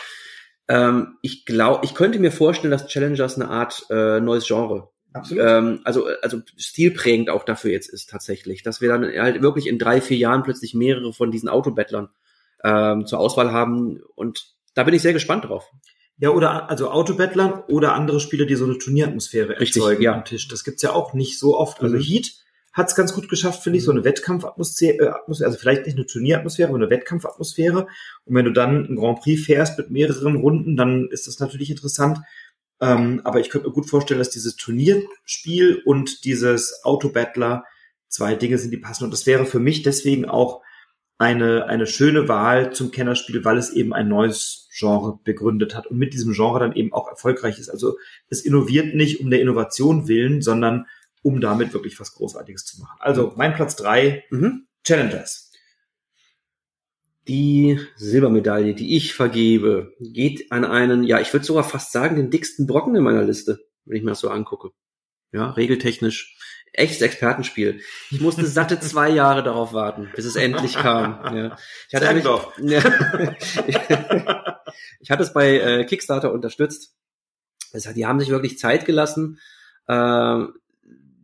Ähm, 0.67 1.17
ich 1.21 1.45
glaube, 1.45 1.85
ich 1.85 1.93
könnte 1.93 2.19
mir 2.19 2.31
vorstellen, 2.31 2.71
dass 2.71 2.87
Challengers 2.87 3.35
eine 3.35 3.49
Art 3.49 3.85
äh, 3.89 4.19
neues 4.19 4.47
Genre 4.47 4.89
Absolut. 5.13 5.43
Ähm, 5.43 5.81
also, 5.85 6.07
also 6.21 6.41
stilprägend 6.55 7.29
auch 7.29 7.43
dafür 7.43 7.71
jetzt 7.71 7.89
ist 7.89 8.09
tatsächlich, 8.09 8.61
dass 8.61 8.79
wir 8.81 8.89
dann 8.89 9.03
halt 9.03 9.41
wirklich 9.41 9.67
in 9.67 9.79
drei, 9.79 10.01
vier 10.01 10.17
Jahren 10.17 10.43
plötzlich 10.43 10.73
mehrere 10.73 11.13
von 11.13 11.31
diesen 11.31 11.49
Autobettlern 11.49 12.09
ähm, 12.63 13.05
zur 13.05 13.19
Auswahl 13.19 13.51
haben 13.51 14.01
und 14.15 14.55
da 14.73 14.83
bin 14.83 14.93
ich 14.93 15.01
sehr 15.01 15.13
gespannt 15.13 15.45
drauf. 15.45 15.69
Ja, 16.17 16.31
oder 16.31 16.69
also 16.69 16.91
Autobettlern 16.91 17.63
oder 17.69 17.93
andere 17.93 18.19
Spieler, 18.19 18.45
die 18.45 18.55
so 18.55 18.65
eine 18.65 18.77
Turnieratmosphäre 18.77 19.59
Richtig, 19.59 19.81
erzeugen 19.81 20.03
ja. 20.03 20.13
am 20.13 20.25
Tisch. 20.25 20.47
Das 20.49 20.65
gibt's 20.65 20.81
ja 20.81 20.91
auch 20.91 21.13
nicht 21.13 21.39
so 21.39 21.57
oft. 21.57 21.81
Also 21.81 21.95
mhm. 21.95 22.01
Heat 22.01 22.33
hat's 22.73 22.95
ganz 22.95 23.13
gut 23.13 23.29
geschafft, 23.29 23.63
finde 23.63 23.77
ich, 23.77 23.85
so 23.85 23.91
eine 23.91 24.03
Wettkampfatmosphäre, 24.03 25.05
äh, 25.27 25.33
also 25.43 25.57
vielleicht 25.57 25.85
nicht 25.85 25.95
eine 25.95 26.05
Turnieratmosphäre, 26.05 26.69
aber 26.69 26.77
eine 26.77 26.89
Wettkampfatmosphäre. 26.89 27.87
Und 28.25 28.35
wenn 28.35 28.45
du 28.45 28.51
dann 28.51 28.85
ein 28.85 28.95
Grand 28.97 29.21
Prix 29.21 29.45
fährst 29.45 29.77
mit 29.77 29.91
mehreren 29.91 30.35
Runden, 30.35 30.75
dann 30.75 31.07
ist 31.09 31.27
das 31.27 31.39
natürlich 31.39 31.69
interessant. 31.69 32.19
Ähm, 32.81 33.21
aber 33.23 33.39
ich 33.39 33.49
könnte 33.49 33.67
mir 33.67 33.73
gut 33.73 33.89
vorstellen, 33.89 34.19
dass 34.19 34.29
dieses 34.29 34.55
Turnierspiel 34.57 35.81
und 35.85 36.25
dieses 36.25 36.83
Autobattler 36.83 37.63
zwei 38.09 38.35
Dinge 38.35 38.57
sind, 38.57 38.71
die 38.71 38.77
passen. 38.77 39.05
Und 39.05 39.11
das 39.11 39.25
wäre 39.25 39.45
für 39.45 39.59
mich 39.59 39.83
deswegen 39.83 40.25
auch 40.25 40.61
eine, 41.19 41.65
eine 41.65 41.85
schöne 41.85 42.29
Wahl 42.29 42.71
zum 42.73 42.91
Kennerspiel, 42.91 43.43
weil 43.43 43.57
es 43.57 43.71
eben 43.71 43.93
ein 43.93 44.07
neues 44.07 44.69
Genre 44.71 45.19
begründet 45.23 45.75
hat 45.75 45.85
und 45.87 45.97
mit 45.97 46.13
diesem 46.13 46.33
Genre 46.33 46.59
dann 46.59 46.73
eben 46.73 46.93
auch 46.93 47.09
erfolgreich 47.09 47.59
ist. 47.59 47.69
Also 47.69 47.97
es 48.29 48.41
innoviert 48.45 48.95
nicht 48.95 49.19
um 49.19 49.29
der 49.29 49.41
Innovation 49.41 50.07
willen, 50.07 50.41
sondern 50.41 50.87
um 51.21 51.41
damit 51.41 51.73
wirklich 51.73 51.99
was 51.99 52.13
Großartiges 52.13 52.65
zu 52.65 52.79
machen. 52.79 52.97
Also 53.01 53.33
mein 53.35 53.53
Platz 53.53 53.75
drei, 53.75 54.23
mhm. 54.31 54.67
Challengers. 54.85 55.51
Die 57.27 57.79
Silbermedaille, 57.97 58.73
die 58.73 58.95
ich 58.95 59.13
vergebe, 59.13 59.93
geht 59.99 60.53
an 60.53 60.63
einen, 60.63 61.03
ja, 61.03 61.19
ich 61.19 61.33
würde 61.33 61.45
sogar 61.45 61.65
fast 61.65 61.91
sagen, 61.91 62.15
den 62.15 62.31
dicksten 62.31 62.65
Brocken 62.65 62.95
in 62.95 63.03
meiner 63.03 63.25
Liste, 63.25 63.59
wenn 63.83 63.97
ich 63.97 64.03
mir 64.03 64.11
das 64.11 64.21
so 64.21 64.29
angucke. 64.29 64.71
Ja, 65.33 65.51
regeltechnisch 65.51 66.37
echtes 66.73 67.01
Expertenspiel. 67.01 67.81
Ich 68.11 68.21
musste 68.21 68.45
satte 68.45 68.79
zwei 68.79 69.09
Jahre 69.09 69.43
darauf 69.43 69.73
warten, 69.73 70.09
bis 70.15 70.25
es 70.25 70.35
endlich 70.35 70.73
kam. 70.73 71.35
Ja. 71.35 71.57
Ich, 71.87 71.95
hatte 71.95 72.05
nämlich, 72.05 72.25
ja, 73.67 74.61
ich 74.99 75.11
hatte 75.11 75.23
es 75.23 75.33
bei 75.33 75.59
äh, 75.59 75.85
Kickstarter 75.85 76.31
unterstützt. 76.31 76.95
Das 77.71 77.85
heißt, 77.85 77.97
die 77.97 78.05
haben 78.05 78.19
sich 78.19 78.29
wirklich 78.29 78.57
Zeit 78.57 78.85
gelassen. 78.85 79.39
Äh, 79.87 80.45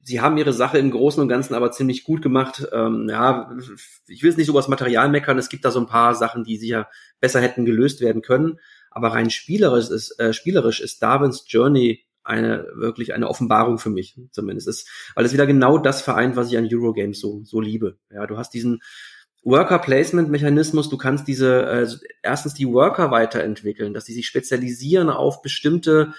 sie 0.03 0.21
haben 0.21 0.37
ihre 0.37 0.53
Sache 0.53 0.77
im 0.77 0.91
Großen 0.91 1.21
und 1.21 1.27
Ganzen 1.27 1.55
aber 1.55 1.71
ziemlich 1.71 2.03
gut 2.03 2.21
gemacht. 2.21 2.67
Ähm, 2.71 3.07
ja, 3.09 3.51
ich 4.07 4.21
will 4.21 4.29
es 4.29 4.37
nicht 4.37 4.45
so 4.45 4.51
über 4.51 4.59
das 4.59 4.67
Material 4.67 5.09
meckern. 5.09 5.37
Es 5.37 5.49
gibt 5.49 5.65
da 5.65 5.71
so 5.71 5.79
ein 5.79 5.87
paar 5.87 6.15
Sachen, 6.15 6.43
die 6.43 6.57
sicher 6.57 6.87
besser 7.19 7.41
hätten 7.41 7.65
gelöst 7.65 8.01
werden 8.01 8.21
können. 8.21 8.59
Aber 8.91 9.09
rein 9.09 9.29
spielerisch 9.29 9.89
ist, 9.89 10.17
äh, 10.19 10.31
spielerisch 10.31 10.79
ist 10.79 11.01
Darwins 11.01 11.43
Journey 11.47 12.05
eine 12.26 12.67
wirklich 12.76 13.13
eine 13.13 13.30
Offenbarung 13.30 13.78
für 13.78 13.89
mich 13.89 14.19
zumindest 14.32 14.67
ist, 14.67 14.89
weil 15.15 15.26
es 15.26 15.34
wieder 15.34 15.45
genau 15.45 15.78
das 15.78 16.01
vereint, 16.01 16.36
was 16.36 16.51
ich 16.51 16.57
an 16.57 16.67
Eurogames 16.71 17.19
so 17.19 17.41
so 17.43 17.61
liebe. 17.61 17.97
Ja, 18.11 18.28
du 18.28 18.38
hast 18.38 18.53
diesen 18.53 18.82
Worker 19.43 19.80
Placement 19.80 20.30
Mechanismus, 20.30 20.89
du 20.89 20.97
kannst 20.97 21.28
diese 21.28 21.65
äh, 21.65 21.88
erstens 22.23 22.53
die 22.53 22.67
Worker 22.67 23.11
weiterentwickeln, 23.11 23.93
dass 23.93 24.05
sie 24.05 24.13
sich 24.13 24.28
spezialisieren 24.28 25.09
auf 25.09 25.41
bestimmte 25.41 26.13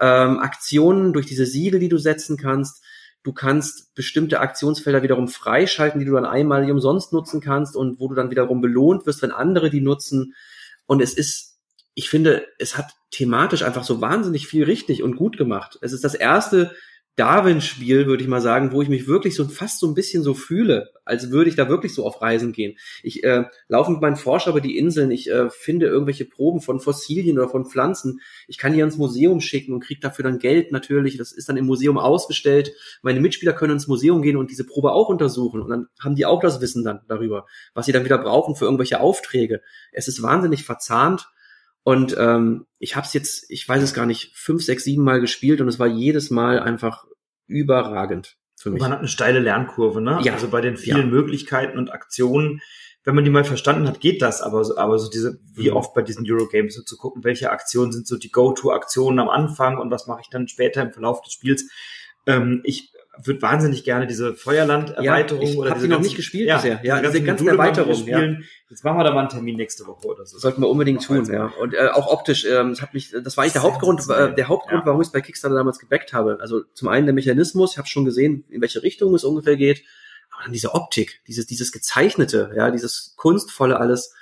ähm, 0.00 0.38
Aktionen 0.38 1.12
durch 1.12 1.26
diese 1.26 1.46
Siegel, 1.46 1.80
die 1.80 1.88
du 1.88 1.98
setzen 1.98 2.36
kannst. 2.36 2.82
Du 3.22 3.32
kannst 3.32 3.94
bestimmte 3.94 4.40
Aktionsfelder 4.40 5.04
wiederum 5.04 5.28
freischalten, 5.28 6.00
die 6.00 6.06
du 6.06 6.14
dann 6.14 6.26
einmal 6.26 6.68
umsonst 6.68 7.12
nutzen 7.12 7.40
kannst 7.40 7.76
und 7.76 8.00
wo 8.00 8.08
du 8.08 8.16
dann 8.16 8.32
wiederum 8.32 8.60
belohnt 8.60 9.06
wirst, 9.06 9.22
wenn 9.22 9.30
andere 9.30 9.70
die 9.70 9.80
nutzen. 9.80 10.34
Und 10.86 11.00
es 11.00 11.14
ist 11.14 11.52
ich 11.94 12.08
finde, 12.08 12.46
es 12.58 12.76
hat 12.76 12.94
thematisch 13.12 13.62
einfach 13.62 13.84
so 13.84 14.00
wahnsinnig 14.00 14.48
viel 14.48 14.64
richtig 14.64 15.02
und 15.02 15.16
gut 15.16 15.36
gemacht. 15.36 15.78
Es 15.82 15.92
ist 15.92 16.02
das 16.02 16.14
erste 16.14 16.72
Darwin-Spiel, 17.16 18.06
würde 18.06 18.22
ich 18.22 18.28
mal 18.28 18.40
sagen, 18.40 18.72
wo 18.72 18.80
ich 18.80 18.88
mich 18.88 19.06
wirklich 19.06 19.36
so 19.36 19.46
fast 19.46 19.80
so 19.80 19.86
ein 19.86 19.92
bisschen 19.92 20.22
so 20.22 20.32
fühle, 20.32 20.92
als 21.04 21.30
würde 21.30 21.50
ich 21.50 21.56
da 21.56 21.68
wirklich 21.68 21.94
so 21.94 22.06
auf 22.06 22.22
Reisen 22.22 22.52
gehen. 22.52 22.78
Ich 23.02 23.22
äh, 23.22 23.44
laufe 23.68 23.92
mit 23.92 24.00
meinen 24.00 24.16
Forscher 24.16 24.50
über 24.50 24.62
die 24.62 24.78
Inseln, 24.78 25.10
ich 25.10 25.30
äh, 25.30 25.50
finde 25.50 25.88
irgendwelche 25.88 26.24
Proben 26.24 26.62
von 26.62 26.80
Fossilien 26.80 27.38
oder 27.38 27.50
von 27.50 27.66
Pflanzen. 27.66 28.20
Ich 28.48 28.56
kann 28.56 28.72
die 28.72 28.80
ins 28.80 28.96
Museum 28.96 29.42
schicken 29.42 29.74
und 29.74 29.84
kriege 29.84 30.00
dafür 30.00 30.22
dann 30.22 30.38
Geld 30.38 30.72
natürlich. 30.72 31.18
Das 31.18 31.32
ist 31.32 31.50
dann 31.50 31.58
im 31.58 31.66
Museum 31.66 31.98
ausgestellt. 31.98 32.72
Meine 33.02 33.20
Mitspieler 33.20 33.52
können 33.52 33.74
ins 33.74 33.88
Museum 33.88 34.22
gehen 34.22 34.38
und 34.38 34.50
diese 34.50 34.64
Probe 34.64 34.92
auch 34.92 35.10
untersuchen. 35.10 35.60
Und 35.60 35.68
dann 35.68 35.88
haben 36.02 36.14
die 36.14 36.24
auch 36.24 36.40
das 36.40 36.62
Wissen 36.62 36.82
dann 36.82 37.00
darüber, 37.08 37.44
was 37.74 37.84
sie 37.84 37.92
dann 37.92 38.06
wieder 38.06 38.16
brauchen 38.16 38.56
für 38.56 38.64
irgendwelche 38.64 39.00
Aufträge. 39.00 39.60
Es 39.92 40.08
ist 40.08 40.22
wahnsinnig 40.22 40.64
verzahnt 40.64 41.28
und 41.84 42.14
ähm, 42.18 42.66
ich 42.78 42.96
habe 42.96 43.06
es 43.06 43.12
jetzt, 43.12 43.50
ich 43.50 43.68
weiß 43.68 43.82
es 43.82 43.94
gar 43.94 44.06
nicht, 44.06 44.32
fünf, 44.36 44.62
sechs, 44.64 44.84
sieben 44.84 45.04
Mal 45.04 45.20
gespielt 45.20 45.60
und 45.60 45.68
es 45.68 45.78
war 45.78 45.86
jedes 45.86 46.30
Mal 46.30 46.58
einfach 46.60 47.04
überragend. 47.46 48.36
für 48.56 48.70
mich. 48.70 48.80
Man 48.80 48.92
hat 48.92 49.00
eine 49.00 49.08
steile 49.08 49.40
Lernkurve, 49.40 50.00
ne? 50.00 50.20
Ja. 50.22 50.34
Also 50.34 50.46
bei 50.48 50.60
den 50.60 50.76
vielen 50.76 50.98
Ja. 50.98 51.06
Möglichkeiten 51.06 51.78
und 51.78 51.90
Aktionen, 51.92 52.60
wenn 53.02 53.16
man 53.16 53.24
die 53.24 53.30
mal 53.30 53.42
verstanden 53.42 53.88
hat, 53.88 53.98
geht 53.98 54.22
das, 54.22 54.40
aber 54.40 54.62
so, 54.64 54.76
aber 54.76 55.00
so 55.00 55.10
diese, 55.10 55.40
wie 55.54 55.70
Mhm. 55.70 55.76
oft 55.76 55.94
bei 55.94 56.02
diesen 56.02 56.24
Eurogames, 56.30 56.76
so 56.76 56.82
zu 56.82 56.96
gucken, 56.96 57.24
welche 57.24 57.50
Aktionen 57.50 57.90
sind 57.90 58.06
so 58.06 58.16
die 58.16 58.30
Go-To-Aktionen 58.30 59.18
am 59.18 59.28
Anfang 59.28 59.78
und 59.78 59.90
was 59.90 60.06
mache 60.06 60.20
ich 60.22 60.28
dann 60.30 60.46
später 60.46 60.80
im 60.82 60.92
Verlauf 60.92 61.22
des 61.22 61.32
Spiels. 61.32 61.68
Ähm, 62.26 62.60
ich 62.62 62.92
würde 63.22 63.42
wahnsinnig 63.42 63.84
gerne 63.84 64.06
diese 64.06 64.34
Feuerland-Erweiterung 64.34 65.42
Ja, 65.42 65.48
ich 65.50 65.58
oder 65.58 65.70
hab 65.70 65.76
diese 65.76 65.86
die 65.86 65.90
noch 65.90 65.96
ganzen- 65.98 66.08
nicht 66.08 66.16
gespielt 66.16 66.48
bisher. 66.52 66.80
Ja, 66.82 67.00
diese 67.00 67.22
ganzen 67.22 67.44
Module 67.44 67.56
mal 67.58 67.64
Erweiterungen, 67.64 67.96
spielen. 67.96 68.44
Jetzt 68.70 68.84
machen 68.84 68.98
wir 68.98 69.04
da 69.04 69.12
mal 69.12 69.20
einen 69.20 69.28
Termin 69.28 69.56
nächste 69.56 69.86
Woche 69.86 70.06
oder 70.08 70.24
so. 70.24 70.38
Sollten 70.38 70.62
wir 70.62 70.68
unbedingt 70.68 71.04
tun, 71.04 71.30
ja. 71.30 71.52
Und 71.60 71.74
äh, 71.74 71.88
auch 71.92 72.06
optisch, 72.06 72.44
ähm, 72.46 72.70
das 72.70 72.80
hat 72.80 72.94
mich, 72.94 73.10
das 73.22 73.36
war 73.36 73.42
eigentlich 73.44 73.52
der 73.52 73.62
Hauptgrund, 73.62 74.00
äh, 74.08 74.34
der 74.34 74.48
Hauptgrund, 74.48 74.80
Ja. 74.80 74.86
warum 74.86 75.00
ich 75.02 75.08
es 75.08 75.12
bei 75.12 75.20
Kickstarter 75.20 75.54
damals 75.56 75.78
gebackt 75.78 76.12
habe. 76.14 76.38
Also 76.40 76.62
zum 76.72 76.88
einen 76.88 77.04
der 77.06 77.14
Mechanismus, 77.14 77.72
ich 77.72 77.78
habe 77.78 77.86
schon 77.88 78.04
gesehen, 78.06 78.44
in 78.48 78.62
welche 78.62 78.82
Richtung 78.82 79.14
es 79.14 79.24
ungefähr 79.24 79.56
geht, 79.56 79.84
aber 80.34 80.44
dann 80.44 80.52
diese 80.54 80.74
Optik, 80.74 81.20
dieses, 81.28 81.46
dieses 81.46 81.70
gezeichnete, 81.70 82.52
ja, 82.56 82.70
dieses 82.70 83.14
kunstvolle 83.16 83.78
alles. 83.78 84.14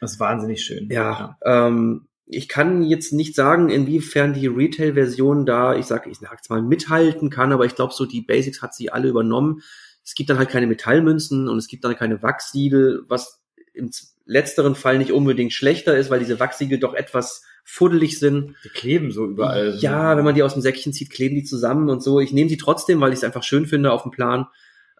Das 0.00 0.12
ist 0.12 0.20
wahnsinnig 0.20 0.62
schön. 0.62 0.88
Ja, 0.90 1.36
ähm, 1.44 2.06
ich 2.26 2.48
kann 2.48 2.82
jetzt 2.82 3.12
nicht 3.12 3.34
sagen, 3.34 3.68
inwiefern 3.68 4.34
die 4.34 4.48
Retail-Version 4.48 5.46
da, 5.46 5.76
ich 5.76 5.86
sage, 5.86 6.10
ich 6.10 6.18
sag's 6.18 6.48
mal, 6.50 6.60
mithalten 6.60 7.30
kann, 7.30 7.52
aber 7.52 7.64
ich 7.64 7.76
glaube, 7.76 7.94
so 7.94 8.04
die 8.04 8.20
Basics 8.20 8.62
hat 8.62 8.74
sie 8.74 8.90
alle 8.90 9.08
übernommen. 9.08 9.62
Es 10.04 10.14
gibt 10.14 10.30
dann 10.30 10.38
halt 10.38 10.50
keine 10.50 10.66
Metallmünzen 10.66 11.48
und 11.48 11.56
es 11.56 11.68
gibt 11.68 11.84
dann 11.84 11.96
keine 11.96 12.22
Wachssiegel, 12.22 13.04
was 13.08 13.42
im 13.74 13.90
letzteren 14.24 14.74
Fall 14.74 14.98
nicht 14.98 15.12
unbedingt 15.12 15.52
schlechter 15.52 15.96
ist, 15.96 16.10
weil 16.10 16.18
diese 16.18 16.40
Wachsiegel 16.40 16.78
doch 16.78 16.94
etwas 16.94 17.44
fuddelig 17.64 18.18
sind. 18.18 18.56
Die 18.64 18.70
kleben 18.70 19.12
so 19.12 19.24
überall. 19.26 19.76
Ja, 19.78 20.16
wenn 20.16 20.24
man 20.24 20.34
die 20.34 20.42
aus 20.42 20.54
dem 20.54 20.62
Säckchen 20.62 20.92
zieht, 20.92 21.10
kleben 21.10 21.36
die 21.36 21.44
zusammen 21.44 21.88
und 21.90 22.02
so. 22.02 22.18
Ich 22.20 22.32
nehme 22.32 22.48
die 22.48 22.56
trotzdem, 22.56 23.00
weil 23.00 23.12
ich 23.12 23.18
es 23.18 23.24
einfach 23.24 23.44
schön 23.44 23.66
finde 23.66 23.92
auf 23.92 24.02
dem 24.02 24.10
Plan. 24.10 24.46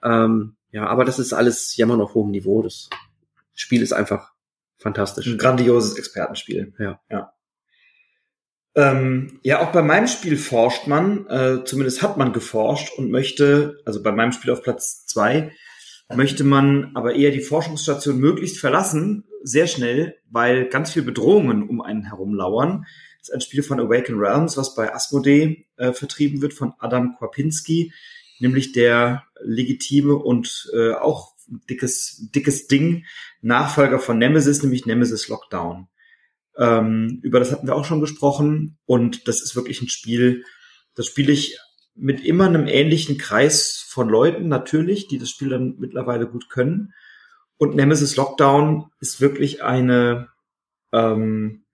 Ähm, 0.03 0.57
ja, 0.70 0.87
aber 0.87 1.05
das 1.05 1.18
ist 1.18 1.33
alles 1.33 1.77
jammern 1.77 2.01
auf 2.01 2.14
hohem 2.14 2.31
Niveau. 2.31 2.62
Das 2.62 2.89
Spiel 3.55 3.83
ist 3.83 3.93
einfach 3.93 4.36
fantastisch. 4.79 5.27
ein 5.27 5.39
grandioses 5.39 5.97
Expertenspiel. 5.99 6.74
Ja. 6.79 7.01
Ja. 7.11 7.33
Ähm, 8.74 9.41
ja, 9.43 9.61
auch 9.61 9.72
bei 9.72 9.81
meinem 9.81 10.07
Spiel 10.07 10.37
forscht 10.37 10.87
man, 10.87 11.27
äh, 11.29 11.64
zumindest 11.64 12.03
hat 12.03 12.18
man 12.18 12.35
geforscht 12.35 12.93
und 12.99 13.11
möchte, 13.11 13.79
also 13.87 14.03
bei 14.03 14.12
meinem 14.12 14.33
Spiel 14.33 14.51
auf 14.51 14.62
Platz 14.62 15.07
zwei 15.07 15.53
möchte 16.14 16.45
man 16.45 16.93
aber 16.95 17.14
eher 17.14 17.31
die 17.31 17.41
Forschungsstation 17.41 18.18
möglichst 18.18 18.59
verlassen, 18.59 19.24
sehr 19.43 19.66
schnell, 19.66 20.16
weil 20.31 20.68
ganz 20.68 20.93
viel 20.93 21.03
Bedrohungen 21.03 21.68
um 21.68 21.81
einen 21.81 22.05
herum 22.05 22.35
lauern. 22.35 22.85
Das 23.18 23.29
ist 23.29 23.35
ein 23.35 23.41
Spiel 23.41 23.62
von 23.62 23.81
Awaken 23.81 24.18
Realms, 24.18 24.57
was 24.57 24.74
bei 24.74 24.95
Asmodee 24.95 25.66
äh, 25.77 25.93
vertrieben 25.93 26.43
wird 26.43 26.53
von 26.53 26.74
Adam 26.79 27.16
Kwapinski, 27.16 27.93
nämlich 28.39 28.72
der 28.72 29.24
legitime 29.41 30.14
und 30.14 30.70
äh, 30.74 30.93
auch 30.93 31.36
dickes, 31.47 32.28
dickes 32.34 32.66
Ding 32.66 33.05
Nachfolger 33.40 33.99
von 33.99 34.18
Nemesis, 34.18 34.62
nämlich 34.62 34.86
Nemesis 34.86 35.28
Lockdown. 35.28 35.88
Ähm, 36.57 37.20
über 37.22 37.38
das 37.38 37.53
hatten 37.53 37.66
wir 37.66 37.74
auch 37.74 37.84
schon 37.84 38.01
gesprochen 38.01 38.78
und 38.86 39.28
das 39.28 39.42
ist 39.42 39.57
wirklich 39.57 39.82
ein 39.82 39.88
Spiel, 39.88 40.44
das 40.94 41.07
spiele 41.07 41.32
ich 41.32 41.59
mit 41.94 42.24
immer 42.24 42.47
einem 42.47 42.66
ähnlichen 42.66 43.18
Kreis 43.18 43.84
von 43.88 44.09
Leuten 44.09 44.49
natürlich, 44.49 45.09
die 45.09 45.18
das 45.18 45.30
Spiel 45.30 45.51
dann 45.51 45.76
mittlerweile 45.78 46.26
gut 46.26 46.49
können. 46.51 46.92
Und 47.59 47.74
Nemesis 47.74 48.16
Lockdown 48.16 48.90
ist 49.01 49.20
wirklich 49.20 49.62
eine, 49.62 50.28
ähm, 50.92 51.64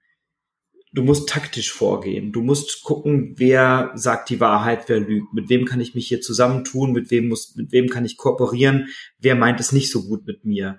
du 0.93 1.03
musst 1.03 1.29
taktisch 1.29 1.73
vorgehen. 1.73 2.33
Du 2.33 2.43
musst 2.43 2.83
gucken, 2.83 3.35
wer 3.37 3.93
sagt 3.95 4.31
die 4.31 4.41
Wahrheit, 4.41 4.89
wer 4.89 5.01
lügt. 5.01 5.33
Mit 5.33 5.49
wem 5.49 5.65
kann 5.65 5.81
ich 5.81 5.95
mich 5.95 6.07
hier 6.07 6.21
zusammentun? 6.21 6.93
Mit 6.93 7.11
wem 7.11 7.29
muss, 7.29 7.55
mit 7.57 7.73
wem 7.73 7.89
kann 7.89 8.05
ich 8.05 8.17
kooperieren? 8.17 8.89
Wer 9.19 9.35
meint 9.35 9.61
es 9.61 9.73
nicht 9.73 9.91
so 9.91 10.05
gut 10.05 10.27
mit 10.27 10.45
mir? 10.45 10.79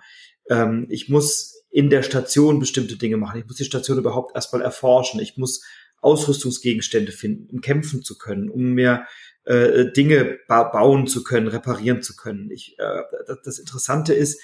Ähm, 0.49 0.87
ich 0.89 1.09
muss 1.09 1.63
in 1.71 1.89
der 1.89 2.03
Station 2.03 2.59
bestimmte 2.59 2.97
Dinge 2.97 3.17
machen. 3.17 3.39
Ich 3.39 3.47
muss 3.47 3.55
die 3.55 3.65
Station 3.65 3.97
überhaupt 3.97 4.35
erstmal 4.35 4.61
erforschen. 4.61 5.19
Ich 5.19 5.37
muss 5.37 5.63
Ausrüstungsgegenstände 6.01 7.11
finden, 7.11 7.49
um 7.49 7.61
kämpfen 7.61 8.03
zu 8.03 8.17
können, 8.17 8.49
um 8.49 8.73
mir 8.73 9.05
äh, 9.45 9.91
Dinge 9.91 10.37
ba 10.47 10.63
bauen 10.63 11.07
zu 11.07 11.23
können, 11.23 11.47
reparieren 11.47 12.03
zu 12.03 12.15
können. 12.15 12.51
Ich, 12.51 12.75
äh, 12.77 13.01
das, 13.25 13.41
das 13.43 13.59
Interessante 13.59 14.13
ist, 14.13 14.39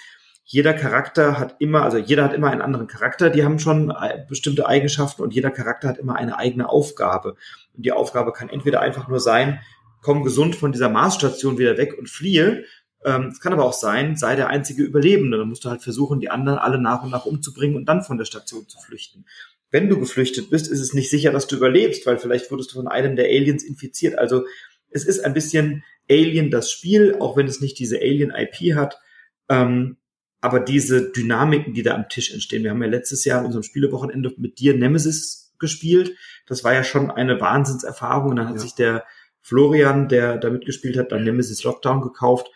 jeder 0.52 0.74
Charakter 0.74 1.38
hat 1.38 1.58
immer, 1.60 1.84
also 1.84 2.00
jeder 2.00 2.24
hat 2.24 2.34
immer 2.34 2.50
einen 2.50 2.64
anderen 2.64 2.88
Charakter, 2.88 3.30
die 3.30 3.43
haben 3.43 3.60
schon 3.60 3.91
äh, 3.91 4.26
bestimmte 4.28 4.68
Eigenschaften 4.68 5.22
und 5.22 5.32
jeder 5.32 5.52
Charakter 5.52 5.89
hat 5.89 6.00
immer 6.00 6.16
eine 6.16 6.39
eigene 6.39 6.68
Aufgabe. 6.68 7.36
Und 7.78 7.86
die 7.86 7.91
Aufgabe 7.91 8.34
kann 8.34 8.50
entweder 8.50 8.82
einfach 8.82 9.08
nur 9.08 9.20
sein, 9.20 9.60
komm 10.02 10.24
gesund 10.24 10.56
von 10.56 10.72
dieser 10.72 10.89
Marsstation 10.89 11.60
wieder 11.60 11.78
weg 11.78 11.95
und 12.00 12.10
fliehe. 12.10 12.64
Ähm, 13.06 13.28
Es 13.32 13.41
kann 13.41 13.54
aber 13.54 13.64
auch 13.64 13.74
sein, 13.74 14.16
sei 14.16 14.36
der 14.36 14.47
einzige 14.47 14.82
Überlebende. 14.82 15.38
Dann 15.38 15.50
musst 15.50 15.66
du 15.66 15.70
halt 15.70 15.84
versuchen, 15.84 16.20
die 16.20 16.32
anderen 16.32 16.58
alle 16.58 16.82
nach 16.82 17.04
und 17.04 17.12
nach 17.12 17.28
umzubringen 17.28 17.76
und 17.76 17.86
dann 17.86 18.02
von 18.02 18.18
der 18.18 18.26
Station 18.26 18.68
zu 18.68 18.80
flüchten. 18.80 19.26
Wenn 19.70 19.88
du 19.88 20.00
geflüchtet 20.00 20.50
bist, 20.50 20.68
ist 20.68 20.80
es 20.80 20.95
nicht 20.95 21.12
sicher, 21.12 21.32
dass 21.32 21.45
du 21.45 21.58
überlebst, 21.58 22.08
weil 22.08 22.18
vielleicht 22.18 22.50
wurdest 22.50 22.72
du 22.72 22.78
von 22.78 22.88
einem 22.88 23.16
der 23.16 23.26
Aliens 23.26 23.64
infiziert. 23.64 24.18
Also 24.18 24.45
es 24.89 25.06
ist 25.06 25.24
ein 25.24 25.36
bisschen 25.36 25.84
Alien 26.10 26.50
das 26.50 26.72
Spiel, 26.72 27.18
auch 27.20 27.38
wenn 27.38 27.45
es 27.45 27.62
nicht 27.62 27.78
diese 27.78 27.97
Alien-IP 27.97 28.76
hat. 28.76 29.00
Ähm, 29.47 29.97
aber 30.42 30.60
diese 30.60 31.12
Dynamiken, 31.12 31.74
die 31.74 31.84
da 31.84 31.96
am 31.96 32.08
Tisch 32.10 32.34
entstehen. 32.34 32.64
Wir 32.64 32.72
haben 32.72 32.82
ja 32.82 32.90
letztes 32.90 33.26
Jahr 33.26 33.40
in 33.40 33.46
unserem 33.48 33.64
Spielewochenende 33.64 34.34
mit 34.38 34.60
dir 34.60 34.76
Nemesis 34.76 35.54
gespielt. 35.60 36.16
Das 36.48 36.64
war 36.64 36.74
ja 36.74 36.84
schon 36.84 37.12
eine 37.12 37.42
Wahnsinnserfahrung. 37.42 38.32
Und 38.32 38.36
dann 38.38 38.48
hat 38.48 38.56
Ja. 38.56 38.62
sich 38.62 38.76
der 38.76 39.06
Florian, 39.42 40.08
der 40.08 40.38
da 40.38 40.50
mitgespielt 40.50 40.98
hat, 40.98 41.12
dann 41.12 41.24
Nemesis 41.24 41.64
Lockdown 41.64 42.02
gekauft. 42.02 42.50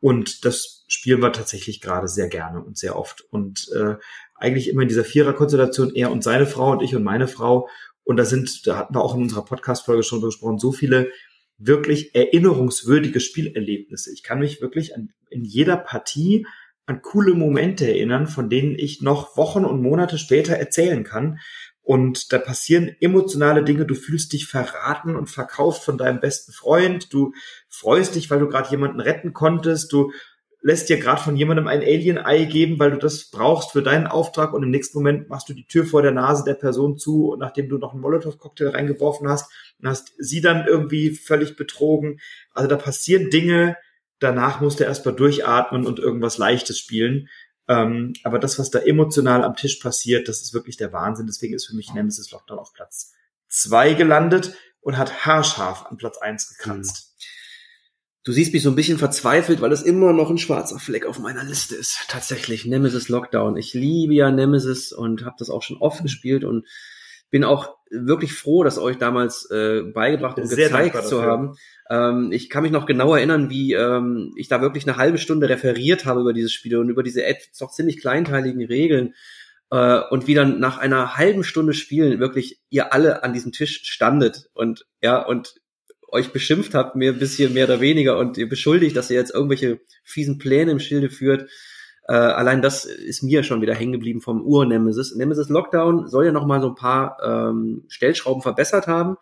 Und 0.00 0.44
das 0.44 0.84
spielen 0.88 1.22
wir 1.22 1.32
tatsächlich 1.32 1.80
gerade 1.80 2.08
sehr 2.08 2.28
gerne 2.28 2.62
und 2.62 2.76
sehr 2.76 2.96
oft. 2.96 3.22
Und 3.30 3.70
äh, 3.74 3.94
eigentlich 4.34 4.68
immer 4.68 4.82
in 4.82 4.88
dieser 4.88 5.04
Vierer-Konstellation, 5.04 5.94
er 5.94 6.10
und 6.10 6.24
seine 6.24 6.46
Frau 6.46 6.72
und 6.72 6.82
ich 6.82 6.94
und 6.94 7.04
meine 7.04 7.28
Frau. 7.28 7.68
Und 8.04 8.16
da 8.16 8.24
sind, 8.24 8.66
da 8.66 8.76
hatten 8.76 8.94
wir 8.94 9.02
auch 9.02 9.14
in 9.14 9.22
unserer 9.22 9.44
Podcast-Folge 9.44 10.02
schon 10.02 10.20
besprochen, 10.20 10.58
so 10.58 10.72
viele 10.72 11.10
wirklich 11.56 12.14
erinnerungswürdige 12.14 13.20
Spielerlebnisse. 13.20 14.12
Ich 14.12 14.22
kann 14.24 14.40
mich 14.40 14.60
wirklich 14.60 14.96
an, 14.96 15.12
in 15.30 15.44
jeder 15.44 15.76
Partie 15.76 16.46
an 16.86 17.02
coole 17.02 17.34
Momente 17.34 17.86
erinnern, 17.86 18.26
von 18.26 18.50
denen 18.50 18.76
ich 18.76 19.02
noch 19.02 19.36
Wochen 19.36 19.64
und 19.64 19.82
Monate 19.82 20.18
später 20.18 20.54
erzählen 20.54 21.04
kann. 21.04 21.38
Und 21.82 22.32
da 22.32 22.38
passieren 22.38 22.94
emotionale 23.00 23.64
Dinge. 23.64 23.86
Du 23.86 23.94
fühlst 23.94 24.32
dich 24.32 24.46
verraten 24.46 25.16
und 25.16 25.28
verkauft 25.28 25.82
von 25.82 25.98
deinem 25.98 26.20
besten 26.20 26.52
Freund. 26.52 27.12
Du 27.12 27.32
freust 27.68 28.14
dich, 28.14 28.30
weil 28.30 28.38
du 28.38 28.48
gerade 28.48 28.70
jemanden 28.70 29.00
retten 29.00 29.32
konntest. 29.32 29.92
Du 29.92 30.12
lässt 30.60 30.88
dir 30.88 30.98
gerade 30.98 31.20
von 31.20 31.36
jemandem 31.36 31.66
ein 31.66 31.80
Alien-Ei 31.80 32.44
geben, 32.44 32.78
weil 32.78 32.92
du 32.92 32.98
das 32.98 33.30
brauchst 33.30 33.72
für 33.72 33.82
deinen 33.82 34.06
Auftrag. 34.06 34.52
Und 34.52 34.62
im 34.62 34.70
nächsten 34.70 34.98
Moment 34.98 35.28
machst 35.28 35.48
du 35.48 35.54
die 35.54 35.66
Tür 35.66 35.84
vor 35.84 36.02
der 36.02 36.12
Nase 36.12 36.44
der 36.44 36.54
Person 36.54 36.98
zu, 36.98 37.36
nachdem 37.38 37.68
du 37.68 37.78
noch 37.78 37.92
einen 37.92 38.00
Molotow-Cocktail 38.00 38.68
reingeworfen 38.68 39.28
hast. 39.28 39.50
Und 39.80 39.88
hast 39.88 40.12
sie 40.18 40.40
dann 40.40 40.66
irgendwie 40.68 41.10
völlig 41.10 41.56
betrogen. 41.56 42.20
Also 42.52 42.68
da 42.68 42.76
passieren 42.76 43.28
Dinge, 43.30 43.76
danach 44.22 44.60
musst 44.60 44.80
du 44.80 44.84
erstmal 44.84 45.14
durchatmen 45.14 45.86
und 45.86 45.98
irgendwas 45.98 46.38
Leichtes 46.38 46.78
spielen. 46.78 47.28
Ähm, 47.68 48.12
aber 48.24 48.38
das, 48.38 48.58
was 48.58 48.70
da 48.70 48.78
emotional 48.80 49.44
am 49.44 49.56
Tisch 49.56 49.76
passiert, 49.76 50.28
das 50.28 50.42
ist 50.42 50.54
wirklich 50.54 50.76
der 50.76 50.92
Wahnsinn. 50.92 51.26
Deswegen 51.26 51.54
ist 51.54 51.66
für 51.66 51.76
mich 51.76 51.92
Nemesis 51.92 52.30
Lockdown 52.30 52.58
auf 52.58 52.72
Platz 52.72 53.12
zwei 53.48 53.94
gelandet 53.94 54.54
und 54.80 54.98
hat 54.98 55.26
haarscharf 55.26 55.86
an 55.86 55.96
Platz 55.96 56.18
eins 56.18 56.48
gekratzt. 56.48 57.14
Du 58.24 58.32
siehst 58.32 58.52
mich 58.52 58.62
so 58.62 58.70
ein 58.70 58.76
bisschen 58.76 58.98
verzweifelt, 58.98 59.60
weil 59.60 59.72
es 59.72 59.82
immer 59.82 60.12
noch 60.12 60.30
ein 60.30 60.38
schwarzer 60.38 60.78
Fleck 60.78 61.06
auf 61.06 61.18
meiner 61.18 61.42
Liste 61.42 61.74
ist. 61.74 61.98
Tatsächlich, 62.08 62.64
Nemesis 62.64 63.08
Lockdown. 63.08 63.56
Ich 63.56 63.74
liebe 63.74 64.14
ja 64.14 64.30
Nemesis 64.30 64.92
und 64.92 65.24
habe 65.24 65.34
das 65.38 65.50
auch 65.50 65.62
schon 65.62 65.78
oft 65.78 66.02
gespielt 66.02 66.44
und 66.44 66.66
bin 67.30 67.42
auch 67.42 67.76
wirklich 67.92 68.32
froh, 68.32 68.64
das 68.64 68.78
euch 68.78 68.98
damals 68.98 69.50
äh, 69.50 69.82
beigebracht 69.82 70.38
und 70.38 70.46
Sehr 70.46 70.68
gezeigt 70.68 71.04
zu 71.06 71.22
haben. 71.22 71.54
Ähm, 71.90 72.30
ich 72.32 72.48
kann 72.48 72.62
mich 72.62 72.72
noch 72.72 72.86
genau 72.86 73.14
erinnern, 73.14 73.50
wie 73.50 73.74
ähm, 73.74 74.32
ich 74.36 74.48
da 74.48 74.60
wirklich 74.60 74.86
eine 74.86 74.96
halbe 74.96 75.18
Stunde 75.18 75.48
referiert 75.48 76.06
habe 76.06 76.20
über 76.20 76.32
dieses 76.32 76.52
Spiel 76.52 76.78
und 76.78 76.88
über 76.88 77.02
diese 77.02 77.24
etwas 77.24 77.58
doch 77.58 77.70
ziemlich 77.70 78.00
kleinteiligen 78.00 78.64
Regeln. 78.64 79.14
Äh, 79.70 80.00
und 80.10 80.26
wie 80.26 80.34
dann 80.34 80.58
nach 80.60 80.78
einer 80.78 81.16
halben 81.16 81.44
Stunde 81.44 81.74
Spielen 81.74 82.18
wirklich 82.18 82.60
ihr 82.70 82.92
alle 82.92 83.22
an 83.22 83.32
diesem 83.32 83.52
Tisch 83.52 83.82
standet 83.84 84.50
und 84.54 84.86
ja, 85.02 85.22
und 85.22 85.54
euch 86.08 86.30
beschimpft 86.30 86.74
habt, 86.74 86.94
mir 86.94 87.12
ein 87.12 87.18
bisschen 87.18 87.54
mehr 87.54 87.64
oder 87.64 87.80
weniger 87.80 88.18
und 88.18 88.36
ihr 88.36 88.48
beschuldigt, 88.48 88.96
dass 88.96 89.10
ihr 89.10 89.16
jetzt 89.16 89.34
irgendwelche 89.34 89.80
fiesen 90.04 90.38
Pläne 90.38 90.70
im 90.70 90.78
Schilde 90.78 91.08
führt. 91.08 91.48
Äh, 92.08 92.14
allein 92.14 92.62
das 92.62 92.84
ist 92.84 93.22
mir 93.22 93.42
schon 93.42 93.60
wieder 93.62 93.74
hängen 93.74 93.92
geblieben 93.92 94.20
vom 94.20 94.42
Ur-Nemesis. 94.42 95.14
Nemesis 95.14 95.48
Lockdown 95.48 96.08
soll 96.08 96.26
ja 96.26 96.32
noch 96.32 96.46
mal 96.46 96.60
so 96.60 96.68
ein 96.68 96.74
paar 96.74 97.18
ähm, 97.22 97.84
Stellschrauben 97.88 98.42
verbessert 98.42 98.86
haben, 98.86 99.16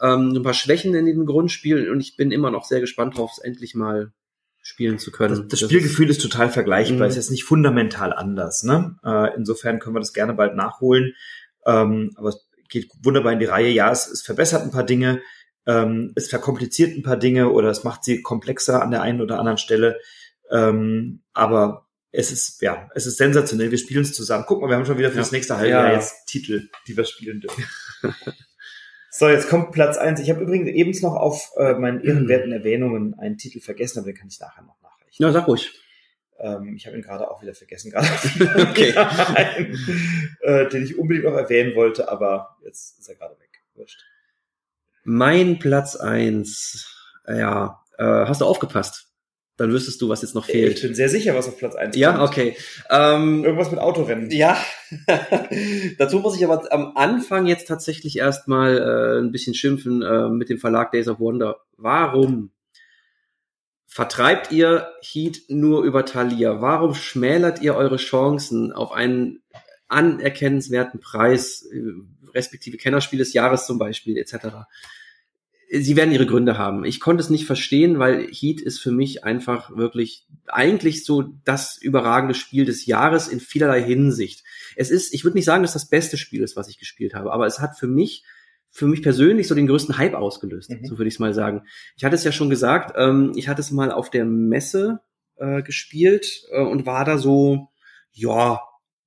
ähm, 0.00 0.32
so 0.32 0.40
ein 0.40 0.42
paar 0.42 0.54
Schwächen 0.54 0.94
in 0.94 1.06
dem 1.06 1.26
Grundspiel 1.26 1.90
und 1.90 2.00
ich 2.00 2.16
bin 2.16 2.32
immer 2.32 2.50
noch 2.50 2.64
sehr 2.64 2.80
gespannt 2.80 3.18
drauf, 3.18 3.30
es 3.32 3.44
endlich 3.44 3.74
mal 3.74 4.12
spielen 4.62 4.98
zu 4.98 5.12
können. 5.12 5.48
Das, 5.48 5.60
das 5.60 5.60
Spielgefühl 5.60 6.08
ist 6.08 6.22
total 6.22 6.48
vergleichbar, 6.48 7.06
Mhm. 7.06 7.10
ist 7.10 7.16
jetzt 7.16 7.30
nicht 7.30 7.44
fundamental 7.44 8.14
anders. 8.14 8.62
Ne? 8.62 8.96
Äh, 9.04 9.36
insofern 9.36 9.78
können 9.78 9.94
wir 9.94 10.00
das 10.00 10.14
gerne 10.14 10.32
bald 10.32 10.56
nachholen. 10.56 11.12
Ähm, 11.66 12.12
aber 12.16 12.30
es 12.30 12.48
geht 12.70 12.90
wunderbar 13.02 13.32
in 13.32 13.38
die 13.38 13.44
Reihe. 13.44 13.70
Ja, 13.70 13.92
es, 13.92 14.08
es 14.08 14.22
verbessert 14.22 14.62
ein 14.62 14.70
paar 14.70 14.84
Dinge. 14.84 15.20
Ähm, 15.66 16.12
es 16.14 16.28
verkompliziert 16.28 16.96
ein 16.96 17.02
paar 17.02 17.18
Dinge 17.18 17.50
oder 17.50 17.68
es 17.68 17.84
macht 17.84 18.04
sie 18.04 18.22
komplexer 18.22 18.82
an 18.82 18.90
der 18.90 19.02
einen 19.02 19.20
oder 19.20 19.38
anderen 19.38 19.58
Stelle. 19.58 19.98
Ähm, 20.50 21.20
aber 21.34 21.83
es 22.16 22.30
ist, 22.30 22.62
ja, 22.62 22.88
es 22.94 23.06
ist 23.06 23.16
sensationell. 23.16 23.70
Wir 23.70 23.78
spielen 23.78 24.02
es 24.02 24.12
zusammen. 24.12 24.44
Guck 24.46 24.60
mal, 24.60 24.68
wir 24.68 24.76
haben 24.76 24.86
schon 24.86 24.98
wieder 24.98 25.10
für 25.10 25.16
ja. 25.16 25.22
das 25.22 25.32
nächste 25.32 25.56
Halbjahr 25.56 25.88
ja. 25.88 25.94
jetzt 25.94 26.26
Titel, 26.26 26.68
die 26.86 26.96
wir 26.96 27.04
spielen 27.04 27.40
dürfen. 27.40 27.64
so, 29.10 29.28
jetzt 29.28 29.48
kommt 29.48 29.72
Platz 29.72 29.96
eins. 29.96 30.20
Ich 30.20 30.30
habe 30.30 30.42
übrigens 30.42 30.68
eben 30.68 30.92
noch 31.02 31.16
auf 31.16 31.50
äh, 31.56 31.74
meinen 31.74 32.00
ehrenwerten 32.00 32.52
Erwähnungen 32.52 33.18
einen 33.18 33.36
Titel 33.36 33.60
vergessen, 33.60 33.98
aber 33.98 34.06
den 34.06 34.16
kann 34.16 34.28
ich 34.28 34.38
nachher 34.38 34.62
noch 34.62 34.80
nachreichen. 34.80 35.22
Ja, 35.22 35.32
sag 35.32 35.48
ruhig. 35.48 35.72
Ähm, 36.38 36.76
ich 36.76 36.86
habe 36.86 36.96
ihn 36.96 37.02
gerade 37.02 37.28
auch 37.28 37.42
wieder 37.42 37.54
vergessen, 37.54 37.90
gerade 37.90 38.06
okay. 38.70 38.94
äh, 40.40 40.68
den 40.68 40.84
ich 40.84 40.96
unbedingt 40.96 41.26
noch 41.26 41.36
erwähnen 41.36 41.74
wollte, 41.74 42.08
aber 42.08 42.56
jetzt 42.64 42.98
ist 42.98 43.08
er 43.08 43.16
gerade 43.16 43.38
weg. 43.40 43.60
Wurscht. 43.74 44.04
Mein 45.02 45.58
Platz 45.58 45.96
eins, 45.96 46.96
ja, 47.26 47.82
äh, 47.98 48.04
hast 48.04 48.40
du 48.40 48.44
aufgepasst? 48.44 49.13
Dann 49.56 49.70
wüsstest 49.70 50.02
du, 50.02 50.08
was 50.08 50.22
jetzt 50.22 50.34
noch 50.34 50.46
fehlt. 50.46 50.76
Ich 50.78 50.82
bin 50.82 50.94
sehr 50.96 51.08
sicher, 51.08 51.34
was 51.36 51.46
auf 51.46 51.56
Platz 51.56 51.76
eins 51.76 51.96
Ja, 51.96 52.16
kommt. 52.16 52.28
okay. 52.30 52.56
Ähm, 52.90 53.44
Irgendwas 53.44 53.70
mit 53.70 53.78
Autorennen. 53.78 54.30
Ja. 54.32 54.56
Dazu 55.98 56.18
muss 56.18 56.36
ich 56.36 56.44
aber 56.44 56.72
am 56.72 56.96
Anfang 56.96 57.46
jetzt 57.46 57.68
tatsächlich 57.68 58.18
erstmal 58.18 58.78
äh, 58.78 59.20
ein 59.20 59.30
bisschen 59.30 59.54
schimpfen 59.54 60.02
äh, 60.02 60.28
mit 60.28 60.48
dem 60.48 60.58
Verlag 60.58 60.90
Days 60.90 61.06
of 61.06 61.20
Wonder. 61.20 61.58
Warum 61.76 62.50
vertreibt 63.86 64.50
ihr 64.50 64.88
Heat 65.02 65.42
nur 65.48 65.84
über 65.84 66.04
Thalia? 66.04 66.60
Warum 66.60 66.94
schmälert 66.94 67.62
ihr 67.62 67.76
eure 67.76 67.96
Chancen 67.98 68.72
auf 68.72 68.90
einen 68.90 69.40
anerkennenswerten 69.86 70.98
Preis, 70.98 71.62
äh, 71.72 71.80
respektive 72.34 72.76
Kennerspiel 72.76 73.20
des 73.20 73.32
Jahres 73.34 73.66
zum 73.66 73.78
Beispiel, 73.78 74.18
etc.? 74.18 74.46
Sie 75.82 75.96
werden 75.96 76.12
ihre 76.12 76.26
Gründe 76.26 76.58
haben. 76.58 76.84
Ich 76.84 77.00
konnte 77.00 77.22
es 77.22 77.30
nicht 77.30 77.46
verstehen, 77.46 77.98
weil 77.98 78.28
Heat 78.28 78.60
ist 78.60 78.80
für 78.80 78.92
mich 78.92 79.24
einfach 79.24 79.76
wirklich 79.76 80.26
eigentlich 80.46 81.04
so 81.04 81.22
das 81.44 81.76
überragende 81.76 82.34
Spiel 82.34 82.64
des 82.64 82.86
Jahres 82.86 83.28
in 83.28 83.40
vielerlei 83.40 83.82
Hinsicht. 83.82 84.44
Es 84.76 84.90
ist, 84.90 85.12
ich 85.12 85.24
würde 85.24 85.36
nicht 85.36 85.44
sagen, 85.44 85.62
dass 85.62 85.72
das 85.72 85.88
beste 85.88 86.16
Spiel 86.16 86.42
ist, 86.42 86.56
was 86.56 86.68
ich 86.68 86.78
gespielt 86.78 87.14
habe, 87.14 87.32
aber 87.32 87.46
es 87.46 87.60
hat 87.60 87.78
für 87.78 87.88
mich 87.88 88.24
für 88.70 88.88
mich 88.88 89.02
persönlich 89.02 89.46
so 89.46 89.54
den 89.54 89.68
größten 89.68 89.98
Hype 89.98 90.14
ausgelöst, 90.14 90.70
mhm. 90.70 90.84
so 90.84 90.98
würde 90.98 91.06
ich 91.06 91.14
es 91.14 91.20
mal 91.20 91.32
sagen. 91.32 91.62
Ich 91.96 92.04
hatte 92.04 92.16
es 92.16 92.24
ja 92.24 92.32
schon 92.32 92.50
gesagt, 92.50 92.92
ähm, 92.98 93.32
ich 93.36 93.46
hatte 93.46 93.60
es 93.60 93.70
mal 93.70 93.92
auf 93.92 94.10
der 94.10 94.24
Messe 94.24 95.00
äh, 95.36 95.62
gespielt 95.62 96.42
äh, 96.50 96.60
und 96.60 96.84
war 96.84 97.04
da 97.04 97.18
so, 97.18 97.68
ja, 98.10 98.60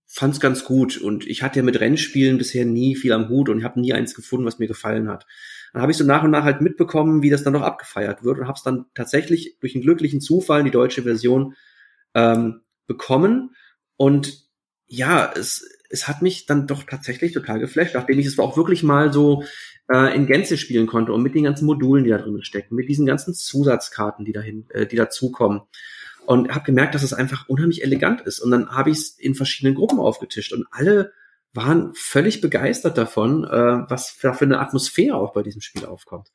fand's 0.06 0.40
ganz 0.40 0.64
gut. 0.64 0.98
Und 0.98 1.28
ich 1.28 1.44
hatte 1.44 1.60
ja 1.60 1.64
mit 1.64 1.80
Rennspielen 1.80 2.38
bisher 2.38 2.66
nie 2.66 2.96
viel 2.96 3.12
am 3.12 3.28
Hut 3.28 3.50
und 3.50 3.64
habe 3.64 3.82
nie 3.82 3.92
eins 3.92 4.16
gefunden, 4.16 4.46
was 4.46 4.58
mir 4.58 4.68
gefallen 4.68 5.10
hat. 5.10 5.26
Dann 5.74 5.82
habe 5.82 5.92
ich 5.92 5.98
so 5.98 6.06
nach 6.06 6.24
und 6.24 6.32
nach 6.32 6.44
halt 6.44 6.62
mitbekommen, 6.62 7.22
wie 7.22 7.30
das 7.30 7.44
dann 7.44 7.54
noch 7.54 7.62
abgefeiert 7.62 8.24
wird 8.24 8.40
und 8.40 8.48
habe 8.48 8.58
es 8.58 8.64
dann 8.64 8.86
tatsächlich 8.96 9.58
durch 9.60 9.76
einen 9.76 9.84
glücklichen 9.84 10.22
Zufall 10.22 10.64
die 10.64 10.72
deutsche 10.72 11.04
Version 11.04 11.56
ähm, 12.14 12.62
bekommen. 12.88 13.56
Und 13.96 14.48
ja, 14.88 15.32
es, 15.36 15.68
es 15.90 16.08
hat 16.08 16.22
mich 16.22 16.46
dann 16.46 16.68
doch 16.68 16.84
tatsächlich 16.84 17.34
total 17.34 17.60
geflasht, 17.60 17.96
nachdem 17.96 18.20
ich 18.20 18.26
es 18.26 18.40
auch 18.40 18.58
wirklich 18.58 18.84
mal 18.84 19.12
so 19.12 19.44
äh, 19.92 20.16
in 20.16 20.28
Gänze 20.28 20.58
spielen 20.58 20.88
konnte 20.88 21.14
und 21.14 21.24
mit 21.24 21.36
den 21.36 21.44
ganzen 21.44 21.66
Modulen, 21.66 22.04
die 22.04 22.10
da 22.10 22.18
drin 22.18 22.44
stecken, 22.44 22.76
mit 22.76 22.90
diesen 22.90 23.06
ganzen 23.06 23.34
Zusatzkarten, 23.34 24.26
die 24.26 24.34
dahin, 24.34 24.66
äh, 24.70 24.86
die 24.86 24.96
dazukommen. 24.96 25.62
Und 26.26 26.54
habe 26.54 26.66
gemerkt, 26.66 26.94
dass 26.94 27.04
es 27.04 27.14
einfach 27.14 27.48
unheimlich 27.48 27.84
elegant 27.84 28.20
ist. 28.22 28.42
Und 28.42 28.52
dann 28.52 28.70
habe 28.70 28.90
ich 28.90 28.98
es 28.98 29.10
in 29.12 29.34
verschiedenen 29.34 29.76
Gruppen 29.76 30.00
aufgetischt 30.00 30.52
und 30.52 30.66
alle 30.72 31.14
waren 31.54 31.92
völlig 31.96 32.42
begeistert 32.42 32.98
davon, 32.98 33.44
äh, 33.44 33.90
was 33.90 34.18
da 34.22 34.34
für 34.34 34.46
eine 34.46 34.60
Atmosphäre 34.60 35.16
auch 35.16 35.34
bei 35.34 35.44
diesem 35.44 35.62
Spiel 35.62 35.86
aufkommt. 35.86 36.30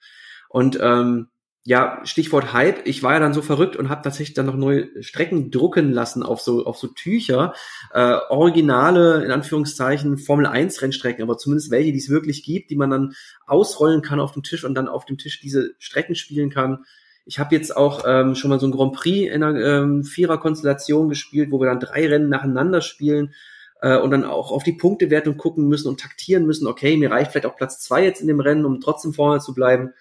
Und 0.49 0.79
ähm, 0.81 1.29
ja, 1.65 2.01
Stichwort 2.03 2.53
Hype. 2.53 2.87
Ich 2.89 3.05
war 3.05 3.13
ja 3.13 3.21
dann 3.21 3.35
so 3.35 3.41
verrückt 3.41 3.77
und 3.77 3.89
habe 3.89 4.03
tatsächlich 4.03 4.35
dann 4.35 4.47
noch 4.47 4.57
neue 4.57 4.89
Strecken 5.01 5.53
drucken 5.53 5.93
lassen 5.93 6.25
auf 6.25 6.41
so 6.41 6.65
auf 6.65 6.77
so 6.77 6.89
Tücher, 6.89 7.55
äh, 7.93 8.17
originale 8.31 9.25
in 9.25 9.31
Anführungszeichen 9.31 10.19
Formel 10.19 10.47
1 10.47 10.83
Rennstrecken, 10.83 11.23
aber 11.23 11.39
zumindest 11.39 11.71
welche, 11.71 11.93
die 11.93 11.99
es 11.99 12.09
wirklich 12.09 12.43
gibt, 12.43 12.71
die 12.71 12.77
man 12.77 12.91
dann 12.91 13.15
ausrollen 13.47 14.03
kann 14.03 14.19
auf 14.19 14.33
dem 14.33 14.43
Tisch 14.43 14.65
und 14.65 14.75
dann 14.75 14.89
auf 14.89 15.05
dem 15.05 15.19
Tisch 15.19 15.41
diese 15.41 15.75
Strecken 15.79 16.17
spielen 16.17 16.51
kann. 16.51 16.85
Ich 17.27 17.39
habe 17.39 17.55
jetzt 17.55 17.77
auch 17.77 18.03
ähm, 18.09 18.35
schon 18.35 18.51
mal 18.51 18.59
so 18.59 18.67
ein 18.67 18.73
Grand 18.73 18.95
Prix 18.95 19.33
in 19.33 19.45
einer 19.45 19.61
ähm, 19.61 20.03
Vierer-Konstellation 20.03 21.09
gespielt, 21.09 21.53
wo 21.53 21.61
wir 21.61 21.67
dann 21.67 21.79
drei 21.79 22.09
Rennen 22.09 22.29
nacheinander 22.29 22.81
spielen 22.81 23.35
äh, 23.83 23.99
und 23.99 24.11
dann 24.11 24.24
auch 24.24 24.51
auf 24.51 24.62
die 24.62 24.72
Punktewertung 24.72 25.37
gucken 25.37 25.68
müssen 25.68 25.89
und 25.89 26.01
taktieren 26.01 26.47
müssen. 26.47 26.66
Okay, 26.66 26.97
mir 26.97 27.11
reicht 27.11 27.33
vielleicht 27.33 27.47
auch 27.47 27.57
Platz 27.57 27.80
zwei 27.80 28.03
jetzt 28.03 28.22
in 28.22 28.28
dem 28.28 28.41
Rennen, 28.41 28.64
um 28.64 28.80
trotzdem 28.80 29.12
vorne 29.12 29.41
zu 29.41 29.53
bleiben 29.53 29.93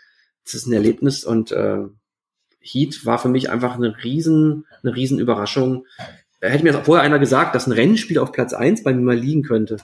es 0.45 0.53
ist 0.53 0.67
ein 0.67 0.73
Erlebnis 0.73 1.23
und 1.23 1.51
äh, 1.51 1.83
Heat 2.59 3.05
war 3.05 3.19
für 3.19 3.29
mich 3.29 3.49
einfach 3.49 3.75
eine 3.75 4.03
riesen, 4.03 4.65
eine 4.83 4.95
riesen 4.95 5.19
Überraschung. 5.19 5.85
Hätte 6.41 6.63
mir 6.63 6.73
vorher 6.83 7.03
einer 7.03 7.19
gesagt, 7.19 7.55
dass 7.55 7.67
ein 7.67 7.73
Rennspiel 7.73 8.19
auf 8.19 8.31
Platz 8.31 8.53
eins 8.53 8.83
bei 8.83 8.93
mir 8.93 9.01
mal 9.01 9.17
liegen 9.17 9.43
könnte. 9.43 9.77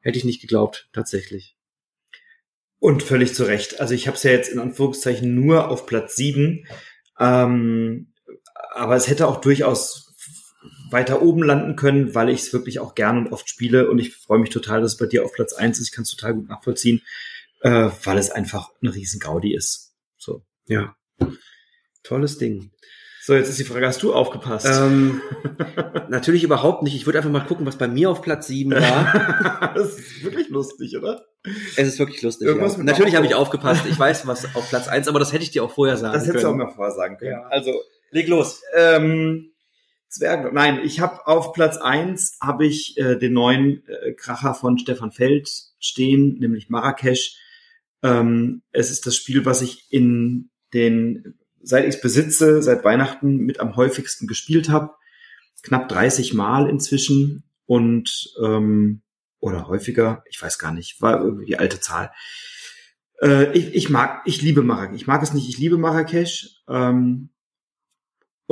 Hätte 0.00 0.18
ich 0.18 0.24
nicht 0.24 0.40
geglaubt, 0.40 0.88
tatsächlich. 0.92 1.56
Und 2.78 3.02
völlig 3.02 3.34
zu 3.34 3.44
Recht. 3.44 3.80
Also 3.80 3.94
ich 3.94 4.08
habe 4.08 4.16
es 4.16 4.24
ja 4.24 4.32
jetzt 4.32 4.50
in 4.52 4.58
Anführungszeichen 4.58 5.34
nur 5.34 5.68
auf 5.68 5.86
Platz 5.86 6.16
sieben. 6.16 6.66
Ähm, 7.18 8.12
aber 8.74 8.96
es 8.96 9.08
hätte 9.08 9.28
auch 9.28 9.40
durchaus 9.40 10.01
weiter 10.92 11.22
oben 11.22 11.42
landen 11.42 11.76
können, 11.76 12.14
weil 12.14 12.28
ich 12.28 12.40
es 12.40 12.52
wirklich 12.52 12.78
auch 12.78 12.94
gern 12.94 13.18
und 13.18 13.32
oft 13.32 13.48
spiele. 13.48 13.90
Und 13.90 13.98
ich 13.98 14.14
freue 14.16 14.38
mich 14.38 14.50
total, 14.50 14.80
dass 14.80 14.92
es 14.92 14.98
bei 14.98 15.06
dir 15.06 15.24
auf 15.24 15.32
Platz 15.32 15.52
eins 15.52 15.78
ist. 15.78 15.88
Ich 15.88 15.92
kann 15.92 16.02
es 16.02 16.10
total 16.10 16.34
gut 16.34 16.48
nachvollziehen 16.48 17.02
äh, 17.62 17.90
weil 18.04 18.18
es 18.18 18.30
einfach 18.30 18.70
eine 18.82 18.94
riesen 18.94 19.20
Gaudi 19.20 19.54
ist. 19.54 19.94
So. 20.18 20.42
Ja. 20.66 20.96
Tolles 22.02 22.38
Ding. 22.38 22.72
So, 23.24 23.34
jetzt 23.34 23.48
ist 23.48 23.60
die 23.60 23.64
Frage, 23.64 23.86
hast 23.86 24.02
du 24.02 24.12
aufgepasst? 24.12 24.66
Ähm, 24.66 25.22
natürlich 26.08 26.42
überhaupt 26.42 26.82
nicht. 26.82 26.96
Ich 26.96 27.06
würde 27.06 27.18
einfach 27.18 27.30
mal 27.30 27.46
gucken, 27.46 27.64
was 27.66 27.78
bei 27.78 27.86
mir 27.86 28.10
auf 28.10 28.20
Platz 28.20 28.48
7 28.48 28.72
war. 28.72 29.72
das 29.76 29.96
ist 29.96 30.24
wirklich 30.24 30.48
lustig, 30.48 30.96
oder? 30.96 31.24
Es 31.76 31.86
ist 31.86 32.00
wirklich 32.00 32.20
lustig. 32.22 32.48
Irgendwas 32.48 32.76
ja. 32.76 32.82
Natürlich 32.82 33.14
habe 33.14 33.26
ich 33.26 33.36
aufgepasst. 33.36 33.84
Ich 33.88 33.96
weiß, 33.96 34.26
was 34.26 34.56
auf 34.56 34.68
Platz 34.68 34.88
1, 34.88 35.06
aber 35.06 35.20
das 35.20 35.32
hätte 35.32 35.44
ich 35.44 35.52
dir 35.52 35.62
auch 35.62 35.70
vorher 35.70 35.96
sagen 35.96 36.14
können. 36.14 36.20
Das 36.20 36.28
hättest 36.28 36.44
du 36.44 36.48
auch 36.48 36.56
mal 36.56 36.72
vorher 36.74 36.94
sagen 36.94 37.16
können. 37.16 37.30
Ja. 37.30 37.46
Also, 37.46 37.80
leg 38.10 38.26
los. 38.26 38.60
Ähm, 38.74 39.51
Zwergen. 40.12 40.52
Nein, 40.52 40.80
ich 40.84 41.00
habe 41.00 41.26
auf 41.26 41.54
Platz 41.54 41.78
1 41.78 42.36
habe 42.40 42.66
ich 42.66 42.98
äh, 42.98 43.16
den 43.16 43.32
neuen 43.32 43.82
äh, 43.88 44.12
Kracher 44.12 44.54
von 44.54 44.78
Stefan 44.78 45.10
Feld 45.10 45.48
stehen, 45.78 46.38
nämlich 46.38 46.68
Marrakesch. 46.68 47.38
Ähm, 48.02 48.62
es 48.72 48.90
ist 48.90 49.06
das 49.06 49.16
Spiel, 49.16 49.46
was 49.46 49.62
ich 49.62 49.86
in 49.90 50.50
den, 50.74 51.38
seit 51.62 51.84
ich 51.84 51.94
es 51.94 52.00
besitze, 52.02 52.62
seit 52.62 52.84
Weihnachten 52.84 53.38
mit 53.38 53.58
am 53.58 53.74
häufigsten 53.74 54.26
gespielt 54.26 54.68
habe. 54.68 54.90
Knapp 55.62 55.88
30 55.88 56.34
Mal 56.34 56.68
inzwischen 56.68 57.44
und 57.64 58.34
ähm, 58.44 59.00
oder 59.38 59.66
häufiger, 59.66 60.24
ich 60.28 60.40
weiß 60.42 60.58
gar 60.58 60.72
nicht, 60.72 61.00
war 61.00 61.22
irgendwie 61.22 61.46
die 61.46 61.58
alte 61.58 61.80
Zahl. 61.80 62.12
Äh, 63.22 63.56
ich, 63.56 63.74
ich 63.74 63.88
mag, 63.88 64.20
ich 64.26 64.42
liebe 64.42 64.62
Marrakesch. 64.62 64.96
Ich 64.96 65.06
mag 65.06 65.22
es 65.22 65.32
nicht, 65.32 65.48
ich 65.48 65.56
liebe 65.56 65.78
Marrakesch. 65.78 66.62
Ähm, 66.68 67.30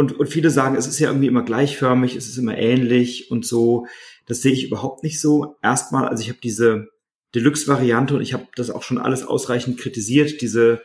und, 0.01 0.19
und 0.19 0.29
viele 0.29 0.49
sagen, 0.49 0.77
es 0.77 0.87
ist 0.87 0.99
ja 0.99 1.11
irgendwie 1.11 1.27
immer 1.27 1.43
gleichförmig, 1.43 2.17
es 2.17 2.27
ist 2.27 2.39
immer 2.39 2.57
ähnlich 2.57 3.31
und 3.31 3.45
so. 3.45 3.87
Das 4.25 4.41
sehe 4.41 4.53
ich 4.53 4.65
überhaupt 4.65 5.03
nicht 5.03 5.21
so. 5.21 5.57
Erstmal, 5.63 6.09
also 6.09 6.23
ich 6.23 6.31
habe 6.31 6.39
diese 6.43 6.89
Deluxe-Variante 7.35 8.15
und 8.15 8.23
ich 8.23 8.33
habe 8.33 8.47
das 8.57 8.71
auch 8.71 8.83
schon 8.83 8.97
alles 8.97 9.27
ausreichend 9.27 9.79
kritisiert, 9.79 10.41
diese 10.41 10.81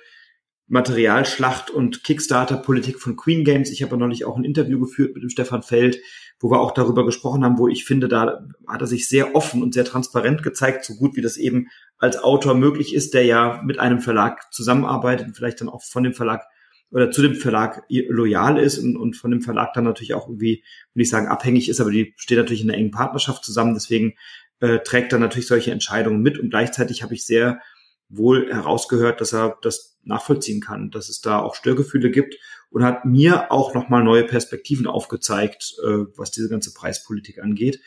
Materialschlacht 0.68 1.70
und 1.70 2.04
Kickstarter-Politik 2.04 3.00
von 3.00 3.16
Queen 3.16 3.46
Games. 3.46 3.72
Ich 3.72 3.84
habe 3.84 3.96
neulich 3.96 4.26
auch 4.26 4.36
ein 4.36 4.44
Interview 4.44 4.82
geführt 4.82 5.14
mit 5.14 5.24
dem 5.24 5.30
Stefan 5.30 5.64
Feld, 5.64 5.98
wo 6.42 6.52
wir 6.52 6.60
auch 6.60 6.74
darüber 6.74 7.06
gesprochen 7.06 7.46
haben, 7.46 7.58
wo 7.58 7.70
ich 7.70 7.86
finde, 7.86 8.10
da 8.10 8.46
hat 8.68 8.82
er 8.82 8.88
sich 8.88 9.08
sehr 9.08 9.34
offen 9.34 9.64
und 9.64 9.74
sehr 9.74 9.86
transparent 9.86 10.44
gezeigt, 10.44 10.84
so 10.84 10.96
gut 10.96 11.16
wie 11.16 11.22
das 11.22 11.38
eben 11.38 11.68
als 11.98 12.18
Autor 12.18 12.54
möglich 12.54 12.94
ist, 12.94 13.14
der 13.14 13.24
ja 13.24 13.62
mit 13.64 13.80
einem 13.80 14.02
Verlag 14.02 14.52
zusammenarbeitet 14.52 15.28
und 15.28 15.38
vielleicht 15.38 15.62
dann 15.62 15.70
auch 15.70 15.84
von 15.84 16.04
dem 16.04 16.14
Verlag 16.14 16.44
oder 16.96 17.12
zu 17.12 17.22
dem 17.22 17.36
Verlag 17.36 17.84
loyal 17.90 18.58
ist 18.58 18.78
und, 18.78 18.96
und 18.96 19.18
von 19.18 19.30
dem 19.30 19.42
Verlag 19.42 19.74
dann 19.74 19.84
natürlich 19.84 20.14
auch 20.14 20.30
irgendwie, 20.30 20.64
will 20.94 21.04
ich 21.04 21.10
sagen, 21.10 21.28
abhängig 21.28 21.68
ist, 21.68 21.82
aber 21.82 21.92
die 21.92 22.14
steht 22.16 22.38
natürlich 22.38 22.64
in 22.64 22.70
einer 22.70 22.78
engen 22.78 22.92
Partnerschaft 22.92 23.44
zusammen. 23.44 23.74
Deswegen 23.74 24.14
äh, 24.62 24.80
trägt 24.80 25.12
er 25.12 25.20
natürlich 25.20 25.48
solche 25.48 25.72
Entscheidungen 25.72 26.22
mit 26.22 26.40
und 26.40 26.52
gleichzeitig 26.52 27.04
habe 27.04 27.14
ich 27.14 27.26
sehr 27.26 27.60
wohl 28.08 28.50
herausgehört, 28.50 29.20
dass 29.20 29.34
er 29.34 29.58
das 29.62 29.98
nachvollziehen 30.04 30.62
kann, 30.62 30.90
dass 30.90 31.10
es 31.10 31.20
da 31.20 31.40
auch 31.40 31.56
Störgefühle 31.56 32.12
gibt 32.12 32.38
und 32.70 32.86
hat 32.86 33.04
mir 33.04 33.52
auch 33.52 33.74
nochmal 33.74 34.02
neue 34.02 34.24
Perspektiven 34.24 34.88
aufgezeigt, 34.88 35.76
äh, 35.84 36.06
was 36.16 36.32
diese 36.32 36.48
ganze 36.48 36.74
Preispolitik 36.74 37.44
angeht. 37.44 37.82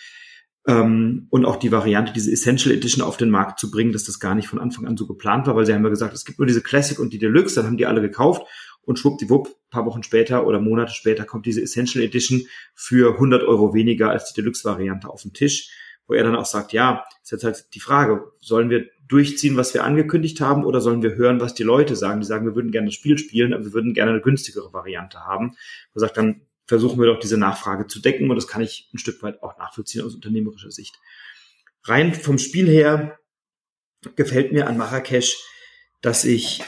Ähm, 0.69 1.27
und 1.31 1.47
auch 1.47 1.57
die 1.57 1.73
Variante, 1.73 2.13
diese 2.13 2.31
Essential 2.31 2.75
Edition 2.75 3.03
auf 3.03 3.17
den 3.17 3.31
Markt 3.31 3.59
zu 3.59 3.71
bringen, 3.71 3.93
dass 3.93 4.05
das 4.05 4.21
gar 4.21 4.35
nicht 4.35 4.47
von 4.47 4.61
Anfang 4.61 4.87
an 4.87 4.97
so 4.97 5.07
geplant 5.07 5.47
war, 5.47 5.57
weil 5.57 5.67
sie 5.67 5.75
haben 5.75 5.83
ja 5.83 5.89
gesagt, 5.89 6.15
es 6.15 6.25
gibt 6.25 6.39
nur 6.39 6.47
diese 6.47 6.63
Classic 6.63 6.99
und 6.99 7.13
die 7.13 7.19
Deluxe, 7.19 7.57
dann 7.57 7.67
haben 7.67 7.79
die 7.79 7.87
alle 7.87 8.03
gekauft 8.03 8.43
und 8.83 8.99
schwuppdiwupp, 8.99 9.49
paar 9.71 9.87
Wochen 9.87 10.03
später 10.03 10.47
oder 10.47 10.61
Monate 10.61 10.93
später 10.93 11.25
kommt 11.25 11.47
diese 11.47 11.63
Essential 11.63 12.05
Edition 12.05 12.43
für 12.75 13.15
100 13.15 13.43
Euro 13.43 13.75
weniger 13.75 14.11
als 14.11 14.31
die 14.33 14.41
Deluxe-Variante 14.41 15.09
auf 15.09 15.23
den 15.23 15.33
Tisch 15.33 15.71
wo 16.09 16.15
er 16.15 16.25
dann 16.25 16.35
auch 16.35 16.47
sagt, 16.47 16.73
ja, 16.73 17.05
ist 17.23 17.31
jetzt 17.31 17.45
halt 17.45 17.67
die 17.75 17.81
Frage, 17.81 18.33
sollen 18.41 18.71
wir 18.71 18.87
durchziehen, 19.07 19.57
was 19.57 19.75
wir 19.75 19.85
angekündigt 19.85 20.41
haben, 20.41 20.65
oder 20.65 20.81
sollen 20.81 21.03
wir 21.03 21.15
hören, 21.15 21.41
was 21.41 21.55
die 21.55 21.63
Leute 21.63 21.97
sagen? 21.97 22.21
Die 22.21 22.27
sagen, 22.27 22.47
wir 22.47 22.57
würden 22.57 22.73
gerne 22.73 22.87
das 22.87 22.95
Spiel 22.95 23.19
spielen, 23.19 23.53
aber 23.53 23.67
wir 23.67 23.73
würden 23.75 23.95
gerne 23.95 24.13
eine 24.13 24.21
günstigere 24.21 24.73
Variante 24.73 25.21
haben. 25.21 25.49
Man 25.95 26.01
sagt, 26.01 26.17
dann 26.17 26.41
versuchen 26.69 27.01
wir 27.01 27.07
doch 27.07 27.19
diese 27.19 27.39
Nachfrage 27.39 27.87
zu 27.87 28.01
decken 28.01 28.31
und 28.31 28.37
das 28.37 28.47
kann 28.47 28.63
ich 28.63 28.89
ein 28.95 28.99
Stück 28.99 29.23
weit 29.23 29.43
auch 29.43 29.59
nachvollziehen 29.59 30.05
aus 30.05 30.15
unternehmerischer 30.15 30.71
Sicht. 30.71 30.95
Rein 31.85 32.15
vom 32.15 32.39
Spiel 32.39 32.69
her 32.69 33.19
gefällt 34.15 34.53
mir 34.53 34.69
an 34.69 34.77
Marrakesch, 34.77 35.37
dass 36.03 36.25
ich 36.25 36.63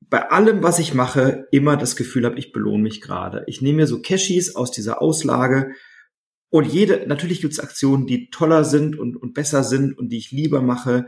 bei 0.00 0.30
allem, 0.30 0.62
was 0.62 0.78
ich 0.78 0.94
mache, 0.94 1.46
immer 1.52 1.76
das 1.76 1.96
Gefühl 1.96 2.24
habe, 2.24 2.38
ich 2.38 2.52
belohne 2.52 2.82
mich 2.82 3.00
gerade. 3.00 3.44
Ich 3.46 3.60
nehme 3.60 3.78
mir 3.78 3.86
so 3.86 4.00
Cashis 4.00 4.56
aus 4.56 4.70
dieser 4.70 5.02
Auslage 5.02 5.74
und 6.48 6.66
jede, 6.66 7.06
natürlich 7.06 7.40
gibt 7.40 7.52
es 7.52 7.60
Aktionen, 7.60 8.06
die 8.06 8.30
toller 8.30 8.64
sind 8.64 8.98
und, 8.98 9.16
und 9.16 9.34
besser 9.34 9.64
sind 9.64 9.98
und 9.98 10.08
die 10.08 10.18
ich 10.18 10.30
lieber 10.30 10.62
mache. 10.62 11.06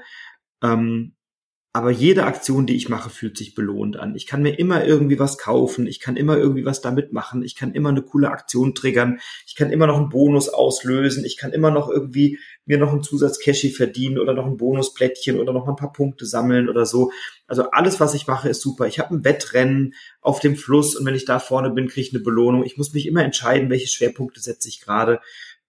Ähm, 0.63 1.16
aber 1.77 1.91
jede 1.91 2.25
Aktion, 2.25 2.65
die 2.65 2.75
ich 2.75 2.89
mache, 2.89 3.11
fühlt 3.11 3.37
sich 3.37 3.55
belohnt 3.55 3.99
an. 3.99 4.17
Ich 4.17 4.27
kann 4.27 4.41
mir 4.41 4.59
immer 4.59 4.87
irgendwie 4.87 5.19
was 5.19 5.37
kaufen, 5.37 5.87
ich 5.87 6.01
kann 6.01 6.17
immer 6.17 6.39
irgendwie 6.39 6.65
was 6.65 6.81
damit 6.81 7.13
machen, 7.13 7.43
ich 7.43 7.55
kann 7.55 7.75
immer 7.75 7.91
eine 7.91 8.01
coole 8.01 8.31
Aktion 8.31 8.75
triggern, 8.75 9.19
ich 9.47 9.57
kann 9.57 9.71
immer 9.71 9.87
noch 9.87 9.99
einen 9.99 10.09
Bonus 10.09 10.49
auslösen, 10.49 11.27
ich 11.27 11.37
kann 11.37 11.53
immer 11.53 11.71
noch 11.71 11.91
irgendwie 11.91 12.39
mir 12.65 12.79
noch 12.79 12.93
einen 12.93 13.03
Zusatz 13.03 13.39
Cashy 13.39 13.69
verdienen 13.69 14.19
oder 14.19 14.33
noch 14.33 14.47
ein 14.47 14.57
Bonusplättchen 14.57 15.39
oder 15.39 15.53
noch 15.53 15.69
ein 15.69 15.77
paar 15.77 15.93
Punkte 15.93 16.25
sammeln 16.25 16.71
oder 16.71 16.87
so. 16.87 17.13
Also 17.47 17.71
alles, 17.71 18.01
was 18.01 18.15
ich 18.15 18.27
mache, 18.27 18.49
ist 18.49 18.63
super. 18.63 18.87
Ich 18.87 18.99
habe 18.99 19.15
ein 19.15 19.25
Wettrennen 19.27 19.93
auf 20.23 20.41
dem 20.41 20.57
Fluss 20.57 20.97
und 20.97 21.05
wenn 21.05 21.15
ich 21.15 21.27
da 21.27 21.39
vorne 21.39 21.69
bin, 21.69 21.89
kriege 21.89 22.09
ich 22.09 22.15
eine 22.15 22.25
Belohnung. 22.25 22.65
Ich 22.65 22.79
muss 22.79 22.95
mich 22.95 23.07
immer 23.07 23.23
entscheiden, 23.23 23.69
welche 23.69 23.89
Schwerpunkte 23.89 24.41
setze 24.41 24.71
ich 24.71 24.81
gerade. 24.81 25.21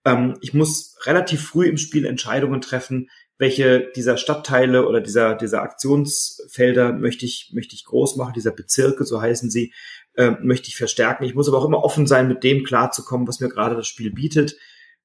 Ähm, 0.06 0.38
ich 0.40 0.54
muss 0.54 0.96
relativ 1.04 1.46
früh 1.46 1.66
im 1.66 1.78
Spiel 1.78 2.06
Entscheidungen 2.06 2.62
treffen, 2.62 3.10
welche 3.38 3.92
dieser 3.96 4.18
Stadtteile 4.18 4.88
oder 4.88 5.00
dieser, 5.00 5.36
dieser 5.36 5.62
Aktionsfelder 5.62 6.94
möchte 6.94 7.26
ich, 7.26 7.52
möchte 7.54 7.76
ich 7.76 7.86
groß 7.86 8.16
machen, 8.16 8.34
dieser 8.34 8.52
Bezirke, 8.52 9.04
so 9.06 9.22
heißen 9.22 9.50
sie, 9.50 9.74
äh, 10.16 10.32
möchte 10.42 10.70
ich 10.70 10.76
verstärken. 10.76 11.24
Ich 11.24 11.36
muss 11.36 11.48
aber 11.48 11.60
auch 11.60 11.66
immer 11.66 11.84
offen 11.84 12.08
sein, 12.08 12.28
mit 12.28 12.44
dem 12.44 12.64
klarzukommen, 12.64 13.28
was 13.28 13.40
mir 13.40 13.50
gerade 13.50 13.76
das 13.76 13.88
Spiel 13.88 14.12
bietet. 14.12 14.58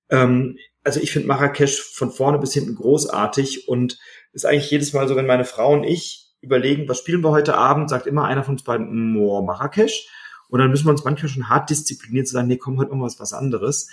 Ähm, 0.09 0.57
also 0.83 1.01
ich 1.01 1.13
finde 1.13 1.29
Marrakesch 1.29 1.81
von 1.81 2.11
vorne 2.11 2.39
bis 2.39 2.55
hinten 2.55 2.75
großartig 2.75 3.69
und 3.69 3.99
ist 4.33 4.47
eigentlich 4.47 4.71
jedes 4.71 4.93
Mal 4.93 5.07
so, 5.09 5.15
wenn 5.17 5.27
meine 5.27 5.45
Frau 5.45 5.75
und 5.75 5.85
ich 5.85 6.33
überlegen, 6.41 6.89
was 6.89 6.99
spielen 6.99 7.23
wir 7.23 7.31
heute 7.31 7.55
Abend, 7.55 7.89
sagt 7.89 8.07
immer 8.07 8.25
einer 8.25 8.43
von 8.43 8.55
uns 8.55 8.65
beiden, 8.65 9.13
Marrakesch. 9.45 10.09
Und 10.49 10.59
dann 10.59 10.71
müssen 10.71 10.87
wir 10.87 10.91
uns 10.91 11.05
manchmal 11.05 11.31
schon 11.31 11.49
hart 11.49 11.71
diszipliniert 11.71 12.27
zu 12.27 12.35
sagen, 12.35 12.49
nee, 12.49 12.59
komm, 12.59 12.79
heute 12.79 12.95
noch 12.95 13.05
was, 13.05 13.21
was 13.21 13.33
anderes. 13.33 13.89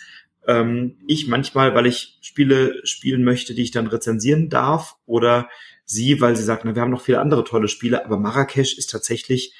Ähm, 0.49 0.97
ich 1.05 1.27
manchmal, 1.27 1.75
weil 1.75 1.85
ich 1.85 2.17
Spiele 2.21 2.81
spielen 2.83 3.23
möchte, 3.23 3.53
die 3.53 3.61
ich 3.61 3.69
dann 3.69 3.85
rezensieren 3.85 4.49
darf, 4.49 4.95
oder 5.05 5.47
sie, 5.85 6.21
weil 6.21 6.35
sie 6.35 6.43
sagt, 6.43 6.65
na, 6.65 6.73
wir 6.73 6.81
haben 6.81 6.89
noch 6.89 7.03
viele 7.03 7.19
andere 7.19 7.43
tolle 7.43 7.67
Spiele, 7.67 8.03
aber 8.03 8.17
Marrakesch 8.17 8.75
ist 8.75 8.89
tatsächlich, 8.89 9.53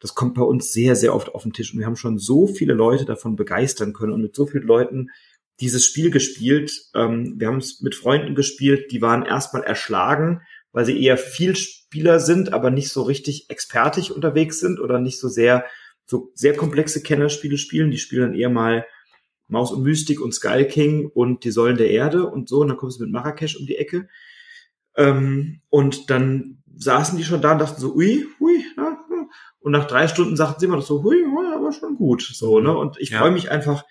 das 0.00 0.14
kommt 0.14 0.34
bei 0.34 0.42
uns 0.42 0.70
sehr, 0.70 0.96
sehr 0.96 1.14
oft 1.14 1.34
auf 1.34 1.44
den 1.44 1.54
Tisch 1.54 1.72
und 1.72 1.78
wir 1.78 1.86
haben 1.86 1.96
schon 1.96 2.18
so 2.18 2.46
viele 2.46 2.74
Leute 2.74 3.06
davon 3.06 3.36
begeistern 3.36 3.94
können 3.94 4.12
und 4.12 4.20
mit 4.20 4.36
so 4.36 4.44
vielen 4.46 4.66
Leuten 4.66 5.08
dieses 5.60 5.86
Spiel 5.86 6.10
gespielt. 6.10 6.90
Ähm, 6.94 7.36
wir 7.38 7.46
haben 7.46 7.56
es 7.56 7.80
mit 7.80 7.94
Freunden 7.94 8.34
gespielt, 8.34 8.92
die 8.92 9.00
waren 9.00 9.24
erstmal 9.24 9.62
erschlagen, 9.62 10.42
weil 10.72 10.84
sie 10.84 11.02
eher 11.02 11.16
viel 11.16 11.56
Spieler 11.56 12.20
sind, 12.20 12.52
aber 12.52 12.70
nicht 12.70 12.90
so 12.90 13.02
richtig 13.02 13.48
expertig 13.48 14.12
unterwegs 14.12 14.60
sind 14.60 14.78
oder 14.78 14.98
nicht 14.98 15.18
so 15.18 15.28
sehr, 15.28 15.64
so 16.04 16.32
sehr 16.34 16.54
komplexe 16.54 17.02
Kennerspiele 17.02 17.56
spielen. 17.56 17.90
Die 17.90 17.98
spielen 17.98 18.32
dann 18.32 18.34
eher 18.34 18.50
mal 18.50 18.84
Maus 19.48 19.72
und 19.72 19.82
Mystik 19.82 20.20
und 20.20 20.32
Skull 20.32 20.64
King 20.64 21.10
und 21.12 21.44
die 21.44 21.50
Säulen 21.50 21.76
der 21.76 21.90
Erde 21.90 22.26
und 22.26 22.48
so. 22.48 22.60
Und 22.60 22.68
dann 22.68 22.76
kommst 22.76 22.98
du 22.98 23.04
mit 23.04 23.12
Marrakesch 23.12 23.56
um 23.56 23.66
die 23.66 23.76
Ecke. 23.76 24.08
Ähm, 24.96 25.60
und 25.70 26.10
dann 26.10 26.62
saßen 26.76 27.18
die 27.18 27.24
schon 27.24 27.42
da 27.42 27.52
und 27.52 27.58
dachten 27.58 27.80
so, 27.80 27.94
ui, 27.94 28.26
ui, 28.40 28.64
na, 28.76 29.04
und 29.64 29.72
nach 29.72 29.86
drei 29.86 30.08
Stunden 30.08 30.36
sagten 30.36 30.60
sie 30.60 30.66
immer 30.66 30.76
noch 30.76 30.82
so, 30.82 31.02
hui, 31.02 31.24
hui, 31.24 31.46
aber 31.54 31.72
schon 31.72 31.96
gut, 31.96 32.20
so, 32.20 32.60
ne? 32.60 32.76
Und 32.76 32.98
ich 33.00 33.08
ja. 33.08 33.18
freue 33.18 33.30
mich 33.30 33.50
einfach, 33.50 33.86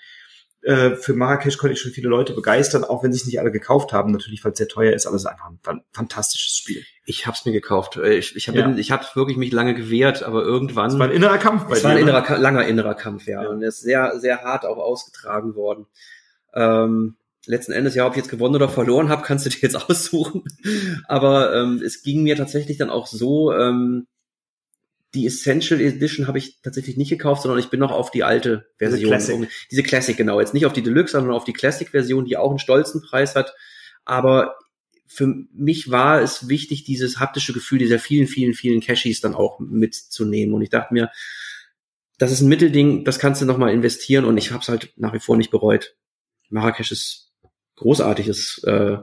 äh, 0.64 0.95
für 0.95 1.14
Marrakesch 1.14 1.57
konnte 1.57 1.74
ich 1.74 1.82
schon 1.82 1.91
viele 1.91 2.07
Leute 2.07 2.34
begeistern, 2.34 2.86
auch 2.86 3.03
wenn 3.03 3.11
sich 3.11 3.26
nicht 3.26 3.39
alle 3.39 3.51
gekauft 3.51 3.91
haben, 3.91 4.11
natürlich, 4.11 4.43
weil 4.45 4.53
es 4.53 4.57
sehr 4.57 4.70
teuer 4.70 4.93
ist, 4.93 5.05
aber 5.05 5.16
es 5.18 5.24
ist 5.24 5.28
einfach 5.28 5.47
ein 5.47 5.82
fantastisches 5.91 6.55
Spiel. 6.55 6.84
Ich 7.05 7.28
habe 7.28 7.36
es 7.38 7.45
mir 7.45 7.51
gekauft. 7.51 7.97
Äh, 7.97 8.16
ich, 8.16 8.36
ich 8.36 8.47
habe 8.47 8.59
ja. 8.59 8.74
ich 8.76 8.91
hab 8.91 9.16
wirklich 9.16 9.38
mich 9.38 9.51
lange 9.51 9.76
gewehrt, 9.76 10.24
aber 10.24 10.43
irgendwann. 10.43 10.91
Es 10.91 10.99
war 10.99 11.07
ein 11.07 11.14
innerer 11.14 11.38
Kampf 11.38 11.66
bei 11.66 11.76
es 11.76 11.76
dir. 11.76 11.78
Es 11.80 11.84
war 11.84 11.91
ein 11.91 11.97
innerer, 11.97 12.30
ne? 12.30 12.38
langer 12.38 12.66
innerer 12.66 12.95
Kampf, 12.95 13.28
ja. 13.28 13.43
ja. 13.43 13.49
Und 13.49 13.61
er 13.61 13.68
ist 13.68 13.82
sehr, 13.82 14.20
sehr 14.20 14.41
hart 14.41 14.66
auch 14.66 14.78
ausgetragen 14.78 15.55
worden. 15.55 15.86
Ähm, 16.53 17.18
letzten 17.45 17.74
Endes, 17.74 17.95
ja, 17.95 18.05
ob 18.05 18.14
ich 18.14 18.18
jetzt 18.18 18.30
gewonnen 18.30 18.55
oder 18.55 18.70
verloren 18.70 19.09
habe, 19.09 19.24
kannst 19.24 19.45
du 19.45 19.49
dir 19.49 19.59
jetzt 19.59 19.76
aussuchen. 19.89 20.43
Aber 21.07 21.53
ähm, 21.55 21.82
es 21.84 22.03
ging 22.03 22.24
mir 22.24 22.38
tatsächlich 22.38 22.78
dann 22.78 22.89
auch 22.89 23.07
so, 23.07 23.51
ähm, 23.51 24.07
die 25.14 25.28
Essential 25.28 25.80
Edition 25.80 26.28
habe 26.28 26.38
ich 26.38 26.61
tatsächlich 26.61 26.97
nicht 26.97 27.09
gekauft, 27.09 27.43
sondern 27.43 27.59
ich 27.59 27.70
bin 27.70 27.80
noch 27.80 27.91
auf 27.91 28.09
die 28.09 28.24
alte 28.24 28.68
Version. 28.78 28.99
Diese 28.99 29.07
Classic. 29.07 29.49
Diese 29.72 29.84
Classic, 29.84 30.18
genau. 30.18 30.39
Jetzt 30.39 30.53
nicht 30.53 30.66
auf 30.66 30.74
die 30.74 30.82
Deluxe, 30.82 31.14
sondern 31.14 31.34
auf 31.34 31.43
die 31.43 31.53
Classic-Version, 31.53 32.26
die 32.26 32.38
auch 32.38 32.49
einen 32.49 32.59
stolzen 32.59 33.01
Preis 33.01 33.36
hat. 33.36 33.53
Aber 34.05 34.55
für 35.05 35.28
mich 35.53 35.91
war 35.91 36.22
es 36.22 36.49
wichtig, 36.49 36.84
dieses 36.84 37.20
haptische 37.20 37.53
Gefühl 37.53 37.78
dieser 37.78 37.99
vielen, 37.99 38.28
vielen, 38.28 38.53
vielen 38.53 38.82
Cashies 38.82 39.22
dann 39.22 39.36
auch 39.36 39.59
mitzunehmen. 39.59 40.55
Und 40.55 40.64
ich 40.64 40.70
dachte 40.70 40.93
mir, 40.93 41.11
das 42.18 42.32
ist 42.32 42.41
ein 42.41 42.49
Mittelding, 42.49 43.05
das 43.05 43.20
kannst 43.20 43.41
du 43.41 43.45
nochmal 43.45 43.74
investieren 43.74 44.26
und 44.26 44.38
ich 44.38 44.51
habe 44.51 44.61
es 44.61 44.70
halt 44.70 44.93
nach 44.95 45.14
wie 45.14 45.20
vor 45.20 45.38
nicht 45.38 45.51
bereut. 45.51 45.95
Marrakesch 46.49 46.91
ist 46.91 47.32
großartig, 47.76 48.28
ist 48.28 48.64
äh, 48.66 48.97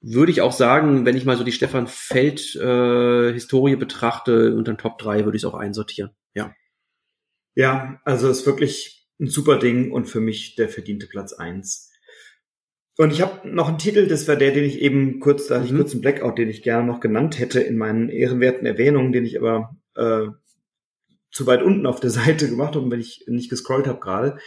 würde 0.00 0.32
ich 0.32 0.40
auch 0.40 0.52
sagen, 0.52 1.04
wenn 1.04 1.16
ich 1.16 1.24
mal 1.24 1.36
so 1.36 1.44
die 1.44 1.52
Stefan 1.52 1.86
Feld 1.86 2.56
äh, 2.56 3.32
Historie 3.32 3.76
betrachte, 3.76 4.56
unter 4.56 4.72
den 4.72 4.78
Top 4.78 4.98
3 4.98 5.24
würde 5.24 5.36
ich 5.36 5.42
es 5.42 5.48
auch 5.48 5.54
einsortieren. 5.54 6.10
Ja. 6.34 6.54
Ja, 7.54 8.00
also 8.04 8.28
ist 8.28 8.46
wirklich 8.46 9.08
ein 9.20 9.28
super 9.28 9.58
Ding 9.58 9.92
und 9.92 10.06
für 10.06 10.20
mich 10.20 10.54
der 10.54 10.68
verdiente 10.68 11.06
Platz 11.06 11.32
eins. 11.32 11.90
Und 12.96 13.12
ich 13.12 13.20
habe 13.20 13.48
noch 13.48 13.68
einen 13.68 13.78
Titel, 13.78 14.06
das 14.06 14.28
war 14.28 14.36
der, 14.36 14.52
den 14.52 14.64
ich 14.64 14.80
eben 14.80 15.20
kurz, 15.20 15.46
da 15.46 15.56
hatte 15.56 15.66
ich 15.66 15.72
mhm. 15.72 15.78
kurz 15.78 15.92
einen 15.92 16.00
Blackout, 16.00 16.38
den 16.38 16.48
ich 16.48 16.62
gerne 16.62 16.86
noch 16.86 17.00
genannt 17.00 17.38
hätte 17.38 17.60
in 17.60 17.76
meinen 17.76 18.08
ehrenwerten 18.08 18.66
Erwähnungen, 18.66 19.12
den 19.12 19.24
ich 19.24 19.38
aber 19.38 19.76
äh, 19.96 20.28
zu 21.30 21.46
weit 21.46 21.62
unten 21.62 21.86
auf 21.86 22.00
der 22.00 22.10
Seite 22.10 22.48
gemacht 22.48 22.74
habe, 22.74 22.90
wenn 22.90 23.00
ich 23.00 23.24
nicht 23.26 23.50
gescrollt 23.50 23.86
habe 23.86 24.00
gerade 24.00 24.38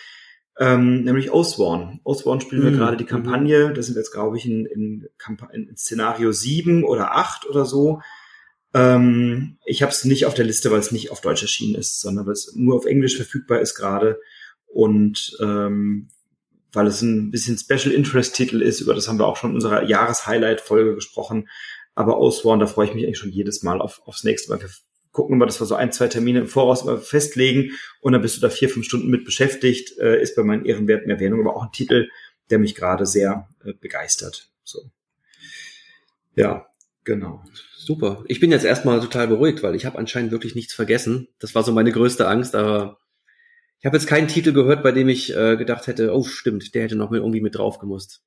ähm, 0.59 1.03
nämlich 1.03 1.31
Osborn. 1.31 1.99
Osborn 2.03 2.41
spielen 2.41 2.63
wir 2.63 2.71
mhm. 2.71 2.77
gerade 2.77 2.97
die 2.97 3.03
mhm. 3.05 3.09
Kampagne, 3.09 3.73
da 3.73 3.81
sind 3.81 3.95
wir 3.95 4.01
jetzt, 4.01 4.13
glaube 4.13 4.37
ich, 4.37 4.45
in, 4.45 4.65
in, 4.65 5.07
in 5.51 5.77
Szenario 5.77 6.31
7 6.31 6.83
oder 6.83 7.15
8 7.15 7.47
oder 7.47 7.65
so. 7.65 8.01
Ähm, 8.73 9.57
ich 9.65 9.81
habe 9.81 9.91
es 9.91 10.05
nicht 10.05 10.25
auf 10.25 10.33
der 10.33 10.45
Liste, 10.45 10.71
weil 10.71 10.79
es 10.79 10.91
nicht 10.91 11.11
auf 11.11 11.21
Deutsch 11.21 11.41
erschienen 11.41 11.75
ist, 11.75 12.01
sondern 12.01 12.25
weil 12.25 12.33
es 12.33 12.53
nur 12.55 12.75
auf 12.75 12.85
Englisch 12.85 13.15
verfügbar 13.15 13.61
ist 13.61 13.75
gerade 13.75 14.19
und 14.67 15.37
ähm, 15.39 16.09
weil 16.71 16.87
es 16.87 17.01
ein 17.01 17.29
bisschen 17.29 17.57
Special 17.57 17.93
Interest 17.93 18.35
Titel 18.35 18.61
ist, 18.61 18.81
über 18.81 18.95
das 18.95 19.07
haben 19.07 19.19
wir 19.19 19.27
auch 19.27 19.37
schon 19.37 19.51
in 19.51 19.55
unserer 19.55 19.83
Jahreshighlight-Folge 19.83 20.95
gesprochen. 20.95 21.47
Aber 21.93 22.17
Osborn, 22.17 22.59
da 22.59 22.65
freue 22.65 22.87
ich 22.87 22.95
mich 22.95 23.05
eigentlich 23.05 23.19
schon 23.19 23.31
jedes 23.31 23.61
Mal 23.61 23.79
auf, 23.79 24.01
aufs 24.05 24.23
nächste 24.23 24.51
Mal 24.51 24.59
gucken 25.13 25.37
wir, 25.37 25.45
dass 25.45 25.61
wir 25.61 25.65
so 25.65 25.75
ein, 25.75 25.93
zwei 25.93 26.07
Termine 26.07 26.39
im 26.39 26.47
Voraus 26.47 26.81
immer 26.81 26.97
festlegen 26.97 27.71
und 28.01 28.11
dann 28.11 28.21
bist 28.21 28.35
du 28.35 28.41
da 28.41 28.49
vier, 28.49 28.67
fünf 28.67 28.85
Stunden 28.85 29.09
mit 29.09 29.23
beschäftigt, 29.23 29.97
äh, 29.99 30.21
ist 30.21 30.35
bei 30.35 30.43
meinen 30.43 30.65
ehrenwerten 30.65 31.09
Erwähnungen 31.09 31.47
aber 31.47 31.55
auch 31.55 31.63
ein 31.63 31.71
Titel, 31.71 32.09
der 32.49 32.59
mich 32.59 32.75
gerade 32.75 33.05
sehr 33.05 33.47
äh, 33.63 33.73
begeistert. 33.73 34.49
So. 34.63 34.81
Ja, 36.35 36.67
genau. 37.03 37.43
Super. 37.77 38.23
Ich 38.27 38.39
bin 38.39 38.51
jetzt 38.51 38.65
erstmal 38.65 38.99
total 38.99 39.27
beruhigt, 39.27 39.61
weil 39.61 39.75
ich 39.75 39.85
habe 39.85 39.97
anscheinend 39.97 40.31
wirklich 40.31 40.55
nichts 40.55 40.73
vergessen. 40.73 41.27
Das 41.39 41.53
war 41.53 41.63
so 41.63 41.71
meine 41.71 41.91
größte 41.91 42.27
Angst, 42.27 42.55
aber 42.55 42.97
ich 43.79 43.85
habe 43.85 43.97
jetzt 43.97 44.07
keinen 44.07 44.27
Titel 44.27 44.51
gehört, 44.51 44.81
bei 44.81 44.91
dem 44.91 45.09
ich 45.09 45.35
äh, 45.35 45.57
gedacht 45.57 45.87
hätte, 45.87 46.13
oh 46.15 46.23
stimmt, 46.23 46.73
der 46.73 46.83
hätte 46.83 46.95
noch 46.95 47.11
mit, 47.11 47.19
irgendwie 47.19 47.41
mit 47.41 47.55
drauf 47.55 47.79
gemusst. 47.79 48.21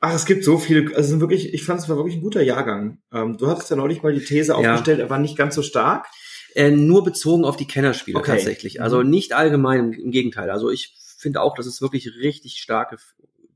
Ach, 0.00 0.14
es 0.14 0.26
gibt 0.26 0.44
so 0.44 0.58
viele, 0.58 0.94
also 0.94 1.18
wirklich, 1.20 1.54
ich 1.54 1.64
fand 1.64 1.80
es 1.80 1.88
war 1.88 1.96
wirklich 1.96 2.16
ein 2.16 2.22
guter 2.22 2.42
Jahrgang. 2.42 2.98
Ähm, 3.12 3.38
du 3.38 3.46
hattest 3.46 3.70
ja 3.70 3.76
neulich 3.76 4.02
mal 4.02 4.12
die 4.12 4.24
These 4.24 4.52
ja. 4.52 4.58
aufgestellt, 4.58 4.98
er 4.98 5.08
war 5.08 5.18
nicht 5.18 5.38
ganz 5.38 5.54
so 5.54 5.62
stark. 5.62 6.06
Äh, 6.56 6.70
nur 6.70 7.04
bezogen 7.04 7.44
auf 7.44 7.58
die 7.58 7.66
Kennerspiele 7.66 8.18
okay. 8.18 8.32
tatsächlich. 8.32 8.80
Also 8.80 9.04
mhm. 9.04 9.10
nicht 9.10 9.34
allgemein, 9.34 9.92
im 9.92 10.10
Gegenteil. 10.10 10.50
Also 10.50 10.70
ich 10.70 10.96
finde 11.18 11.42
auch, 11.42 11.54
dass 11.54 11.66
es 11.66 11.82
wirklich 11.82 12.16
richtig 12.16 12.60
starke, 12.62 12.96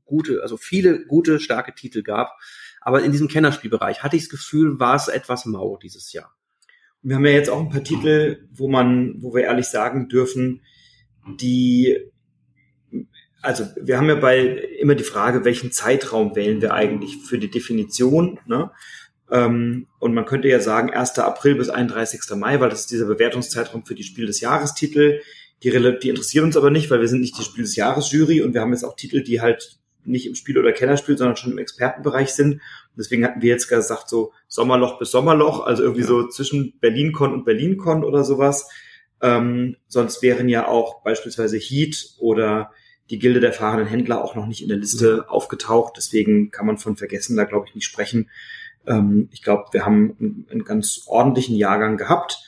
gute, 0.05 0.43
also 0.43 0.55
viele 0.55 1.07
gute, 1.07 1.39
starke 1.39 1.73
Titel 1.73 2.03
gab. 2.03 2.37
Aber 2.79 3.01
in 3.01 3.11
diesem 3.11 3.27
Kennerspielbereich 3.27 4.03
hatte 4.03 4.17
ich 4.17 4.25
das 4.25 4.29
Gefühl, 4.29 4.79
war 4.79 4.95
es 4.95 5.07
etwas 5.07 5.47
mau 5.47 5.77
dieses 5.77 6.13
Jahr. 6.13 6.31
Wir 7.01 7.15
haben 7.15 7.25
ja 7.25 7.31
jetzt 7.31 7.49
auch 7.49 7.59
ein 7.59 7.69
paar 7.69 7.83
Titel, 7.83 8.47
wo 8.51 8.67
man, 8.69 9.15
wo 9.17 9.33
wir 9.33 9.45
ehrlich 9.45 9.65
sagen 9.65 10.07
dürfen, 10.07 10.61
die, 11.39 11.97
also 13.41 13.65
wir 13.81 13.97
haben 13.97 14.09
ja 14.09 14.15
bei 14.15 14.45
immer 14.79 14.93
die 14.93 15.03
Frage, 15.03 15.43
welchen 15.43 15.71
Zeitraum 15.71 16.35
wählen 16.35 16.61
wir 16.61 16.75
eigentlich 16.75 17.17
für 17.17 17.39
die 17.39 17.49
Definition, 17.49 18.39
ne? 18.45 18.69
Ähm, 19.31 19.87
und 19.99 20.13
man 20.13 20.25
könnte 20.25 20.49
ja 20.49 20.59
sagen 20.59 20.91
1. 20.91 21.17
April 21.19 21.55
bis 21.55 21.69
31. 21.69 22.21
Mai, 22.35 22.59
weil 22.59 22.69
das 22.69 22.81
ist 22.81 22.91
dieser 22.91 23.05
Bewertungszeitraum 23.05 23.85
für 23.85 23.95
die 23.95 24.03
Spiel 24.03 24.25
des 24.25 24.41
Jahrestitel. 24.41 25.21
Die, 25.63 25.69
die 25.69 26.09
interessieren 26.09 26.45
uns 26.45 26.57
aber 26.57 26.69
nicht, 26.69 26.89
weil 26.91 27.01
wir 27.01 27.07
sind 27.07 27.21
nicht 27.21 27.37
die 27.37 27.43
Spiel 27.43 27.63
des 27.63 27.75
Jahres 27.75 28.11
Jury 28.11 28.41
und 28.41 28.53
wir 28.53 28.61
haben 28.61 28.73
jetzt 28.73 28.83
auch 28.83 28.95
Titel, 28.95 29.23
die 29.23 29.41
halt 29.41 29.77
nicht 30.03 30.27
im 30.27 30.35
Spiel- 30.35 30.57
oder 30.57 30.71
Kennerspiel, 30.71 31.17
sondern 31.17 31.37
schon 31.37 31.51
im 31.51 31.59
Expertenbereich 31.59 32.31
sind. 32.31 32.53
Und 32.53 32.97
deswegen 32.97 33.23
hatten 33.23 33.41
wir 33.41 33.49
jetzt 33.49 33.67
gesagt, 33.67 34.09
so 34.09 34.33
Sommerloch 34.47 34.97
bis 34.99 35.11
Sommerloch, 35.11 35.65
also 35.65 35.83
irgendwie 35.83 36.01
ja. 36.01 36.07
so 36.07 36.27
zwischen 36.27 36.73
BerlinCon 36.79 37.33
und 37.33 37.45
BerlinCon 37.45 38.03
oder 38.03 38.23
sowas. 38.23 38.69
Ähm, 39.21 39.77
sonst 39.87 40.23
wären 40.23 40.49
ja 40.49 40.67
auch 40.67 41.03
beispielsweise 41.03 41.57
Heat 41.57 42.15
oder 42.17 42.71
die 43.11 43.19
Gilde 43.19 43.39
der 43.39 43.53
fahrenden 43.53 43.87
Händler 43.87 44.23
auch 44.23 44.35
noch 44.35 44.47
nicht 44.47 44.63
in 44.63 44.69
der 44.69 44.77
Liste 44.77 45.17
mhm. 45.17 45.29
aufgetaucht. 45.29 45.93
Deswegen 45.97 46.49
kann 46.49 46.65
man 46.65 46.77
von 46.77 46.97
Vergessen 46.97 47.37
da, 47.37 47.43
glaube 47.43 47.67
ich, 47.67 47.75
nicht 47.75 47.85
sprechen. 47.85 48.29
Ähm, 48.87 49.29
ich 49.31 49.41
glaube, 49.41 49.65
wir 49.71 49.85
haben 49.85 50.45
einen, 50.49 50.63
ganz 50.63 51.03
ordentlichen 51.07 51.55
Jahrgang 51.55 51.97
gehabt. 51.97 52.39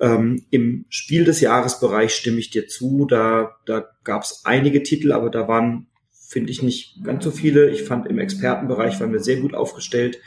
Ähm, 0.00 0.44
Im 0.50 0.86
Spiel 0.88 1.24
des 1.24 1.40
Jahresbereich 1.40 2.14
stimme 2.14 2.38
ich 2.38 2.50
dir 2.50 2.66
zu. 2.66 3.06
Da, 3.06 3.56
da 3.66 3.84
gab 4.04 4.22
es 4.22 4.42
einige 4.44 4.82
Titel, 4.82 5.12
aber 5.12 5.30
da 5.30 5.48
waren, 5.48 5.86
finde 6.10 6.50
ich, 6.50 6.62
nicht 6.62 7.02
ganz 7.04 7.24
so 7.24 7.30
viele. 7.30 7.70
Ich 7.70 7.84
fand 7.84 8.06
im 8.06 8.18
Expertenbereich 8.18 9.00
waren 9.00 9.12
wir 9.12 9.20
sehr 9.20 9.40
gut 9.40 9.54
aufgestellt 9.54 10.20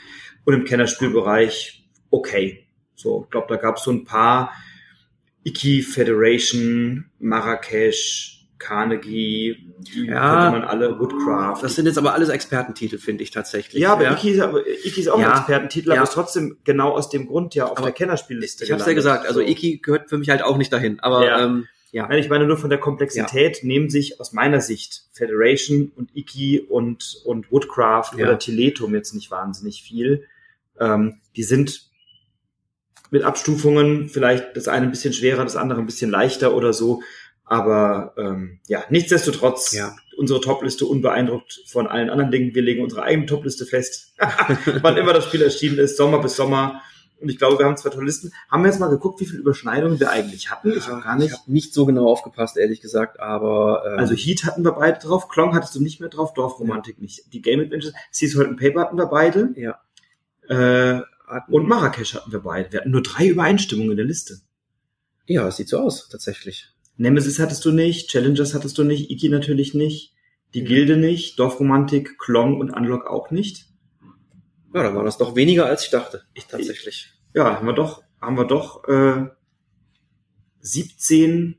und 0.44 0.54
im 0.54 0.64
Kennerspielbereich 0.64 1.88
okay. 2.10 2.66
So, 2.94 3.24
ich 3.24 3.30
glaube, 3.30 3.46
da 3.48 3.56
gab 3.56 3.76
es 3.76 3.84
so 3.84 3.92
ein 3.92 4.04
paar 4.04 4.52
Iki 5.44 5.82
Federation, 5.82 7.10
Marrakesch, 7.18 8.37
Carnegie, 8.58 9.72
die 9.78 10.06
ja, 10.06 10.50
man 10.50 10.62
alle, 10.62 10.98
Woodcraft. 10.98 11.62
Das 11.62 11.74
sind 11.74 11.86
jetzt 11.86 11.98
aber 11.98 12.14
alles 12.14 12.28
Expertentitel, 12.28 12.98
finde 12.98 13.22
ich 13.22 13.30
tatsächlich. 13.30 13.82
Ja, 13.82 13.92
aber 13.92 14.04
ja. 14.04 14.12
Iki, 14.12 14.30
ist, 14.30 14.40
aber 14.40 14.66
Iki 14.66 15.00
ist 15.00 15.08
auch 15.08 15.20
ja. 15.20 15.32
ein 15.32 15.38
Expertentitel, 15.38 15.92
aber 15.92 16.02
ist 16.02 16.12
trotzdem 16.12 16.58
genau 16.64 16.90
aus 16.90 17.08
dem 17.08 17.26
Grund 17.26 17.54
ja 17.54 17.66
auf 17.66 17.78
aber 17.78 17.86
der 17.86 17.92
Kennerspielliste. 17.92 18.64
Ich 18.64 18.72
habe 18.72 18.82
ja 18.82 18.92
gesagt, 18.92 19.26
also 19.26 19.40
Iki 19.40 19.78
gehört 19.78 20.08
für 20.08 20.18
mich 20.18 20.30
halt 20.30 20.42
auch 20.42 20.56
nicht 20.56 20.72
dahin, 20.72 21.00
aber 21.00 21.24
ja. 21.24 21.44
Ähm, 21.44 21.68
ja. 21.90 22.06
Nein, 22.06 22.18
ich 22.18 22.28
meine 22.28 22.46
nur 22.46 22.58
von 22.58 22.68
der 22.68 22.78
Komplexität 22.78 23.64
nehmen 23.64 23.88
sich 23.88 24.20
aus 24.20 24.32
meiner 24.32 24.60
Sicht 24.60 25.04
Federation 25.12 25.90
und 25.96 26.14
Iki 26.14 26.60
und, 26.60 27.22
und 27.24 27.50
Woodcraft 27.50 28.14
oder 28.14 28.38
Tiletum 28.38 28.94
jetzt 28.94 29.14
nicht 29.14 29.30
wahnsinnig 29.30 29.82
viel. 29.82 30.24
Ähm, 30.78 31.20
die 31.34 31.44
sind 31.44 31.88
mit 33.10 33.22
Abstufungen 33.22 34.08
vielleicht 34.08 34.54
das 34.56 34.68
eine 34.68 34.86
ein 34.86 34.90
bisschen 34.90 35.14
schwerer, 35.14 35.44
das 35.44 35.56
andere 35.56 35.80
ein 35.80 35.86
bisschen 35.86 36.10
leichter 36.10 36.54
oder 36.54 36.74
so. 36.74 37.02
Aber 37.48 38.12
ähm, 38.18 38.60
ja, 38.66 38.84
nichtsdestotrotz, 38.90 39.72
ja. 39.72 39.96
unsere 40.18 40.40
Topliste 40.40 40.84
unbeeindruckt 40.84 41.62
von 41.66 41.86
allen 41.86 42.10
anderen 42.10 42.30
Dingen. 42.30 42.54
Wir 42.54 42.62
legen 42.62 42.82
unsere 42.82 43.02
eigene 43.02 43.26
Topliste 43.26 43.64
fest, 43.64 44.12
wann 44.82 44.98
immer 44.98 45.14
das 45.14 45.24
Spiel 45.24 45.42
erschienen 45.42 45.78
ist, 45.78 45.96
Sommer 45.96 46.20
bis 46.20 46.36
Sommer. 46.36 46.82
Und 47.20 47.30
ich 47.30 47.38
glaube, 47.38 47.58
wir 47.58 47.66
haben 47.66 47.76
zwei 47.76 47.88
tolle 47.88 48.04
Listen. 48.04 48.32
Haben 48.48 48.62
wir 48.62 48.70
jetzt 48.70 48.78
mal 48.78 48.90
geguckt, 48.90 49.20
wie 49.20 49.24
viele 49.24 49.40
Überschneidungen 49.40 49.98
wir 49.98 50.10
eigentlich 50.10 50.50
hatten? 50.50 50.72
Ich 50.76 50.86
habe 50.88 51.00
gar 51.02 51.16
nicht. 51.16 51.32
Ich 51.32 51.32
hab 51.32 51.48
nicht 51.48 51.72
so 51.72 51.86
genau 51.86 52.06
aufgepasst, 52.06 52.56
ehrlich 52.58 52.80
gesagt, 52.80 53.18
aber. 53.18 53.82
Ähm, 53.86 53.98
also 53.98 54.14
Heat 54.14 54.44
hatten 54.44 54.62
wir 54.62 54.72
beide 54.72 54.98
drauf, 55.00 55.28
Klong 55.28 55.54
hattest 55.54 55.74
du 55.74 55.82
nicht 55.82 56.00
mehr 56.00 56.10
drauf, 56.10 56.34
Dorfromantik 56.34 56.96
ja. 56.98 57.02
nicht. 57.02 57.32
Die 57.32 57.40
Game 57.40 57.60
Adventures, 57.60 57.94
Seas 58.10 58.36
Holden 58.36 58.56
Paper 58.56 58.82
hatten 58.82 58.98
wir 58.98 59.06
beide. 59.06 59.54
Ja. 59.56 59.80
Äh, 60.48 61.02
und 61.48 61.66
Marrakesch 61.66 62.14
hatten 62.14 62.30
wir 62.30 62.40
beide. 62.40 62.72
Wir 62.72 62.80
hatten 62.80 62.90
nur 62.90 63.02
drei 63.02 63.26
Übereinstimmungen 63.26 63.92
in 63.92 63.96
der 63.96 64.06
Liste. 64.06 64.40
Ja, 65.26 65.48
es 65.48 65.56
sieht 65.56 65.68
so 65.68 65.78
aus, 65.78 66.08
tatsächlich. 66.08 66.68
Nemesis 66.98 67.38
hattest 67.38 67.64
du 67.64 67.70
nicht, 67.70 68.10
Challengers 68.10 68.54
hattest 68.54 68.76
du 68.76 68.84
nicht, 68.84 69.10
Iki 69.10 69.28
natürlich 69.28 69.72
nicht, 69.72 70.12
die 70.52 70.64
Gilde 70.64 70.96
nicht, 70.96 71.38
Dorfromantik, 71.38 72.18
Klong 72.18 72.60
und 72.60 72.70
Unlock 72.70 73.06
auch 73.06 73.30
nicht. 73.30 73.66
Ja, 74.74 74.82
dann 74.82 74.94
waren 74.94 75.06
das 75.06 75.16
doch 75.16 75.36
weniger 75.36 75.66
als 75.66 75.84
ich 75.84 75.90
dachte. 75.90 76.24
Ich 76.34 76.46
tatsächlich. 76.46 77.12
Ja, 77.34 77.56
haben 77.56 77.66
wir 77.66 77.72
doch, 77.72 78.02
haben 78.20 78.36
wir 78.36 78.44
doch 78.44 78.86
äh, 78.88 79.26
17 80.60 81.56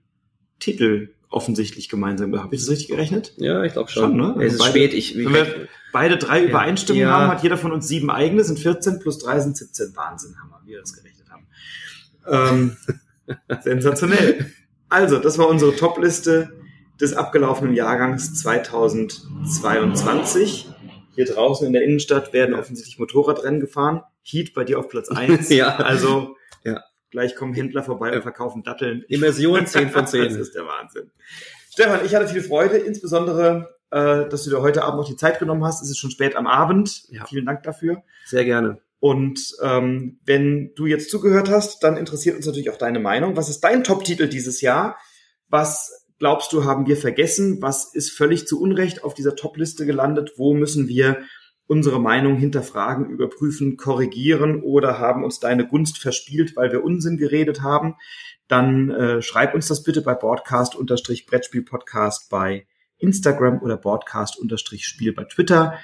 Titel 0.59 1.15
offensichtlich 1.29 1.87
gemeinsam. 1.89 2.37
Habe 2.37 2.55
ich 2.55 2.61
das 2.61 2.69
richtig 2.69 2.89
gerechnet? 2.89 3.33
Ja, 3.37 3.63
ich 3.63 3.73
glaube 3.73 3.89
schon. 3.89 4.17
schon. 4.17 4.17
ne? 4.17 4.43
Es 4.43 4.53
ist 4.53 4.59
beide, 4.59 4.71
spät. 4.71 4.93
Ich, 4.93 5.17
wenn 5.17 5.33
wir 5.33 5.67
beide 5.93 6.17
drei 6.17 6.41
ja, 6.41 6.49
Übereinstimmungen 6.49 7.07
ja. 7.07 7.13
haben, 7.13 7.31
hat 7.31 7.43
jeder 7.43 7.57
von 7.57 7.71
uns 7.71 7.87
sieben 7.87 8.09
eigene, 8.09 8.43
sind 8.43 8.59
14 8.59 8.99
plus 8.99 9.19
drei 9.19 9.39
sind 9.39 9.55
17. 9.55 9.95
Wahnsinn, 9.95 10.35
Hammer, 10.41 10.61
wie 10.65 10.71
wir 10.71 10.81
das 10.81 10.93
gerechnet 10.93 11.29
haben. 11.29 11.47
Ähm, 12.27 12.77
sensationell. 13.61 14.51
Also, 14.89 15.19
das 15.19 15.37
war 15.37 15.47
unsere 15.47 15.75
Top-Liste 15.75 16.59
des 16.99 17.13
abgelaufenen 17.13 17.75
Jahrgangs 17.75 18.33
2022. 18.41 20.67
Hier 21.15 21.25
draußen 21.25 21.65
in 21.67 21.73
der 21.73 21.83
Innenstadt 21.83 22.31
werden 22.33 22.55
offensichtlich 22.55 22.97
Motorradrennen 22.99 23.59
gefahren. 23.59 24.01
Heat 24.23 24.53
bei 24.53 24.63
dir 24.63 24.79
auf 24.79 24.87
Platz 24.89 25.09
eins. 25.09 25.49
ja. 25.49 25.75
Also, 25.77 26.35
ja. 26.63 26.81
gleich 27.11 27.35
kommen 27.35 27.53
Händler 27.53 27.83
vorbei 27.83 28.15
und 28.15 28.23
verkaufen 28.23 28.63
Datteln. 28.63 29.03
Immersion 29.07 29.65
10 29.65 29.89
von 29.89 30.07
10. 30.07 30.23
das 30.25 30.35
ist 30.35 30.55
der 30.55 30.65
Wahnsinn. 30.65 31.11
Stefan, 31.71 32.05
ich 32.05 32.15
hatte 32.15 32.27
viel 32.27 32.41
Freude, 32.41 32.77
insbesondere, 32.77 33.75
äh, 33.91 34.27
dass 34.27 34.43
du 34.43 34.49
dir 34.49 34.61
heute 34.61 34.83
Abend 34.83 34.99
noch 34.99 35.07
die 35.07 35.15
Zeit 35.15 35.39
genommen 35.39 35.63
hast. 35.63 35.81
Es 35.81 35.89
ist 35.89 35.99
schon 35.99 36.11
spät 36.11 36.35
am 36.35 36.47
Abend. 36.47 37.03
Ja. 37.09 37.25
Vielen 37.25 37.45
Dank 37.45 37.63
dafür. 37.63 38.03
Sehr 38.25 38.43
gerne. 38.43 38.79
Und 38.99 39.55
ähm, 39.63 40.19
wenn 40.25 40.73
du 40.75 40.85
jetzt 40.85 41.09
zugehört 41.09 41.49
hast, 41.49 41.83
dann 41.83 41.95
interessiert 41.95 42.35
uns 42.35 42.45
natürlich 42.45 42.69
auch 42.69 42.77
deine 42.77 42.99
Meinung. 42.99 43.37
Was 43.37 43.49
ist 43.49 43.61
dein 43.61 43.83
Top-Titel 43.83 44.27
dieses 44.27 44.61
Jahr? 44.61 44.97
Was 45.47 46.05
glaubst 46.19 46.51
du, 46.51 46.65
haben 46.65 46.85
wir 46.85 46.97
vergessen? 46.97 47.61
Was 47.61 47.93
ist 47.93 48.11
völlig 48.11 48.45
zu 48.45 48.61
Unrecht 48.61 49.01
auf 49.03 49.13
dieser 49.13 49.37
Top-Liste 49.37 49.85
gelandet? 49.85 50.33
Wo 50.35 50.53
müssen 50.53 50.89
wir 50.89 51.21
unsere 51.65 52.01
Meinung 52.01 52.35
hinterfragen, 52.35 53.09
überprüfen, 53.09 53.77
korrigieren 53.77 54.61
oder 54.63 54.99
haben 54.99 55.23
uns 55.23 55.39
deine 55.39 55.65
Gunst 55.67 55.99
verspielt, 55.99 56.57
weil 56.57 56.71
wir 56.71 56.83
Unsinn 56.83 57.17
geredet 57.17 57.61
haben? 57.61 57.95
Dann 58.47 58.89
äh, 58.91 59.21
schreib 59.21 59.53
uns 59.53 59.67
das 59.67 59.83
bitte 59.83 60.01
bei 60.01 60.15
Broadcast-Brettspiel-Podcast 60.15 62.29
bei 62.29 62.65
Instagram 62.97 63.61
oder 63.61 63.77
Broadcast-Spiel 63.77 65.13
bei 65.13 65.23
Twitter. 65.23 65.79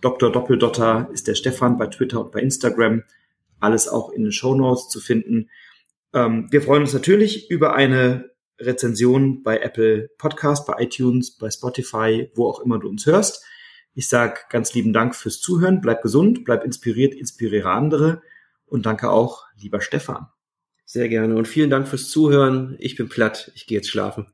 Dr. 0.00 0.32
Doppeldotter 0.32 1.08
ist 1.12 1.28
der 1.28 1.34
Stefan 1.34 1.76
bei 1.76 1.86
Twitter 1.86 2.20
und 2.20 2.32
bei 2.32 2.40
Instagram. 2.40 3.02
Alles 3.58 3.88
auch 3.88 4.10
in 4.10 4.22
den 4.22 4.32
Show 4.32 4.54
Notes 4.54 4.88
zu 4.88 5.00
finden. 5.00 5.50
Ähm, 6.14 6.48
wir 6.50 6.62
freuen 6.62 6.82
uns 6.82 6.94
natürlich 6.94 7.50
über 7.50 7.74
eine 7.74 8.30
Rezension 8.58 9.42
bei 9.42 9.58
Apple 9.58 10.10
Podcast, 10.18 10.66
bei 10.66 10.82
iTunes, 10.82 11.36
bei 11.36 11.50
Spotify, 11.50 12.30
wo 12.34 12.48
auch 12.48 12.60
immer 12.60 12.78
du 12.78 12.88
uns 12.88 13.06
hörst. 13.06 13.44
Ich 13.94 14.08
sage 14.08 14.40
ganz 14.48 14.72
lieben 14.74 14.92
Dank 14.92 15.14
fürs 15.14 15.40
Zuhören. 15.40 15.80
Bleib 15.80 16.02
gesund, 16.02 16.44
bleib 16.44 16.64
inspiriert, 16.64 17.14
inspiriere 17.14 17.70
andere. 17.70 18.22
Und 18.66 18.86
danke 18.86 19.10
auch, 19.10 19.44
lieber 19.58 19.80
Stefan. 19.80 20.28
Sehr 20.84 21.08
gerne 21.08 21.36
und 21.36 21.46
vielen 21.46 21.70
Dank 21.70 21.88
fürs 21.88 22.08
Zuhören. 22.08 22.76
Ich 22.78 22.96
bin 22.96 23.08
platt. 23.08 23.52
Ich 23.54 23.66
gehe 23.66 23.78
jetzt 23.78 23.90
schlafen. 23.90 24.26